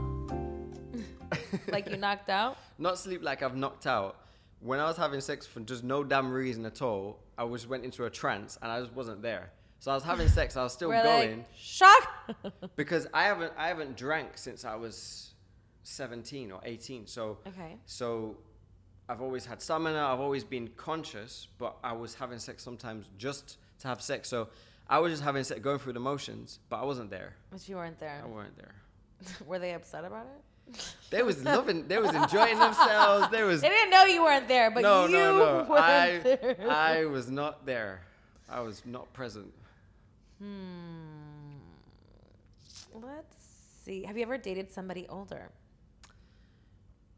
like 1.72 1.90
you 1.90 1.98
knocked 1.98 2.30
out? 2.30 2.58
Not 2.80 2.98
sleep 2.98 3.22
like 3.24 3.44
I've 3.44 3.56
knocked 3.56 3.86
out. 3.86 4.18
When 4.60 4.80
I 4.80 4.86
was 4.88 4.98
having 4.98 5.22
sex 5.22 5.46
for 5.46 5.60
just 5.62 5.84
no 5.84 6.04
damn 6.04 6.32
reason 6.32 6.66
at 6.66 6.82
all, 6.82 7.20
I 7.38 7.48
just 7.48 7.68
went 7.70 7.84
into 7.84 8.06
a 8.06 8.10
trance 8.10 8.58
and 8.62 8.72
I 8.72 8.80
just 8.80 8.94
wasn't 8.94 9.22
there. 9.22 9.52
So 9.82 9.90
I 9.90 9.96
was 9.96 10.04
having 10.04 10.28
sex, 10.28 10.56
I 10.56 10.62
was 10.62 10.74
still 10.74 10.90
We're 10.90 11.02
going 11.02 11.38
like, 11.40 11.48
shock. 11.58 12.08
because 12.76 13.08
I 13.16 13.24
haven't 13.24 13.52
I 13.58 13.68
haven't 13.68 13.98
drank 13.98 14.38
since 14.38 14.64
I 14.64 14.76
was 14.76 15.34
17 15.82 16.52
or 16.52 16.62
18. 16.64 17.08
So 17.08 17.40
okay. 17.48 17.78
So 17.88 18.38
I've 19.10 19.24
always 19.24 19.44
had 19.44 19.60
stamina, 19.60 19.98
I've 19.98 20.20
always 20.20 20.44
been 20.44 20.68
conscious, 20.78 21.48
but 21.58 21.78
I 21.84 21.94
was 21.94 22.14
having 22.14 22.38
sex 22.38 22.62
sometimes 22.62 23.08
just 23.18 23.58
to 23.80 23.88
have 23.88 24.04
sex. 24.04 24.30
So 24.30 24.50
I 24.88 25.00
was 25.00 25.14
just 25.14 25.24
having 25.24 25.44
sex, 25.44 25.60
going 25.62 25.80
through 25.80 25.94
the 25.94 26.00
motions, 26.00 26.60
but 26.70 26.80
I 26.80 26.86
wasn't 26.86 27.10
there. 27.10 27.34
But 27.50 27.68
you 27.68 27.78
weren't 27.78 27.98
there. 27.98 28.22
I 28.24 28.28
weren't 28.28 28.56
there. 28.58 28.76
Were 29.48 29.58
they 29.58 29.74
upset 29.74 30.06
about 30.06 30.28
it? 30.28 30.94
They 31.10 31.24
was 31.24 31.44
loving, 31.44 31.88
they 31.88 31.98
was 31.98 32.14
enjoying 32.14 32.60
themselves. 32.60 33.30
There 33.32 33.48
was 33.48 33.62
They 33.62 33.70
didn't 33.70 33.90
know 33.90 34.04
you 34.04 34.22
weren't 34.22 34.48
there, 34.48 34.70
but 34.70 34.84
no, 34.84 35.08
you 35.08 35.14
no, 35.14 35.66
no. 35.68 35.74
I, 35.74 36.20
there. 36.20 36.68
I 36.70 37.06
was 37.06 37.32
not 37.32 37.66
there. 37.66 38.02
I 38.48 38.60
was 38.60 38.86
not 38.86 39.12
present. 39.14 39.52
Hmm. 40.42 41.60
Let's 42.94 43.38
see. 43.86 44.04
Have 44.04 44.18
you 44.18 44.24
ever 44.24 44.38
dated 44.38 44.72
somebody 44.72 45.06
older? 45.08 45.52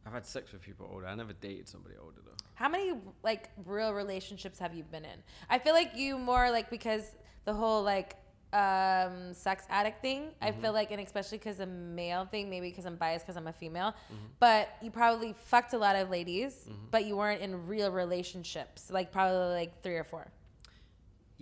I've 0.05 0.13
had 0.13 0.26
sex 0.26 0.51
with 0.51 0.61
people 0.61 0.89
older. 0.91 1.07
I 1.07 1.15
never 1.15 1.34
dated 1.34 1.69
somebody 1.69 1.95
older 2.01 2.19
though. 2.26 2.36
How 2.55 2.67
many 2.67 2.93
like 3.24 3.49
real 3.65 3.93
relationships 3.93 4.59
have 4.59 4.74
you 4.74 4.84
been 4.84 5.05
in? 5.05 5.24
I 5.49 5.59
feel 5.59 5.74
like 5.74 5.95
you 5.95 6.17
more 6.17 6.51
like 6.51 6.69
because 6.69 7.15
the 7.45 7.53
whole 7.53 7.82
like 7.84 8.17
um, 8.53 9.34
sex 9.34 9.65
addict 9.69 10.01
thing. 10.01 10.30
I 10.41 10.51
feel 10.51 10.74
like, 10.74 10.91
and 10.91 11.01
especially 11.01 11.39
because 11.39 11.59
a 11.59 11.65
male 11.65 12.26
thing, 12.26 12.49
maybe 12.49 12.69
because 12.69 12.86
I'm 12.86 12.97
biased 12.97 13.26
because 13.26 13.36
I'm 13.36 13.47
a 13.47 13.53
female, 13.53 13.95
but 14.39 14.69
you 14.82 14.91
probably 14.91 15.34
fucked 15.45 15.74
a 15.74 15.78
lot 15.78 15.95
of 15.95 16.09
ladies, 16.11 16.67
but 16.91 17.05
you 17.05 17.17
weren't 17.17 17.41
in 17.41 17.65
real 17.65 17.89
relationships, 17.91 18.91
like 18.91 19.11
probably 19.11 19.55
like 19.55 19.82
three 19.82 19.95
or 19.95 20.03
four. 20.03 20.32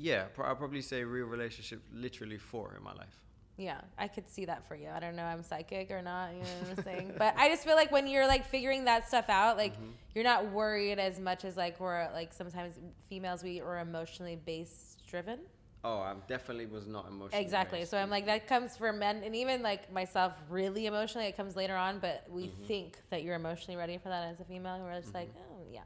Yeah, 0.01 0.23
pro- 0.33 0.47
I'll 0.47 0.55
probably 0.55 0.81
say 0.81 1.03
real 1.03 1.27
relationship, 1.27 1.81
literally 1.93 2.37
four 2.37 2.73
in 2.75 2.83
my 2.83 2.93
life. 2.93 3.21
Yeah, 3.57 3.79
I 3.97 4.07
could 4.07 4.27
see 4.27 4.45
that 4.45 4.67
for 4.67 4.75
you. 4.75 4.89
I 4.89 4.99
don't 4.99 5.15
know, 5.15 5.23
I'm 5.23 5.43
psychic 5.43 5.91
or 5.91 6.01
not, 6.01 6.33
you 6.33 6.39
know 6.39 6.49
what 6.61 6.79
I'm 6.79 6.83
saying? 6.83 7.13
but 7.17 7.35
I 7.37 7.49
just 7.49 7.63
feel 7.63 7.75
like 7.75 7.91
when 7.91 8.07
you're 8.07 8.25
like 8.25 8.45
figuring 8.47 8.85
that 8.85 9.07
stuff 9.07 9.29
out, 9.29 9.57
like 9.57 9.73
mm-hmm. 9.73 9.91
you're 10.15 10.23
not 10.23 10.51
worried 10.51 10.97
as 10.97 11.19
much 11.19 11.45
as 11.45 11.57
like 11.57 11.79
we're 11.79 12.09
like 12.13 12.33
sometimes 12.33 12.73
females 13.07 13.43
we 13.43 13.61
are 13.61 13.77
emotionally 13.77 14.35
based 14.35 15.05
driven. 15.07 15.39
Oh, 15.83 15.97
I 15.99 16.13
definitely 16.27 16.67
was 16.67 16.87
not 16.87 17.07
emotional. 17.07 17.41
Exactly. 17.41 17.85
So 17.85 17.97
I'm 17.97 18.09
like 18.09 18.25
that 18.25 18.47
comes 18.47 18.77
for 18.77 18.91
men 18.91 19.21
and 19.23 19.35
even 19.35 19.61
like 19.61 19.91
myself 19.91 20.33
really 20.49 20.87
emotionally 20.87 21.27
it 21.27 21.37
comes 21.37 21.55
later 21.55 21.75
on, 21.75 21.99
but 21.99 22.25
we 22.29 22.45
mm-hmm. 22.45 22.63
think 22.63 22.97
that 23.11 23.21
you're 23.21 23.35
emotionally 23.35 23.77
ready 23.77 23.99
for 23.99 24.09
that 24.09 24.31
as 24.31 24.39
a 24.39 24.43
female. 24.45 24.75
and 24.75 24.83
We're 24.83 24.95
just 24.95 25.09
mm-hmm. 25.09 25.17
like, 25.17 25.29
oh 25.37 25.61
yeah. 25.71 25.81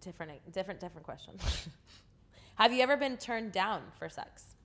Different 0.00 0.52
different 0.52 0.80
different 0.80 1.04
question. 1.04 1.34
Have 2.56 2.72
you 2.72 2.82
ever 2.82 2.96
been 2.96 3.16
turned 3.16 3.52
down 3.52 3.82
for 3.98 4.08
sex? 4.08 4.56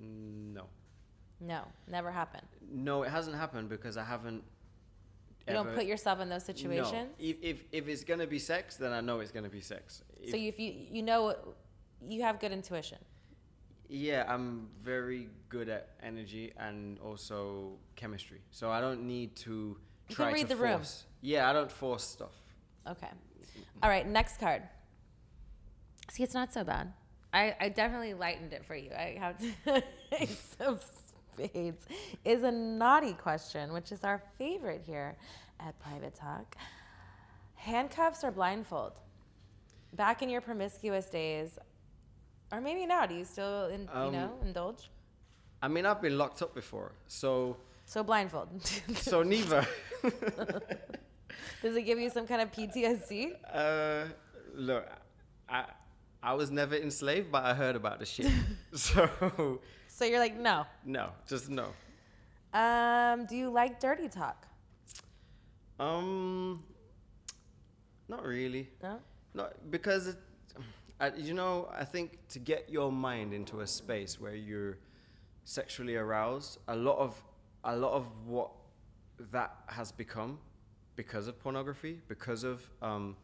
No. 0.00 0.64
No, 1.40 1.62
never 1.88 2.10
happened. 2.10 2.46
No, 2.70 3.02
it 3.02 3.10
hasn't 3.10 3.36
happened 3.36 3.68
because 3.68 3.96
I 3.96 4.04
haven't. 4.04 4.42
You 5.48 5.54
don't 5.54 5.74
put 5.74 5.86
yourself 5.86 6.20
in 6.20 6.28
those 6.28 6.44
situations. 6.44 6.92
No. 6.92 7.06
If, 7.18 7.36
if, 7.42 7.64
if 7.72 7.88
it's 7.88 8.04
going 8.04 8.20
to 8.20 8.26
be 8.26 8.38
sex, 8.38 8.76
then 8.76 8.92
I 8.92 9.00
know 9.00 9.18
it's 9.20 9.32
going 9.32 9.44
to 9.44 9.50
be 9.50 9.60
sex. 9.60 10.02
If, 10.22 10.30
So 10.30 10.36
you, 10.36 10.48
if 10.48 10.60
you 10.60 10.72
you 10.92 11.02
know 11.02 11.34
you 12.06 12.22
have 12.22 12.38
good 12.38 12.52
intuition. 12.52 12.98
yeah, 13.88 14.24
I'm 14.28 14.68
very 14.82 15.28
good 15.48 15.68
at 15.68 15.88
energy 16.02 16.52
and 16.56 16.98
also 17.00 17.78
chemistry. 17.96 18.42
So 18.50 18.70
I 18.70 18.80
don't 18.80 19.02
need 19.06 19.34
to 19.36 19.76
You 20.08 20.14
try 20.14 20.26
can 20.26 20.34
read 20.34 20.42
to 20.42 20.54
the 20.54 20.56
room. 20.56 20.82
Yeah, 21.22 21.50
I 21.50 21.52
don't 21.52 21.72
force 21.72 22.04
stuff. 22.04 22.34
Okay. 22.88 23.08
All 23.82 23.90
right, 23.90 24.06
next 24.06 24.38
card. 24.38 24.62
See, 26.10 26.22
it's 26.22 26.34
not 26.34 26.52
so 26.52 26.62
bad. 26.64 26.92
I, 27.32 27.54
I 27.60 27.68
definitely 27.68 28.14
lightened 28.14 28.52
it 28.52 28.64
for 28.64 28.74
you. 28.74 28.90
I 28.92 29.16
have 29.18 29.38
to. 29.38 29.82
Ace 30.20 30.56
of 30.60 30.84
Spades 31.36 31.86
is 32.24 32.42
a 32.42 32.50
naughty 32.50 33.12
question, 33.12 33.72
which 33.72 33.92
is 33.92 34.02
our 34.04 34.20
favorite 34.38 34.82
here 34.84 35.16
at 35.60 35.78
Private 35.78 36.14
Talk. 36.14 36.56
Handcuffs 37.54 38.24
or 38.24 38.30
blindfold? 38.30 38.92
Back 39.92 40.22
in 40.22 40.28
your 40.30 40.40
promiscuous 40.40 41.06
days, 41.06 41.58
or 42.52 42.60
maybe 42.60 42.86
now, 42.86 43.06
do 43.06 43.14
you 43.14 43.24
still, 43.24 43.66
in, 43.66 43.82
you 43.82 43.88
Um, 43.92 44.12
know, 44.12 44.38
indulge? 44.42 44.90
I 45.62 45.68
mean, 45.68 45.84
I've 45.86 46.00
been 46.00 46.16
locked 46.18 46.42
up 46.42 46.54
before. 46.54 46.92
So, 47.06 47.56
So 47.84 48.02
blindfold. 48.02 48.48
so 48.96 49.22
neither. 49.22 49.66
Does 51.62 51.76
it 51.76 51.82
give 51.82 51.98
you 51.98 52.08
some 52.10 52.26
kind 52.26 52.40
of 52.42 52.50
PTSD? 52.50 53.32
Uh, 53.52 54.04
look, 54.54 54.86
I 55.48 55.64
I 56.22 56.34
was 56.34 56.50
never 56.50 56.76
enslaved, 56.76 57.32
but 57.32 57.44
I 57.44 57.54
heard 57.54 57.76
about 57.76 57.98
the 57.98 58.06
shit. 58.06 58.30
so 58.72 59.60
So 59.88 60.04
you're 60.04 60.18
like, 60.18 60.38
no. 60.38 60.66
no, 60.84 61.10
just 61.26 61.48
no. 61.48 61.68
Um, 62.52 63.26
do 63.26 63.36
you 63.36 63.50
like 63.50 63.80
dirty 63.80 64.08
talk? 64.08 64.46
Um, 65.78 66.62
not 68.08 68.24
really. 68.24 68.68
No. 68.82 68.98
Not 69.32 69.70
because, 69.70 70.08
it, 70.08 70.16
I, 71.00 71.12
you 71.16 71.32
know, 71.32 71.68
I 71.72 71.84
think 71.84 72.18
to 72.28 72.38
get 72.38 72.68
your 72.68 72.92
mind 72.92 73.32
into 73.32 73.60
a 73.60 73.66
space 73.66 74.20
where 74.20 74.34
you're 74.34 74.78
sexually 75.44 75.96
aroused, 75.96 76.58
a 76.68 76.76
lot 76.76 76.98
of 76.98 77.22
a 77.64 77.76
lot 77.76 77.92
of 77.92 78.06
what 78.26 78.50
that 79.32 79.54
has 79.66 79.92
become 79.92 80.38
because 80.96 81.28
of 81.28 81.38
pornography, 81.38 82.00
because 82.08 82.42
of 82.42 82.68
um, 82.82 83.16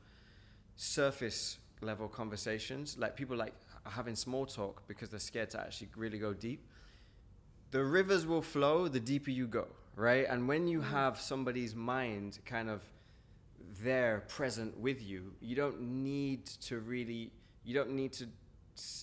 surface 0.77 1.59
level 1.81 2.09
conversations, 2.09 2.97
like 2.99 3.16
people 3.16 3.37
like 3.37 3.55
are 3.85 3.93
having 3.93 4.16
small 4.16 4.47
talk 4.47 4.83
because 4.89 5.09
they're 5.11 5.20
scared 5.20 5.51
to 5.51 5.61
actually 5.61 5.89
really 5.97 6.18
go 6.18 6.33
deep. 6.33 6.66
The 7.70 7.85
rivers 7.85 8.27
will 8.27 8.43
flow 8.43 8.89
the 8.89 9.01
deeper 9.01 9.31
you 9.31 9.47
go, 9.47 9.66
right? 9.95 10.27
And 10.29 10.49
when 10.49 10.68
you 10.68 10.81
have 10.81 11.20
somebody's 11.20 11.74
mind 11.74 12.39
kind 12.45 12.70
of 12.70 12.83
there 13.83 14.24
present 14.29 14.79
with 14.79 15.03
you 15.03 15.33
you 15.41 15.55
don't 15.55 15.81
need 15.81 16.47
to 16.47 16.79
really 16.79 17.31
you 17.64 17.74
don't 17.74 17.91
need 17.91 18.12
to 18.12 18.27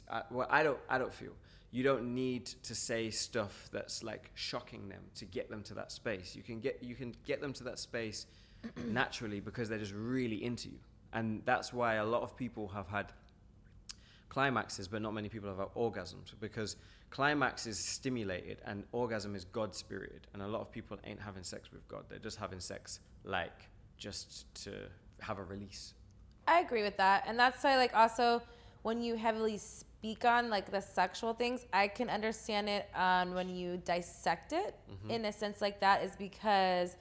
uh, 0.10 0.22
well 0.32 0.48
i 0.50 0.64
don't 0.64 0.80
i 0.90 0.98
don't 0.98 1.14
feel. 1.14 1.34
You 1.72 1.82
don't 1.82 2.14
need 2.14 2.46
to 2.46 2.76
say 2.76 3.10
stuff 3.10 3.68
that's 3.72 4.04
like 4.04 4.30
shocking 4.36 4.90
them 4.90 5.02
to 5.16 5.26
get 5.26 5.50
them 5.50 5.64
to 5.64 5.74
that 5.74 5.92
space. 5.92 6.36
You 6.36 6.44
can 6.44 6.60
get 6.60 6.78
you 6.84 6.94
can 6.94 7.16
get 7.26 7.42
them 7.42 7.52
to 7.54 7.64
that 7.64 7.80
space 7.80 8.28
naturally 8.86 9.40
because 9.40 9.70
they're 9.70 9.80
just 9.80 9.96
really 9.96 10.44
into 10.44 10.70
you 10.70 10.78
and 11.14 11.42
that's 11.46 11.72
why 11.72 11.96
a 11.96 12.06
lot 12.06 12.22
of 12.22 12.36
people 12.36 12.68
have 12.70 12.88
had 12.88 13.12
climaxes 14.30 14.88
but 14.88 15.02
not 15.02 15.14
many 15.14 15.30
people 15.30 15.48
have 15.48 15.60
had 15.60 15.74
orgasms 15.76 16.34
because 16.40 16.76
climax 17.12 17.68
is 17.68 17.78
stimulated 17.78 18.58
and 18.66 18.84
orgasm 18.92 19.36
is 19.36 19.46
god 19.46 19.76
spirited 19.76 20.26
and 20.34 20.42
a 20.42 20.48
lot 20.48 20.62
of 20.62 20.72
people 20.72 20.98
ain't 21.06 21.22
having 21.22 21.44
sex 21.44 21.72
with 21.72 21.88
god. 21.88 22.04
They're 22.10 22.18
just 22.18 22.38
having 22.38 22.60
sex 22.60 23.00
like 23.24 23.70
just 23.98 24.54
to 24.64 24.72
have 25.22 25.40
a 25.40 25.44
release. 25.44 25.94
I 26.48 26.60
agree 26.60 26.84
with 26.84 26.98
that. 26.98 27.24
And 27.28 27.40
that's 27.40 27.64
why, 27.64 27.78
like, 27.78 27.96
also 27.96 28.42
when 28.82 29.02
you 29.02 29.16
heavily 29.16 29.58
speak 29.58 30.26
on 30.26 30.50
like 30.50 30.70
the 30.70 30.82
sexual 30.82 31.34
things, 31.34 31.66
I 31.72 31.88
can 31.88 32.10
understand 32.10 32.68
it 32.68 32.90
on 32.96 33.34
when 33.34 33.50
you 33.50 33.78
dissect 33.78 34.52
it 34.52 34.76
mm-hmm. 34.92 35.10
in 35.10 35.26
a 35.26 35.32
sense 35.32 35.62
like 35.62 35.80
that, 35.80 36.04
is 36.04 36.16
because 36.18 36.98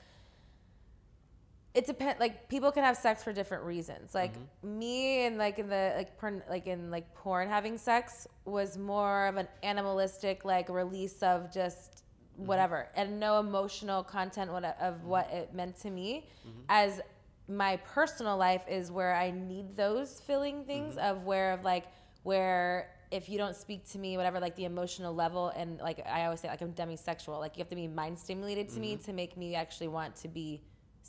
it 1.74 1.86
depends. 1.86 2.20
Like, 2.20 2.48
people 2.48 2.70
can 2.70 2.84
have 2.84 2.96
sex 2.96 3.24
for 3.24 3.32
different 3.32 3.64
reasons. 3.64 4.14
Like 4.14 4.34
mm-hmm. 4.34 4.78
me 4.78 5.26
and 5.26 5.38
like 5.38 5.58
in 5.58 5.68
the 5.68 5.94
like 5.96 6.18
porn, 6.18 6.42
like 6.48 6.66
in 6.66 6.90
like 6.90 7.14
porn, 7.14 7.48
having 7.48 7.78
sex 7.78 8.26
was 8.44 8.76
more 8.76 9.26
of 9.26 9.36
an 9.36 9.48
animalistic 9.62 10.44
like 10.44 10.68
release 10.68 11.22
of 11.22 11.52
just 11.52 12.04
mm-hmm. 12.34 12.46
whatever 12.46 12.88
and 12.94 13.18
no 13.18 13.40
emotional 13.40 14.02
content 14.02 14.52
what, 14.52 14.64
of 14.64 14.94
mm-hmm. 14.96 15.08
what 15.08 15.30
it 15.30 15.54
meant 15.54 15.76
to 15.80 15.90
me 15.90 16.28
as 16.68 17.00
my 17.48 17.76
personal 17.76 18.36
life 18.36 18.64
is 18.68 18.90
where 18.90 19.14
I 19.14 19.30
need 19.30 19.76
those 19.76 20.20
filling 20.20 20.64
things 20.64 20.96
of 20.96 21.24
where 21.24 21.52
of 21.52 21.64
like 21.64 21.86
where 22.22 22.90
if 23.10 23.28
you 23.28 23.36
don't 23.36 23.54
speak 23.54 23.86
to 23.90 23.98
me, 23.98 24.16
whatever, 24.16 24.40
like 24.40 24.56
the 24.56 24.64
emotional 24.64 25.14
level, 25.14 25.50
and 25.54 25.78
like 25.80 26.00
I 26.06 26.24
always 26.24 26.40
say, 26.40 26.48
like 26.48 26.62
I'm 26.62 26.72
demisexual. 26.72 27.38
Like 27.38 27.56
you 27.56 27.60
have 27.60 27.68
to 27.68 27.76
be 27.76 27.86
mind 27.86 28.18
stimulated 28.18 28.70
to 28.70 28.80
me 28.80 28.96
to 29.04 29.12
make 29.12 29.36
me 29.36 29.54
actually 29.54 29.88
want 29.88 30.16
to 30.16 30.28
be 30.28 30.62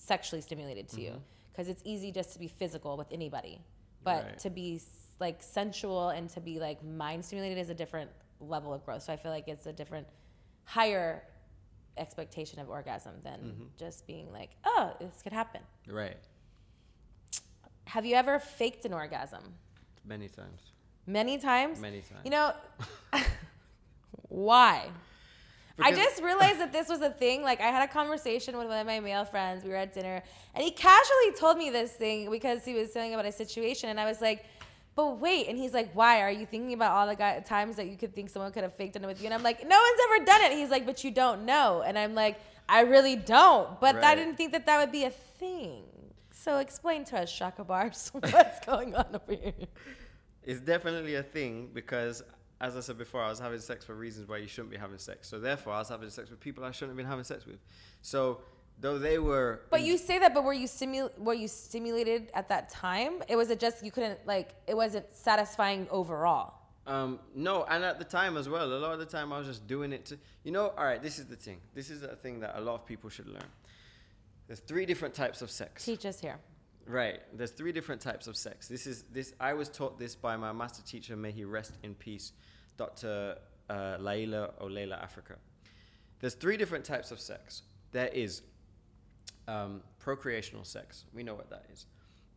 sexually 0.05 0.41
stimulated 0.41 0.87
to 0.89 1.01
you, 1.01 1.11
mm-hmm. 1.11 1.51
because 1.51 1.67
it's 1.69 1.81
easy 1.85 2.11
just 2.11 2.33
to 2.33 2.39
be 2.39 2.47
physical 2.47 2.97
with 2.97 3.11
anybody, 3.11 3.61
but 4.03 4.23
Right. 4.25 4.39
to 4.39 4.49
be 4.49 4.81
like 5.19 5.41
sensual 5.41 6.09
and 6.09 6.29
to 6.31 6.41
be 6.41 6.59
like 6.59 6.83
mind 6.83 7.23
stimulated 7.23 7.57
is 7.57 7.69
a 7.69 7.73
different 7.73 8.09
level 8.39 8.73
of 8.73 8.83
growth. 8.85 9.03
So 9.03 9.13
I 9.13 9.17
feel 9.17 9.31
like 9.31 9.47
it's 9.47 9.65
a 9.65 9.73
different, 9.73 10.07
higher 10.65 11.23
expectation 11.97 12.59
of 12.59 12.69
orgasm 12.69 13.13
than 13.23 13.39
mm-hmm. 13.39 13.63
just 13.77 14.05
being 14.07 14.31
like, 14.31 14.51
oh, 14.65 14.93
this 14.99 15.21
could 15.21 15.33
happen. 15.33 15.61
right 15.87 16.17
Have 17.85 18.05
you 18.05 18.15
ever 18.15 18.39
faked 18.39 18.85
an 18.85 18.93
orgasm? 18.93 19.43
many 20.05 20.27
times 20.27 20.61
Many 21.05 21.37
times? 21.37 21.79
many 21.79 22.01
times 22.01 22.21
You 22.25 22.31
know, 22.31 22.53
why? 24.29 24.89
I 25.79 25.91
just 25.91 26.21
realized 26.21 26.59
that 26.59 26.71
this 26.71 26.87
was 26.87 27.01
a 27.01 27.09
thing. 27.09 27.41
Like, 27.43 27.59
I 27.59 27.67
had 27.67 27.87
a 27.87 27.91
conversation 27.91 28.57
with 28.57 28.67
one 28.67 28.79
of 28.79 28.85
my 28.85 28.99
male 28.99 29.25
friends. 29.25 29.63
We 29.63 29.71
were 29.71 29.75
at 29.77 29.93
dinner, 29.93 30.21
and 30.53 30.63
he 30.63 30.71
casually 30.71 31.31
told 31.37 31.57
me 31.57 31.69
this 31.69 31.91
thing 31.93 32.29
because 32.29 32.63
he 32.63 32.73
was 32.73 32.91
telling 32.91 33.13
about 33.13 33.25
a 33.25 33.31
situation, 33.31 33.89
and 33.89 33.99
I 33.99 34.05
was 34.05 34.21
like, 34.21 34.45
"But 34.95 35.19
wait!" 35.19 35.47
And 35.47 35.57
he's 35.57 35.73
like, 35.73 35.91
"Why 35.93 36.21
are 36.21 36.29
you 36.31 36.45
thinking 36.45 36.73
about 36.73 36.91
all 36.91 37.07
the 37.07 37.15
guy- 37.15 37.39
times 37.39 37.75
that 37.77 37.87
you 37.87 37.97
could 37.97 38.13
think 38.13 38.29
someone 38.29 38.51
could 38.51 38.63
have 38.63 38.75
faked 38.75 38.95
it 38.95 39.01
with 39.01 39.19
you?" 39.19 39.25
And 39.25 39.33
I'm 39.33 39.41
like, 39.43 39.67
"No 39.67 39.75
one's 39.79 39.99
ever 40.07 40.25
done 40.25 40.41
it." 40.43 40.51
He's 40.53 40.69
like, 40.69 40.85
"But 40.85 41.03
you 41.03 41.09
don't 41.11 41.43
know," 41.45 41.81
and 41.85 41.97
I'm 41.97 42.13
like, 42.13 42.39
"I 42.69 42.81
really 42.81 43.15
don't." 43.15 43.79
But 43.79 43.95
I 44.03 44.13
didn't 44.15 44.35
think 44.35 44.51
that 44.51 44.65
that 44.67 44.77
would 44.79 44.91
be 44.91 45.05
a 45.05 45.09
thing. 45.09 45.83
So 46.31 46.57
explain 46.59 47.03
to 47.05 47.19
us, 47.21 47.31
Chakabars, 47.39 48.09
what's 48.33 48.63
going 48.65 48.93
on 48.95 49.07
over 49.15 49.33
here? 49.41 49.53
It's 50.43 50.59
definitely 50.59 51.15
a 51.15 51.23
thing 51.23 51.69
because, 51.73 52.21
as 52.63 52.77
I 52.77 52.79
said 52.79 52.97
before, 52.97 53.21
I 53.21 53.29
was 53.29 53.39
having 53.39 53.59
sex 53.59 53.83
for 53.85 53.93
reasons 53.93 54.27
why 54.29 54.37
you 54.37 54.47
shouldn't 54.47 54.71
be 54.71 54.77
having 54.85 54.97
sex. 54.97 55.27
So 55.27 55.35
therefore, 55.39 55.73
I 55.73 55.79
was 55.79 55.89
having 55.89 56.09
sex 56.09 56.29
with 56.31 56.39
people 56.39 56.63
I 56.63 56.71
shouldn't 56.71 56.91
have 56.91 56.97
been 56.97 57.05
having 57.15 57.25
sex 57.25 57.45
with. 57.45 57.59
So 58.01 58.39
though 58.79 58.97
they 58.97 59.17
were, 59.19 59.61
But 59.69 59.81
you 59.81 59.97
say 59.97 60.17
that, 60.19 60.33
but 60.33 60.43
were 60.43 60.53
you 60.63 60.67
stimu- 60.67 61.15
were 61.19 61.33
you 61.43 61.47
stimulated 61.49 62.21
at 62.33 62.47
that 62.49 62.69
time? 62.69 63.13
It 63.27 63.35
was 63.35 63.49
it 63.49 63.59
just 63.59 63.83
you 63.85 63.91
couldn't 63.91 64.19
like 64.25 64.49
it 64.65 64.75
wasn't 64.83 65.05
satisfying 65.13 65.87
overall. 65.91 66.53
um, 66.87 67.19
no, 67.35 67.63
and 67.65 67.83
at 67.83 67.97
the 67.99 68.05
time 68.19 68.37
as 68.37 68.47
well, 68.49 68.65
a 68.65 68.79
lot 68.85 68.93
of 68.93 68.99
the 68.99 69.05
time 69.17 69.27
I 69.33 69.37
was 69.39 69.47
just 69.47 69.67
doing 69.67 69.91
it 69.93 70.05
to, 70.07 70.17
you 70.45 70.51
know. 70.55 70.65
All 70.77 70.85
right, 70.85 71.01
this 71.07 71.19
is 71.19 71.25
the 71.33 71.35
thing. 71.45 71.59
This 71.73 71.89
is 71.89 72.01
a 72.03 72.15
thing 72.23 72.39
that 72.41 72.53
a 72.57 72.61
lot 72.61 72.75
of 72.75 72.85
people 72.85 73.09
should 73.09 73.27
learn. 73.27 73.49
There's 74.47 74.59
three 74.59 74.85
different 74.85 75.13
types 75.13 75.41
of 75.41 75.49
sex. 75.51 75.83
Teach 75.85 76.05
us 76.05 76.19
here. 76.19 76.39
Right. 76.85 77.21
There's 77.37 77.51
three 77.51 77.71
different 77.71 78.01
types 78.01 78.27
of 78.27 78.35
sex. 78.35 78.67
This 78.67 78.85
is 78.87 79.03
this. 79.03 79.33
I 79.39 79.53
was 79.53 79.69
taught 79.69 79.97
this 79.97 80.15
by 80.15 80.35
my 80.35 80.51
master 80.51 80.83
teacher. 80.83 81.15
May 81.15 81.31
he 81.31 81.45
rest 81.45 81.73
in 81.83 81.95
peace, 81.95 82.33
Dr. 82.77 83.37
uh, 83.69 83.97
Laila 83.99 84.51
or 84.59 84.69
Layla 84.69 85.01
Afrika. 85.01 85.35
There's 86.19 86.35
three 86.35 86.57
different 86.57 86.85
types 86.85 87.11
of 87.11 87.19
sex. 87.19 87.63
There 87.91 88.07
is 88.07 88.41
um, 89.47 89.81
procreational 90.03 90.65
sex. 90.65 91.05
We 91.13 91.23
know 91.23 91.35
what 91.35 91.49
that 91.49 91.65
is. 91.71 91.85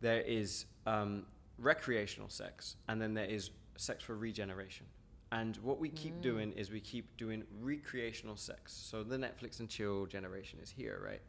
There 0.01 0.21
is 0.21 0.65
um, 0.85 1.25
recreational 1.57 2.29
sex, 2.29 2.75
and 2.87 3.01
then 3.01 3.13
there 3.13 3.25
is 3.25 3.51
sex 3.77 4.03
for 4.03 4.15
regeneration. 4.15 4.85
And 5.31 5.57
what 5.57 5.79
we 5.79 5.89
keep 5.89 6.21
doing 6.21 6.53
is 6.53 6.71
we 6.71 6.79
keep 6.79 7.17
doing 7.17 7.43
recreational 7.59 8.37
sex. 8.37 8.73
So 8.73 9.03
the 9.03 9.17
Netflix 9.17 9.59
and 9.59 9.67
chill 9.67 10.05
generation 10.05 10.59
is 10.61 10.69
here, 10.69 11.01
right? 11.03 11.21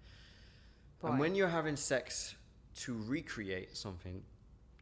And 1.03 1.19
when 1.19 1.35
you're 1.35 1.49
having 1.49 1.77
sex 1.77 2.35
to 2.77 2.97
recreate 3.07 3.77
something, 3.77 4.23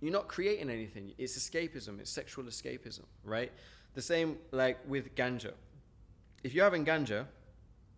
you're 0.01 0.12
not 0.12 0.28
creating 0.28 0.69
anything. 0.69 1.12
It's 1.16 1.39
escapism. 1.39 1.98
It's 1.98 2.11
sexual 2.11 2.44
escapism, 2.44 3.05
right? 3.24 3.53
The 3.97 4.02
same 4.02 4.36
like 4.52 4.78
with 4.86 5.14
ganja. 5.14 5.52
If 6.44 6.52
you're 6.52 6.64
having 6.64 6.85
ganja, 6.85 7.24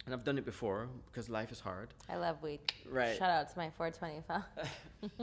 and 0.06 0.14
I've 0.14 0.24
done 0.24 0.38
it 0.38 0.44
before 0.46 0.88
because 1.10 1.28
life 1.28 1.50
is 1.50 1.58
hard. 1.58 1.88
I 2.08 2.16
love 2.16 2.40
weed. 2.40 2.60
Right. 2.88 3.18
Shout 3.18 3.28
out 3.30 3.52
to 3.52 3.58
my 3.58 3.68
420 3.76 4.22
fam. 4.26 4.44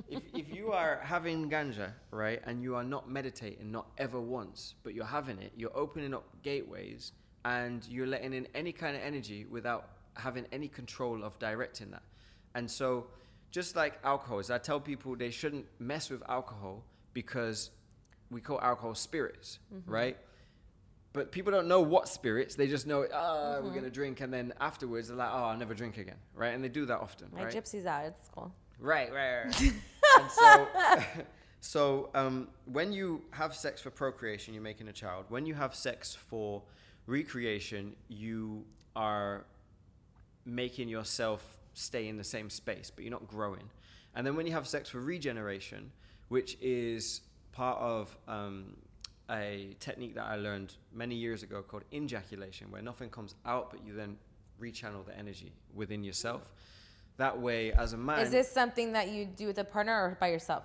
if, 0.10 0.22
if 0.36 0.54
you 0.54 0.74
are 0.74 1.00
having 1.02 1.50
ganja, 1.50 1.92
right, 2.12 2.42
and 2.46 2.62
you 2.62 2.76
are 2.76 2.84
not 2.84 3.10
meditating, 3.10 3.72
not 3.72 3.88
ever 3.98 4.20
once, 4.20 4.76
but 4.84 4.94
you're 4.94 5.06
having 5.06 5.40
it, 5.40 5.54
you're 5.56 5.76
opening 5.76 6.14
up 6.14 6.26
gateways 6.44 7.14
and 7.46 7.88
you're 7.88 8.06
letting 8.06 8.34
in 8.34 8.46
any 8.54 8.74
kind 8.74 8.98
of 8.98 9.02
energy 9.02 9.46
without 9.50 9.88
having 10.16 10.46
any 10.52 10.68
control 10.68 11.24
of 11.24 11.40
directing 11.40 11.90
that. 11.92 12.04
And 12.54 12.70
so, 12.70 13.08
just 13.50 13.78
like 13.78 13.98
alcohol, 14.04 14.40
is 14.40 14.52
I 14.52 14.58
tell 14.58 14.82
people 14.82 15.16
they 15.16 15.32
shouldn't 15.32 15.66
mess 15.80 16.10
with 16.10 16.22
alcohol 16.30 16.84
because 17.14 17.72
we 18.30 18.42
call 18.42 18.60
alcohol 18.60 18.94
spirits, 18.94 19.60
mm-hmm. 19.74 19.90
right? 19.90 20.18
But 21.16 21.32
people 21.32 21.52
don't 21.52 21.68
know 21.68 21.80
what 21.80 22.10
spirits. 22.10 22.56
They 22.56 22.68
just 22.68 22.86
know, 22.86 23.08
ah, 23.14 23.60
we're 23.64 23.74
gonna 23.74 23.90
drink, 23.90 24.20
and 24.20 24.34
then 24.34 24.54
afterwards 24.60 25.08
they're 25.08 25.18
like, 25.18 25.30
oh, 25.32 25.46
I'll 25.46 25.58
never 25.58 25.74
drink 25.74 25.98
again, 25.98 26.18
right? 26.36 26.54
And 26.54 26.62
they 26.62 26.68
do 26.68 26.86
that 26.88 27.00
often, 27.00 27.30
My 27.34 27.46
right? 27.46 27.54
gypsy's 27.54 27.86
out. 27.86 28.06
It's 28.06 28.30
cool. 28.36 28.54
Right, 28.80 29.12
right, 29.14 29.46
right. 29.46 29.62
and 30.20 30.30
so, 30.30 30.68
so 31.62 32.10
um, 32.14 32.50
when 32.66 32.92
you 32.92 33.22
have 33.32 33.56
sex 33.56 33.82
for 33.82 33.92
procreation, 33.92 34.54
you're 34.54 34.62
making 34.62 34.90
a 34.90 34.94
child. 34.94 35.26
When 35.30 35.46
you 35.46 35.54
have 35.54 35.74
sex 35.74 36.14
for 36.14 36.62
recreation, 37.08 37.96
you 38.10 38.66
are 38.96 39.46
making 40.46 40.90
yourself 40.90 41.58
stay 41.74 42.10
in 42.10 42.18
the 42.18 42.24
same 42.26 42.50
space, 42.50 42.92
but 42.94 43.06
you're 43.06 43.12
not 43.12 43.28
growing. 43.28 43.70
And 44.16 44.28
then 44.28 44.36
when 44.36 44.46
you 44.46 44.54
have 44.54 44.68
sex 44.68 44.90
for 44.90 45.00
regeneration, 45.00 45.92
which 46.28 46.58
is 46.62 47.22
part 47.54 47.80
of 47.80 48.16
um, 48.28 48.76
a 49.30 49.76
technique 49.80 50.16
that 50.16 50.26
I 50.26 50.36
learned 50.36 50.76
many 50.94 51.16
years 51.16 51.44
ago 51.44 51.62
called 51.62 51.84
injaculation, 51.92 52.70
where 52.72 52.82
nothing 52.82 53.10
comes 53.10 53.36
out, 53.46 53.72
but 53.72 53.86
you 53.86 53.94
then 53.96 54.18
rechannel 54.62 55.06
the 55.06 55.18
energy 55.18 55.52
within 55.74 56.04
yourself. 56.04 56.52
That 57.18 57.40
way, 57.40 57.72
as 57.72 57.94
a 57.94 57.98
man, 57.98 58.20
Is 58.20 58.32
this 58.32 58.52
something 58.52 58.92
that 58.94 59.10
you 59.10 59.26
do 59.26 59.48
with 59.48 59.58
a 59.58 59.64
partner 59.64 59.94
or 59.94 60.18
by 60.20 60.28
yourself? 60.28 60.64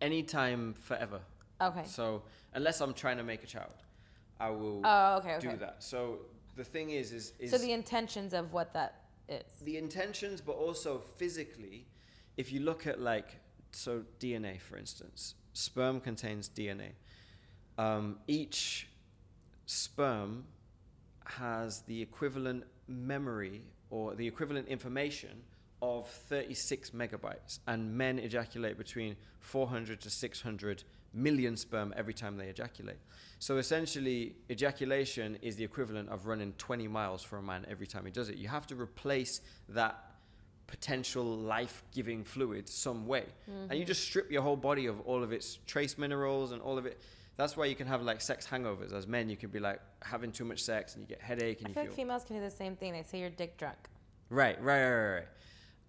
anytime, 0.00 0.74
forever. 0.74 1.20
Okay. 1.60 1.82
So 1.84 2.22
unless 2.54 2.80
I'm 2.80 2.94
trying 2.94 3.18
to 3.18 3.22
make 3.22 3.42
a 3.42 3.46
child, 3.46 3.72
I 4.38 4.50
will 4.50 4.80
Oh, 4.84 5.16
okay, 5.18 5.34
okay. 5.36 5.50
do 5.50 5.56
that. 5.58 5.76
So 5.82 6.20
the 6.56 6.64
thing 6.64 6.90
is, 6.90 7.12
is, 7.12 7.32
is 7.38 7.50
So 7.50 7.58
the 7.58 7.72
intentions 7.72 8.32
of 8.32 8.52
what 8.52 8.72
that 8.72 9.02
is. 9.28 9.42
the 9.62 9.76
intentions, 9.76 10.40
but 10.40 10.52
also 10.52 10.98
physically, 11.16 11.86
if 12.36 12.50
you 12.52 12.60
look 12.60 12.86
at 12.86 13.00
like 13.00 13.36
so 13.72 14.02
DNA, 14.18 14.60
for 14.60 14.76
instance, 14.78 15.34
sperm 15.52 16.00
contains 16.00 16.48
DNA. 16.48 16.92
Um, 17.78 18.18
each 18.26 18.88
sperm 19.66 20.44
has 21.24 21.82
the 21.82 22.02
equivalent 22.02 22.64
memory 22.88 23.62
or 23.90 24.14
the 24.14 24.26
equivalent 24.26 24.68
information 24.68 25.42
of 25.82 26.08
36 26.08 26.90
megabytes, 26.90 27.60
and 27.66 27.96
men 27.96 28.18
ejaculate 28.18 28.76
between 28.76 29.16
400 29.40 30.00
to 30.02 30.10
600 30.10 30.84
million 31.14 31.56
sperm 31.56 31.92
every 31.96 32.12
time 32.12 32.36
they 32.36 32.48
ejaculate. 32.48 32.98
So 33.38 33.56
essentially, 33.56 34.34
ejaculation 34.50 35.38
is 35.40 35.56
the 35.56 35.64
equivalent 35.64 36.10
of 36.10 36.26
running 36.26 36.52
20 36.58 36.86
miles 36.88 37.22
for 37.22 37.38
a 37.38 37.42
man 37.42 37.64
every 37.68 37.86
time 37.86 38.04
he 38.04 38.10
does 38.10 38.28
it. 38.28 38.36
You 38.36 38.48
have 38.48 38.66
to 38.68 38.74
replace 38.74 39.40
that 39.70 40.04
potential 40.66 41.24
life-giving 41.24 42.24
fluid 42.24 42.68
some 42.68 43.06
way, 43.06 43.24
and 43.70 43.78
you 43.78 43.84
just 43.84 44.04
strip 44.04 44.30
your 44.30 44.42
whole 44.42 44.56
body 44.56 44.86
of 44.86 45.00
all 45.00 45.22
of 45.22 45.32
its 45.32 45.58
trace 45.66 45.96
minerals 45.96 46.52
and 46.52 46.60
all 46.60 46.76
of 46.78 46.86
it. 46.86 47.00
That's 47.40 47.56
why 47.56 47.64
you 47.64 47.74
can 47.74 47.86
have 47.86 48.02
like 48.02 48.20
sex 48.20 48.46
hangovers. 48.46 48.92
As 48.92 49.06
men, 49.06 49.30
you 49.30 49.36
can 49.38 49.48
be 49.48 49.60
like 49.60 49.80
having 50.02 50.30
too 50.30 50.44
much 50.44 50.62
sex 50.62 50.94
and 50.94 51.02
you 51.02 51.08
get 51.08 51.22
headache 51.22 51.60
and 51.60 51.68
I 51.68 51.70
you 51.70 51.74
feel 51.74 51.82
feel 51.84 51.90
like 51.90 51.96
females 51.96 52.24
can 52.24 52.36
do 52.36 52.42
the 52.42 52.50
same 52.50 52.76
thing. 52.76 52.92
They 52.92 53.02
say 53.02 53.18
you're 53.20 53.30
dick 53.30 53.56
drunk. 53.56 53.78
Right, 54.28 54.62
right, 54.62 54.82
right, 54.82 54.94
right, 54.94 55.14
right. 55.14 55.28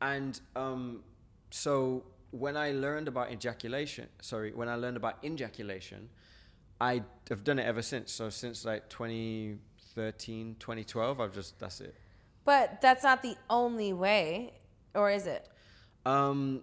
And 0.02 0.40
um, 0.56 1.04
so 1.50 2.06
when 2.32 2.56
I 2.56 2.72
learned 2.72 3.10
about 3.10 3.32
injaculation, 3.32 4.08
sorry, 4.22 4.54
when 4.54 4.70
I 4.70 4.76
learned 4.76 4.96
about 4.96 5.18
injaculation, 5.24 6.08
I 6.80 7.04
have 7.30 7.44
done 7.44 7.60
it 7.60 7.66
ever 7.66 7.82
since. 7.82 8.14
So 8.14 8.30
since 8.30 8.64
like 8.64 8.88
2013, 8.88 10.56
2012, 10.58 11.20
I've 11.20 11.34
just 11.34 11.60
that's 11.60 11.82
it. 11.82 11.96
But 12.46 12.80
that's 12.80 13.04
not 13.04 13.22
the 13.22 13.36
only 13.50 13.92
way, 13.92 14.54
or 14.96 15.12
is 15.12 15.28
it? 15.28 15.50
Um, 16.06 16.62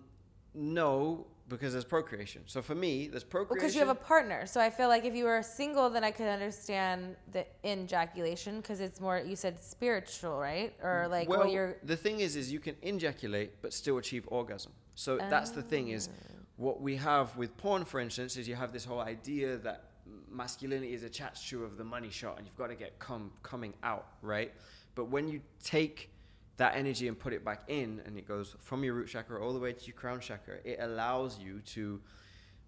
no, 0.54 1.26
because 1.48 1.72
there's 1.72 1.84
procreation. 1.84 2.42
So 2.46 2.60
for 2.60 2.74
me, 2.74 3.08
there's 3.08 3.24
procreation. 3.24 3.58
Because 3.58 3.74
you 3.74 3.80
have 3.80 3.88
a 3.88 3.94
partner. 3.94 4.46
So 4.46 4.60
I 4.60 4.70
feel 4.70 4.88
like 4.88 5.04
if 5.04 5.14
you 5.14 5.24
were 5.24 5.42
single, 5.42 5.88
then 5.88 6.04
I 6.04 6.10
could 6.10 6.26
understand 6.26 7.16
the 7.32 7.46
injaculation 7.62 8.60
because 8.60 8.80
it's 8.80 9.00
more, 9.00 9.18
you 9.18 9.36
said 9.36 9.60
spiritual, 9.60 10.38
right? 10.38 10.74
Or 10.82 11.06
mm, 11.06 11.10
like 11.10 11.28
well, 11.28 11.40
what 11.40 11.50
you're. 11.50 11.76
the 11.82 11.96
thing 11.96 12.20
is, 12.20 12.36
is 12.36 12.52
you 12.52 12.60
can 12.60 12.76
injaculate 12.82 13.62
but 13.62 13.72
still 13.72 13.98
achieve 13.98 14.24
orgasm. 14.28 14.72
So 14.94 15.16
that's 15.16 15.50
the 15.50 15.62
thing 15.62 15.88
is, 15.88 16.08
oh. 16.08 16.34
what 16.56 16.80
we 16.80 16.96
have 16.96 17.36
with 17.36 17.56
porn, 17.56 17.84
for 17.84 18.00
instance, 18.00 18.36
is 18.36 18.48
you 18.48 18.56
have 18.56 18.72
this 18.72 18.84
whole 18.84 19.00
idea 19.00 19.56
that 19.58 19.84
masculinity 20.30 20.92
is 20.92 21.02
attached 21.02 21.48
to 21.50 21.64
of 21.64 21.76
the 21.76 21.84
money 21.84 22.10
shot, 22.10 22.36
and 22.38 22.46
you've 22.46 22.56
got 22.56 22.68
to 22.68 22.74
get 22.74 22.98
come 22.98 23.30
coming 23.42 23.74
out, 23.82 24.06
right? 24.22 24.52
But 24.94 25.06
when 25.06 25.28
you 25.28 25.40
take 25.62 26.10
that 26.58 26.76
energy 26.76 27.08
and 27.08 27.18
put 27.18 27.32
it 27.32 27.44
back 27.44 27.62
in, 27.68 28.02
and 28.04 28.18
it 28.18 28.28
goes 28.28 28.54
from 28.60 28.84
your 28.84 28.94
root 28.94 29.08
chakra 29.08 29.42
all 29.42 29.52
the 29.52 29.58
way 29.58 29.72
to 29.72 29.86
your 29.86 29.94
crown 29.94 30.20
chakra, 30.20 30.56
it 30.64 30.78
allows 30.80 31.38
you 31.40 31.60
to 31.60 32.00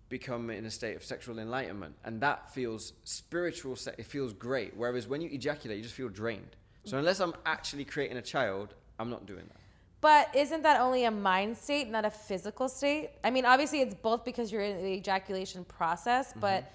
become 0.08 0.50
in 0.50 0.64
a 0.64 0.70
state 0.70 0.96
of 0.96 1.04
sexual 1.04 1.38
enlightenment, 1.38 1.94
and 2.04 2.20
that 2.20 2.52
feels 2.52 2.94
spiritual. 3.04 3.76
se- 3.76 3.94
It 3.98 4.06
feels 4.06 4.32
great. 4.32 4.76
Whereas 4.76 5.06
when 5.06 5.20
you 5.20 5.28
ejaculate, 5.30 5.76
you 5.76 5.82
just 5.84 5.94
feel 5.94 6.08
drained. 6.08 6.56
So 6.84 6.98
unless 6.98 7.20
I'm 7.20 7.34
actually 7.46 7.84
creating 7.84 8.16
a 8.16 8.22
child, 8.22 8.74
I'm 8.98 9.10
not 9.10 9.26
doing 9.26 9.44
that. 9.46 9.56
But 10.00 10.34
isn't 10.34 10.62
that 10.62 10.80
only 10.80 11.04
a 11.04 11.10
mind 11.10 11.56
state, 11.56 11.88
not 11.90 12.04
a 12.04 12.10
physical 12.10 12.68
state? 12.68 13.10
I 13.22 13.30
mean, 13.30 13.44
obviously 13.44 13.82
it's 13.82 13.94
both 13.94 14.24
because 14.24 14.50
you're 14.50 14.62
in 14.62 14.82
the 14.82 14.92
ejaculation 14.94 15.64
process, 15.64 16.32
but 16.40 16.62
mm-hmm. 16.64 16.74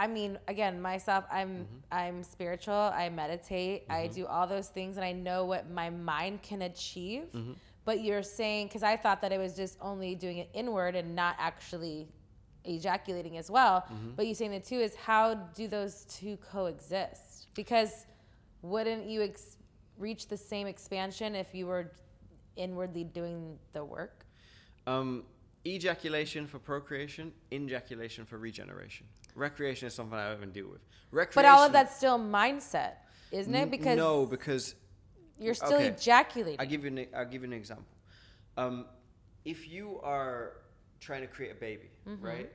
I 0.00 0.06
mean, 0.06 0.38
again, 0.48 0.80
myself, 0.80 1.26
I'm 1.30 1.48
mm-hmm. 1.50 1.76
I'm 1.92 2.22
spiritual. 2.22 2.74
I 2.74 3.10
meditate. 3.10 3.84
I 3.90 4.04
mm-hmm. 4.04 4.14
do 4.14 4.26
all 4.26 4.46
those 4.46 4.68
things, 4.68 4.96
and 4.96 5.04
I 5.04 5.12
know 5.12 5.44
what 5.44 5.70
my 5.70 5.90
mind 5.90 6.40
can 6.40 6.62
achieve. 6.62 7.24
Mm-hmm. 7.34 7.52
But 7.84 8.00
you're 8.00 8.22
saying 8.22 8.68
because 8.68 8.82
I 8.82 8.96
thought 8.96 9.20
that 9.20 9.30
it 9.30 9.38
was 9.38 9.54
just 9.54 9.76
only 9.82 10.14
doing 10.14 10.38
it 10.38 10.48
inward 10.54 10.96
and 10.96 11.14
not 11.14 11.36
actually 11.38 12.08
ejaculating 12.64 13.36
as 13.36 13.50
well. 13.50 13.86
But 14.16 14.26
you 14.26 14.34
saying 14.34 14.52
the 14.52 14.60
two 14.60 14.80
is 14.80 14.94
how 14.94 15.34
do 15.34 15.68
those 15.68 16.06
two 16.06 16.38
coexist? 16.38 17.48
Because 17.54 18.06
wouldn't 18.62 19.06
you 19.06 19.22
ex- 19.22 19.56
reach 19.98 20.28
the 20.28 20.36
same 20.36 20.66
expansion 20.66 21.34
if 21.34 21.54
you 21.54 21.66
were 21.66 21.92
inwardly 22.56 23.04
doing 23.04 23.58
the 23.72 23.84
work? 23.84 24.24
Um, 24.86 25.24
ejaculation 25.66 26.46
for 26.46 26.58
procreation, 26.58 27.32
injaculation 27.50 28.24
for 28.24 28.38
regeneration. 28.38 29.06
Recreation 29.34 29.86
is 29.88 29.94
something 29.94 30.18
I 30.18 30.28
don't 30.28 30.38
even 30.38 30.52
deal 30.52 30.68
with. 30.68 30.80
Recreation, 31.10 31.50
But 31.50 31.58
all 31.58 31.64
of 31.66 31.72
that's 31.72 31.96
still 31.96 32.18
mindset, 32.18 32.94
isn't 33.32 33.54
it? 33.54 33.70
Because 33.70 33.96
no, 33.96 34.26
because 34.26 34.74
you're 35.38 35.54
still 35.54 35.74
okay. 35.74 35.88
ejaculating. 35.88 36.56
I 36.60 36.66
give 36.66 36.84
you 36.84 36.88
an, 36.90 37.06
I'll 37.14 37.24
give 37.24 37.42
you 37.42 37.48
an 37.48 37.52
example. 37.52 37.84
Um, 38.56 38.86
if 39.44 39.68
you 39.68 40.00
are 40.02 40.52
trying 41.00 41.22
to 41.22 41.26
create 41.26 41.52
a 41.52 41.60
baby, 41.60 41.88
Mm-hmm. 42.08 42.24
right, 42.26 42.52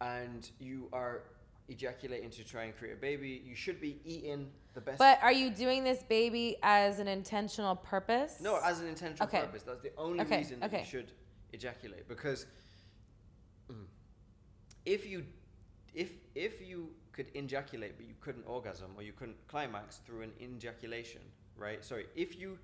and 0.00 0.50
you 0.58 0.88
are 0.92 1.22
ejaculating 1.68 2.30
to 2.30 2.44
try 2.44 2.64
and 2.64 2.76
create 2.76 2.92
a 2.94 2.96
baby, 2.96 3.42
you 3.44 3.54
should 3.54 3.80
be 3.80 4.00
eating 4.04 4.50
the 4.74 4.80
best. 4.80 4.98
but 4.98 5.18
are 5.22 5.32
you 5.32 5.50
doing 5.50 5.84
this 5.84 6.02
baby 6.02 6.56
as 6.62 6.98
an 6.98 7.08
intentional 7.08 7.76
purpose? 7.76 8.38
no, 8.40 8.58
as 8.64 8.80
an 8.80 8.88
intentional 8.88 9.26
Okay. 9.28 9.40
purpose. 9.40 9.62
That's 9.62 9.80
the 9.82 9.92
only 9.96 10.20
Okay, 10.20 10.38
reason 10.38 10.60
that 10.60 10.66
okay. 10.66 10.80
you 10.80 10.84
should 10.86 11.12
ejaculate 11.52 12.08
because 12.08 12.46
mm, 13.70 13.84
if 14.84 15.06
you 15.06 15.24
if 15.94 16.10
if 16.34 16.60
you 16.66 16.90
could 17.12 17.26
ejaculate 17.34 17.96
but 17.96 18.06
you 18.06 18.14
couldn't 18.20 18.44
orgasm 18.46 18.90
or 18.96 19.02
you 19.02 19.12
couldn't 19.12 19.36
climax 19.48 19.96
through 20.06 20.22
an 20.22 20.32
ejaculation, 20.40 21.20
right? 21.56 21.84
Sorry, 21.84 22.06
if 22.14 22.38
you 22.38 22.58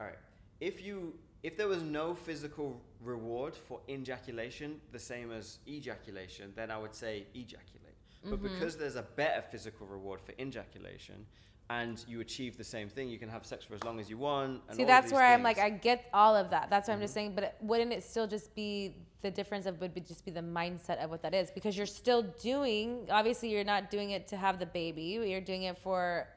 all 0.00 0.06
right, 0.06 0.18
if 0.60 0.82
you 0.82 1.14
if 1.42 1.56
there 1.56 1.68
was 1.68 1.82
no 1.82 2.14
physical 2.14 2.80
reward 3.02 3.54
for 3.54 3.80
ejaculation, 3.88 4.80
the 4.92 4.98
same 4.98 5.30
as 5.30 5.58
ejaculation, 5.68 6.52
then 6.56 6.70
I 6.70 6.78
would 6.78 6.94
say 6.94 7.26
ejaculate. 7.34 7.80
But 8.24 8.42
Mm-hmm. 8.42 8.54
because 8.54 8.78
there's 8.78 8.96
a 8.96 9.02
better 9.02 9.42
physical 9.42 9.86
reward 9.86 10.20
for 10.20 10.32
ejaculation, 10.40 11.26
and 11.70 12.04
you 12.06 12.20
achieve 12.20 12.56
the 12.58 12.64
same 12.64 12.88
thing, 12.88 13.08
you 13.08 13.18
can 13.18 13.28
have 13.28 13.46
sex 13.46 13.64
for 13.64 13.74
as 13.74 13.82
long 13.84 13.98
as 13.98 14.10
you 14.10 14.18
want. 14.18 14.60
And 14.68 14.76
See, 14.76 14.84
that's 14.84 15.10
where 15.12 15.24
I'm 15.24 15.42
like, 15.42 15.58
I 15.58 15.70
get 15.70 16.06
all 16.12 16.36
of 16.36 16.50
that. 16.50 16.68
That's 16.70 16.88
what 16.88 16.94
I'm 16.94 16.98
Mm-hmm. 16.98 17.04
just 17.04 17.14
saying. 17.14 17.32
But 17.34 17.56
wouldn't 17.60 17.92
it 17.92 18.04
still 18.04 18.26
just 18.26 18.54
be 18.54 18.96
the 19.22 19.30
difference 19.30 19.64
of 19.66 19.80
would 19.80 19.94
be 19.94 20.00
just 20.02 20.24
be 20.24 20.30
the 20.30 20.42
mindset 20.42 21.02
of 21.02 21.08
what 21.10 21.22
that 21.22 21.32
is? 21.34 21.50
Because 21.50 21.76
you're 21.76 21.86
still 21.86 22.22
doing. 22.42 23.08
Obviously, 23.10 23.50
you're 23.50 23.64
not 23.64 23.90
doing 23.90 24.10
it 24.10 24.28
to 24.28 24.36
have 24.36 24.58
the 24.58 24.66
baby. 24.66 25.02
You're 25.26 25.40
doing 25.40 25.62
it 25.62 25.78
for 25.78 26.28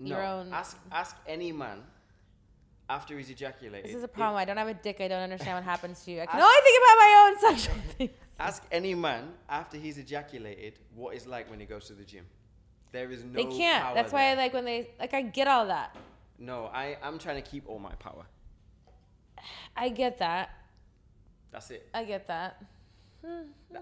your 0.00 0.22
own- 0.22 0.52
Ask 0.52 0.76
ask 0.90 1.16
any 1.28 1.52
man 1.52 1.82
after 2.90 3.16
he's 3.16 3.30
ejaculated. 3.30 3.88
This 3.88 3.96
is 3.96 4.02
a 4.02 4.08
problem. 4.08 4.36
I 4.38 4.44
don't 4.44 4.56
have 4.56 4.68
a 4.68 4.74
dick. 4.74 5.00
I 5.00 5.06
don't 5.08 5.22
understand 5.22 5.54
what 5.58 5.64
happens 5.64 6.04
to 6.04 6.10
you. 6.10 6.20
I 6.20 6.26
can 6.26 6.40
Ask- 6.40 6.44
only 6.44 6.60
think 6.62 6.82
about 6.82 6.96
my 6.98 7.12
own 7.24 7.54
sexual 7.56 7.76
things. 7.98 8.10
Ask 8.40 8.64
any 8.72 8.94
man 8.96 9.32
after 9.48 9.76
he's 9.78 9.96
ejaculated 9.96 10.80
what 10.96 11.14
it's 11.14 11.26
like 11.26 11.48
when 11.48 11.60
he 11.60 11.66
goes 11.66 11.86
to 11.86 11.92
the 11.92 12.04
gym. 12.04 12.26
There 12.94 13.10
is 13.10 13.24
no. 13.24 13.32
They 13.32 13.44
can't. 13.46 13.82
power 13.82 13.94
That's 13.96 14.12
why 14.12 14.30
I 14.30 14.34
like 14.34 14.54
when 14.54 14.64
they 14.64 14.88
like. 15.00 15.12
I 15.12 15.22
get 15.22 15.48
all 15.48 15.66
that. 15.66 15.96
No, 16.38 16.66
I 16.72 16.96
I'm 17.02 17.18
trying 17.18 17.42
to 17.42 17.50
keep 17.50 17.68
all 17.68 17.80
my 17.80 17.92
power. 17.96 18.24
I 19.76 19.88
get 19.88 20.18
that. 20.18 20.50
That's 21.50 21.72
it. 21.72 21.88
I 21.92 22.04
get 22.04 22.28
that. 22.28 22.62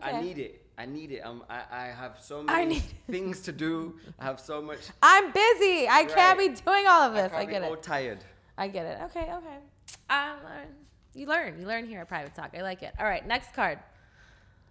I 0.01 0.13
okay. 0.13 0.23
need 0.23 0.39
it. 0.39 0.67
I 0.79 0.87
need 0.87 1.13
it. 1.13 1.21
Um, 1.21 1.45
I, 1.51 1.61
I 1.71 1.85
have 1.89 2.21
so 2.23 2.43
I 2.49 2.65
many 2.65 2.83
things 3.11 3.43
to 3.43 3.53
do. 3.53 3.99
I 4.19 4.25
have 4.25 4.41
so 4.41 4.63
much. 4.63 4.79
I'm 5.03 5.31
busy. 5.31 5.87
I 5.91 6.07
can't 6.09 6.39
be 6.39 6.49
doing 6.49 6.87
all 6.89 7.03
of 7.03 7.13
this. 7.13 7.33
I 7.35 7.41
I, 7.41 7.45
get 7.45 7.63
all 7.63 7.75
it. 7.75 7.83
tired. 7.83 8.25
I 8.57 8.69
get 8.69 8.87
it. 8.87 8.99
Okay, 9.11 9.31
okay. 9.31 9.59
I 10.09 10.31
learn. 10.43 10.69
You 11.13 11.27
learn. 11.27 11.61
You 11.61 11.67
learn 11.67 11.85
here 11.85 12.01
at 12.01 12.09
Private 12.09 12.35
Talk. 12.35 12.55
I 12.57 12.63
like 12.63 12.83
it. 12.83 12.95
All 12.99 13.05
right, 13.05 13.27
next 13.27 13.53
card. 13.53 13.79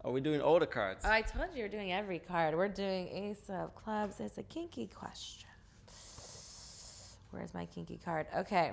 Are 0.04 0.12
we 0.12 0.20
doing 0.20 0.42
all 0.42 0.60
the 0.60 0.66
cards? 0.66 1.06
I 1.06 1.22
told 1.22 1.50
you 1.54 1.60
you're 1.60 1.70
doing 1.70 1.92
every 1.94 2.18
card. 2.20 2.56
We're 2.56 2.68
doing 2.68 3.08
Ace 3.10 3.50
of 3.50 3.76
Clubs. 3.76 4.20
It's 4.20 4.38
a 4.40 4.44
kinky 4.44 4.88
question. 4.88 5.48
Where's 7.30 7.54
my 7.54 7.66
kinky 7.68 8.00
card? 8.04 8.26
Okay. 8.36 8.72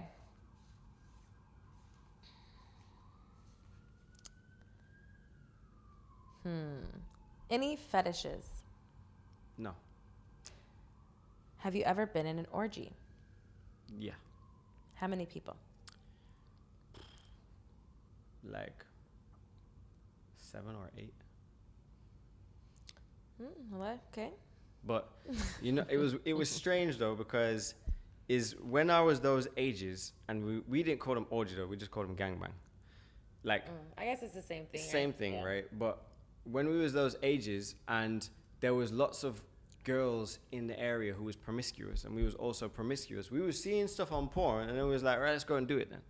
Hmm. 6.45 6.85
Any 7.51 7.77
fetishes? 7.77 8.47
no. 9.59 9.73
Have 11.59 11.75
you 11.75 11.83
ever 11.83 12.07
been 12.07 12.25
in 12.27 12.39
an 12.39 12.47
orgy? 12.53 12.93
Yeah. 13.99 14.13
How 14.95 15.09
many 15.09 15.27
people? 15.27 15.57
Like 18.49 18.85
seven 20.51 20.75
or 20.75 20.91
eight. 20.97 21.15
Hello? 23.71 23.99
Okay. 24.13 24.31
But 24.85 25.11
you 25.63 25.73
know, 25.73 25.85
it 25.89 25.99
was 25.99 26.17
it 26.25 26.35
was 26.35 26.49
strange 26.49 26.99
though 26.99 27.15
because 27.15 27.75
is 28.29 28.57
when 28.61 28.91
I 28.91 29.01
was 29.01 29.21
those 29.21 29.49
ages 29.57 30.13
and 30.29 30.45
we, 30.45 30.59
we 30.69 30.83
didn't 30.83 31.01
call 31.01 31.15
them 31.15 31.27
orgy 31.31 31.55
though, 31.55 31.67
we 31.67 31.77
just 31.77 31.91
called 31.91 32.09
them 32.09 32.17
gangbang. 32.17 32.53
Like 33.45 33.65
I 33.97 34.05
guess 34.05 34.23
it's 34.23 34.35
the 34.35 34.43
same 34.43 34.67
thing. 34.67 34.81
same 34.81 35.13
thing, 35.13 35.43
right? 35.43 35.67
But 35.79 36.03
when 36.45 36.69
we 36.69 36.79
was 36.79 36.93
those 36.93 37.17
ages 37.23 37.75
and 37.89 38.29
there 38.61 38.75
was 38.75 38.93
lots 38.93 39.25
of 39.25 39.43
girls 39.85 40.39
in 40.53 40.67
the 40.67 40.79
area 40.79 41.13
who 41.15 41.25
was 41.25 41.37
promiscuous 41.37 42.05
and 42.05 42.15
we 42.15 42.23
was 42.23 42.35
also 42.35 42.69
promiscuous, 42.69 43.31
we 43.31 43.41
was 43.41 43.63
seeing 43.63 43.87
stuff 43.87 44.13
on 44.13 44.29
porn 44.29 44.69
and 44.69 44.79
it 44.79 44.83
was 44.83 45.03
like, 45.03 45.19
right, 45.19 45.33
let's 45.33 45.45
go 45.45 45.57
and 45.57 45.67
do 45.69 45.79
it 45.79 45.91
then. 45.91 46.01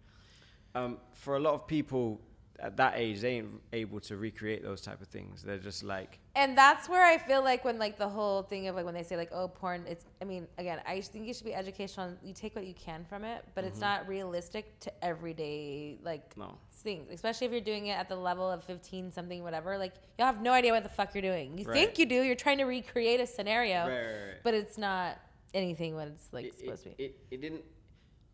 Um, 0.74 0.98
for 1.14 1.36
a 1.36 1.40
lot 1.40 1.54
of 1.54 1.66
people 1.66 2.20
at 2.60 2.76
that 2.76 2.94
age, 2.96 3.20
they 3.20 3.36
ain't 3.36 3.60
able 3.72 4.00
to 4.00 4.16
recreate 4.16 4.62
those 4.62 4.80
type 4.80 5.00
of 5.00 5.08
things. 5.08 5.42
They're 5.42 5.58
just 5.58 5.84
like, 5.84 6.18
And 6.34 6.58
that's 6.58 6.88
where 6.88 7.04
I 7.04 7.16
feel 7.16 7.42
like 7.42 7.64
when 7.64 7.78
like 7.78 7.98
the 7.98 8.08
whole 8.08 8.42
thing 8.42 8.66
of 8.68 8.74
like 8.74 8.84
when 8.84 8.94
they 8.94 9.02
say 9.02 9.16
like 9.16 9.30
oh 9.32 9.48
porn 9.48 9.84
it's 9.88 10.04
I 10.20 10.24
mean 10.24 10.46
again 10.58 10.80
I 10.86 11.00
think 11.00 11.28
it 11.28 11.36
should 11.36 11.44
be 11.46 11.54
educational 11.54 12.14
you 12.22 12.32
take 12.32 12.54
what 12.56 12.66
you 12.66 12.74
can 12.74 13.04
from 13.08 13.24
it 13.24 13.44
but 13.54 13.64
it's 13.64 13.76
mm-hmm. 13.76 13.86
not 13.86 14.08
realistic 14.08 14.78
to 14.80 15.04
everyday 15.04 15.98
like 16.02 16.36
No. 16.36 16.56
things 16.70 17.08
especially 17.12 17.46
if 17.46 17.52
you're 17.52 17.60
doing 17.60 17.86
it 17.86 17.98
at 17.98 18.08
the 18.08 18.16
level 18.16 18.48
of 18.50 18.62
15 18.64 19.12
something 19.12 19.42
whatever 19.42 19.78
like 19.78 19.94
you'll 20.18 20.26
have 20.26 20.40
no 20.42 20.52
idea 20.52 20.72
what 20.72 20.82
the 20.82 20.88
fuck 20.88 21.14
you're 21.14 21.22
doing 21.22 21.58
you 21.58 21.64
Right. 21.64 21.74
think 21.74 21.98
you 21.98 22.06
do 22.06 22.22
you're 22.22 22.36
trying 22.36 22.58
to 22.58 22.64
recreate 22.64 23.20
a 23.20 23.26
scenario 23.26 23.80
Right, 23.80 23.88
right, 23.88 24.36
but 24.44 24.54
it's 24.54 24.78
not 24.78 25.18
anything 25.54 25.94
what 25.94 26.08
it's 26.08 26.32
like 26.32 26.46
it, 26.46 26.58
supposed 26.58 26.86
it, 26.86 26.90
to 26.90 26.96
be 26.96 27.04
It, 27.04 27.16
it 27.30 27.40
didn't. 27.40 27.62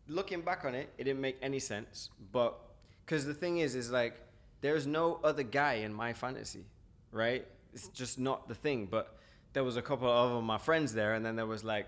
Looking 0.06 0.42
back 0.42 0.66
on 0.66 0.74
it, 0.74 0.90
it 0.98 1.05
didn't 1.05 1.22
make 1.22 1.38
any 1.40 1.59
sense. 1.59 2.10
But 2.30 2.59
because 3.05 3.24
the 3.26 3.35
thing 3.35 3.59
is, 3.59 3.74
is 3.74 3.90
like 3.90 4.14
there's 4.60 4.86
no 4.86 5.20
other 5.22 5.43
guy 5.43 5.74
in 5.74 5.93
my 5.93 6.12
fantasy, 6.12 6.64
right? 7.12 7.47
It's 7.72 7.89
just 7.89 8.18
not 8.18 8.48
the 8.48 8.55
thing. 8.55 8.86
But 8.90 9.16
there 9.52 9.64
was 9.64 9.76
a 9.76 9.82
couple 9.82 10.09
of 10.10 10.43
my 10.43 10.59
friends 10.59 10.93
there, 10.94 11.14
and 11.14 11.24
then 11.24 11.36
there 11.36 11.47
was 11.47 11.64
like, 11.64 11.86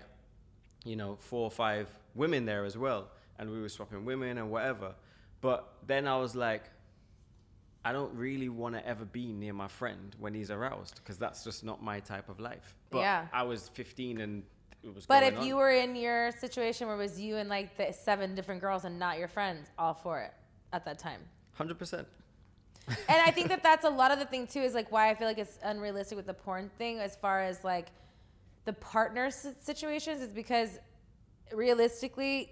you 0.85 0.95
know, 0.95 1.15
four 1.19 1.43
or 1.43 1.51
five 1.51 1.89
women 2.15 2.45
there 2.45 2.65
as 2.65 2.77
well, 2.77 3.09
and 3.39 3.49
we 3.49 3.61
were 3.61 3.69
swapping 3.69 4.05
women 4.05 4.37
and 4.37 4.51
whatever. 4.51 4.95
But 5.41 5.67
then 5.85 6.07
I 6.07 6.17
was 6.17 6.35
like. 6.35 6.63
I 7.85 7.93
don't 7.93 8.13
really 8.15 8.49
want 8.49 8.75
to 8.75 8.85
ever 8.85 9.05
be 9.05 9.31
near 9.31 9.53
my 9.53 9.69
friend 9.69 10.13
when 10.19 10.33
he's 10.33 10.51
aroused 10.51 10.95
because 10.95 11.17
that's 11.17 11.45
just 11.45 11.63
not 11.63 11.81
my 11.81 12.01
type 12.01 12.27
of 12.27 12.37
life. 12.37 12.75
But 12.89 12.99
Yeah. 12.99 13.27
I 13.31 13.43
was 13.43 13.69
15 13.69 14.19
and 14.19 14.43
it 14.83 14.93
was. 14.93 15.05
but 15.05 15.23
if 15.23 15.37
on. 15.37 15.45
you 15.45 15.55
were 15.55 15.71
in 15.71 15.95
your 15.95 16.31
situation 16.33 16.87
where 16.87 16.97
it 16.97 16.99
was 16.99 17.17
you 17.17 17.37
and 17.37 17.47
like 17.47 17.77
the 17.77 17.93
seven 17.93 18.35
different 18.35 18.59
girls 18.59 18.83
and 18.83 18.99
not 18.99 19.17
your 19.19 19.29
friends 19.29 19.69
all 19.79 19.93
for 19.93 20.19
it 20.19 20.33
at 20.77 20.85
that 20.85 20.99
time. 20.99 21.19
Hundred 21.53 21.77
percent. 21.77 22.07
and 22.87 23.21
I 23.21 23.31
think 23.31 23.49
that 23.49 23.61
that's 23.69 23.83
a 23.83 23.89
lot 23.89 24.11
of 24.11 24.19
the 24.19 24.25
thing 24.25 24.47
too 24.47 24.61
is 24.61 24.73
like 24.73 24.91
why 24.91 25.09
I 25.09 25.15
feel 25.15 25.27
like 25.27 25.39
it's 25.39 25.59
unrealistic 25.63 26.15
with 26.15 26.27
the 26.27 26.33
porn 26.33 26.71
thing 26.77 26.99
as 26.99 27.17
far 27.17 27.41
as 27.41 27.63
like 27.63 27.87
the 28.63 28.73
partner 28.73 29.29
situations 29.31 30.21
is 30.21 30.31
because 30.31 30.79
realistically 31.53 32.51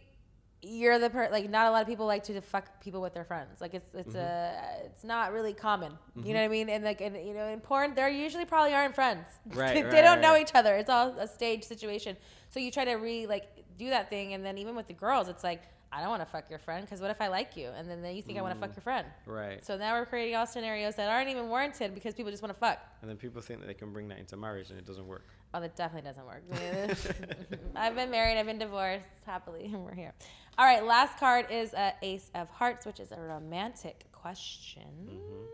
you're 0.61 0.97
the 0.97 1.09
per 1.09 1.29
like 1.31 1.49
not 1.49 1.67
a 1.67 1.71
lot 1.71 1.81
of 1.81 1.87
people 1.87 2.07
like 2.07 2.23
to 2.23 2.41
fuck 2.41 2.81
people 2.81 3.01
with 3.01 3.13
their 3.13 3.23
friends. 3.23 3.61
Like 3.61 3.73
it's 3.73 3.93
it's 3.93 4.15
a 4.15 4.81
it's 4.85 5.03
not 5.03 5.31
really 5.31 5.53
common. 5.53 5.91
You 6.15 6.21
know 6.21 6.29
mm-hmm. 6.29 6.33
what 6.33 6.43
I 6.43 6.47
mean? 6.47 6.69
And 6.69 6.83
like 6.83 7.01
and 7.01 7.15
you 7.15 7.33
know 7.33 7.47
in 7.47 7.59
porn 7.59 7.93
they're 7.93 8.09
usually 8.09 8.45
probably 8.45 8.73
aren't 8.73 8.95
friends. 8.95 9.27
Right, 9.53 9.75
they 9.75 9.83
right, 9.83 10.01
don't 10.01 10.21
know 10.21 10.35
each 10.35 10.55
other. 10.55 10.75
It's 10.75 10.89
all 10.89 11.09
a 11.19 11.27
stage 11.27 11.63
situation. 11.63 12.17
So 12.49 12.59
you 12.59 12.71
try 12.71 12.85
to 12.85 12.95
re 12.95 13.27
like 13.27 13.45
do 13.77 13.89
that 13.89 14.09
thing 14.09 14.33
and 14.33 14.43
then 14.43 14.57
even 14.57 14.75
with 14.75 14.87
the 14.87 14.93
girls 14.93 15.27
it's 15.27 15.43
like 15.43 15.61
I 15.95 16.01
don't 16.01 16.09
want 16.09 16.21
to 16.21 16.25
fuck 16.25 16.49
your 16.49 16.59
friend 16.59 16.85
because 16.85 16.99
what 16.99 17.09
if 17.09 17.21
I 17.21 17.29
like 17.29 17.55
you 17.55 17.69
and 17.69 17.89
then, 17.89 18.01
then 18.01 18.15
you 18.15 18.21
think 18.21 18.37
I 18.37 18.41
want 18.41 18.53
to 18.53 18.59
fuck 18.59 18.71
mm. 18.71 18.75
your 18.75 18.81
friend 18.81 19.07
Right. 19.25 19.63
so 19.63 19.77
now 19.77 19.97
we're 19.97 20.05
creating 20.05 20.35
all 20.35 20.45
scenarios 20.45 20.95
that 20.95 21.07
aren't 21.07 21.29
even 21.29 21.47
warranted 21.47 21.93
because 21.93 22.13
people 22.13 22.31
just 22.31 22.43
want 22.43 22.53
to 22.53 22.59
fuck. 22.59 22.79
And 23.01 23.09
then 23.09 23.15
people 23.15 23.41
think 23.41 23.61
that 23.61 23.67
they 23.67 23.73
can 23.73 23.93
bring 23.93 24.09
that 24.09 24.19
into 24.19 24.35
marriage 24.35 24.71
and 24.71 24.77
it 24.77 24.85
doesn't 24.85 25.07
work. 25.07 25.25
Oh, 25.53 25.61
that 25.61 25.77
definitely 25.77 26.09
doesn't 26.09 26.25
work. 26.25 26.43
I've 27.75 27.95
been 27.95 28.11
married, 28.11 28.37
I've 28.37 28.45
been 28.45 28.59
divorced 28.59 29.05
happily, 29.25 29.65
and 29.65 29.83
we're 29.85 29.95
here. 29.95 30.13
All 30.57 30.65
right, 30.65 30.83
last 30.83 31.17
card 31.17 31.47
is 31.49 31.73
a 31.73 31.93
Ace 32.01 32.29
of 32.35 32.49
Hearts, 32.49 32.85
which 32.85 32.99
is 32.99 33.13
a 33.13 33.19
romantic 33.19 34.05
question. 34.11 34.83
Mm-hmm. 35.05 35.45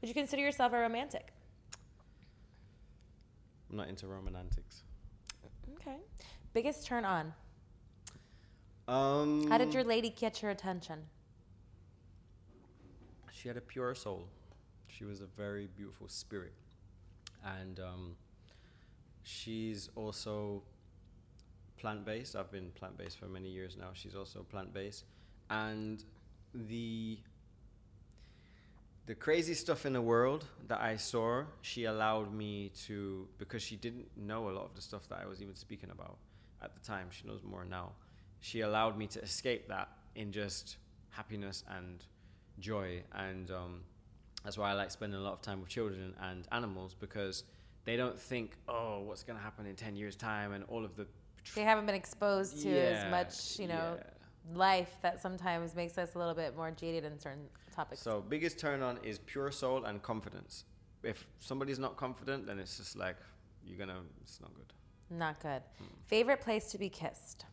Would 0.00 0.08
you 0.08 0.14
consider 0.14 0.42
yourself 0.42 0.72
a 0.72 0.78
romantic? 0.78 1.32
I'm 3.70 3.76
not 3.76 3.88
into 3.88 4.06
romantics. 4.06 4.82
Okay. 5.80 5.96
Biggest 6.52 6.86
turn 6.86 7.04
on. 7.04 7.32
Um, 8.90 9.46
How 9.48 9.56
did 9.56 9.72
your 9.72 9.84
lady 9.84 10.10
get 10.10 10.42
your 10.42 10.50
attention? 10.50 10.98
She 13.30 13.46
had 13.46 13.56
a 13.56 13.60
pure 13.60 13.94
soul. 13.94 14.26
She 14.88 15.04
was 15.04 15.20
a 15.20 15.26
very 15.26 15.68
beautiful 15.76 16.08
spirit, 16.08 16.52
and 17.44 17.78
um, 17.78 18.16
she's 19.22 19.90
also 19.94 20.64
plant-based. 21.78 22.34
I've 22.34 22.50
been 22.50 22.72
plant-based 22.72 23.16
for 23.16 23.26
many 23.26 23.48
years 23.48 23.76
now. 23.78 23.90
She's 23.92 24.16
also 24.16 24.44
plant-based, 24.50 25.04
and 25.50 26.04
the 26.52 27.20
the 29.06 29.14
crazy 29.14 29.54
stuff 29.54 29.86
in 29.86 29.92
the 29.92 30.02
world 30.02 30.44
that 30.66 30.80
I 30.80 30.96
saw, 30.96 31.44
she 31.62 31.84
allowed 31.84 32.34
me 32.34 32.72
to 32.86 33.28
because 33.38 33.62
she 33.62 33.76
didn't 33.76 34.08
know 34.16 34.48
a 34.48 34.52
lot 34.52 34.64
of 34.64 34.74
the 34.74 34.82
stuff 34.82 35.08
that 35.10 35.20
I 35.22 35.26
was 35.28 35.40
even 35.40 35.54
speaking 35.54 35.90
about 35.90 36.16
at 36.60 36.74
the 36.74 36.80
time. 36.80 37.06
She 37.10 37.26
knows 37.28 37.42
more 37.44 37.64
now. 37.64 37.92
She 38.40 38.60
allowed 38.62 38.96
me 38.96 39.06
to 39.08 39.20
escape 39.22 39.68
that 39.68 39.88
in 40.14 40.32
just 40.32 40.76
happiness 41.10 41.64
and 41.68 42.04
joy, 42.58 43.02
and 43.12 43.50
um, 43.50 43.80
that's 44.44 44.56
why 44.56 44.70
I 44.70 44.74
like 44.74 44.90
spending 44.90 45.18
a 45.18 45.22
lot 45.22 45.34
of 45.34 45.42
time 45.42 45.60
with 45.60 45.68
children 45.68 46.14
and 46.20 46.46
animals 46.52 46.94
because 46.98 47.44
they 47.84 47.96
don't 47.96 48.18
think, 48.18 48.56
oh, 48.68 49.00
what's 49.00 49.22
gonna 49.22 49.38
happen 49.40 49.66
in 49.66 49.76
ten 49.76 49.96
years' 49.96 50.16
time, 50.16 50.52
and 50.52 50.64
all 50.68 50.84
of 50.84 50.96
the 50.96 51.06
They 51.54 51.62
haven't 51.62 51.86
been 51.86 51.94
exposed 51.94 52.62
to 52.62 52.70
as 52.70 53.10
much, 53.10 53.58
you 53.58 53.68
know, 53.68 53.98
yeah. 53.98 54.56
life 54.58 54.96
that 55.02 55.20
sometimes 55.20 55.74
makes 55.74 55.98
us 55.98 56.14
a 56.14 56.18
little 56.18 56.34
bit 56.34 56.56
more 56.56 56.70
jaded 56.70 57.04
in 57.04 57.18
certain 57.18 57.46
topics. 57.74 58.00
So 58.02 58.24
biggest 58.26 58.58
turn 58.58 58.82
on 58.82 58.98
is 59.02 59.18
pure 59.18 59.50
soul 59.50 59.84
and 59.84 60.02
confidence. 60.02 60.64
If 61.02 61.26
somebody's 61.38 61.78
not 61.78 61.96
confident, 61.96 62.46
then 62.46 62.58
it's 62.58 62.76
just 62.76 62.96
like 62.96 63.16
you're 63.64 63.78
gonna. 63.78 64.00
It's 64.22 64.40
not 64.40 64.54
good. 64.54 64.72
Not 65.10 65.40
good. 65.40 65.62
Favorite 66.06 66.40
place 66.40 66.70
to 66.72 66.78
be 66.78 66.88
kissed? 66.88 67.46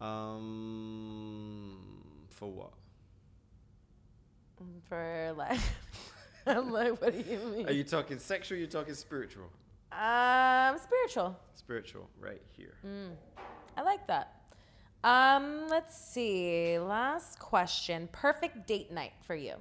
Um, 0.00 1.76
for 2.30 2.50
what? 2.50 2.72
For 4.88 5.34
like, 5.36 5.58
I'm 6.46 6.70
like, 6.72 7.00
what 7.00 7.12
do 7.12 7.18
you 7.30 7.38
mean? 7.38 7.68
Are 7.68 7.72
you 7.72 7.84
talking 7.84 8.18
sexual? 8.18 8.56
Or 8.56 8.60
you 8.60 8.66
talking 8.66 8.94
spiritual? 8.94 9.50
Um, 9.92 10.78
spiritual. 10.78 11.36
Spiritual, 11.54 12.08
right 12.18 12.42
here. 12.56 12.74
I 13.76 13.82
like 13.82 14.06
that. 14.06 14.36
Um, 15.02 15.66
let's 15.68 15.96
see. 15.98 16.78
Last 16.78 17.38
question. 17.38 18.08
Perfect 18.12 18.66
date 18.66 18.90
night 18.90 19.12
for 19.26 19.34
you. 19.34 19.54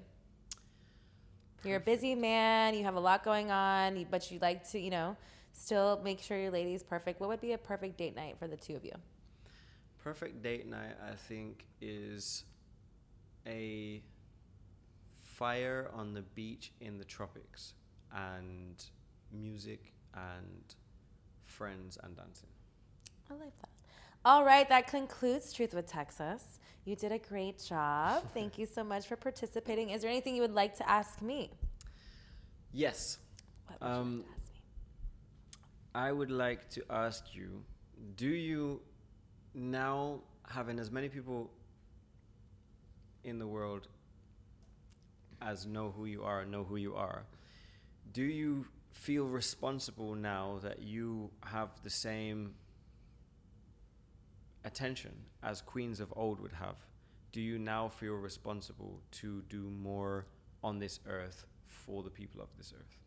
You're 1.64 1.78
a 1.78 1.82
busy 1.82 2.16
man. 2.16 2.74
You 2.74 2.84
have 2.84 2.95
a 2.95 2.99
lot 2.99 3.24
going 3.24 3.52
on, 3.52 4.06
but 4.10 4.32
you 4.32 4.40
like 4.40 4.70
to, 4.72 4.80
you 4.80 4.90
know, 4.90 5.18
still 5.52 6.02
make 6.03 6.22
sure 6.22 6.38
your 6.38 6.52
lady's 6.52 6.84
perfect. 6.84 7.20
What 7.20 7.30
would 7.30 7.41
be 7.41 7.53
a 7.53 7.57
perfect 7.57 7.98
date 7.98 8.16
night 8.16 8.38
for 8.40 8.48
the 8.48 8.57
two 8.57 8.76
of 8.76 8.86
you? 8.86 8.94
Perfect 10.03 10.41
date 10.41 10.65
night, 10.67 10.95
I 11.05 11.15
think, 11.15 11.65
is 11.81 12.45
a 13.45 14.03
fire 15.21 15.89
on 15.93 16.13
the 16.13 16.21
beach 16.21 16.73
in 16.81 16.97
the 16.97 17.05
tropics 17.05 17.73
and 18.13 18.84
music 19.31 19.93
and 20.13 20.76
friends 21.45 21.97
and 22.03 22.15
dancing. 22.15 22.49
I 23.30 23.34
like 23.35 23.55
that. 23.61 23.69
All 24.26 24.43
right, 24.43 24.67
that 24.69 24.88
concludes 24.88 25.53
Truth 25.53 25.73
with 25.73 25.88
Texas. 25.88 26.59
You 26.85 26.95
did 26.95 27.11
a 27.11 27.19
great 27.19 27.59
job. 27.63 28.23
Thank 28.34 28.57
you 28.57 28.65
so 28.65 28.84
much 28.84 29.07
for 29.07 29.15
participating. 29.15 29.91
Is 29.91 30.01
there 30.01 30.09
anything 30.11 30.35
you 30.35 30.41
would 30.41 30.53
like 30.53 30.76
to 30.77 30.89
ask 30.89 31.21
me? 31.21 31.51
Yes, 32.71 33.19
What 33.67 33.81
would 33.81 33.95
you 33.95 34.01
Um, 34.01 34.09
like 34.09 34.26
to 34.26 34.31
ask 34.35 34.53
me? 34.53 34.61
I 35.93 36.11
would 36.11 36.31
like 36.31 36.69
to 36.71 36.84
ask 36.89 37.34
you 37.35 37.63
do 38.15 38.27
you 38.30 38.81
now 39.53 40.19
having 40.47 40.80
as 40.80 40.91
many 40.91 41.09
people 41.09 41.49
in 43.23 43.39
the 43.39 43.47
world 43.47 43.88
as 45.41 45.65
know 45.65 45.93
who 45.95 46.05
you 46.05 46.23
are 46.23 46.45
know 46.45 46.63
who 46.63 46.76
you 46.76 46.95
are 46.95 47.23
do 48.13 48.23
you 48.23 48.65
feel 48.91 49.26
responsible 49.26 50.15
now 50.15 50.59
that 50.61 50.81
you 50.81 51.30
have 51.45 51.69
the 51.84 51.89
same 51.89 52.53
attention 54.65 55.13
as 55.43 55.61
queens 55.61 55.99
of 55.99 56.13
old 56.15 56.39
would 56.39 56.53
have? 56.53 56.76
Do 57.31 57.41
you 57.41 57.59
now 57.59 57.88
feel 57.88 58.13
responsible 58.13 59.01
to 59.11 59.43
do 59.49 59.69
more 59.69 60.26
on 60.63 60.80
this 60.80 60.99
earth 61.07 61.45
for 61.65 62.03
the 62.03 62.09
people 62.09 62.41
of 62.41 62.49
this 62.57 62.73
earth 62.76 62.98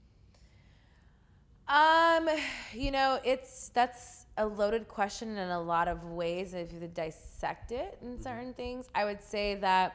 Um, 1.68 2.28
you 2.72 2.90
know, 2.90 3.20
it's 3.24 3.70
that's 3.70 4.26
a 4.36 4.46
loaded 4.46 4.88
question 4.88 5.36
in 5.36 5.48
a 5.48 5.60
lot 5.60 5.88
of 5.88 6.04
ways. 6.04 6.54
If 6.54 6.72
you 6.72 6.80
dissect 6.92 7.72
it 7.72 7.98
in 8.02 8.20
certain 8.20 8.52
things, 8.54 8.88
I 8.94 9.04
would 9.04 9.22
say 9.22 9.54
that 9.56 9.94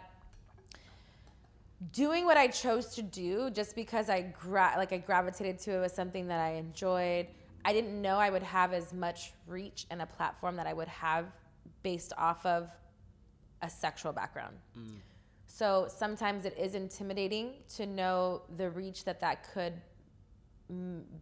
doing 1.91 2.25
what 2.25 2.37
I 2.37 2.47
chose 2.47 2.95
to 2.95 3.01
do 3.01 3.49
just 3.51 3.75
because 3.75 4.09
I 4.09 4.21
gra- 4.21 4.73
like 4.77 4.93
I 4.93 4.97
gravitated 4.97 5.59
to 5.59 5.75
it 5.75 5.79
was 5.79 5.93
something 5.93 6.27
that 6.27 6.39
I 6.39 6.53
enjoyed. 6.53 7.27
I 7.65 7.73
didn't 7.73 8.01
know 8.01 8.17
I 8.17 8.29
would 8.29 8.43
have 8.43 8.73
as 8.73 8.93
much 8.93 9.33
reach 9.45 9.85
and 9.91 10.01
a 10.01 10.05
platform 10.05 10.55
that 10.55 10.67
I 10.67 10.73
would 10.73 10.87
have 10.87 11.25
based 11.83 12.13
off 12.17 12.45
of 12.45 12.69
a 13.61 13.69
sexual 13.69 14.13
background. 14.13 14.55
So 15.45 15.87
sometimes 15.89 16.45
it 16.45 16.55
is 16.57 16.75
intimidating 16.75 17.53
to 17.75 17.85
know 17.85 18.43
the 18.55 18.69
reach 18.69 19.03
that 19.05 19.19
that 19.21 19.51
could 19.53 19.73
mm, 19.73 19.79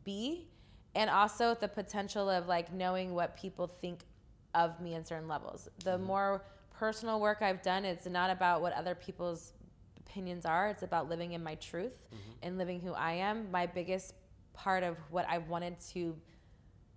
be 0.03 0.47
and 0.95 1.09
also 1.09 1.55
the 1.55 1.67
potential 1.67 2.29
of 2.29 2.47
like 2.47 2.73
knowing 2.73 3.13
what 3.13 3.37
people 3.37 3.67
think 3.67 3.99
of 4.53 4.79
me 4.79 4.95
in 4.95 5.03
certain 5.03 5.27
levels. 5.27 5.69
The 5.83 5.91
mm-hmm. 5.91 6.05
more 6.05 6.45
personal 6.77 7.19
work 7.21 7.37
i've 7.41 7.61
done 7.61 7.85
it's 7.85 8.05
not 8.05 8.29
about 8.29 8.61
what 8.61 8.73
other 8.73 8.93
people's 8.95 9.53
opinions 9.97 10.45
are 10.45 10.67
it's 10.67 10.83
about 10.83 11.07
living 11.07 11.31
in 11.31 11.41
my 11.41 11.55
truth 11.55 12.01
mm-hmm. 12.07 12.31
and 12.43 12.57
living 12.57 12.79
who 12.79 12.93
i 12.93 13.13
am. 13.13 13.49
My 13.51 13.65
biggest 13.65 14.13
part 14.53 14.83
of 14.83 14.97
what 15.09 15.25
i 15.29 15.37
wanted 15.37 15.79
to 15.93 16.15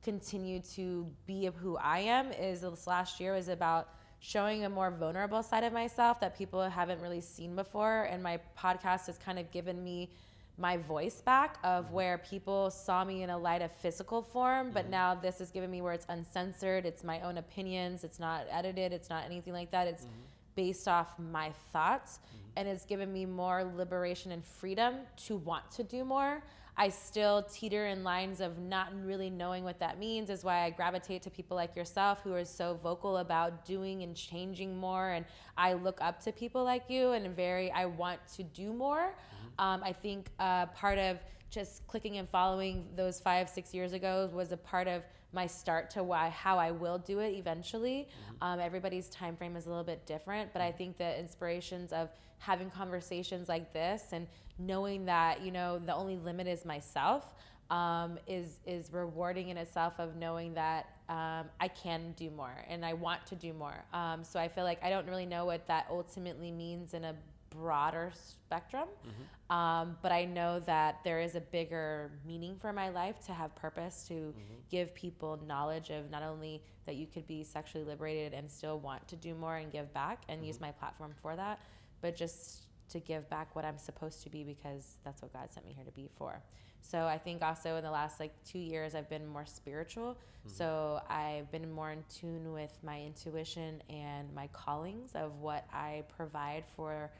continue 0.02 0.60
to 0.74 1.06
be 1.26 1.46
of 1.46 1.54
who 1.54 1.76
i 1.76 2.00
am 2.00 2.32
is 2.32 2.60
this 2.60 2.86
last 2.86 3.20
year 3.20 3.34
was 3.34 3.48
about 3.48 3.88
showing 4.20 4.64
a 4.64 4.68
more 4.68 4.90
vulnerable 4.90 5.42
side 5.42 5.62
of 5.62 5.72
myself 5.72 6.18
that 6.20 6.36
people 6.36 6.68
haven't 6.68 7.00
really 7.00 7.20
seen 7.20 7.54
before 7.54 8.04
and 8.10 8.22
my 8.22 8.40
podcast 8.58 9.06
has 9.06 9.16
kind 9.18 9.38
of 9.38 9.50
given 9.52 9.82
me 9.82 10.10
my 10.58 10.76
voice 10.76 11.20
back 11.20 11.56
of 11.64 11.86
mm-hmm. 11.86 11.94
where 11.94 12.18
people 12.18 12.70
saw 12.70 13.04
me 13.04 13.22
in 13.22 13.30
a 13.30 13.38
light 13.38 13.62
of 13.62 13.72
physical 13.72 14.22
form 14.22 14.70
but 14.72 14.82
mm-hmm. 14.82 14.92
now 14.92 15.14
this 15.14 15.40
is 15.40 15.50
giving 15.50 15.70
me 15.70 15.80
where 15.80 15.92
it's 15.92 16.06
uncensored 16.08 16.84
it's 16.84 17.04
my 17.04 17.20
own 17.20 17.38
opinions 17.38 18.04
it's 18.04 18.18
not 18.18 18.46
edited 18.50 18.92
it's 18.92 19.10
not 19.10 19.24
anything 19.24 19.52
like 19.52 19.70
that. 19.70 19.86
It's 19.86 20.04
mm-hmm. 20.04 20.12
based 20.54 20.88
off 20.88 21.18
my 21.18 21.50
thoughts 21.72 22.20
and 22.56 22.68
it's 22.68 22.84
given 22.84 23.12
me 23.12 23.24
more 23.26 23.64
liberation 23.76 24.32
and 24.32 24.44
freedom 24.44 24.96
to 25.26 25.36
want 25.36 25.70
to 25.72 25.84
do 25.84 26.04
more. 26.04 26.42
I 26.76 26.90
still 26.90 27.42
teeter 27.42 27.86
in 27.86 28.04
lines 28.04 28.40
of 28.40 28.58
not 28.58 28.92
really 29.04 29.30
knowing 29.30 29.64
what 29.64 29.80
that 29.80 29.98
means 29.98 30.30
is 30.30 30.44
why 30.44 30.60
i 30.60 30.70
gravitate 30.70 31.22
to 31.22 31.30
people 31.30 31.56
like 31.56 31.74
yourself 31.74 32.20
who 32.22 32.32
are 32.34 32.44
so 32.44 32.78
vocal 32.80 33.16
about 33.16 33.64
doing 33.64 34.04
and 34.04 34.14
changing 34.14 34.76
more 34.76 35.08
and 35.10 35.24
i 35.56 35.72
look 35.72 35.98
up 36.00 36.22
to 36.22 36.30
people 36.30 36.62
like 36.62 36.84
you 36.88 37.10
and 37.10 37.34
very 37.34 37.68
i 37.72 37.84
want 37.84 38.20
to 38.36 38.44
do 38.44 38.72
more 38.72 39.12
um, 39.58 39.82
I 39.84 39.92
think 39.92 40.30
uh, 40.38 40.66
part 40.66 40.98
of 40.98 41.18
just 41.50 41.86
clicking 41.86 42.18
and 42.18 42.28
following 42.28 42.86
those 42.94 43.20
five, 43.20 43.48
six 43.48 43.72
years 43.72 43.92
ago 43.92 44.30
was 44.32 44.52
a 44.52 44.56
part 44.56 44.86
of 44.86 45.02
my 45.32 45.46
start 45.46 45.90
to 45.90 46.02
why 46.02 46.30
how 46.30 46.58
I 46.58 46.70
will 46.70 46.98
do 46.98 47.18
it 47.20 47.34
eventually. 47.34 48.08
Um, 48.40 48.60
everybody's 48.60 49.08
time 49.10 49.36
frame 49.36 49.56
is 49.56 49.66
a 49.66 49.68
little 49.68 49.84
bit 49.84 50.06
different, 50.06 50.52
but 50.52 50.62
I 50.62 50.72
think 50.72 50.96
the 50.96 51.18
inspirations 51.18 51.92
of 51.92 52.08
having 52.38 52.70
conversations 52.70 53.48
like 53.48 53.72
this 53.72 54.04
and 54.12 54.26
knowing 54.58 55.04
that 55.06 55.42
you 55.42 55.50
know 55.50 55.78
the 55.78 55.94
only 55.94 56.16
limit 56.16 56.46
is 56.46 56.64
myself 56.64 57.34
um, 57.70 58.18
is 58.26 58.58
is 58.66 58.92
rewarding 58.92 59.48
in 59.48 59.56
itself 59.56 59.94
of 59.98 60.16
knowing 60.16 60.54
that 60.54 60.86
um, 61.08 61.46
I 61.60 61.68
can 61.68 62.12
do 62.16 62.30
more 62.30 62.64
and 62.68 62.84
I 62.84 62.94
want 62.94 63.26
to 63.26 63.34
do 63.34 63.52
more. 63.52 63.84
Um, 63.92 64.24
so 64.24 64.38
I 64.38 64.48
feel 64.48 64.64
like 64.64 64.82
I 64.82 64.90
don't 64.90 65.06
really 65.06 65.26
know 65.26 65.44
what 65.44 65.66
that 65.68 65.86
ultimately 65.90 66.50
means 66.50 66.94
in 66.94 67.04
a 67.04 67.14
broader 67.50 68.12
spectrum. 68.14 68.88
Mm-hmm. 69.06 69.56
Um, 69.56 69.96
but 70.02 70.12
I 70.12 70.24
know 70.24 70.60
that 70.60 71.00
there 71.04 71.20
is 71.20 71.34
a 71.34 71.40
bigger 71.40 72.10
meaning 72.26 72.56
for 72.60 72.72
my 72.72 72.88
life 72.90 73.24
to 73.26 73.32
have 73.32 73.54
purpose, 73.54 74.04
to 74.08 74.14
mm-hmm. 74.14 74.54
give 74.70 74.94
people 74.94 75.38
knowledge 75.46 75.90
of 75.90 76.10
not 76.10 76.22
only 76.22 76.62
that 76.86 76.96
you 76.96 77.06
could 77.06 77.26
be 77.26 77.44
sexually 77.44 77.84
liberated 77.84 78.34
and 78.34 78.50
still 78.50 78.78
want 78.78 79.06
to 79.08 79.16
do 79.16 79.34
more 79.34 79.56
and 79.56 79.72
give 79.72 79.92
back 79.94 80.22
and 80.28 80.44
use 80.46 80.56
mm-hmm. 80.56 80.66
my 80.66 80.72
platform 80.72 81.14
for 81.22 81.36
that, 81.36 81.60
but 82.00 82.16
just 82.16 82.66
to 82.90 83.00
give 83.00 83.28
back 83.28 83.54
what 83.54 83.64
I'm 83.64 83.78
supposed 83.78 84.22
to 84.22 84.30
be 84.30 84.44
because 84.44 84.96
that's 85.04 85.22
what 85.22 85.32
God 85.32 85.52
sent 85.52 85.66
me 85.66 85.72
here 85.74 85.84
to 85.84 85.92
be 85.92 86.08
for. 86.16 86.42
So 86.80 87.06
I 87.06 87.18
think 87.18 87.42
also 87.42 87.76
in 87.76 87.84
the 87.84 87.90
last 87.90 88.18
like 88.20 88.32
two 88.44 88.58
years, 88.58 88.94
I've 88.94 89.10
been 89.10 89.26
more 89.26 89.44
spiritual. 89.44 90.16
So 90.46 91.02
I've 91.10 91.50
been 91.52 91.70
more 91.70 91.90
in 91.90 92.02
tune 92.08 92.54
with 92.54 92.72
my 92.82 93.02
intuition 93.02 93.82
and 93.90 94.32
my 94.34 94.46
callings 94.48 95.10
of 95.14 95.40
what 95.40 95.66
I 95.72 96.04
provide 96.16 96.64
for 96.74 97.10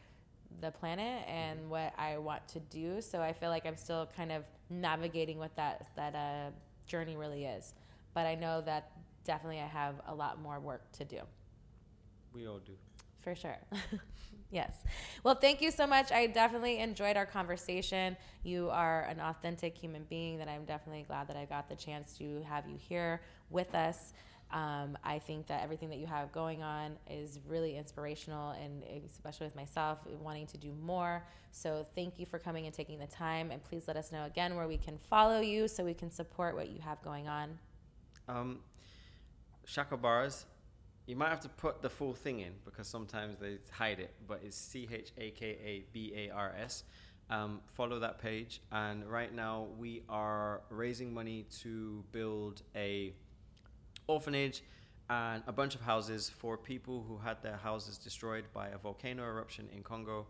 the 0.61 0.71
planet 0.71 1.25
and 1.29 1.71
what 1.71 1.93
I 1.99 2.19
want 2.19 2.47
to 2.49 2.61
do. 2.61 3.01
So 3.01 3.21
I 3.21 3.33
feel 3.33 3.51
like 3.51 3.67
I'm 3.67 3.77
still 3.77 4.09
kind 4.17 4.33
of 4.33 4.45
navigating 4.71 5.39
what 5.39 5.55
that 5.57 5.89
that 5.97 6.15
uh, 6.15 6.51
journey 6.87 7.17
really 7.17 7.45
is. 7.45 7.75
But 8.15 8.27
I 8.27 8.35
know 8.35 8.61
that 8.63 8.93
definitely 9.25 9.61
I 9.61 9.67
have 9.67 9.97
a 10.07 10.15
lot 10.15 10.41
more 10.41 10.59
work 10.61 10.91
to 10.93 11.05
do. 11.05 11.21
we 12.33 12.47
all 12.47 12.59
do 12.61 12.73
For 13.21 13.35
sure. 13.35 13.59
yes. 14.51 14.73
Well, 15.25 15.35
thank 15.35 15.61
you 15.61 15.71
so 15.71 15.87
much. 15.87 16.13
I 16.13 16.27
definitely 16.27 16.79
enjoyed 16.79 17.17
our 17.17 17.27
conversation. 17.27 18.17
You 18.43 18.71
are 18.71 19.03
an 19.03 19.21
authentic 19.21 19.77
human 19.77 20.05
being 20.05 20.39
that 20.39 20.49
I'm 20.49 20.65
definitely 20.65 21.05
glad 21.07 21.29
that 21.29 21.37
I 21.37 21.45
got 21.45 21.69
the 21.69 21.77
chance 21.77 22.17
to 22.19 22.43
have 22.49 22.67
you 22.69 22.77
here 22.79 23.21
with 23.51 23.75
us. 23.75 24.13
Um, 24.51 24.97
I 25.05 25.19
think 25.19 25.47
that 25.49 25.63
everything 25.63 25.91
that 25.91 25.99
you 25.99 26.07
have 26.07 26.33
going 26.33 26.63
on 26.63 26.97
is 27.11 27.39
really 27.47 27.77
inspirational, 27.77 28.53
and 28.53 28.83
especially 29.07 29.47
with 29.47 29.57
myself, 29.57 29.99
wanting 30.23 30.47
to 30.47 30.57
do 30.57 30.73
more. 30.83 31.23
So, 31.51 31.87
thank 31.95 32.19
you 32.19 32.25
for 32.25 32.39
coming 32.39 32.65
and 32.65 32.75
taking 32.75 32.99
the 32.99 33.07
time. 33.07 33.51
And 33.51 33.63
please 33.63 33.85
let 33.87 33.97
us 33.97 34.11
know 34.11 34.25
again 34.25 34.57
where 34.57 34.67
we 34.67 34.79
can 34.79 34.99
follow 35.11 35.41
you 35.41 35.69
so 35.69 35.85
we 35.85 35.95
can 35.95 36.11
support 36.11 36.55
what 36.55 36.71
you 36.71 36.81
have 36.81 37.03
going 37.03 37.29
on. 37.29 37.59
Um, 38.27 38.61
Chakabars, 39.67 40.45
you 41.07 41.17
might 41.17 41.29
have 41.29 41.41
to 41.41 41.49
put 41.49 41.83
the 41.83 41.91
full 41.91 42.15
thing 42.15 42.41
in 42.41 42.53
because 42.65 42.89
sometimes 42.89 43.39
they 43.41 43.59
hide 43.71 43.99
it, 43.99 44.15
but 44.27 44.41
it's 44.45 44.57
C 44.57 44.89
H 44.91 45.13
A 45.19 45.31
K 45.31 45.47
A 45.47 45.85
B 45.93 46.13
A 46.15 46.31
R 46.31 46.55
S. 46.59 46.85
Um, 47.31 47.61
follow 47.67 47.99
that 47.99 48.19
page, 48.19 48.63
and 48.73 49.05
right 49.05 49.35
now 49.35 49.67
we 49.79 50.03
are 50.09 50.63
raising 50.71 51.13
money 51.13 51.45
to 51.61 52.03
build 52.11 52.63
a 52.75 53.13
orphanage 54.09 54.63
and 55.11 55.43
a 55.47 55.53
bunch 55.53 55.75
of 55.75 55.81
houses 55.81 56.29
for 56.29 56.57
people 56.57 57.05
who 57.07 57.17
had 57.19 57.43
their 57.43 57.57
houses 57.57 57.97
destroyed 57.97 58.45
by 58.53 58.69
a 58.69 58.79
volcano 58.79 59.23
eruption 59.25 59.69
in 59.75 59.83
Congo. 59.83 60.27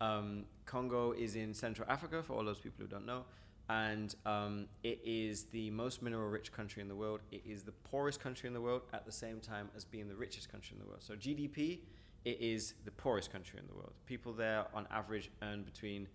Um, 0.00 0.44
Congo 0.66 1.12
is 1.12 1.36
in 1.36 1.54
Central 1.54 1.88
Africa, 1.88 2.22
for 2.22 2.34
all 2.34 2.44
those 2.44 2.58
people 2.58 2.82
who 2.82 2.88
don't 2.88 3.06
know, 3.06 3.24
and 3.70 4.14
um, 4.26 4.66
it 4.82 5.00
is 5.04 5.44
the 5.44 5.70
most 5.70 6.02
mineral 6.02 6.28
rich 6.28 6.52
country 6.52 6.82
in 6.82 6.88
the 6.88 6.94
world. 6.94 7.20
It 7.30 7.42
is 7.46 7.64
the 7.64 7.72
poorest 7.72 8.20
country 8.20 8.48
in 8.48 8.54
the 8.54 8.60
world 8.60 8.82
at 8.92 9.06
the 9.06 9.12
same 9.12 9.40
time 9.40 9.70
as 9.76 9.84
being 9.84 10.08
the 10.08 10.16
richest 10.16 10.50
country 10.50 10.76
in 10.76 10.82
the 10.82 10.88
world. 10.88 11.02
So, 11.02 11.14
GDP, 11.14 11.80
it 12.24 12.40
is 12.40 12.74
the 12.84 12.90
poorest 12.90 13.32
country 13.32 13.58
in 13.58 13.66
the 13.66 13.74
world. 13.74 13.92
People 14.06 14.32
there, 14.32 14.66
on 14.74 14.86
average, 14.90 15.30
earn 15.42 15.62
between 15.62 16.06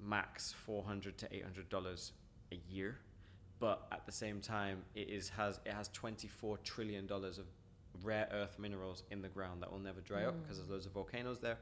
max 0.00 0.52
400 0.52 1.16
to 1.18 1.32
800 1.32 1.68
dollars 1.68 2.12
a 2.50 2.60
year 2.68 2.98
but 3.62 3.86
at 3.92 4.04
the 4.04 4.10
same 4.10 4.40
time, 4.40 4.82
it 4.96 5.08
is 5.08 5.28
has 5.28 5.60
it 5.64 5.72
has 5.72 5.86
24 5.90 6.58
trillion 6.64 7.06
dollars 7.06 7.38
of 7.38 7.46
rare 8.02 8.28
earth 8.32 8.58
minerals 8.58 9.04
in 9.12 9.22
the 9.22 9.28
ground 9.28 9.62
that 9.62 9.70
will 9.70 9.78
never 9.78 10.00
dry 10.00 10.24
up 10.24 10.34
because 10.42 10.56
there's 10.56 10.68
loads 10.68 10.84
of 10.84 10.90
volcanoes 10.90 11.38
there. 11.38 11.58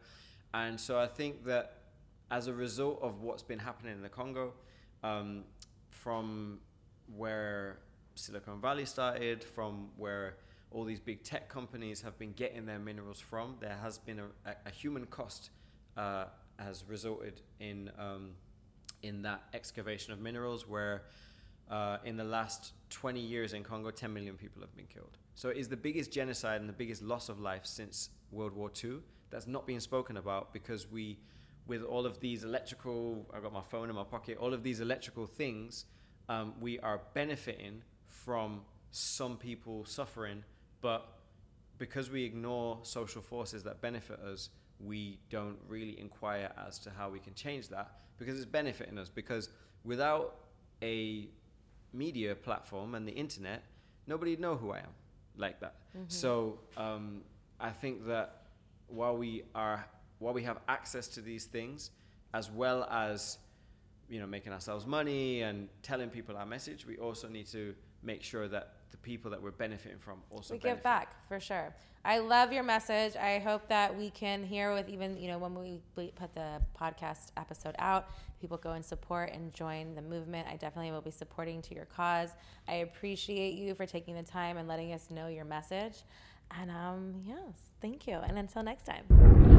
And 0.55 0.81
so 0.81 0.99
I 0.99 1.07
think 1.07 1.45
that 1.45 1.83
as 2.31 2.47
a 2.47 2.55
result 2.55 3.01
of 3.03 3.21
what's 3.21 3.43
been 3.43 3.59
happening 3.59 3.93
in 3.93 4.01
the 4.01 4.09
Congo, 4.09 4.55
um, 5.05 5.45
from 5.91 6.61
where 7.15 7.81
Silicon 8.15 8.63
Valley 8.63 8.87
started, 8.87 9.45
from 9.45 9.91
where 9.99 10.39
all 10.71 10.85
these 10.85 11.01
big 11.01 11.23
tech 11.23 11.51
companies 11.51 12.01
have 12.01 12.19
been 12.19 12.33
getting 12.33 12.65
their 12.65 12.79
minerals 12.79 13.21
from, 13.21 13.57
there 13.61 13.77
has 13.83 13.99
been 13.99 14.21
a, 14.21 14.27
a, 14.47 14.55
a 14.65 14.71
human 14.71 15.05
cost 15.05 15.51
uh, 15.99 16.25
has 16.59 16.83
resulted 16.89 17.43
in 17.59 17.91
um, 17.99 18.31
in 19.03 19.21
that 19.23 19.43
excavation 19.53 20.15
of 20.15 20.19
minerals 20.19 20.67
where 20.67 21.03
uh, 21.71 21.99
in 22.05 22.17
the 22.17 22.25
last 22.25 22.73
20 22.91 23.21
years 23.21 23.53
in 23.53 23.63
Congo, 23.63 23.91
10 23.91 24.13
million 24.13 24.37
people 24.37 24.61
have 24.61 24.75
been 24.75 24.87
killed. 24.87 25.17
So 25.35 25.49
it 25.49 25.57
is 25.57 25.69
the 25.69 25.77
biggest 25.77 26.13
genocide 26.13 26.61
and 26.61 26.69
the 26.69 26.75
biggest 26.75 27.03
loss 27.03 27.29
of 27.29 27.41
life 27.41 27.65
since 27.65 28.11
World 28.33 28.55
War 28.55 28.71
II 28.83 28.99
that's 29.31 29.47
not 29.47 29.67
being 29.67 29.81
spoken 29.81 30.17
about 30.17 30.53
because 30.53 30.91
we, 30.91 31.19
with 31.67 31.83
all 31.83 32.05
of 32.05 32.21
these 32.21 32.43
electrical, 32.45 33.27
I've 33.33 33.43
got 33.43 33.53
my 33.53 33.63
phone 33.63 33.89
in 33.89 33.95
my 33.95 34.03
pocket, 34.03 34.37
all 34.39 34.53
of 34.53 34.63
these 34.63 34.81
electrical 34.81 35.27
things, 35.27 35.85
um, 36.29 36.55
we 36.61 36.79
are 36.81 37.01
benefiting 37.15 37.83
from 38.07 38.63
some 38.91 39.37
people 39.37 39.85
suffering, 39.85 40.45
but 40.81 41.21
because 41.79 42.11
we 42.11 42.25
ignore 42.25 42.79
social 42.83 43.23
forces 43.23 43.63
that 43.65 43.81
benefit 43.81 44.21
us, 44.21 44.51
we 44.79 45.19
don't 45.31 45.59
really 45.69 45.99
inquire 45.99 46.51
as 46.67 46.79
to 46.81 46.91
how 46.91 47.09
we 47.09 47.19
can 47.19 47.35
change 47.35 47.69
that 47.69 47.93
because 48.19 48.37
it's 48.37 48.47
benefiting 48.47 48.99
us. 48.99 49.09
Because 49.09 49.49
without 49.85 50.37
a 50.83 51.29
media 51.93 52.35
platform 52.35 52.95
and 52.95 53.07
the 53.07 53.13
internet, 53.13 53.63
nobody'd 54.07 54.41
know 54.41 54.57
who 54.57 54.71
I 54.71 54.79
am 54.79 54.95
like 55.37 55.61
that. 55.61 55.75
So 56.09 56.59
um, 56.77 57.23
I 57.59 57.71
think 57.71 58.07
that 58.07 58.43
while 58.89 59.17
we 59.17 59.45
are 59.55 59.85
while 60.19 60.35
we 60.35 60.43
have 60.43 60.59
access 60.69 61.09
to 61.09 61.21
these 61.23 61.45
things, 61.47 61.91
as 62.35 62.51
well 62.51 62.85
as 62.91 63.39
you 64.09 64.21
know 64.21 64.27
making 64.27 64.53
ourselves 64.53 64.87
money 64.87 65.43
and 65.43 65.69
telling 65.83 66.11
people 66.11 66.37
our 66.37 66.47
message, 66.47 66.87
we 66.87 66.97
also 66.99 67.29
need 67.29 67.47
to 67.49 67.75
make 68.03 68.23
sure 68.23 68.49
that 68.49 68.75
the 68.91 68.97
people 68.99 69.31
that 69.31 69.43
we're 69.43 69.51
benefiting 69.51 69.99
from 69.99 70.21
also 70.31 70.55
we 70.55 70.59
benefit. 70.59 70.79
give 70.79 70.83
back 70.83 71.29
for 71.29 71.41
sure. 71.41 71.75
I 72.05 72.19
love 72.19 72.53
your 72.53 72.63
message. 72.63 73.15
I 73.17 73.39
hope 73.39 73.69
that 73.69 73.97
we 73.97 74.11
can 74.11 74.43
hear 74.43 74.73
with 74.73 74.89
even 74.89 75.19
you 75.19 75.29
know 75.29 75.39
when 75.39 75.55
we, 75.55 75.81
put 75.95 76.35
the 76.35 76.63
podcast 76.79 77.33
episode 77.37 77.75
out, 77.79 78.09
people 78.41 78.57
go 78.57 78.73
and 78.73 78.85
support 78.85 79.33
and 79.33 79.53
join 79.53 79.95
the 79.95 80.03
movement. 80.03 80.49
I 80.51 80.57
definitely 80.57 80.93
will 80.93 81.03
be 81.03 81.11
supporting 81.11 81.61
to 81.63 81.75
your 81.75 81.87
cause. 81.87 82.31
I 82.69 82.75
appreciate 82.75 83.55
you 83.55 83.75
for 83.75 83.87
taking 83.87 84.15
the 84.15 84.23
time 84.23 84.57
and 84.57 84.67
letting 84.67 84.93
us 84.93 85.11
know 85.11 85.29
your 85.29 85.45
message. 85.45 86.05
And 86.59 86.71
um, 86.71 87.23
yes, 87.25 87.71
thank 87.81 88.07
you. 88.07 88.15
And 88.15 88.39
until 88.39 88.63
next 88.63 88.85
time. 88.85 89.59